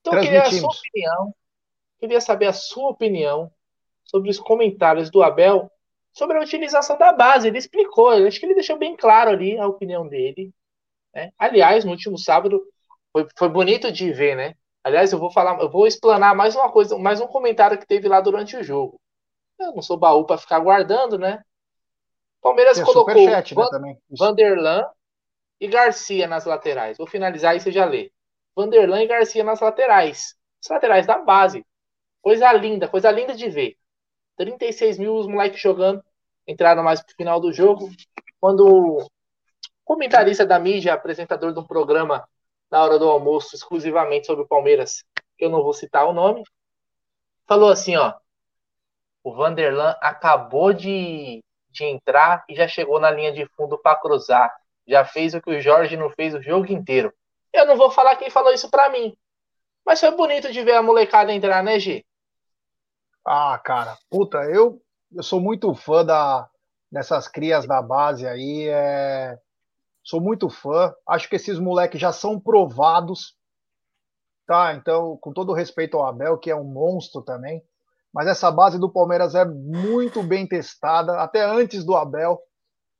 Então, 0.00 0.12
eu 0.12 0.20
queria 0.20 0.42
a 0.42 0.50
sua 0.50 0.68
opinião. 0.68 1.34
Queria 1.98 2.20
saber 2.20 2.46
a 2.48 2.52
sua 2.52 2.90
opinião 2.90 3.50
sobre 4.04 4.28
os 4.28 4.38
comentários 4.38 5.10
do 5.10 5.22
Abel 5.22 5.72
sobre 6.12 6.36
a 6.36 6.42
utilização 6.42 6.98
da 6.98 7.14
base. 7.14 7.48
Ele 7.48 7.56
explicou, 7.56 8.10
acho 8.10 8.38
que 8.38 8.44
ele 8.44 8.56
deixou 8.56 8.76
bem 8.76 8.94
claro 8.94 9.30
ali 9.30 9.58
a 9.58 9.66
opinião 9.66 10.06
dele. 10.06 10.52
Né? 11.14 11.32
Aliás, 11.38 11.86
no 11.86 11.92
último 11.92 12.18
sábado 12.18 12.62
foi, 13.14 13.26
foi 13.34 13.48
bonito 13.48 13.90
de 13.90 14.12
ver, 14.12 14.36
né? 14.36 14.54
Aliás, 14.84 15.14
eu 15.14 15.18
vou 15.18 15.30
falar, 15.32 15.58
eu 15.62 15.70
vou 15.70 15.86
explanar 15.86 16.34
mais 16.34 16.54
uma 16.54 16.70
coisa, 16.70 16.98
mais 16.98 17.22
um 17.22 17.26
comentário 17.26 17.78
que 17.78 17.86
teve 17.86 18.06
lá 18.06 18.20
durante 18.20 18.54
o 18.54 18.62
jogo. 18.62 19.00
Eu 19.58 19.72
não 19.74 19.80
sou 19.80 19.96
baú 19.96 20.26
para 20.26 20.36
ficar 20.36 20.58
guardando, 20.58 21.16
né? 21.16 21.42
Palmeiras 22.40 22.76
Tem 22.76 22.84
colocou 22.84 23.14
superchat, 23.14 23.54
né, 23.54 23.62
Van, 23.62 23.96
Vanderlan 24.10 24.86
e 25.60 25.68
Garcia 25.68 26.26
nas 26.26 26.44
laterais. 26.44 26.96
Vou 26.96 27.06
finalizar 27.06 27.54
e 27.54 27.60
você 27.60 27.70
já 27.70 27.84
lê. 27.84 28.10
Vanderlan 28.56 29.02
e 29.02 29.06
Garcia 29.06 29.44
nas 29.44 29.60
laterais. 29.60 30.34
Os 30.62 30.68
laterais 30.68 31.06
da 31.06 31.18
base. 31.18 31.64
Coisa 32.22 32.52
linda, 32.52 32.88
coisa 32.88 33.10
linda 33.10 33.34
de 33.34 33.48
ver. 33.48 33.76
36 34.36 34.98
mil 34.98 35.16
os 35.16 35.26
moleques 35.26 35.60
jogando. 35.60 36.02
Entraram 36.46 36.82
mais 36.82 37.02
pro 37.02 37.14
final 37.14 37.40
do 37.40 37.52
jogo. 37.52 37.90
Quando 38.40 38.66
o 38.66 39.06
comentarista 39.84 40.46
da 40.46 40.58
mídia, 40.58 40.94
apresentador 40.94 41.52
de 41.52 41.60
um 41.60 41.66
programa 41.66 42.26
na 42.70 42.82
hora 42.82 42.98
do 42.98 43.08
almoço, 43.08 43.54
exclusivamente 43.54 44.26
sobre 44.26 44.44
o 44.44 44.48
Palmeiras, 44.48 45.04
que 45.36 45.44
eu 45.44 45.50
não 45.50 45.62
vou 45.62 45.72
citar 45.72 46.06
o 46.06 46.12
nome, 46.12 46.42
falou 47.46 47.70
assim, 47.70 47.96
ó. 47.96 48.14
O 49.22 49.34
Vanderlan 49.34 49.94
acabou 50.00 50.72
de, 50.72 51.42
de 51.70 51.84
entrar 51.84 52.44
e 52.48 52.54
já 52.54 52.66
chegou 52.66 53.00
na 53.00 53.10
linha 53.10 53.32
de 53.32 53.46
fundo 53.56 53.78
para 53.78 53.96
cruzar. 53.96 54.54
Já 54.86 55.04
fez 55.04 55.34
o 55.34 55.40
que 55.40 55.50
o 55.50 55.60
Jorge 55.60 55.96
não 55.96 56.10
fez 56.10 56.34
o 56.34 56.42
jogo 56.42 56.72
inteiro. 56.72 57.12
Eu 57.52 57.66
não 57.66 57.76
vou 57.76 57.90
falar 57.90 58.16
quem 58.16 58.30
falou 58.30 58.52
isso 58.52 58.70
para 58.70 58.90
mim. 58.90 59.16
Mas 59.84 60.00
foi 60.00 60.10
bonito 60.12 60.52
de 60.52 60.62
ver 60.62 60.74
a 60.74 60.82
molecada 60.82 61.32
entrar, 61.32 61.62
né, 61.62 61.78
G? 61.78 62.04
Ah, 63.24 63.58
cara, 63.58 63.96
puta, 64.08 64.38
eu, 64.44 64.80
eu 65.12 65.22
sou 65.22 65.40
muito 65.40 65.74
fã 65.74 66.04
da, 66.04 66.48
dessas 66.90 67.28
crias 67.28 67.66
da 67.66 67.80
base 67.80 68.26
aí. 68.26 68.68
É... 68.68 69.38
Sou 70.02 70.20
muito 70.20 70.48
fã. 70.48 70.94
Acho 71.06 71.28
que 71.28 71.36
esses 71.36 71.58
moleques 71.58 72.00
já 72.00 72.12
são 72.12 72.40
provados. 72.40 73.36
Tá, 74.46 74.74
então, 74.74 75.16
com 75.18 75.32
todo 75.32 75.52
respeito 75.52 75.96
ao 75.96 76.06
Abel, 76.06 76.38
que 76.38 76.50
é 76.50 76.56
um 76.56 76.64
monstro 76.64 77.22
também. 77.22 77.62
Mas 78.12 78.26
essa 78.26 78.50
base 78.50 78.78
do 78.78 78.92
Palmeiras 78.92 79.34
é 79.34 79.44
muito 79.44 80.22
bem 80.22 80.46
testada, 80.46 81.20
até 81.20 81.44
antes 81.44 81.84
do 81.84 81.94
Abel. 81.94 82.40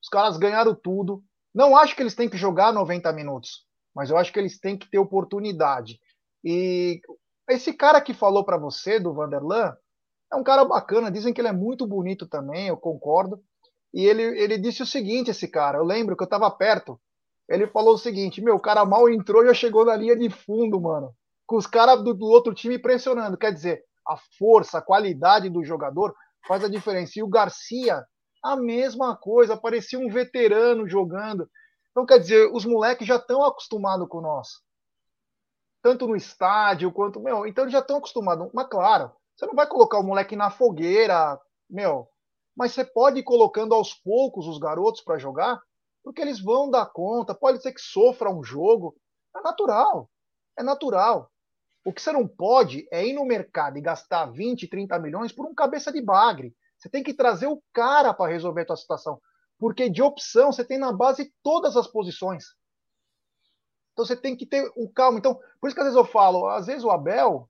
Os 0.03 0.09
caras 0.09 0.37
ganharam 0.37 0.75
tudo. 0.75 1.23
Não 1.55 1.77
acho 1.77 1.97
que 1.97 2.03
eles 2.03 2.15
têm 2.15 2.29
que 2.29 2.37
jogar 2.37 2.73
90 2.73 3.13
minutos, 3.13 3.65
mas 3.95 4.11
eu 4.11 4.17
acho 4.17 4.33
que 4.33 4.39
eles 4.39 4.59
têm 4.59 4.79
que 4.79 4.89
ter 4.89 4.99
oportunidade. 4.99 5.99
E 6.45 7.01
esse 7.49 7.73
cara 7.73 8.01
que 8.01 8.15
falou 8.15 8.45
para 8.45 8.57
você, 8.57 9.01
do 9.01 9.13
Vanderlan, 9.13 9.75
é 10.33 10.37
um 10.37 10.45
cara 10.45 10.65
bacana, 10.65 11.11
dizem 11.11 11.35
que 11.35 11.41
ele 11.41 11.49
é 11.49 11.53
muito 11.53 11.87
bonito 11.87 12.27
também, 12.29 12.69
eu 12.69 12.77
concordo. 12.77 13.43
E 13.93 14.05
ele, 14.05 14.23
ele 14.23 14.57
disse 14.57 14.83
o 14.83 14.87
seguinte: 14.87 15.31
esse 15.31 15.49
cara, 15.49 15.79
eu 15.79 15.85
lembro 15.85 16.17
que 16.17 16.23
eu 16.23 16.27
estava 16.27 16.49
perto. 16.51 17.01
Ele 17.49 17.67
falou 17.67 17.95
o 17.95 17.99
seguinte: 17.99 18.41
meu, 18.41 18.55
o 18.55 18.61
cara 18.61 18.85
mal 18.85 19.09
entrou 19.11 19.43
e 19.43 19.49
já 19.49 19.55
chegou 19.55 19.85
na 19.85 19.97
linha 19.97 20.17
de 20.17 20.31
fundo, 20.31 20.81
mano. 20.81 21.13
Com 21.47 21.57
os 21.57 21.67
caras 21.67 22.03
do, 22.05 22.15
do 22.15 22.27
outro 22.27 22.55
time 22.55 22.79
pressionando. 22.79 23.37
Quer 23.37 23.53
dizer, 23.53 23.83
a 24.11 24.17
força, 24.39 24.79
a 24.79 24.83
qualidade 24.83 25.49
do 25.49 25.65
jogador 25.65 26.15
faz 26.47 26.65
a 26.65 26.69
diferença. 26.69 27.13
E 27.17 27.23
o 27.23 27.29
Garcia, 27.29 28.05
a 28.43 28.57
mesma 28.57 29.17
coisa, 29.17 29.57
parecia 29.57 29.99
um 29.99 30.11
veterano 30.11 30.89
jogando. 30.89 31.49
Então, 31.91 32.05
quer 32.05 32.19
dizer, 32.19 32.51
os 32.53 32.65
moleques 32.65 33.07
já 33.07 33.17
estão 33.17 33.45
acostumados 33.45 34.09
com 34.09 34.21
nós. 34.21 34.49
Tanto 35.83 36.07
no 36.07 36.17
estádio 36.17 36.93
quanto. 36.93 37.21
Meu, 37.21 37.47
então 37.47 37.65
eles 37.65 37.73
já 37.73 37.81
estão 37.81 37.99
acostumados. 37.99 38.51
Mas, 38.53 38.69
claro, 38.69 39.13
você 39.37 39.47
não 39.47 39.55
vai 39.55 39.67
colocar 39.67 39.99
o 39.99 40.05
moleque 40.05 40.35
na 40.37 40.51
fogueira, 40.51 41.41
meu. 41.69 42.09
Mas 42.57 42.73
você 42.73 42.85
pode 42.85 43.21
ir 43.21 43.23
colocando 43.23 43.75
aos 43.75 43.95
poucos 43.95 44.47
os 44.47 44.59
garotos 44.59 45.01
para 45.01 45.19
jogar, 45.19 45.63
porque 46.03 46.21
eles 46.21 46.43
vão 46.43 46.69
dar 46.69 46.87
conta. 46.87 47.35
Pode 47.35 47.63
ser 47.63 47.73
que 47.73 47.81
sofra 47.81 48.31
um 48.31 48.43
jogo. 48.43 48.95
É 49.37 49.41
natural. 49.41 50.11
É 50.59 50.63
natural. 50.63 51.31
O 51.85 51.93
que 51.93 52.03
você 52.03 52.13
não 52.13 52.27
pode 52.29 52.87
é 52.91 53.07
ir 53.07 53.15
no 53.15 53.25
mercado 53.25 53.79
e 53.79 53.81
gastar 53.81 54.27
20, 54.27 54.69
30 54.69 54.99
milhões 54.99 55.33
por 55.33 55.47
um 55.47 55.55
cabeça 55.55 55.91
de 55.93 56.03
bagre. 56.03 56.55
Você 56.77 56.89
tem 56.89 57.03
que 57.03 57.15
trazer 57.15 57.47
o 57.47 57.63
cara 57.73 58.13
para 58.13 58.31
resolver 58.31 58.63
a 58.63 58.67
tua 58.67 58.77
situação. 58.77 59.21
Porque 59.59 59.89
de 59.89 60.03
opção 60.03 60.53
você 60.53 60.65
tem 60.65 60.79
na 60.79 60.93
base 60.93 61.33
todas 61.43 61.77
as 61.77 61.87
posições. 61.87 62.45
Então 63.93 64.05
você 64.05 64.17
tem 64.17 64.37
que 64.37 64.47
ter 64.47 64.71
o 64.77 64.91
calma. 64.91 65.19
Então, 65.19 65.39
por 65.61 65.67
isso 65.67 65.75
que 65.75 65.81
às 65.81 65.87
vezes 65.87 65.99
eu 65.99 66.05
falo, 66.05 66.49
às 66.49 66.67
vezes 66.67 66.85
o 66.85 66.91
Abel, 66.91 67.49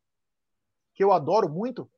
que 0.94 1.04
eu 1.04 1.12
adoro 1.12 1.48
muito, 1.48 1.90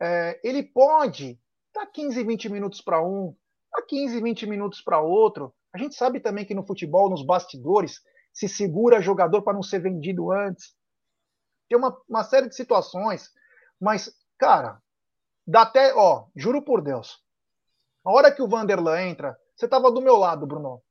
é, 0.00 0.40
ele 0.42 0.62
pode 0.62 1.38
dar 1.74 1.86
15, 1.86 2.22
20 2.24 2.48
minutos 2.48 2.80
para 2.80 3.04
um, 3.04 3.34
dar 3.72 3.82
15, 3.82 4.20
20 4.20 4.46
minutos 4.46 4.80
para 4.80 5.00
outro. 5.00 5.54
A 5.72 5.78
gente 5.78 5.94
sabe 5.94 6.20
também 6.20 6.44
que 6.44 6.54
no 6.54 6.66
futebol, 6.66 7.10
nos 7.10 7.24
bastidores, 7.24 8.00
se 8.32 8.48
segura 8.48 9.00
jogador 9.00 9.42
para 9.42 9.54
não 9.54 9.62
ser 9.62 9.80
vendido 9.80 10.30
antes. 10.30 10.74
Tem 11.70 11.78
uma, 11.78 11.96
uma 12.08 12.24
série 12.24 12.48
de 12.48 12.56
situações, 12.56 13.30
mas, 13.80 14.12
cara, 14.36 14.82
dá 15.46 15.62
até, 15.62 15.94
ó, 15.94 16.26
juro 16.34 16.60
por 16.60 16.82
Deus, 16.82 17.24
a 18.04 18.10
hora 18.10 18.32
que 18.32 18.42
o 18.42 18.48
Vanderlan 18.48 19.00
entra, 19.02 19.38
você 19.54 19.66
estava 19.66 19.88
do 19.88 20.00
meu 20.00 20.16
lado, 20.16 20.48
Bruno. 20.48 20.82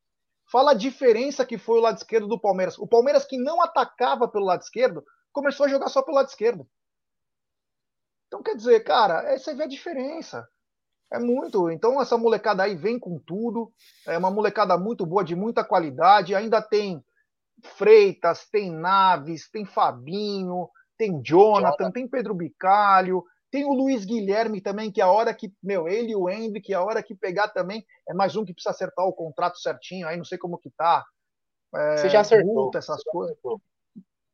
Fala 0.49 0.71
a 0.71 0.75
diferença 0.75 1.45
que 1.45 1.57
foi 1.57 1.79
o 1.79 1.81
lado 1.81 1.97
esquerdo 1.97 2.27
do 2.27 2.39
Palmeiras. 2.39 2.79
O 2.79 2.87
Palmeiras 2.87 3.25
que 3.25 3.37
não 3.37 3.61
atacava 3.61 4.25
pelo 4.25 4.45
lado 4.45 4.61
esquerdo, 4.61 5.03
começou 5.33 5.65
a 5.65 5.69
jogar 5.69 5.89
só 5.89 6.01
pelo 6.01 6.15
lado 6.15 6.29
esquerdo. 6.29 6.65
Então, 8.27 8.41
quer 8.41 8.55
dizer, 8.55 8.79
cara, 8.85 9.23
é, 9.23 9.37
você 9.37 9.53
vê 9.53 9.63
a 9.63 9.67
diferença. 9.67 10.47
É 11.11 11.19
muito. 11.19 11.69
Então, 11.69 12.01
essa 12.01 12.17
molecada 12.17 12.63
aí 12.63 12.75
vem 12.75 12.97
com 12.97 13.19
tudo. 13.19 13.73
É 14.07 14.17
uma 14.17 14.31
molecada 14.31 14.77
muito 14.77 15.05
boa, 15.05 15.25
de 15.25 15.35
muita 15.35 15.61
qualidade. 15.61 16.33
Ainda 16.33 16.61
tem 16.61 17.03
Freitas, 17.63 18.47
tem 18.49 18.71
Naves, 18.71 19.49
tem 19.49 19.65
Fabinho, 19.65 20.69
tem 20.97 21.21
Jonathan, 21.23 21.91
tem 21.91 22.07
Pedro 22.07 22.33
Bicalho, 22.33 23.23
tem 23.51 23.65
o 23.65 23.73
Luiz 23.73 24.05
Guilherme 24.05 24.61
também, 24.61 24.91
que 24.91 25.01
a 25.01 25.11
hora 25.11 25.33
que, 25.33 25.53
meu, 25.61 25.87
ele 25.87 26.11
e 26.11 26.15
o 26.15 26.29
Hendrick, 26.29 26.73
a 26.73 26.83
hora 26.83 27.01
que 27.01 27.15
pegar 27.15 27.49
também, 27.49 27.85
é 28.07 28.13
mais 28.13 28.35
um 28.35 28.45
que 28.45 28.53
precisa 28.53 28.71
acertar 28.71 29.05
o 29.05 29.13
contrato 29.13 29.57
certinho, 29.59 30.07
aí 30.07 30.17
não 30.17 30.25
sei 30.25 30.37
como 30.37 30.57
que 30.57 30.69
tá. 30.71 31.05
É, 31.75 31.97
Você 31.97 32.09
já 32.09 32.21
acertou. 32.21 32.53
Multa, 32.53 32.77
essas 32.77 33.03
coisas. 33.03 33.37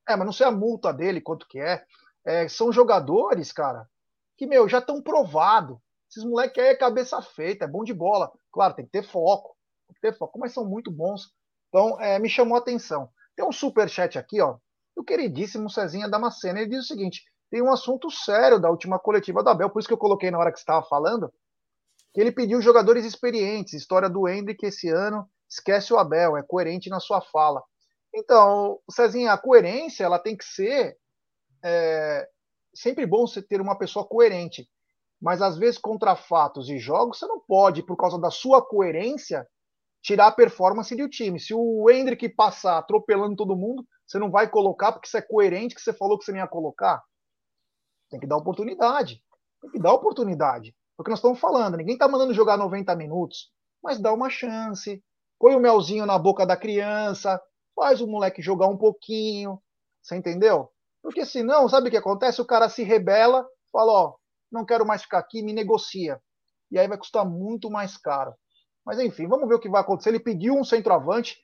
É, 0.08 0.16
mas 0.16 0.26
não 0.26 0.34
sei 0.34 0.46
a 0.46 0.52
multa 0.52 0.94
dele, 0.94 1.22
quanto 1.22 1.48
que 1.48 1.60
é 1.60 1.84
é, 2.26 2.48
são 2.48 2.72
jogadores, 2.72 3.52
cara, 3.52 3.88
que, 4.36 4.48
meu, 4.48 4.68
já 4.68 4.80
estão 4.80 5.02
provado. 5.02 5.80
Esses 6.10 6.24
moleques 6.24 6.62
aí 6.62 6.70
é 6.70 6.76
cabeça 6.76 7.22
feita, 7.22 7.66
é 7.66 7.68
bom 7.68 7.84
de 7.84 7.94
bola. 7.94 8.32
Claro, 8.52 8.74
tem 8.74 8.86
que 8.86 8.92
ter 8.92 9.04
foco. 9.04 9.56
Tem 9.88 9.96
que 9.96 10.02
ter 10.02 10.18
foco, 10.18 10.40
mas 10.40 10.54
são 10.54 10.66
muito 10.66 10.92
bons. 10.92 11.32
Então, 11.70 12.00
é, 12.00 12.18
me 12.20 12.30
chamou 12.30 12.56
a 12.56 12.60
atenção. 12.60 13.10
Tem 13.36 13.46
um 13.46 13.52
super 13.52 13.90
chat 13.90 14.18
aqui, 14.18 14.42
ó. 14.42 14.58
O 14.96 15.04
queridíssimo 15.04 15.70
Cezinha 15.70 16.10
Damasceno. 16.10 16.60
Ele 16.60 16.70
diz 16.70 16.86
o 16.86 16.88
seguinte: 16.88 17.24
tem 17.50 17.62
um 17.62 17.72
assunto 17.72 18.10
sério 18.10 18.60
da 18.60 18.70
última 18.70 18.98
coletiva 18.98 19.44
do 19.44 19.50
Abel, 19.50 19.70
por 19.70 19.80
isso 19.80 19.88
que 19.88 19.94
eu 19.94 19.98
coloquei 19.98 20.32
na 20.32 20.40
hora 20.40 20.52
que 20.52 20.60
estava 20.60 20.86
falando, 20.86 21.32
que 22.14 22.22
ele 22.22 22.32
pediu 22.32 22.62
jogadores 22.62 23.06
experientes. 23.06 23.74
História 23.74 24.10
do 24.10 24.28
Hendrick 24.28 24.66
esse 24.66 24.90
ano, 24.90 25.30
esquece 25.50 25.94
o 25.94 25.98
Abel, 25.98 26.38
é 26.38 26.44
coerente 26.44 26.90
na 26.90 27.00
sua 27.00 27.22
fala. 27.22 27.62
Então, 28.14 28.80
Cezinha, 28.90 29.34
a 29.34 29.38
coerência 29.38 30.06
ela 30.06 30.20
tem 30.20 30.38
que 30.38 30.46
ser 30.46 30.98
é 31.66 32.28
sempre 32.76 33.06
bom 33.06 33.26
você 33.26 33.42
ter 33.42 33.60
uma 33.60 33.78
pessoa 33.78 34.06
coerente, 34.06 34.70
mas 35.20 35.42
às 35.42 35.58
vezes 35.58 35.80
contra 35.80 36.16
fatos 36.16 36.70
e 36.70 36.78
jogos 36.78 37.18
você 37.18 37.26
não 37.26 37.40
pode, 37.40 37.82
por 37.82 37.96
causa 37.96 38.20
da 38.20 38.30
sua 38.30 38.62
coerência, 38.64 39.48
tirar 40.06 40.28
a 40.28 40.32
performance 40.32 40.96
do 40.96 41.10
time. 41.10 41.40
Se 41.40 41.52
o 41.52 41.90
Hendrick 41.90 42.30
passar 42.30 42.78
atropelando 42.78 43.36
todo 43.36 43.56
mundo, 43.56 43.84
você 44.06 44.20
não 44.20 44.30
vai 44.30 44.48
colocar 44.48 44.92
porque 44.92 45.08
você 45.08 45.18
é 45.18 45.22
coerente 45.22 45.74
que 45.74 45.82
você 45.82 45.92
falou 45.92 46.20
que 46.20 46.24
você 46.24 46.32
não 46.32 46.38
ia 46.38 46.48
colocar. 46.48 47.02
Tem 48.12 48.20
que 48.20 48.28
dar 48.28 48.38
oportunidade. 48.38 49.20
Tem 49.60 49.72
que 49.72 49.80
dar 49.80 49.94
oportunidade. 49.94 50.76
Porque 50.96 51.10
nós 51.10 51.18
estamos 51.18 51.40
falando, 51.40 51.76
ninguém 51.76 51.96
está 51.96 52.08
mandando 52.08 52.36
jogar 52.36 52.56
90 52.56 52.96
minutos, 52.96 53.52
mas 53.84 54.00
dá 54.00 54.14
uma 54.14 54.30
chance. 54.30 55.04
Põe 55.40 55.56
o 55.56 55.60
melzinho 55.60 56.06
na 56.06 56.20
boca 56.20 56.46
da 56.46 56.56
criança, 56.56 57.42
faz 57.76 58.00
o 58.00 58.08
moleque 58.08 58.44
jogar 58.44 58.68
um 58.68 58.78
pouquinho. 58.78 59.60
Você 60.04 60.16
entendeu? 60.16 60.70
Porque 61.02 61.26
senão, 61.26 61.68
sabe 61.68 61.88
o 61.88 61.92
que 61.92 61.98
acontece? 61.98 62.40
O 62.40 62.46
cara 62.46 62.70
se 62.70 62.84
rebela, 62.84 63.44
fala, 63.72 63.92
ó, 63.92 64.16
não 64.52 64.64
quero 64.64 64.86
mais 64.86 65.02
ficar 65.02 65.18
aqui, 65.18 65.42
me 65.42 65.52
negocia. 65.52 66.22
E 66.70 66.78
aí 66.78 66.88
vai 66.88 66.98
custar 66.98 67.26
muito 67.26 67.72
mais 67.72 67.98
caro. 67.98 68.36
Mas 68.86 69.00
enfim, 69.00 69.28
vamos 69.28 69.48
ver 69.50 69.56
o 69.56 69.60
que 69.60 69.70
vai 69.70 69.82
acontecer. 69.82 70.10
Ele 70.10 70.20
pediu 70.20 70.54
um 70.54 70.64
centroavante 70.64 71.38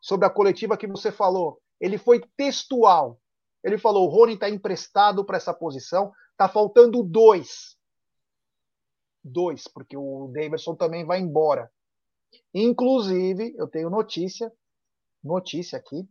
sobre 0.00 0.26
a 0.26 0.30
coletiva 0.30 0.76
que 0.76 0.86
você 0.86 1.10
falou. 1.10 1.60
Ele 1.80 1.98
foi 1.98 2.22
textual. 2.36 3.18
Ele 3.62 3.78
falou: 3.78 4.06
o 4.06 4.10
Rony 4.10 4.34
está 4.34 4.48
emprestado 4.48 5.24
para 5.24 5.36
essa 5.36 5.52
posição, 5.52 6.12
está 6.32 6.48
faltando 6.48 7.02
dois. 7.02 7.76
Dois, 9.22 9.66
porque 9.66 9.96
o 9.96 10.30
Davidson 10.32 10.74
também 10.74 11.04
vai 11.04 11.18
embora. 11.18 11.70
Inclusive, 12.52 13.54
eu 13.56 13.66
tenho 13.66 13.88
notícia, 13.88 14.52
notícia 15.22 15.78
aqui. 15.78 16.06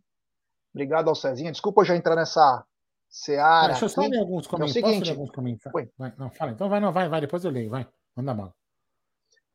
Obrigado 0.73 1.07
ao 1.07 1.15
Cezinha. 1.15 1.51
Desculpa 1.51 1.81
eu 1.81 1.85
já 1.85 1.95
entrar 1.95 2.15
nessa 2.15 2.65
seara. 3.07 3.67
Deixa 3.67 3.85
eu 3.85 3.89
só 3.89 4.01
ler 4.01 4.19
alguns 4.19 4.47
comentários. 4.47 4.75
É 4.75 4.79
o 4.79 4.89
seguinte, 4.89 5.11
alguns 5.11 5.29
comentários. 5.29 5.91
Vai, 5.95 6.13
não, 6.17 6.31
fala. 6.31 6.51
Então 6.51 6.67
vai, 6.67 6.79
não, 6.79 6.91
vai, 6.91 7.07
vai. 7.07 7.21
Depois 7.21 7.45
eu 7.45 7.51
leio. 7.51 7.69
Vai, 7.69 7.87
manda 8.15 8.33
mal. 8.33 8.55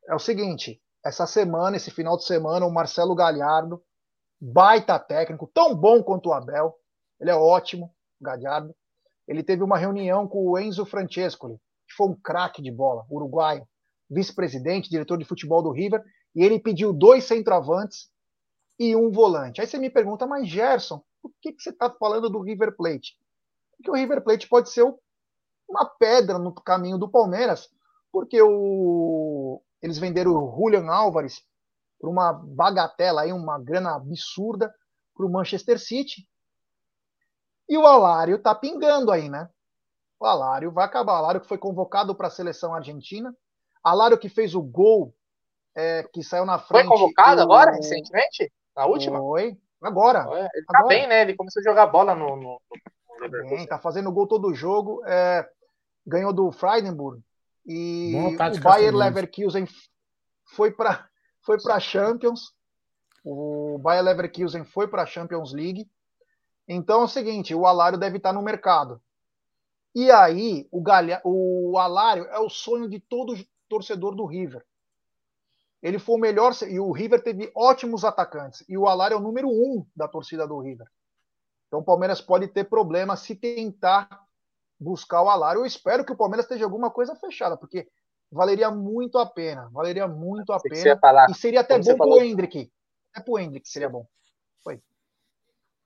É 0.07 0.15
o 0.15 0.19
seguinte: 0.19 0.81
essa 1.03 1.25
semana, 1.25 1.77
esse 1.77 1.91
final 1.91 2.17
de 2.17 2.25
semana, 2.25 2.65
o 2.65 2.73
Marcelo 2.73 3.15
Galhardo, 3.15 3.83
baita 4.39 4.99
técnico, 4.99 5.49
tão 5.53 5.75
bom 5.75 6.03
quanto 6.03 6.29
o 6.29 6.33
Abel, 6.33 6.75
ele 7.19 7.29
é 7.29 7.35
ótimo, 7.35 7.93
Galhardo. 8.19 8.75
Ele 9.27 9.43
teve 9.43 9.63
uma 9.63 9.77
reunião 9.77 10.27
com 10.27 10.47
o 10.47 10.57
Enzo 10.57 10.85
Francescoli, 10.85 11.57
que 11.87 11.95
foi 11.95 12.07
um 12.07 12.15
craque 12.15 12.61
de 12.61 12.71
bola, 12.71 13.05
uruguaio, 13.09 13.67
vice-presidente, 14.09 14.89
diretor 14.89 15.17
de 15.17 15.25
futebol 15.25 15.61
do 15.61 15.71
River, 15.71 16.03
e 16.35 16.43
ele 16.43 16.59
pediu 16.59 16.93
dois 16.93 17.25
centroavantes 17.25 18.09
e 18.79 18.95
um 18.95 19.11
volante. 19.11 19.61
Aí 19.61 19.67
você 19.67 19.77
me 19.77 19.89
pergunta, 19.89 20.25
mas 20.25 20.47
Gerson, 20.47 21.03
por 21.21 21.31
que, 21.41 21.53
que 21.53 21.61
você 21.61 21.69
está 21.69 21.89
falando 21.89 22.29
do 22.29 22.41
River 22.41 22.75
Plate? 22.75 23.17
Porque 23.75 23.91
o 23.91 23.95
River 23.95 24.23
Plate 24.23 24.47
pode 24.47 24.69
ser 24.69 24.83
uma 25.67 25.85
pedra 25.85 26.39
no 26.39 26.53
caminho 26.53 26.97
do 26.97 27.09
Palmeiras, 27.09 27.69
porque 28.11 28.41
o... 28.41 29.61
eles 29.81 29.97
venderam 29.97 30.31
o 30.31 30.55
Julian 30.55 30.89
Álvares 30.89 31.43
por 31.99 32.09
uma 32.09 32.33
bagatela, 32.33 33.21
aí, 33.21 33.33
uma 33.33 33.59
grana 33.59 33.95
absurda, 33.95 34.73
para 35.15 35.25
o 35.25 35.31
Manchester 35.31 35.77
City. 35.77 36.27
E 37.67 37.77
o 37.77 37.85
Alário 37.85 38.41
tá 38.41 38.55
pingando 38.55 39.11
aí, 39.11 39.29
né? 39.29 39.49
O 40.19 40.25
Alário 40.25 40.71
vai 40.71 40.85
acabar. 40.85 41.13
O 41.13 41.17
Alário 41.17 41.41
que 41.41 41.47
foi 41.47 41.57
convocado 41.57 42.15
para 42.15 42.27
a 42.27 42.31
seleção 42.31 42.73
argentina. 42.73 43.35
Alário 43.83 44.17
que 44.17 44.29
fez 44.29 44.55
o 44.55 44.61
gol 44.61 45.13
é, 45.75 46.03
que 46.11 46.23
saiu 46.23 46.45
na 46.45 46.57
frente. 46.57 46.87
Foi 46.87 46.97
convocado 46.97 47.41
o... 47.41 47.43
agora, 47.43 47.71
recentemente? 47.71 48.51
Na 48.75 48.85
última? 48.85 49.19
Foi. 49.19 49.57
Agora. 49.81 50.25
Ele 50.53 50.65
tá 50.65 50.79
agora. 50.79 50.87
bem, 50.87 51.07
né? 51.07 51.21
Ele 51.21 51.35
começou 51.35 51.61
a 51.61 51.63
jogar 51.63 51.87
bola 51.87 52.15
no. 52.15 52.35
no, 52.35 52.61
no 53.19 53.29
bem, 53.49 53.67
tá 53.67 53.77
fazendo 53.77 54.11
gol 54.11 54.27
todo 54.27 54.53
jogo. 54.53 55.01
É, 55.05 55.47
ganhou 56.05 56.33
do 56.33 56.51
Freidenburg. 56.51 57.21
E 57.71 58.15
o 58.15 58.59
Bayer 58.61 58.95
Leverkusen 58.95 59.67
foi 60.43 60.71
para 60.71 61.07
foi 61.41 61.61
para 61.61 61.79
Champions. 61.79 62.51
O 63.23 63.77
Bayer 63.77 64.03
Leverkusen 64.03 64.65
foi 64.65 64.87
para 64.87 65.03
a 65.03 65.05
Champions 65.05 65.53
League. 65.53 65.87
Então 66.67 67.01
é 67.01 67.03
o 67.03 67.07
seguinte, 67.07 67.53
o 67.53 67.67
Alário 67.67 67.97
deve 67.97 68.17
estar 68.17 68.33
no 68.33 68.41
mercado. 68.41 68.99
E 69.93 70.09
aí, 70.09 70.67
o, 70.71 70.81
Galha, 70.81 71.21
o 71.23 71.77
Alário 71.77 72.25
é 72.25 72.39
o 72.39 72.49
sonho 72.49 72.89
de 72.89 72.99
todo 72.99 73.37
torcedor 73.67 74.15
do 74.15 74.25
River. 74.25 74.65
Ele 75.81 75.99
foi 75.99 76.15
o 76.15 76.19
melhor, 76.19 76.53
e 76.67 76.79
o 76.79 76.91
River 76.91 77.23
teve 77.23 77.51
ótimos 77.55 78.03
atacantes. 78.03 78.63
E 78.67 78.77
o 78.77 78.87
Alário 78.87 79.15
é 79.15 79.17
o 79.17 79.21
número 79.21 79.47
um 79.47 79.85
da 79.95 80.07
torcida 80.07 80.47
do 80.47 80.59
River. 80.59 80.87
Então 81.67 81.79
o 81.79 81.83
Palmeiras 81.83 82.19
pode 82.19 82.47
ter 82.47 82.63
problema 82.65 83.15
se 83.15 83.35
tentar 83.35 84.27
buscar 84.79 85.21
o 85.21 85.29
Alário. 85.29 85.61
Eu 85.61 85.65
espero 85.65 86.05
que 86.05 86.11
o 86.11 86.17
Palmeiras 86.17 86.45
esteja 86.45 86.63
alguma 86.63 86.89
coisa 86.89 87.15
fechada, 87.15 87.57
porque 87.57 87.87
valeria 88.31 88.71
muito 88.71 89.17
a 89.17 89.25
pena. 89.25 89.69
Valeria 89.71 90.07
muito 90.07 90.53
a 90.53 90.59
pena. 90.59 91.27
E 91.29 91.33
seria 91.33 91.61
até 91.61 91.77
bom 91.77 91.97
para 91.97 92.07
o 92.07 92.21
Hendrick. 92.21 92.71
Até 93.13 93.23
para 93.23 93.33
o 93.33 93.39
Hendrick 93.39 93.67
seria 93.67 93.89
bom. 93.89 94.05
Foi. 94.63 94.81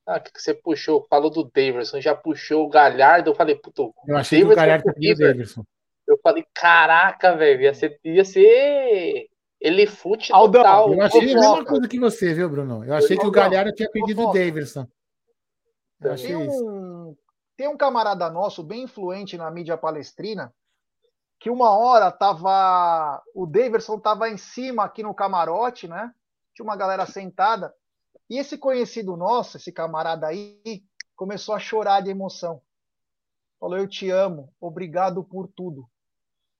Ah, 0.05 0.19
que 0.19 0.31
você 0.39 0.53
puxou, 0.53 1.05
falou 1.09 1.29
do 1.29 1.49
Davidson, 1.53 2.01
já 2.01 2.13
puxou 2.13 2.65
o 2.65 2.69
Galhardo, 2.69 3.31
eu 3.31 3.35
falei, 3.35 3.55
puto, 3.55 3.93
eu 4.05 4.17
achei 4.17 4.39
Davidson 4.39 4.47
que 4.47 4.53
o 4.53 4.55
Galhardo 4.55 4.89
é 4.89 5.11
o 5.11 5.17
Davidson. 5.17 5.63
Eu 6.05 6.19
falei, 6.21 6.45
caraca, 6.53 7.35
velho, 7.35 7.61
ia 7.61 7.73
ser, 7.73 7.97
ia 8.03 8.25
ser 8.25 9.29
ele 9.63 9.87
fute 9.87 10.33
Aldão, 10.33 10.61
total. 10.61 10.93
Eu 10.93 11.01
achei 11.01 11.21
a 11.21 11.39
mesma 11.39 11.65
coisa 11.65 11.87
que 11.87 11.97
você, 11.97 12.33
viu, 12.33 12.49
Bruno? 12.49 12.83
Eu 12.83 12.93
achei 12.95 13.17
que 13.17 13.25
o 13.25 13.31
Galhardo 13.31 13.71
tinha 13.71 13.89
pedido 13.89 14.27
o 14.27 14.33
Davidson. 14.33 14.85
Eu 16.01 16.11
achei 16.11 16.27
tem, 16.27 16.35
um, 16.35 16.92
tem 17.55 17.67
um 17.67 17.77
camarada 17.77 18.29
nosso 18.29 18.63
bem 18.63 18.83
influente 18.83 19.37
na 19.37 19.49
mídia 19.51 19.77
palestrina 19.77 20.53
que 21.39 21.49
uma 21.49 21.71
hora 21.77 22.11
tava 22.11 23.21
o 23.35 23.45
Davidson 23.45 23.99
tava 23.99 24.29
em 24.29 24.37
cima 24.37 24.85
aqui 24.85 25.03
no 25.03 25.13
camarote, 25.13 25.87
né? 25.87 26.13
Tinha 26.53 26.63
uma 26.63 26.77
galera 26.77 27.05
sentada 27.05 27.73
e 28.29 28.37
esse 28.37 28.57
conhecido 28.57 29.15
nosso, 29.15 29.57
esse 29.57 29.71
camarada 29.71 30.27
aí, 30.27 30.83
começou 31.15 31.53
a 31.53 31.59
chorar 31.59 32.01
de 32.01 32.09
emoção. 32.09 32.61
Falou: 33.59 33.77
Eu 33.77 33.87
te 33.87 34.09
amo, 34.09 34.53
obrigado 34.59 35.23
por 35.23 35.47
tudo. 35.47 35.87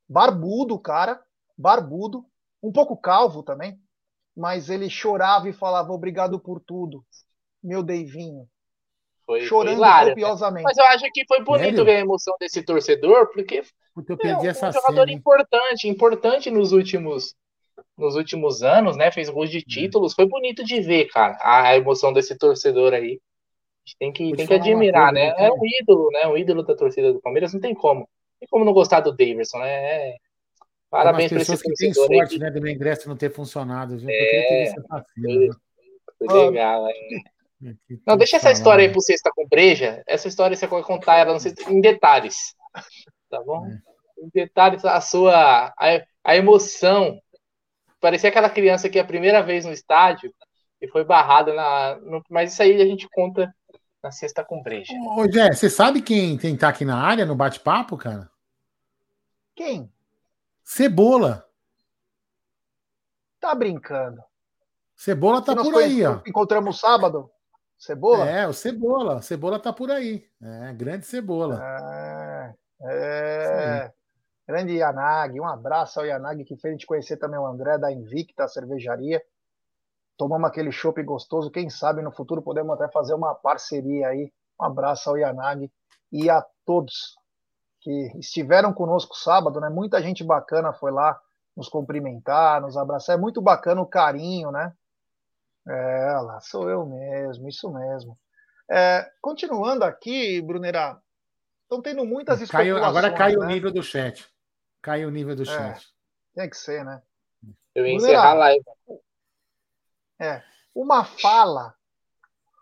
Barbudo, 0.07 0.78
cara, 0.78 1.24
barbudo, 1.57 2.26
um 2.61 2.72
pouco 2.72 2.95
calvo 2.95 3.41
também, 3.41 3.82
mas 4.36 4.70
ele 4.70 4.90
chorava 4.90 5.49
e 5.49 5.53
falava: 5.53 5.94
Obrigado 5.94 6.40
por 6.40 6.60
tudo, 6.60 7.06
meu 7.64 7.82
Deivinho. 7.82 8.48
Foi, 9.26 9.41
chorando 9.45 9.78
foi 9.78 10.10
copiosamente. 10.10 10.64
Mas 10.64 10.78
eu 10.78 10.86
acho 10.86 11.06
que 11.14 11.26
foi 11.26 11.41
bonito 11.41 11.64
Sério? 11.64 11.86
ver 11.86 11.95
a 11.95 12.00
emoção 12.00 12.36
desse 12.40 12.62
torcedor, 12.64 13.32
porque, 13.32 13.64
porque 13.94 14.12
eu 14.12 14.18
perdi 14.18 14.45
é 14.45 14.50
um, 14.50 14.52
essa 14.52 14.70
um 14.70 14.74
jogador 14.74 15.08
cena, 15.08 15.12
importante, 15.12 15.88
importante 15.88 16.52
nos 16.52 16.72
últimos 16.72 17.36
nos 17.98 18.16
últimos 18.16 18.64
anos, 18.64 18.95
né? 18.98 19.12
Fez 19.12 19.30
gols 19.30 19.50
de 19.50 19.58
uhum. 19.58 19.64
títulos. 19.68 20.14
Foi 20.14 20.26
bonito 20.26 20.64
de 20.64 20.82
ver, 20.82 21.06
cara, 21.06 21.38
a 21.41 21.76
emoção 21.76 22.12
desse 22.12 22.38
torcedor 22.38 22.94
aí. 22.94 23.20
A 23.86 23.90
gente 23.90 23.98
tem 24.00 24.12
que, 24.14 24.36
tem 24.36 24.48
que 24.48 24.54
admirar, 24.54 25.12
né? 25.12 25.34
É 25.38 25.52
um 25.52 25.60
ídolo, 25.82 26.10
né? 26.12 26.28
Um 26.28 26.38
ídolo 26.38 26.64
da 26.64 26.76
torcida 26.76 27.12
do 27.12 27.22
Palmeiras, 27.22 27.54
não 27.54 27.60
tem 27.60 27.74
como. 27.74 28.02
Não 28.02 28.40
tem 28.40 28.48
como 28.50 28.66
não 28.66 28.74
gostar 28.74 29.02
do 29.02 29.12
Davidson, 29.12 29.60
né? 29.60 29.72
É... 29.72 30.16
Parabéns 30.90 31.32
para 31.32 31.41
esse 31.41 31.58
que 31.58 31.74
tem 31.74 31.94
sorte, 31.94 32.36
aí. 32.36 32.40
né, 32.40 32.52
do 32.52 32.62
meu 32.62 32.72
ingresso 32.72 33.10
não 33.10 33.18
ter 33.18 33.32
funcionado. 33.32 33.98
Viu? 33.98 34.08
É, 34.12 34.74
foi, 34.88 36.28
foi 36.28 36.45
legal, 36.50 36.86
né? 36.86 36.94
Não, 38.06 38.18
deixa 38.18 38.38
essa 38.38 38.52
história 38.52 38.85
aí 38.85 38.91
pro 38.91 39.02
Sexta 39.02 39.31
com 39.34 39.48
Breja. 39.48 40.03
Essa 40.07 40.27
história 40.27 40.56
você 40.56 40.68
pode 40.68 40.85
contar 40.85 41.18
ela 41.18 41.40
sei, 41.40 41.53
em 41.68 41.81
detalhes. 41.81 42.56
Tá 43.30 43.41
bom? 43.41 43.65
É. 43.65 43.81
Em 44.23 44.30
detalhes, 44.31 44.85
a 44.85 45.02
sua 45.02 45.73
a, 45.76 46.06
a 46.23 46.35
emoção 46.35 47.19
parecia 47.99 48.30
aquela 48.30 48.48
criança 48.48 48.88
que 48.88 48.99
é 48.99 49.02
a 49.02 49.06
primeira 49.06 49.41
vez 49.41 49.65
no 49.65 49.72
estádio 49.72 50.31
e 50.80 50.88
foi 50.88 51.03
barrada 51.03 51.52
na. 51.52 51.95
No, 51.95 52.22
mas 52.30 52.53
isso 52.53 52.61
aí 52.61 52.80
a 52.80 52.85
gente 52.85 53.10
conta 53.10 53.52
na 54.03 54.11
sexta 54.11 54.44
com 54.44 54.61
breja. 54.61 54.94
Ô, 55.18 55.31
Jé, 55.31 55.52
você 55.52 55.69
sabe 55.69 56.02
quem, 56.02 56.38
quem 56.38 56.57
tá 56.57 56.69
aqui 56.69 56.84
na 56.85 57.02
área 57.02 57.26
no 57.26 57.35
bate-papo, 57.35 57.98
cara? 57.98 58.30
Quem? 59.56 59.90
Cebola. 60.64 61.48
Tá 63.40 63.56
brincando. 63.56 64.22
Cebola 64.95 65.41
tá 65.41 65.56
por 65.56 65.76
aí, 65.76 66.06
ó. 66.06 66.19
Encontramos 66.27 66.80
sábado? 66.80 67.31
Cebola? 67.84 68.30
É, 68.30 68.47
o 68.47 68.53
Cebola. 68.53 69.22
Cebola 69.22 69.60
tá 69.60 69.73
por 69.73 69.91
aí. 69.91 70.26
É, 70.41 70.73
grande 70.73 71.05
Cebola. 71.05 71.61
É. 71.61 72.55
é... 72.81 73.93
Grande 74.47 74.77
Yanagi, 74.77 75.39
um 75.39 75.47
abraço 75.47 75.99
ao 75.99 76.05
Yanagi 76.05 76.45
que 76.45 76.55
fez 76.55 76.72
a 76.72 76.76
gente 76.76 76.85
conhecer 76.85 77.18
também 77.18 77.38
o 77.38 77.45
André 77.45 77.77
da 77.77 77.91
Invicta 77.91 78.47
Cervejaria. 78.47 79.22
Tomamos 80.18 80.47
aquele 80.47 80.72
chopp 80.72 81.01
gostoso, 81.03 81.51
quem 81.51 81.69
sabe 81.69 82.01
no 82.01 82.11
futuro 82.11 82.41
podemos 82.41 82.73
até 82.73 82.89
fazer 82.89 83.15
uma 83.15 83.35
parceria 83.35 84.07
aí. 84.07 84.31
Um 84.60 84.64
abraço 84.64 85.10
ao 85.10 85.18
Yanagi 85.18 85.69
e 86.10 86.30
a 86.30 86.45
todos 86.65 87.18
que 87.81 88.11
estiveram 88.18 88.72
conosco 88.72 89.14
sábado, 89.14 89.60
né? 89.60 89.68
Muita 89.69 90.01
gente 90.01 90.23
bacana 90.23 90.72
foi 90.72 90.91
lá 90.91 91.19
nos 91.55 91.68
cumprimentar, 91.68 92.61
nos 92.61 92.77
abraçar. 92.77 93.18
É 93.18 93.19
muito 93.19 93.41
bacana 93.41 93.81
o 93.81 93.85
carinho, 93.85 94.51
né? 94.51 94.72
É, 95.68 96.19
lá 96.19 96.40
sou 96.41 96.69
eu 96.69 96.85
mesmo, 96.85 97.48
isso 97.48 97.72
mesmo. 97.72 98.18
É, 98.69 99.10
continuando 99.22 99.84
aqui, 99.84 100.41
Brunerá, 100.41 100.99
estão 101.64 101.81
tendo 101.81 102.06
muitas 102.06 102.41
especulações. 102.41 102.81
Caiu, 102.81 102.85
agora 102.85 103.14
caiu 103.14 103.40
né? 103.40 103.45
o 103.45 103.49
nível 103.49 103.72
do 103.72 103.84
chat. 103.84 104.27
Caiu 104.81 105.07
o 105.07 105.11
nível 105.11 105.35
do 105.35 105.44
é, 105.44 105.45
chat. 105.45 105.88
Tem 106.35 106.49
que 106.49 106.57
ser, 106.57 106.84
né? 106.84 107.02
Eu 107.73 107.85
ia 107.85 107.94
encerrar 107.94 108.31
a 108.31 108.34
live. 108.34 108.65
É. 110.19 110.44
Uma 110.76 111.03
fala, 111.03 111.73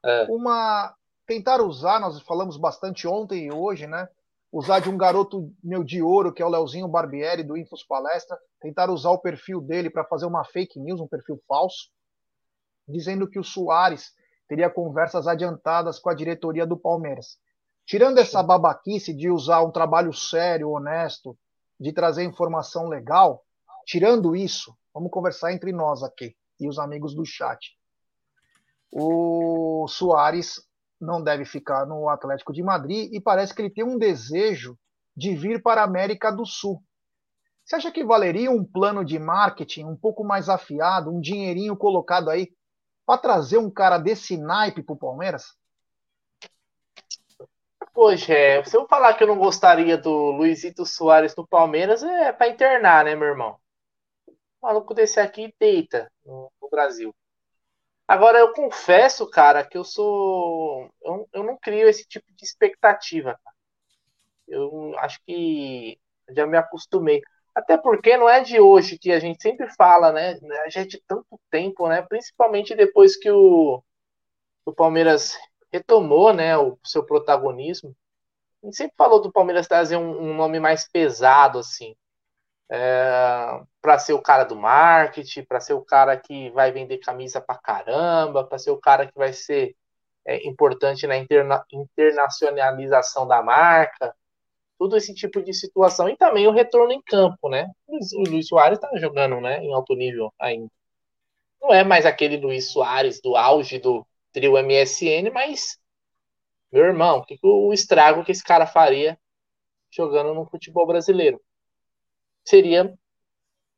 é. 0.05 0.25
uma. 0.29 0.95
Tentar 1.25 1.61
usar, 1.61 1.99
nós 1.99 2.19
falamos 2.21 2.57
bastante 2.57 3.07
ontem 3.07 3.47
e 3.47 3.53
hoje, 3.53 3.87
né? 3.87 4.09
usar 4.51 4.79
de 4.79 4.89
um 4.89 4.97
garoto 4.97 5.53
meu 5.63 5.83
de 5.83 6.01
ouro, 6.01 6.33
que 6.33 6.41
é 6.41 6.45
o 6.45 6.49
Leozinho 6.49 6.87
Barbieri, 6.87 7.43
do 7.43 7.55
Infos 7.55 7.83
Palestra, 7.83 8.37
tentar 8.59 8.89
usar 8.89 9.11
o 9.11 9.19
perfil 9.19 9.61
dele 9.61 9.89
para 9.89 10.03
fazer 10.03 10.25
uma 10.25 10.43
fake 10.43 10.79
news, 10.79 10.99
um 10.99 11.07
perfil 11.07 11.41
falso, 11.47 11.89
dizendo 12.91 13.27
que 13.27 13.39
o 13.39 13.43
Soares 13.43 14.11
teria 14.47 14.69
conversas 14.69 15.27
adiantadas 15.27 15.97
com 15.97 16.09
a 16.09 16.13
diretoria 16.13 16.65
do 16.65 16.77
Palmeiras. 16.77 17.37
Tirando 17.85 18.19
essa 18.19 18.43
babaquice 18.43 19.13
de 19.13 19.29
usar 19.29 19.63
um 19.63 19.71
trabalho 19.71 20.13
sério, 20.13 20.69
honesto, 20.69 21.37
de 21.79 21.91
trazer 21.91 22.23
informação 22.23 22.87
legal, 22.87 23.43
tirando 23.85 24.35
isso, 24.35 24.75
vamos 24.93 25.09
conversar 25.09 25.53
entre 25.53 25.71
nós 25.71 26.03
aqui 26.03 26.35
e 26.59 26.67
os 26.67 26.77
amigos 26.77 27.15
do 27.15 27.25
chat. 27.25 27.75
O 28.91 29.87
Soares 29.87 30.61
não 30.99 31.23
deve 31.23 31.45
ficar 31.45 31.85
no 31.85 32.07
Atlético 32.09 32.53
de 32.53 32.61
Madrid 32.61 33.11
e 33.11 33.19
parece 33.19 33.55
que 33.55 33.61
ele 33.61 33.69
tem 33.69 33.83
um 33.83 33.97
desejo 33.97 34.77
de 35.15 35.35
vir 35.35 35.61
para 35.61 35.81
a 35.81 35.85
América 35.85 36.31
do 36.31 36.45
Sul. 36.45 36.83
Você 37.65 37.75
acha 37.75 37.91
que 37.91 38.03
valeria 38.03 38.51
um 38.51 38.63
plano 38.63 39.03
de 39.03 39.17
marketing 39.17 39.85
um 39.85 39.95
pouco 39.95 40.23
mais 40.23 40.49
afiado, 40.49 41.09
um 41.09 41.21
dinheirinho 41.21 41.75
colocado 41.75 42.29
aí, 42.29 42.49
para 43.11 43.17
trazer 43.17 43.57
um 43.57 43.69
cara 43.69 43.97
desse 43.97 44.37
naipe 44.37 44.81
para 44.81 44.93
o 44.93 44.97
Palmeiras? 44.97 45.53
Poxa, 47.93 48.33
é, 48.33 48.63
se 48.63 48.77
eu 48.77 48.87
falar 48.87 49.15
que 49.15 49.23
eu 49.23 49.27
não 49.27 49.37
gostaria 49.37 49.97
do 49.97 50.31
Luizito 50.31 50.85
Soares 50.85 51.35
no 51.35 51.45
Palmeiras, 51.45 52.01
é 52.01 52.31
para 52.31 52.47
internar, 52.47 53.03
né, 53.03 53.13
meu 53.13 53.27
irmão? 53.27 53.59
O 54.25 54.65
maluco 54.65 54.93
desse 54.93 55.19
aqui 55.19 55.53
deita 55.59 56.09
no, 56.23 56.49
no 56.61 56.69
Brasil. 56.69 57.13
Agora, 58.07 58.39
eu 58.39 58.53
confesso, 58.53 59.29
cara, 59.29 59.65
que 59.65 59.77
eu 59.77 59.83
sou. 59.83 60.89
Eu, 61.03 61.27
eu 61.33 61.43
não 61.43 61.57
crio 61.57 61.89
esse 61.89 62.07
tipo 62.07 62.25
de 62.33 62.45
expectativa. 62.45 63.37
Cara. 63.43 63.55
Eu 64.47 64.97
acho 64.99 65.19
que 65.25 65.99
já 66.29 66.47
me 66.47 66.57
acostumei. 66.57 67.21
Até 67.53 67.77
porque 67.77 68.17
não 68.17 68.29
é 68.29 68.41
de 68.41 68.59
hoje 68.59 68.97
que 68.97 69.11
a 69.11 69.19
gente 69.19 69.41
sempre 69.41 69.69
fala, 69.75 70.11
né? 70.11 70.39
Já 70.69 70.81
é 70.81 70.85
de 70.85 71.01
tanto 71.05 71.39
tempo, 71.49 71.87
né? 71.87 72.01
Principalmente 72.01 72.75
depois 72.75 73.17
que 73.17 73.29
o, 73.29 73.83
o 74.65 74.73
Palmeiras 74.73 75.37
retomou 75.71 76.33
né, 76.33 76.57
o 76.57 76.77
seu 76.83 77.05
protagonismo. 77.05 77.95
A 78.63 78.67
gente 78.67 78.77
sempre 78.77 78.95
falou 78.97 79.21
do 79.21 79.31
Palmeiras 79.31 79.67
trazer 79.67 79.97
um, 79.97 80.31
um 80.31 80.35
nome 80.35 80.59
mais 80.59 80.87
pesado, 80.89 81.59
assim 81.59 81.95
é, 82.71 83.61
para 83.81 83.99
ser 83.99 84.13
o 84.13 84.21
cara 84.21 84.45
do 84.45 84.55
marketing, 84.55 85.43
para 85.43 85.59
ser 85.59 85.73
o 85.73 85.83
cara 85.83 86.17
que 86.17 86.49
vai 86.51 86.71
vender 86.71 86.99
camisa 86.99 87.41
para 87.41 87.59
caramba, 87.59 88.45
para 88.45 88.57
ser 88.57 88.71
o 88.71 88.79
cara 88.79 89.05
que 89.05 89.17
vai 89.17 89.33
ser 89.33 89.75
é, 90.25 90.47
importante 90.47 91.05
na 91.05 91.17
interna 91.17 91.65
internacionalização 91.71 93.27
da 93.27 93.43
marca, 93.43 94.15
tudo 94.81 94.97
esse 94.97 95.13
tipo 95.13 95.43
de 95.43 95.53
situação 95.53 96.09
e 96.09 96.17
também 96.17 96.47
o 96.47 96.51
retorno 96.51 96.91
em 96.91 96.99
campo, 97.03 97.47
né? 97.47 97.67
O 97.87 98.23
Luiz 98.27 98.47
Soares 98.47 98.79
está 98.79 98.89
jogando, 98.97 99.39
né, 99.39 99.63
em 99.63 99.71
alto 99.71 99.93
nível 99.93 100.33
ainda. 100.39 100.71
Não 101.61 101.71
é 101.71 101.83
mais 101.83 102.03
aquele 102.03 102.37
Luiz 102.37 102.71
Soares 102.71 103.21
do 103.21 103.35
auge 103.35 103.77
do 103.77 104.03
trio 104.33 104.57
MSN, 104.57 105.29
mas 105.31 105.77
meu 106.71 106.83
irmão, 106.85 107.19
o 107.19 107.25
que, 107.25 107.37
o 107.43 107.71
estrago 107.71 108.23
que 108.23 108.31
esse 108.31 108.43
cara 108.43 108.65
faria 108.65 109.19
jogando 109.91 110.33
no 110.33 110.47
futebol 110.47 110.87
brasileiro? 110.87 111.39
seria 112.43 112.91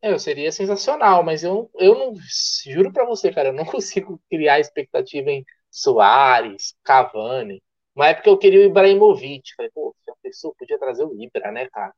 eu 0.01 0.17
seria 0.17 0.53
sensacional, 0.53 1.21
mas 1.21 1.43
eu, 1.43 1.69
eu 1.75 1.95
não 1.99 2.13
juro 2.63 2.93
para 2.93 3.05
você, 3.05 3.31
cara, 3.33 3.49
eu 3.49 3.53
não 3.53 3.65
consigo 3.67 4.21
criar 4.29 4.59
expectativa 4.61 5.29
em 5.31 5.45
Soares, 5.69 6.75
Cavani. 6.81 7.61
Uma 7.95 8.07
época 8.07 8.29
eu 8.29 8.37
queria 8.37 8.61
o 8.61 8.63
Ibrahimovic, 8.63 9.53
falei, 9.57 9.71
pô, 9.71 9.93
pessoa 10.33 10.53
podia 10.57 10.79
trazer 10.79 11.03
o 11.05 11.13
Ibra, 11.21 11.51
né, 11.51 11.67
cara? 11.69 11.93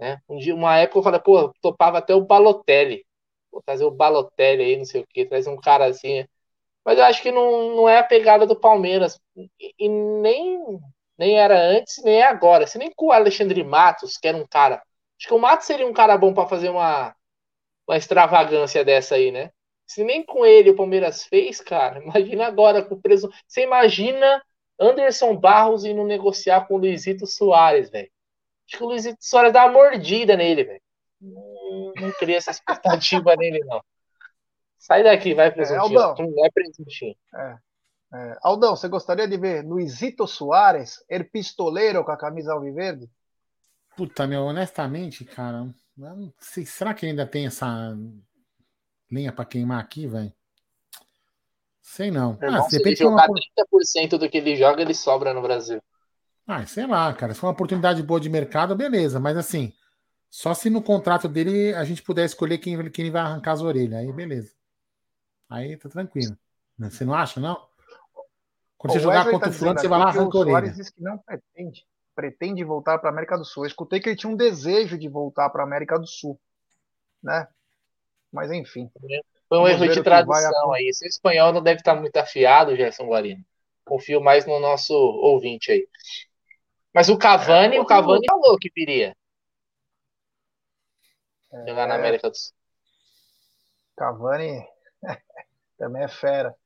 Né? 0.00 0.20
Um 0.28 0.38
dia, 0.38 0.54
uma 0.54 0.78
época 0.78 0.98
eu 0.98 1.02
falei, 1.04 1.20
pô, 1.20 1.52
topava 1.60 1.98
até 1.98 2.14
o 2.14 2.24
Balotelli. 2.24 3.06
Vou 3.50 3.62
trazer 3.62 3.84
o 3.84 3.90
Balotelli 3.90 4.62
aí, 4.62 4.76
não 4.76 4.84
sei 4.84 5.02
o 5.02 5.06
que, 5.06 5.26
traz 5.26 5.46
um 5.46 5.56
cara 5.56 5.86
assim. 5.86 6.26
Mas 6.84 6.98
eu 6.98 7.04
acho 7.04 7.22
que 7.22 7.32
não, 7.32 7.76
não 7.76 7.88
é 7.88 7.98
a 7.98 8.04
pegada 8.04 8.46
do 8.46 8.58
Palmeiras. 8.58 9.20
E, 9.36 9.74
e 9.78 9.88
nem, 9.88 10.80
nem 11.18 11.38
era 11.38 11.58
antes, 11.60 12.02
nem 12.04 12.16
é 12.20 12.26
agora. 12.26 12.66
Se 12.66 12.78
nem 12.78 12.92
com 12.94 13.06
o 13.08 13.12
Alexandre 13.12 13.62
Matos, 13.64 14.16
que 14.18 14.28
era 14.28 14.36
um 14.36 14.46
cara 14.46 14.82
Acho 15.22 15.28
que 15.28 15.34
o 15.34 15.38
Matos 15.38 15.66
seria 15.68 15.86
um 15.86 15.92
cara 15.92 16.18
bom 16.18 16.34
para 16.34 16.48
fazer 16.48 16.68
uma, 16.68 17.14
uma 17.86 17.96
extravagância 17.96 18.84
dessa 18.84 19.14
aí, 19.14 19.30
né? 19.30 19.52
Se 19.86 20.02
nem 20.02 20.24
com 20.24 20.44
ele 20.44 20.70
o 20.70 20.76
Palmeiras 20.76 21.24
fez, 21.24 21.60
cara, 21.60 22.02
imagina 22.02 22.46
agora 22.48 22.84
com 22.84 22.96
o 22.96 23.00
preso. 23.00 23.30
Você 23.46 23.62
imagina 23.62 24.42
Anderson 24.82 25.36
Barros 25.36 25.84
indo 25.84 26.04
negociar 26.04 26.66
com 26.66 26.74
o 26.74 26.78
Luizito 26.78 27.26
Soares, 27.26 27.90
velho. 27.90 28.10
Acho 28.66 28.78
que 28.78 28.84
o 28.84 28.86
Luizito 28.88 29.18
Soares 29.20 29.52
dá 29.52 29.64
uma 29.64 29.72
mordida 29.72 30.36
nele, 30.36 30.64
velho. 30.64 30.82
Não, 31.20 31.92
não 32.00 32.12
cria 32.12 32.36
essa 32.36 32.50
expectativa 32.50 33.34
nele, 33.36 33.60
não. 33.60 33.80
Sai 34.78 35.04
daqui, 35.04 35.34
vai, 35.34 35.52
presuntinho. 35.52 35.98
É, 35.98 36.02
Aldão. 36.02 36.34
Vai, 36.34 36.50
presuntinho. 36.50 37.14
É. 37.34 37.58
É. 38.14 38.36
Aldão, 38.42 38.76
você 38.76 38.88
gostaria 38.88 39.26
de 39.26 39.36
ver 39.38 39.64
Luizito 39.64 40.26
Soares, 40.26 41.02
er 41.08 41.30
pistoleiro 41.30 42.04
com 42.04 42.10
a 42.10 42.16
camisa 42.16 42.52
alviverde? 42.52 43.08
Puta, 43.96 44.26
meu, 44.26 44.42
honestamente, 44.42 45.24
cara, 45.24 45.66
sei, 46.38 46.66
será 46.66 46.92
que 46.92 47.06
ainda 47.06 47.26
tem 47.26 47.46
essa 47.46 47.96
lenha 49.10 49.32
para 49.32 49.44
queimar 49.44 49.80
aqui, 49.80 50.06
velho? 50.06 50.32
Sei 51.82 52.10
não. 52.10 52.38
ah, 52.40 52.62
se, 52.62 52.76
ele 52.76 52.96
jogar 52.96 53.28
uma... 53.28 53.38
30% 54.06 54.16
do 54.16 54.28
que 54.28 54.38
ele 54.38 54.56
joga, 54.56 54.80
ele 54.80 54.94
sobra 54.94 55.34
no 55.34 55.42
Brasil. 55.42 55.82
Ah, 56.46 56.64
sei 56.64 56.86
lá, 56.86 57.12
cara. 57.12 57.34
Se 57.34 57.40
for 57.40 57.48
uma 57.48 57.52
oportunidade 57.52 58.02
boa 58.02 58.20
de 58.20 58.30
mercado, 58.30 58.74
beleza. 58.74 59.20
Mas 59.20 59.36
assim, 59.36 59.72
só 60.30 60.54
se 60.54 60.70
no 60.70 60.82
contrato 60.82 61.28
dele 61.28 61.74
a 61.74 61.84
gente 61.84 62.02
puder 62.02 62.24
escolher 62.24 62.58
quem, 62.58 62.90
quem 62.90 63.10
vai 63.10 63.22
arrancar 63.22 63.52
as 63.52 63.60
orelhas. 63.60 64.00
Aí, 64.00 64.12
beleza. 64.12 64.52
Aí 65.48 65.76
tá 65.76 65.88
tranquilo. 65.88 66.36
Você 66.78 67.04
não 67.04 67.14
acha, 67.14 67.40
não? 67.40 67.60
Quando 68.78 68.94
você 68.94 69.00
jogar 69.00 69.30
contra 69.30 69.50
o 69.50 69.52
fulano, 69.52 69.78
você 69.78 69.88
vai 69.88 69.98
lá 69.98 70.06
arrancar 70.06 70.38
a 70.38 70.40
orelha. 70.40 70.56
O 70.56 70.60
Soares 70.60 70.76
disse 70.76 70.92
que 70.92 71.02
não 71.02 71.18
pretende 71.18 71.84
pretende 72.14 72.62
voltar 72.64 72.98
para 72.98 73.10
a 73.10 73.12
América 73.12 73.36
do 73.36 73.44
Sul. 73.44 73.64
Eu 73.64 73.68
escutei 73.68 74.00
que 74.00 74.08
ele 74.08 74.16
tinha 74.16 74.30
um 74.30 74.36
desejo 74.36 74.98
de 74.98 75.08
voltar 75.08 75.50
para 75.50 75.62
a 75.62 75.66
América 75.66 75.98
do 75.98 76.06
Sul, 76.06 76.38
né? 77.22 77.46
Mas 78.30 78.50
enfim. 78.50 78.90
Foi 79.52 79.58
um 79.58 79.68
erro 79.68 79.86
de 79.86 80.02
tradução 80.02 80.72
aí. 80.72 80.88
Esse 80.88 81.06
espanhol 81.06 81.52
não 81.52 81.62
deve 81.62 81.80
estar 81.80 81.94
muito 81.94 82.16
afiado, 82.16 82.74
Gerson 82.74 83.04
Guarino. 83.04 83.44
Confio 83.84 84.18
mais 84.18 84.46
no 84.46 84.58
nosso 84.58 84.94
ouvinte 84.94 85.70
aí. 85.70 85.86
Mas 86.94 87.10
o 87.10 87.18
Cavani, 87.18 87.76
é, 87.76 87.80
o 87.80 87.84
Cavani 87.84 88.24
falou 88.26 88.56
que 88.58 88.70
viria. 88.74 89.14
É, 91.52 91.68
jogar 91.68 91.86
na 91.86 91.96
América 91.96 92.30
do 92.30 92.34
Sul. 92.34 92.54
Cavani 93.94 94.66
também 95.76 96.04
é 96.04 96.08
fera. 96.08 96.56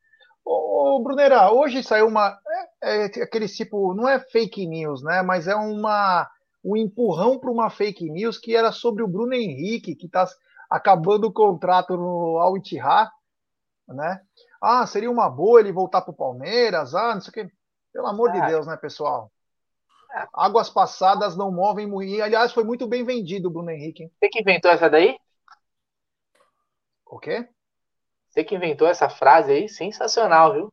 Ô, 0.45 1.01
Brunera, 1.03 1.51
hoje 1.51 1.83
saiu 1.83 2.07
uma. 2.07 2.39
É, 2.81 3.03
é, 3.03 3.05
aquele 3.21 3.49
tipo. 3.49 3.95
Não 3.95 4.09
é 4.09 4.21
fake 4.21 4.65
news, 4.65 5.03
né? 5.03 5.23
Mas 5.23 5.49
é 5.49 5.57
uma, 5.57 6.31
um 6.65 6.77
empurrão 6.77 7.37
para 7.37 7.51
uma 7.51 7.69
fake 7.69 8.09
news 8.09 8.39
que 8.39 8.55
era 8.55 8.71
sobre 8.71 9.03
o 9.03 9.09
Bruno 9.09 9.35
Henrique, 9.35 9.97
que 9.97 10.07
está 10.07 10.25
acabando 10.77 11.27
o 11.27 11.33
contrato 11.33 11.97
no 11.97 12.39
Al 12.39 12.57
Ittihad, 12.57 13.11
né? 13.89 14.21
Ah, 14.61 14.87
seria 14.87 15.11
uma 15.11 15.29
boa 15.29 15.61
ele 15.61 15.73
voltar 15.73 16.03
para 16.03 16.11
o 16.11 16.17
Palmeiras, 16.17 16.95
ah, 16.95 17.15
não 17.15 17.21
sei 17.21 17.31
o 17.31 17.33
quê. 17.33 17.53
Pelo 17.93 18.07
amor 18.07 18.31
de 18.33 18.41
Deus, 18.47 18.67
né, 18.67 18.77
pessoal? 18.77 19.31
Águas 20.33 20.71
passadas 20.71 21.37
não 21.37 21.51
movem 21.51 21.87
moinho. 21.87 22.25
Aliás, 22.25 22.53
foi 22.53 22.65
muito 22.65 22.87
bem 22.87 23.05
vendido 23.05 23.49
o 23.49 23.51
Bruno 23.51 23.71
Henrique. 23.71 24.05
Hein? 24.05 24.13
Você 24.19 24.29
que 24.29 24.41
inventou 24.41 24.71
essa 24.71 24.89
daí? 24.89 25.19
O 27.07 27.19
quê? 27.19 27.49
Você 28.29 28.45
que 28.45 28.55
inventou 28.55 28.87
essa 28.87 29.09
frase 29.09 29.53
aí, 29.53 29.69
sensacional, 29.69 30.53
viu? 30.53 30.73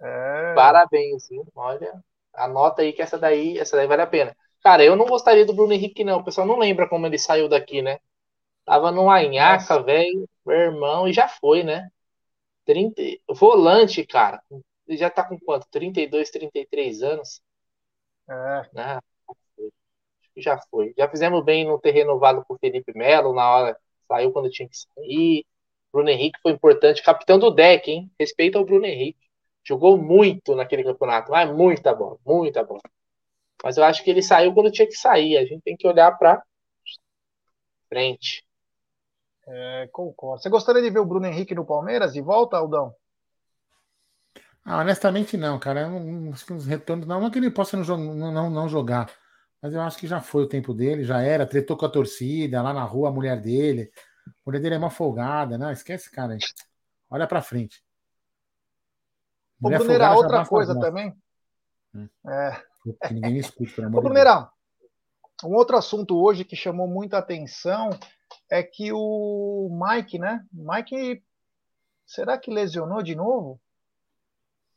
É... 0.00 0.54
Parabéns, 0.54 1.28
viu? 1.28 1.46
Olha, 1.54 1.92
anota 2.34 2.82
aí 2.82 2.92
que 2.92 3.02
essa 3.02 3.18
daí, 3.18 3.58
essa 3.58 3.76
daí 3.76 3.86
vale 3.86 4.02
a 4.02 4.06
pena. 4.06 4.36
Cara, 4.62 4.84
eu 4.84 4.96
não 4.96 5.06
gostaria 5.06 5.46
do 5.46 5.54
Bruno 5.54 5.72
Henrique, 5.72 6.04
não. 6.04 6.18
O 6.18 6.24
pessoal 6.24 6.46
não 6.46 6.58
lembra 6.58 6.88
como 6.88 7.06
ele 7.06 7.18
saiu 7.18 7.48
daqui, 7.48 7.82
né? 7.82 7.98
Tava 8.68 8.92
no 8.92 9.10
Anhaca, 9.10 9.82
velho, 9.82 10.28
meu 10.44 10.56
irmão, 10.58 11.08
e 11.08 11.12
já 11.14 11.26
foi, 11.26 11.62
né? 11.64 11.90
30... 12.66 13.02
Volante, 13.30 14.04
cara. 14.06 14.42
Ele 14.86 14.98
já 14.98 15.08
tá 15.08 15.24
com 15.24 15.38
quanto? 15.40 15.66
32, 15.70 16.30
33 16.30 17.02
anos? 17.02 17.40
É. 18.28 18.68
Né? 18.74 19.00
Já 20.36 20.58
foi. 20.70 20.92
Já 20.98 21.08
fizemos 21.08 21.42
bem 21.42 21.66
no 21.66 21.78
ter 21.80 21.92
renovado 21.92 22.44
com 22.44 22.54
o 22.54 22.58
Felipe 22.58 22.92
Melo 22.94 23.32
na 23.32 23.50
hora. 23.50 23.78
Saiu 24.06 24.32
quando 24.32 24.50
tinha 24.50 24.68
que 24.68 24.76
sair. 24.76 25.46
Bruno 25.90 26.10
Henrique 26.10 26.38
foi 26.42 26.52
importante, 26.52 27.02
capitão 27.02 27.38
do 27.38 27.50
deck, 27.50 27.90
hein? 27.90 28.10
Respeita 28.20 28.60
o 28.60 28.66
Bruno 28.66 28.84
Henrique. 28.84 29.30
Jogou 29.64 29.96
muito 29.96 30.54
naquele 30.54 30.84
campeonato, 30.84 31.30
mas 31.30 31.50
muita 31.50 31.94
bola, 31.94 32.18
muita 32.22 32.62
bola. 32.62 32.82
Mas 33.64 33.78
eu 33.78 33.84
acho 33.84 34.04
que 34.04 34.10
ele 34.10 34.22
saiu 34.22 34.52
quando 34.52 34.70
tinha 34.70 34.86
que 34.86 34.94
sair. 34.94 35.38
A 35.38 35.46
gente 35.46 35.62
tem 35.62 35.74
que 35.74 35.88
olhar 35.88 36.12
para 36.18 36.42
frente. 37.88 38.46
É, 39.50 39.88
concordo. 39.90 40.42
Você 40.42 40.50
gostaria 40.50 40.82
de 40.82 40.90
ver 40.90 40.98
o 40.98 41.06
Bruno 41.06 41.26
Henrique 41.26 41.54
no 41.54 41.64
Palmeiras 41.64 42.12
de 42.12 42.20
volta, 42.20 42.56
Aldão? 42.56 42.94
Ah, 44.64 44.80
honestamente, 44.80 45.36
não, 45.36 45.58
cara. 45.58 45.88
Acho 46.32 46.44
que 46.44 46.52
os 46.52 46.66
retornos. 46.66 47.06
Não, 47.06 47.20
não 47.20 47.30
que 47.30 47.38
ele 47.38 47.50
possa 47.50 47.76
não, 47.76 47.96
não, 47.96 48.50
não 48.50 48.68
jogar. 48.68 49.10
Mas 49.62 49.74
eu 49.74 49.80
acho 49.80 49.98
que 49.98 50.06
já 50.06 50.20
foi 50.20 50.44
o 50.44 50.48
tempo 50.48 50.74
dele, 50.74 51.02
já 51.02 51.20
era, 51.20 51.46
tretou 51.46 51.76
com 51.76 51.86
a 51.86 51.90
torcida, 51.90 52.62
lá 52.62 52.72
na 52.72 52.84
rua, 52.84 53.08
a 53.08 53.12
mulher 53.12 53.40
dele. 53.40 53.90
A 54.26 54.30
mulher 54.46 54.60
dele 54.60 54.74
é 54.74 54.78
uma 54.78 54.90
folgada, 54.90 55.56
não, 55.56 55.72
esquece, 55.72 56.10
cara. 56.10 56.36
Olha 57.10 57.26
pra 57.26 57.42
frente. 57.42 57.82
Ô, 59.60 59.70
Bruneira, 59.70 60.12
outra 60.12 60.46
coisa 60.46 60.78
também. 60.78 61.16
Hum. 61.94 62.08
É. 62.28 62.62
Que 63.06 63.14
ninguém 63.14 63.32
me 63.32 63.40
escuta, 63.40 63.72
pelo 63.74 63.86
amor 63.88 63.98
Ô, 63.98 64.02
Bruneira, 64.02 64.50
um 65.42 65.54
outro 65.54 65.76
assunto 65.76 66.22
hoje 66.22 66.44
que 66.44 66.54
chamou 66.54 66.86
muita 66.86 67.18
atenção 67.18 67.90
é 68.50 68.62
que 68.62 68.92
o 68.92 69.68
Mike, 69.70 70.18
né? 70.18 70.44
Mike, 70.52 71.22
será 72.06 72.38
que 72.38 72.50
lesionou 72.50 73.02
de 73.02 73.14
novo? 73.14 73.60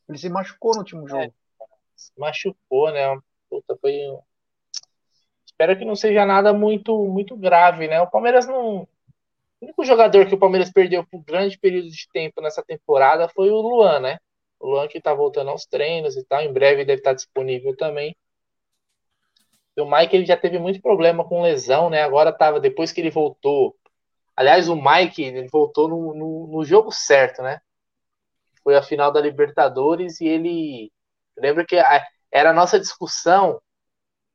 Ele 0.08 0.18
se 0.18 0.30
machucou 0.30 0.74
no 0.74 0.80
último 0.80 1.08
jogo. 1.08 1.24
É, 1.24 1.32
se 1.96 2.12
machucou, 2.18 2.92
né? 2.92 3.18
Puta, 3.50 3.78
foi. 3.78 3.98
Espero 5.46 5.78
que 5.78 5.86
não 5.86 5.96
seja 5.96 6.26
nada 6.26 6.54
muito, 6.54 7.08
muito 7.08 7.36
grave, 7.38 7.88
né? 7.88 8.02
O 8.02 8.10
Palmeiras 8.10 8.46
não. 8.48 8.82
O 8.82 8.88
único 9.62 9.86
jogador 9.86 10.28
que 10.28 10.34
o 10.34 10.40
Palmeiras 10.40 10.72
perdeu 10.72 11.06
por 11.06 11.24
grande 11.24 11.58
período 11.58 11.90
de 11.90 12.10
tempo 12.12 12.42
nessa 12.42 12.64
temporada 12.64 13.30
foi 13.30 13.50
o 13.50 13.62
Luan, 13.62 14.00
né? 14.00 14.18
O 14.60 14.68
Luan 14.72 14.88
que 14.88 15.00
tá 15.00 15.14
voltando 15.14 15.50
aos 15.50 15.66
treinos 15.66 16.18
e 16.18 16.24
tal. 16.26 16.42
Em 16.42 16.52
breve 16.52 16.84
deve 16.84 17.00
estar 17.00 17.14
disponível 17.14 17.76
também. 17.78 18.16
O 19.78 19.86
Mike 19.90 20.16
ele 20.16 20.26
já 20.26 20.38
teve 20.38 20.60
muito 20.60 20.82
problema 20.82 21.24
com 21.28 21.42
lesão, 21.42 21.90
né? 21.90 22.04
Agora 22.04 22.32
tava, 22.34 22.60
depois 22.60 22.92
que 22.92 23.02
ele 23.02 23.10
voltou. 23.10 23.76
Aliás, 24.36 24.70
o 24.70 24.76
Mike 24.76 25.24
ele 25.24 25.48
voltou 25.50 25.88
no, 25.88 26.14
no, 26.14 26.48
no 26.48 26.66
jogo 26.66 26.92
certo, 26.92 27.42
né? 27.42 27.60
Foi 28.64 28.76
a 28.76 28.82
final 28.84 29.12
da 29.12 29.22
Libertadores 29.22 30.22
e 30.22 30.28
ele. 30.28 30.92
Lembra 31.38 31.66
que 31.66 31.78
a, 31.78 32.06
era 32.32 32.52
a 32.52 32.54
nossa 32.54 32.80
discussão. 32.80 33.62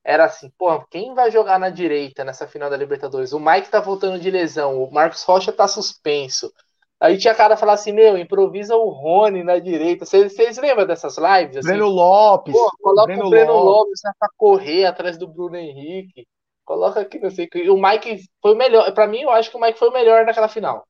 Era 0.04 0.24
assim, 0.26 0.50
pô, 0.58 0.84
quem 0.86 1.14
vai 1.14 1.30
jogar 1.30 1.58
na 1.58 1.70
direita 1.70 2.24
nessa 2.24 2.46
final 2.48 2.70
da 2.70 2.76
Libertadores? 2.76 3.32
O 3.32 3.40
Mike 3.40 3.70
tá 3.70 3.80
voltando 3.80 4.20
de 4.20 4.30
lesão, 4.30 4.82
o 4.82 4.90
Marcos 4.92 5.22
Rocha 5.24 5.52
tá 5.52 5.68
suspenso. 5.68 6.52
Aí 6.98 7.18
tinha 7.18 7.34
cara 7.34 7.56
falar 7.56 7.74
assim, 7.74 7.92
meu, 7.92 8.16
improvisa 8.16 8.74
o 8.74 8.88
Rony 8.88 9.44
na 9.44 9.58
direita. 9.58 10.06
Vocês 10.06 10.56
lembram 10.56 10.86
dessas 10.86 11.16
lives? 11.18 11.58
Assim? 11.58 11.68
Breno 11.68 11.88
Lopes. 11.88 12.54
Pô, 12.54 12.70
coloca 12.80 13.06
Breno 13.06 13.26
o 13.26 13.30
Breno 13.30 13.52
Lopes, 13.52 14.00
Lopes 14.02 14.18
pra 14.18 14.28
correr 14.36 14.86
atrás 14.86 15.18
do 15.18 15.28
Bruno 15.28 15.56
Henrique. 15.56 16.26
Coloca 16.64 17.00
aqui, 17.00 17.18
não 17.18 17.30
sei 17.30 17.48
o 17.68 17.76
Mike 17.76 18.24
foi 18.40 18.54
o 18.54 18.56
melhor. 18.56 18.92
Para 18.92 19.06
mim, 19.06 19.20
eu 19.20 19.30
acho 19.30 19.50
que 19.50 19.56
o 19.56 19.60
Mike 19.60 19.78
foi 19.78 19.88
o 19.88 19.92
melhor 19.92 20.24
naquela 20.24 20.48
final. 20.48 20.86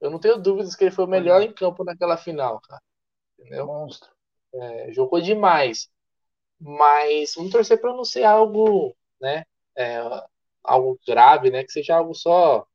Eu 0.00 0.10
não 0.10 0.18
tenho 0.18 0.36
dúvidas 0.36 0.76
que 0.76 0.84
ele 0.84 0.90
foi 0.90 1.04
o 1.06 1.08
melhor 1.08 1.40
em 1.42 1.52
campo 1.52 1.82
naquela 1.82 2.16
final, 2.16 2.60
cara. 2.60 2.80
Entendeu? 3.38 3.66
Monstro. 3.66 4.10
É, 4.54 4.92
jogou 4.92 5.20
demais. 5.20 5.88
Mas 6.60 7.34
vamos 7.34 7.50
torcer 7.50 7.80
para 7.80 7.92
não 7.92 8.04
ser 8.04 8.24
algo, 8.24 8.94
né? 9.20 9.44
É, 9.76 9.98
algo 10.62 10.98
grave, 11.06 11.50
né? 11.50 11.64
Que 11.64 11.72
seja 11.72 11.96
algo 11.96 12.14
só 12.14 12.66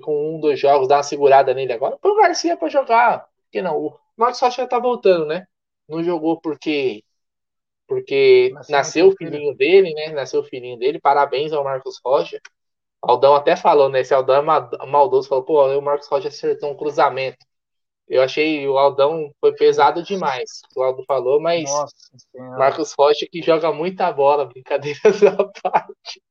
com 0.00 0.36
um, 0.36 0.40
dois 0.40 0.58
jogos, 0.58 0.88
dá 0.88 0.96
uma 0.96 1.02
segurada 1.02 1.54
nele 1.54 1.72
agora. 1.72 1.96
Põe 1.98 2.12
o 2.12 2.16
Garcia 2.16 2.56
para 2.56 2.68
jogar. 2.68 3.26
Porque 3.44 3.62
não? 3.62 3.76
O 3.76 3.98
Marcos 4.16 4.40
Rocha 4.40 4.66
tá 4.66 4.78
voltando, 4.78 5.26
né? 5.26 5.46
Não 5.88 6.02
jogou 6.02 6.40
porque 6.40 7.02
porque 7.86 8.50
nasceu, 8.52 8.76
nasceu 8.76 9.08
o 9.08 9.16
filhinho 9.16 9.56
dele, 9.56 9.94
né? 9.94 10.12
Nasceu 10.12 10.40
o 10.40 10.44
filhinho 10.44 10.78
dele. 10.78 11.00
Parabéns 11.00 11.52
ao 11.52 11.64
Marcos 11.64 11.98
Rocha. 12.04 12.38
Aldão 13.00 13.34
até 13.34 13.56
falou, 13.56 13.88
né? 13.88 14.00
Esse 14.00 14.12
Aldão 14.12 14.36
é 14.36 14.86
maldoso. 14.86 15.28
Falou, 15.28 15.44
pô, 15.44 15.66
o 15.66 15.80
Marcos 15.80 16.08
Rocha 16.08 16.28
acertou 16.28 16.70
um 16.70 16.76
cruzamento. 16.76 17.38
Eu 18.08 18.22
achei 18.22 18.66
o 18.66 18.78
Aldão 18.78 19.30
foi 19.38 19.54
pesado 19.54 20.02
demais, 20.02 20.62
o 20.74 20.82
Aldo 20.82 21.04
falou, 21.06 21.38
mas 21.38 21.70
Nossa, 21.70 21.94
Marcos 22.56 22.94
Rocha 22.98 23.26
que 23.30 23.42
joga 23.42 23.70
muita 23.70 24.10
bola, 24.10 24.46
brincadeiras 24.46 25.22
à 25.22 25.36
parte. 25.62 26.22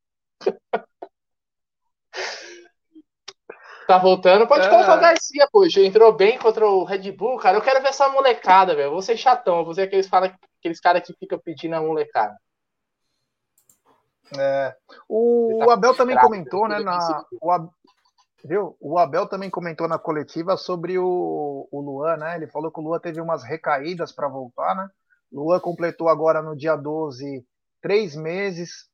Tá 3.88 3.98
voltando, 3.98 4.48
pode 4.48 4.68
é. 4.68 4.70
colocar 4.70 4.98
o 4.98 5.02
Garcia, 5.02 5.48
poxa. 5.52 5.82
Entrou 5.82 6.12
bem 6.12 6.38
contra 6.38 6.68
o 6.68 6.84
Red 6.84 7.12
Bull, 7.14 7.38
cara. 7.38 7.58
Eu 7.58 7.62
quero 7.62 7.82
ver 7.82 7.90
essa 7.90 8.10
molecada, 8.10 8.76
velho. 8.76 8.92
Vou 8.92 9.02
ser 9.02 9.16
chatão, 9.16 9.64
vou 9.64 9.74
ser 9.74 9.84
aqueles, 9.84 10.08
fala, 10.08 10.36
aqueles 10.60 10.80
caras 10.80 11.04
que 11.04 11.14
ficam 11.14 11.40
pedindo 11.40 11.76
a 11.76 11.82
molecada. 11.82 12.38
É. 14.38 14.76
O, 15.08 15.64
tá 15.66 15.74
Abel 15.74 15.96
também 15.96 16.18
comentou, 16.18 16.68
né? 16.68 16.80
Na, 16.80 17.26
o, 17.42 17.50
Ab... 17.50 17.70
Viu? 18.44 18.76
o 18.82 19.00
Abel 19.00 19.26
também 19.26 19.50
comentou 19.50 19.88
na 19.88 19.98
coletiva 19.98 20.58
sobre 20.58 21.00
o, 21.00 21.68
o 21.72 21.82
Luan, 21.82 22.18
né? 22.18 22.36
Ele 22.36 22.48
falou 22.48 22.70
que 22.70 22.80
o 22.82 22.84
Luan 22.84 23.00
teve 23.00 23.22
umas 23.22 23.44
recaídas 23.44 24.12
para 24.12 24.28
voltar, 24.28 24.76
né? 24.76 24.90
Luan 25.32 25.62
completou 25.62 26.10
agora 26.10 26.42
no 26.42 26.58
dia 26.58 26.76
12 26.76 27.46
três 27.82 28.16
meses, 28.16 28.90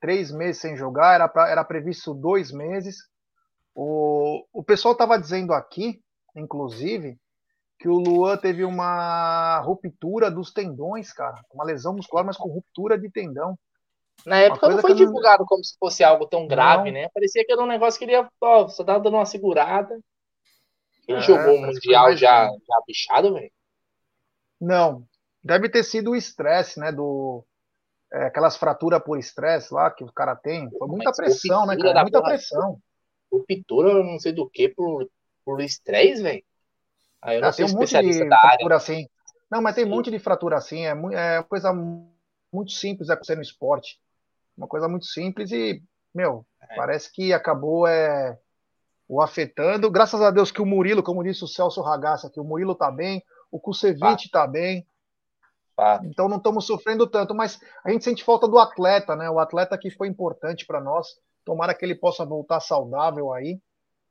três 0.00 0.30
meses 0.30 0.60
sem 0.60 0.76
jogar, 0.76 1.14
era, 1.14 1.28
pra, 1.28 1.48
era 1.48 1.64
previsto 1.64 2.12
dois 2.12 2.52
meses. 2.52 2.96
O, 3.82 4.44
o 4.52 4.62
pessoal 4.62 4.92
estava 4.92 5.18
dizendo 5.18 5.54
aqui, 5.54 6.02
inclusive, 6.36 7.18
que 7.78 7.88
o 7.88 7.94
Luan 7.94 8.36
teve 8.36 8.62
uma 8.62 9.58
ruptura 9.60 10.30
dos 10.30 10.52
tendões, 10.52 11.14
cara. 11.14 11.42
Uma 11.50 11.64
lesão 11.64 11.96
muscular, 11.96 12.22
mas 12.22 12.36
com 12.36 12.46
ruptura 12.46 12.98
de 12.98 13.10
tendão. 13.10 13.58
Na 14.26 14.36
época 14.36 14.68
não 14.68 14.82
foi 14.82 14.92
divulgado 14.92 15.44
não... 15.44 15.46
como 15.46 15.64
se 15.64 15.78
fosse 15.78 16.04
algo 16.04 16.26
tão 16.26 16.46
grave, 16.46 16.92
não. 16.92 17.00
né? 17.00 17.08
Parecia 17.14 17.42
que 17.42 17.50
era 17.50 17.62
um 17.62 17.66
negócio 17.66 17.98
que 17.98 18.04
ele 18.04 18.12
ia, 18.12 18.28
ó, 18.38 18.68
só 18.68 18.84
tava 18.84 19.00
dando 19.00 19.16
uma 19.16 19.24
segurada. 19.24 19.98
Ele 21.08 21.16
é, 21.16 21.22
jogou 21.22 21.54
o 21.54 21.62
Mundial 21.62 22.14
já, 22.14 22.48
já 22.48 22.82
bichado, 22.86 23.32
velho? 23.32 23.50
Não. 24.60 25.06
Deve 25.42 25.70
ter 25.70 25.84
sido 25.84 26.10
o 26.10 26.16
estresse, 26.16 26.78
né? 26.78 26.92
Do, 26.92 27.42
é, 28.12 28.26
aquelas 28.26 28.58
fraturas 28.58 29.02
por 29.02 29.18
estresse 29.18 29.72
lá 29.72 29.90
que 29.90 30.04
o 30.04 30.12
cara 30.12 30.36
tem. 30.36 30.68
Foi 30.68 30.86
muita 30.86 31.12
pressão, 31.12 31.64
né, 31.64 31.78
cara? 31.78 32.02
Muita 32.02 32.22
pressão 32.22 32.78
ruptura, 33.32 34.02
não 34.02 34.18
sei 34.18 34.32
do 34.32 34.48
que, 34.48 34.68
por, 34.68 35.08
por 35.44 35.60
estresse, 35.60 36.22
velho. 36.22 36.42
Aí 37.22 37.36
eu 37.36 37.42
não 37.42 37.48
ah, 37.48 37.52
sou 37.52 37.64
um 37.64 37.68
especialista 37.68 38.26
da 38.26 38.38
área. 38.38 38.74
Assim. 38.74 39.06
Não, 39.50 39.60
mas 39.60 39.74
tem 39.74 39.84
Sim. 39.84 39.90
um 39.90 39.94
monte 39.94 40.10
de 40.10 40.18
fratura 40.18 40.56
assim, 40.56 40.86
é, 40.86 40.92
é 41.14 41.42
coisa 41.42 41.72
muito 42.52 42.72
simples 42.72 43.08
é 43.08 43.12
acontecer 43.12 43.36
no 43.36 43.42
esporte. 43.42 44.00
Uma 44.56 44.66
coisa 44.66 44.88
muito 44.88 45.06
simples 45.06 45.50
e, 45.52 45.82
meu, 46.14 46.46
é. 46.60 46.76
parece 46.76 47.12
que 47.12 47.32
acabou 47.32 47.86
é, 47.86 48.38
o 49.08 49.20
afetando. 49.20 49.90
Graças 49.90 50.20
a 50.20 50.30
Deus 50.30 50.50
que 50.50 50.62
o 50.62 50.66
Murilo, 50.66 51.02
como 51.02 51.24
disse 51.24 51.44
o 51.44 51.48
Celso 51.48 51.80
Ragassa, 51.80 52.30
que 52.30 52.40
o 52.40 52.44
Murilo 52.44 52.74
tá 52.74 52.90
bem, 52.90 53.22
o 53.50 53.58
Kusevich 53.58 54.30
tá 54.30 54.46
bem. 54.46 54.86
Ah. 55.78 56.00
Então 56.04 56.28
não 56.28 56.36
estamos 56.36 56.66
sofrendo 56.66 57.06
tanto, 57.06 57.34
mas 57.34 57.58
a 57.82 57.90
gente 57.90 58.04
sente 58.04 58.22
falta 58.22 58.46
do 58.46 58.58
atleta, 58.58 59.16
né? 59.16 59.30
O 59.30 59.38
atleta 59.38 59.78
que 59.78 59.90
foi 59.90 60.08
importante 60.08 60.66
para 60.66 60.80
nós. 60.80 61.16
Tomara 61.44 61.74
que 61.74 61.84
ele 61.84 61.94
possa 61.94 62.24
voltar 62.24 62.60
saudável 62.60 63.32
aí. 63.32 63.58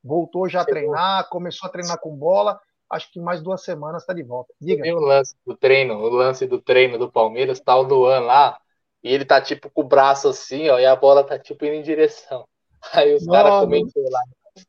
Voltou 0.03 0.47
já 0.47 0.61
a 0.61 0.65
treinar, 0.65 1.30
começou 1.30 1.68
a 1.68 1.72
treinar 1.72 1.99
com 1.99 2.15
bola. 2.15 2.60
Acho 2.89 3.11
que 3.11 3.19
mais 3.19 3.41
duas 3.41 3.64
semanas 3.64 4.01
está 4.01 4.14
de 4.14 4.23
volta. 4.23 4.53
Diga. 4.60 4.81
Tem 4.81 4.93
o 4.93 4.99
lance 4.99 5.35
do 5.45 5.56
treino, 5.56 5.95
o 5.95 6.10
lance 6.10 6.47
do 6.47 6.60
treino 6.60 6.97
do 6.97 7.11
Palmeiras, 7.11 7.60
tá 7.60 7.76
o 7.76 7.84
Luan 7.84 8.22
lá, 8.22 8.60
e 9.03 9.14
ele 9.14 9.26
tá 9.26 9.39
tipo 9.39 9.69
com 9.69 9.81
o 9.81 9.88
braço 9.88 10.27
assim, 10.27 10.69
ó, 10.69 10.80
e 10.80 10.85
a 10.85 10.95
bola 10.95 11.23
tá 11.23 11.38
tipo 11.38 11.65
indo 11.65 11.76
em 11.76 11.84
direção. 11.84 12.47
Aí 12.93 13.14
os 13.14 13.26
caras 13.26 13.60
comentou 13.60 14.03
lá. 14.10 14.22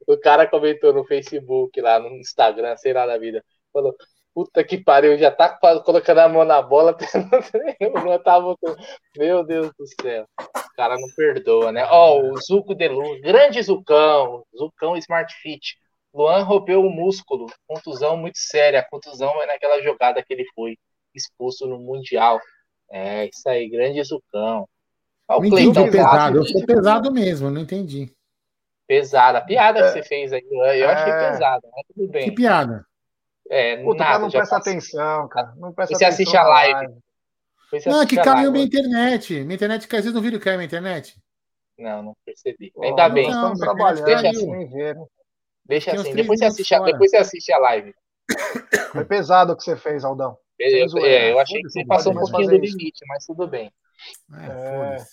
O 0.06 0.18
cara 0.18 0.46
comentou 0.46 0.92
no 0.92 1.04
Facebook, 1.04 1.80
lá 1.80 1.98
no 1.98 2.08
Instagram, 2.08 2.76
sei 2.76 2.92
lá 2.92 3.06
da 3.06 3.16
vida. 3.16 3.42
Falou: 3.72 3.94
Puta 4.32 4.62
que 4.62 4.78
pariu, 4.78 5.18
já 5.18 5.30
tá 5.30 5.48
colocando 5.84 6.18
a 6.18 6.28
mão 6.28 6.44
na 6.44 6.62
bola, 6.62 6.96
não 8.04 8.18
tava 8.22 8.56
Meu 9.16 9.44
Deus 9.44 9.72
do 9.76 9.84
céu. 10.00 10.24
O 10.38 10.74
cara 10.76 10.96
não 10.96 11.08
perdoa, 11.16 11.72
né? 11.72 11.84
Ó, 11.90 12.18
oh, 12.18 12.32
o 12.32 12.40
Zuco 12.40 12.74
de 12.74 12.88
Luz, 12.88 13.20
grande 13.20 13.60
Zucão, 13.62 14.44
Zucão 14.56 14.96
Smart 14.96 15.34
Fit. 15.42 15.76
Luan 16.14 16.42
rompeu 16.42 16.80
o 16.80 16.90
músculo, 16.90 17.46
contusão 17.66 18.16
muito 18.16 18.38
séria. 18.38 18.80
A 18.80 18.88
contusão 18.88 19.42
é 19.42 19.46
naquela 19.46 19.82
jogada 19.82 20.22
que 20.22 20.32
ele 20.32 20.44
foi 20.54 20.76
expulso 21.14 21.66
no 21.66 21.78
Mundial. 21.78 22.40
É, 22.90 23.26
isso 23.26 23.48
aí, 23.48 23.68
grande 23.68 24.02
Zucão. 24.02 24.68
Ó, 25.28 25.44
entendi 25.44 25.90
pesado, 25.90 26.38
eu 26.38 26.44
sou 26.44 26.66
pesado 26.66 27.12
mesmo, 27.12 27.50
não 27.50 27.60
entendi. 27.60 28.12
Pesada, 28.86 29.38
a 29.38 29.40
piada 29.40 29.78
é. 29.78 29.82
que 29.84 29.92
você 29.92 30.02
fez 30.02 30.32
aí, 30.32 30.44
eu 30.50 30.88
achei 30.88 31.12
é. 31.12 31.30
pesada, 31.30 31.68
mas 31.72 31.86
tudo 31.86 32.08
bem. 32.08 32.24
Que 32.24 32.32
piada? 32.32 32.84
É, 33.50 33.82
Puta, 33.82 34.04
nada, 34.04 34.20
não 34.20 34.30
presta 34.30 34.56
atenção, 34.56 35.28
cara. 35.28 35.52
Não 35.56 35.72
presta 35.72 35.96
você 35.96 36.04
atenção 36.04 36.22
assiste 36.22 36.36
a 36.36 36.44
live. 36.44 36.94
Não, 37.86 38.06
que 38.06 38.16
caiu 38.16 38.52
minha 38.52 38.64
internet. 38.64 39.42
Minha 39.42 39.56
internet 39.56 39.88
caiu. 39.88 40.02
Vocês 40.04 40.14
não 40.14 40.22
viram 40.22 40.38
que 40.38 40.44
caiu 40.44 40.56
minha 40.56 40.66
internet? 40.66 41.20
Não, 41.76 42.02
não 42.02 42.16
percebi. 42.24 42.70
Oh, 42.76 42.84
Ainda 42.84 43.08
bem. 43.08 43.28
Estamos 43.28 43.58
trabalhando. 43.58 44.04
Deixa 44.04 44.28
assim. 44.28 44.50
Deixa 45.64 45.92
assim. 45.92 46.14
Depois 46.14 46.38
você, 46.38 46.44
assiste 46.44 46.74
a, 46.74 46.80
depois 46.80 47.10
você 47.10 47.16
assiste 47.16 47.52
a 47.52 47.58
live. 47.58 47.94
Foi 48.92 49.04
pesado 49.04 49.52
o 49.52 49.56
que 49.56 49.64
você 49.64 49.76
fez, 49.76 50.04
Aldão. 50.04 50.38
Eu, 50.56 50.86
eu, 50.86 51.04
é, 51.04 51.32
eu 51.32 51.40
achei 51.40 51.60
que 51.60 51.70
você 51.70 51.84
passou 51.84 52.12
um 52.12 52.16
pouquinho 52.16 52.50
do 52.50 52.56
limite, 52.56 53.04
mas 53.08 53.26
tudo 53.26 53.48
bem. 53.48 53.72
É, 54.32 54.96
é... 54.96 55.04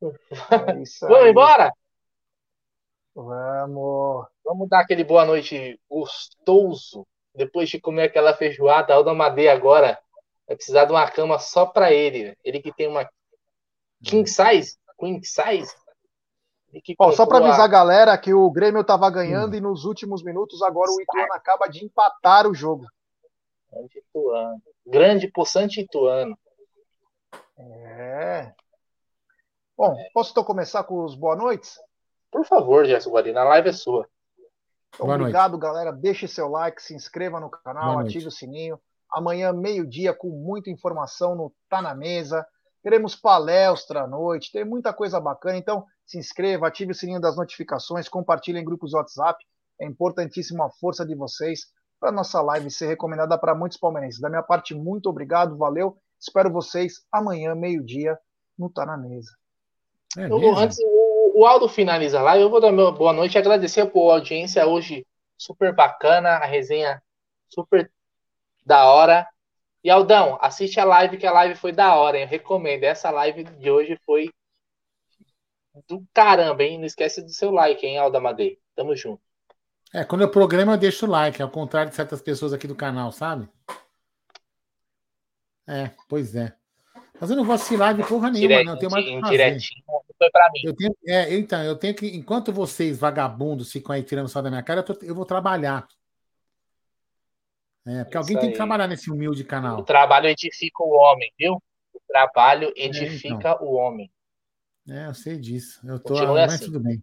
Vamos 1.08 1.28
embora? 1.28 1.72
Vamos. 3.14 4.26
Vamos 4.44 4.68
dar 4.68 4.80
aquele 4.80 5.04
boa 5.04 5.24
noite 5.24 5.78
gostoso 5.88 7.06
depois 7.34 7.68
de 7.68 7.80
comer 7.80 8.04
aquela 8.04 8.34
feijoada, 8.34 8.94
Aldo 8.94 9.10
Amadei 9.10 9.48
agora 9.48 9.98
vai 10.46 10.56
precisar 10.56 10.84
de 10.84 10.92
uma 10.92 11.10
cama 11.10 11.38
só 11.38 11.66
para 11.66 11.92
ele. 11.92 12.36
Ele 12.44 12.60
que 12.60 12.72
tem 12.72 12.88
uma 12.88 13.08
king 14.02 14.28
size, 14.28 14.76
Queen 15.02 15.20
Size. 15.22 15.74
Bom, 16.96 17.12
só 17.12 17.26
para 17.26 17.38
avisar 17.38 17.64
a 17.64 17.68
galera 17.68 18.16
que 18.16 18.32
o 18.32 18.50
Grêmio 18.50 18.80
estava 18.80 19.10
ganhando 19.10 19.52
hum. 19.52 19.56
e 19.56 19.60
nos 19.60 19.84
últimos 19.84 20.22
minutos 20.22 20.62
agora 20.62 20.90
o 20.90 21.00
Ituano 21.02 21.34
acaba 21.34 21.66
de 21.66 21.84
empatar 21.84 22.46
o 22.46 22.54
jogo. 22.54 22.86
Grande 23.70 23.98
Ituano. 23.98 24.62
Grande 24.86 25.28
possante 25.28 25.80
Ituano. 25.80 26.38
É. 27.58 28.52
Bom, 29.76 29.94
posso 30.14 30.30
então 30.30 30.44
começar 30.44 30.84
com 30.84 31.04
os 31.04 31.14
boa 31.14 31.36
noites? 31.36 31.78
Por 32.30 32.46
favor, 32.46 32.86
Gerson 32.86 33.10
Guarina, 33.10 33.40
a 33.42 33.44
live 33.44 33.68
é 33.68 33.72
sua. 33.72 34.08
Obrigado, 34.98 35.58
galera. 35.58 35.92
Deixe 35.92 36.28
seu 36.28 36.48
like, 36.48 36.82
se 36.82 36.94
inscreva 36.94 37.40
no 37.40 37.50
canal, 37.50 37.98
ative 37.98 38.26
o 38.26 38.30
sininho. 38.30 38.78
Amanhã, 39.10 39.52
meio-dia, 39.52 40.14
com 40.14 40.28
muita 40.28 40.70
informação 40.70 41.34
no 41.34 41.52
Tá 41.68 41.82
na 41.82 41.94
Mesa. 41.94 42.46
Teremos 42.82 43.14
palestra 43.14 44.02
à 44.02 44.06
noite, 44.06 44.50
tem 44.50 44.64
muita 44.64 44.92
coisa 44.92 45.20
bacana. 45.20 45.56
Então, 45.56 45.84
se 46.04 46.18
inscreva, 46.18 46.66
ative 46.66 46.92
o 46.92 46.94
sininho 46.94 47.20
das 47.20 47.36
notificações, 47.36 48.08
compartilhe 48.08 48.58
em 48.58 48.64
grupos 48.64 48.92
WhatsApp. 48.92 49.42
É 49.80 49.86
importantíssima 49.86 50.66
a 50.66 50.70
força 50.70 51.06
de 51.06 51.14
vocês 51.14 51.60
para 52.00 52.10
nossa 52.10 52.40
live 52.42 52.70
ser 52.70 52.86
recomendada 52.86 53.38
para 53.38 53.54
muitos 53.54 53.78
palmeirenses. 53.78 54.20
Da 54.20 54.28
minha 54.28 54.42
parte, 54.42 54.74
muito 54.74 55.08
obrigado, 55.08 55.56
valeu. 55.56 55.96
Espero 56.20 56.50
vocês 56.50 56.94
amanhã, 57.12 57.54
meio-dia, 57.54 58.18
no 58.58 58.68
Tá 58.68 58.84
na 58.84 58.96
Mesa. 58.96 59.30
É 60.18 60.26
eu, 60.26 60.56
antes, 60.56 60.78
o, 61.34 61.46
Aldo 61.46 61.68
finaliza 61.68 62.20
lá, 62.20 62.38
eu 62.38 62.50
vou 62.50 62.60
dar 62.60 62.72
meu 62.72 62.92
boa 62.92 63.12
noite 63.12 63.34
e 63.34 63.38
agradecer 63.38 63.86
por 63.86 64.10
audiência 64.10 64.66
hoje 64.66 65.06
super 65.36 65.74
bacana, 65.74 66.30
a 66.30 66.46
resenha 66.46 67.02
super 67.48 67.90
da 68.64 68.90
hora. 68.90 69.26
E 69.84 69.90
Aldão, 69.90 70.38
assiste 70.40 70.78
a 70.78 70.84
live, 70.84 71.16
que 71.16 71.26
a 71.26 71.32
live 71.32 71.54
foi 71.56 71.72
da 71.72 71.96
hora, 71.96 72.16
hein? 72.16 72.24
Eu 72.24 72.28
recomendo. 72.28 72.84
Essa 72.84 73.10
live 73.10 73.44
de 73.44 73.70
hoje 73.70 73.98
foi 74.06 74.30
do 75.88 76.04
caramba, 76.14 76.62
hein? 76.62 76.78
Não 76.78 76.86
esquece 76.86 77.22
do 77.22 77.30
seu 77.30 77.50
like, 77.50 77.84
hein, 77.84 77.98
Alda 77.98 78.20
Madei. 78.20 78.60
Tamo 78.76 78.94
junto. 78.94 79.20
É, 79.92 80.04
quando 80.04 80.22
eu 80.22 80.30
programa, 80.30 80.74
eu 80.74 80.78
deixo 80.78 81.06
o 81.06 81.10
like, 81.10 81.42
ao 81.42 81.50
contrário 81.50 81.90
de 81.90 81.96
certas 81.96 82.22
pessoas 82.22 82.52
aqui 82.52 82.66
do 82.66 82.74
canal, 82.74 83.10
sabe? 83.12 83.48
É, 85.66 85.90
pois 86.08 86.34
é. 86.34 86.56
Mas 87.22 87.30
eu 87.30 87.36
não 87.36 87.44
vou 87.44 87.54
assistir 87.54 87.76
live 87.76 88.02
porra 88.02 88.32
nenhuma, 88.32 88.48
Direto, 88.48 88.66
não. 88.66 88.72
Eu 88.72 88.78
tenho 88.80 88.90
mais 88.90 89.04
que 89.04 89.20
fazer. 89.20 89.30
Direitinho, 89.30 89.84
foi 90.18 90.30
pra 90.32 90.50
mim. 90.52 90.60
Eu 90.64 90.74
tenho, 90.74 90.96
é, 91.06 91.34
então, 91.36 91.62
eu 91.62 91.76
tenho 91.76 91.94
que, 91.94 92.16
enquanto 92.16 92.52
vocês, 92.52 92.98
vagabundos, 92.98 93.70
ficam 93.70 93.94
aí 93.94 94.02
tirando 94.02 94.26
só 94.26 94.42
da 94.42 94.50
minha 94.50 94.62
cara, 94.64 94.80
eu, 94.80 94.84
tô, 94.84 94.92
eu 95.04 95.14
vou 95.14 95.24
trabalhar. 95.24 95.86
É, 97.86 98.02
porque 98.02 98.18
Isso 98.18 98.18
alguém 98.18 98.36
aí. 98.36 98.40
tem 98.40 98.50
que 98.50 98.56
trabalhar 98.56 98.88
nesse 98.88 99.08
humilde 99.08 99.44
canal. 99.44 99.78
O 99.78 99.84
trabalho 99.84 100.26
edifica 100.26 100.82
o 100.82 100.90
homem, 100.90 101.32
viu? 101.38 101.62
O 101.94 102.00
trabalho 102.08 102.72
edifica 102.74 103.28
é, 103.28 103.52
então. 103.52 103.58
o 103.60 103.74
homem. 103.74 104.10
É, 104.88 105.06
eu 105.06 105.14
sei 105.14 105.38
disso. 105.38 105.80
Eu 105.86 106.00
tô, 106.00 106.14
mas 106.14 106.54
assim. 106.54 106.64
tudo 106.64 106.80
bem. 106.80 107.00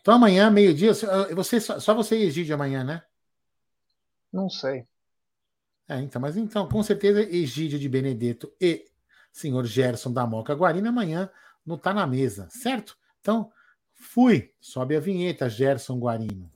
Então 0.00 0.14
amanhã, 0.14 0.48
meio-dia, 0.48 0.92
você, 1.34 1.60
só 1.60 1.92
você 1.92 2.18
e 2.18 2.26
Egídio 2.26 2.54
amanhã, 2.54 2.84
né? 2.84 3.02
Não 4.32 4.48
sei. 4.48 4.86
É, 5.88 5.98
então, 5.98 6.22
mas 6.22 6.36
então, 6.36 6.68
com 6.68 6.84
certeza, 6.84 7.20
Egídio 7.20 7.80
de 7.80 7.88
Benedetto 7.88 8.54
e 8.60 8.93
senhor 9.34 9.66
Gerson 9.66 10.12
da 10.12 10.24
Moca 10.24 10.54
Guarina 10.54 10.90
amanhã 10.90 11.28
não 11.66 11.76
tá 11.76 11.92
na 11.92 12.06
mesa, 12.06 12.46
certo? 12.50 12.96
Então, 13.20 13.50
fui. 13.92 14.52
Sobe 14.60 14.96
a 14.96 15.00
vinheta, 15.00 15.48
Gerson 15.48 15.98
Guarino. 15.98 16.48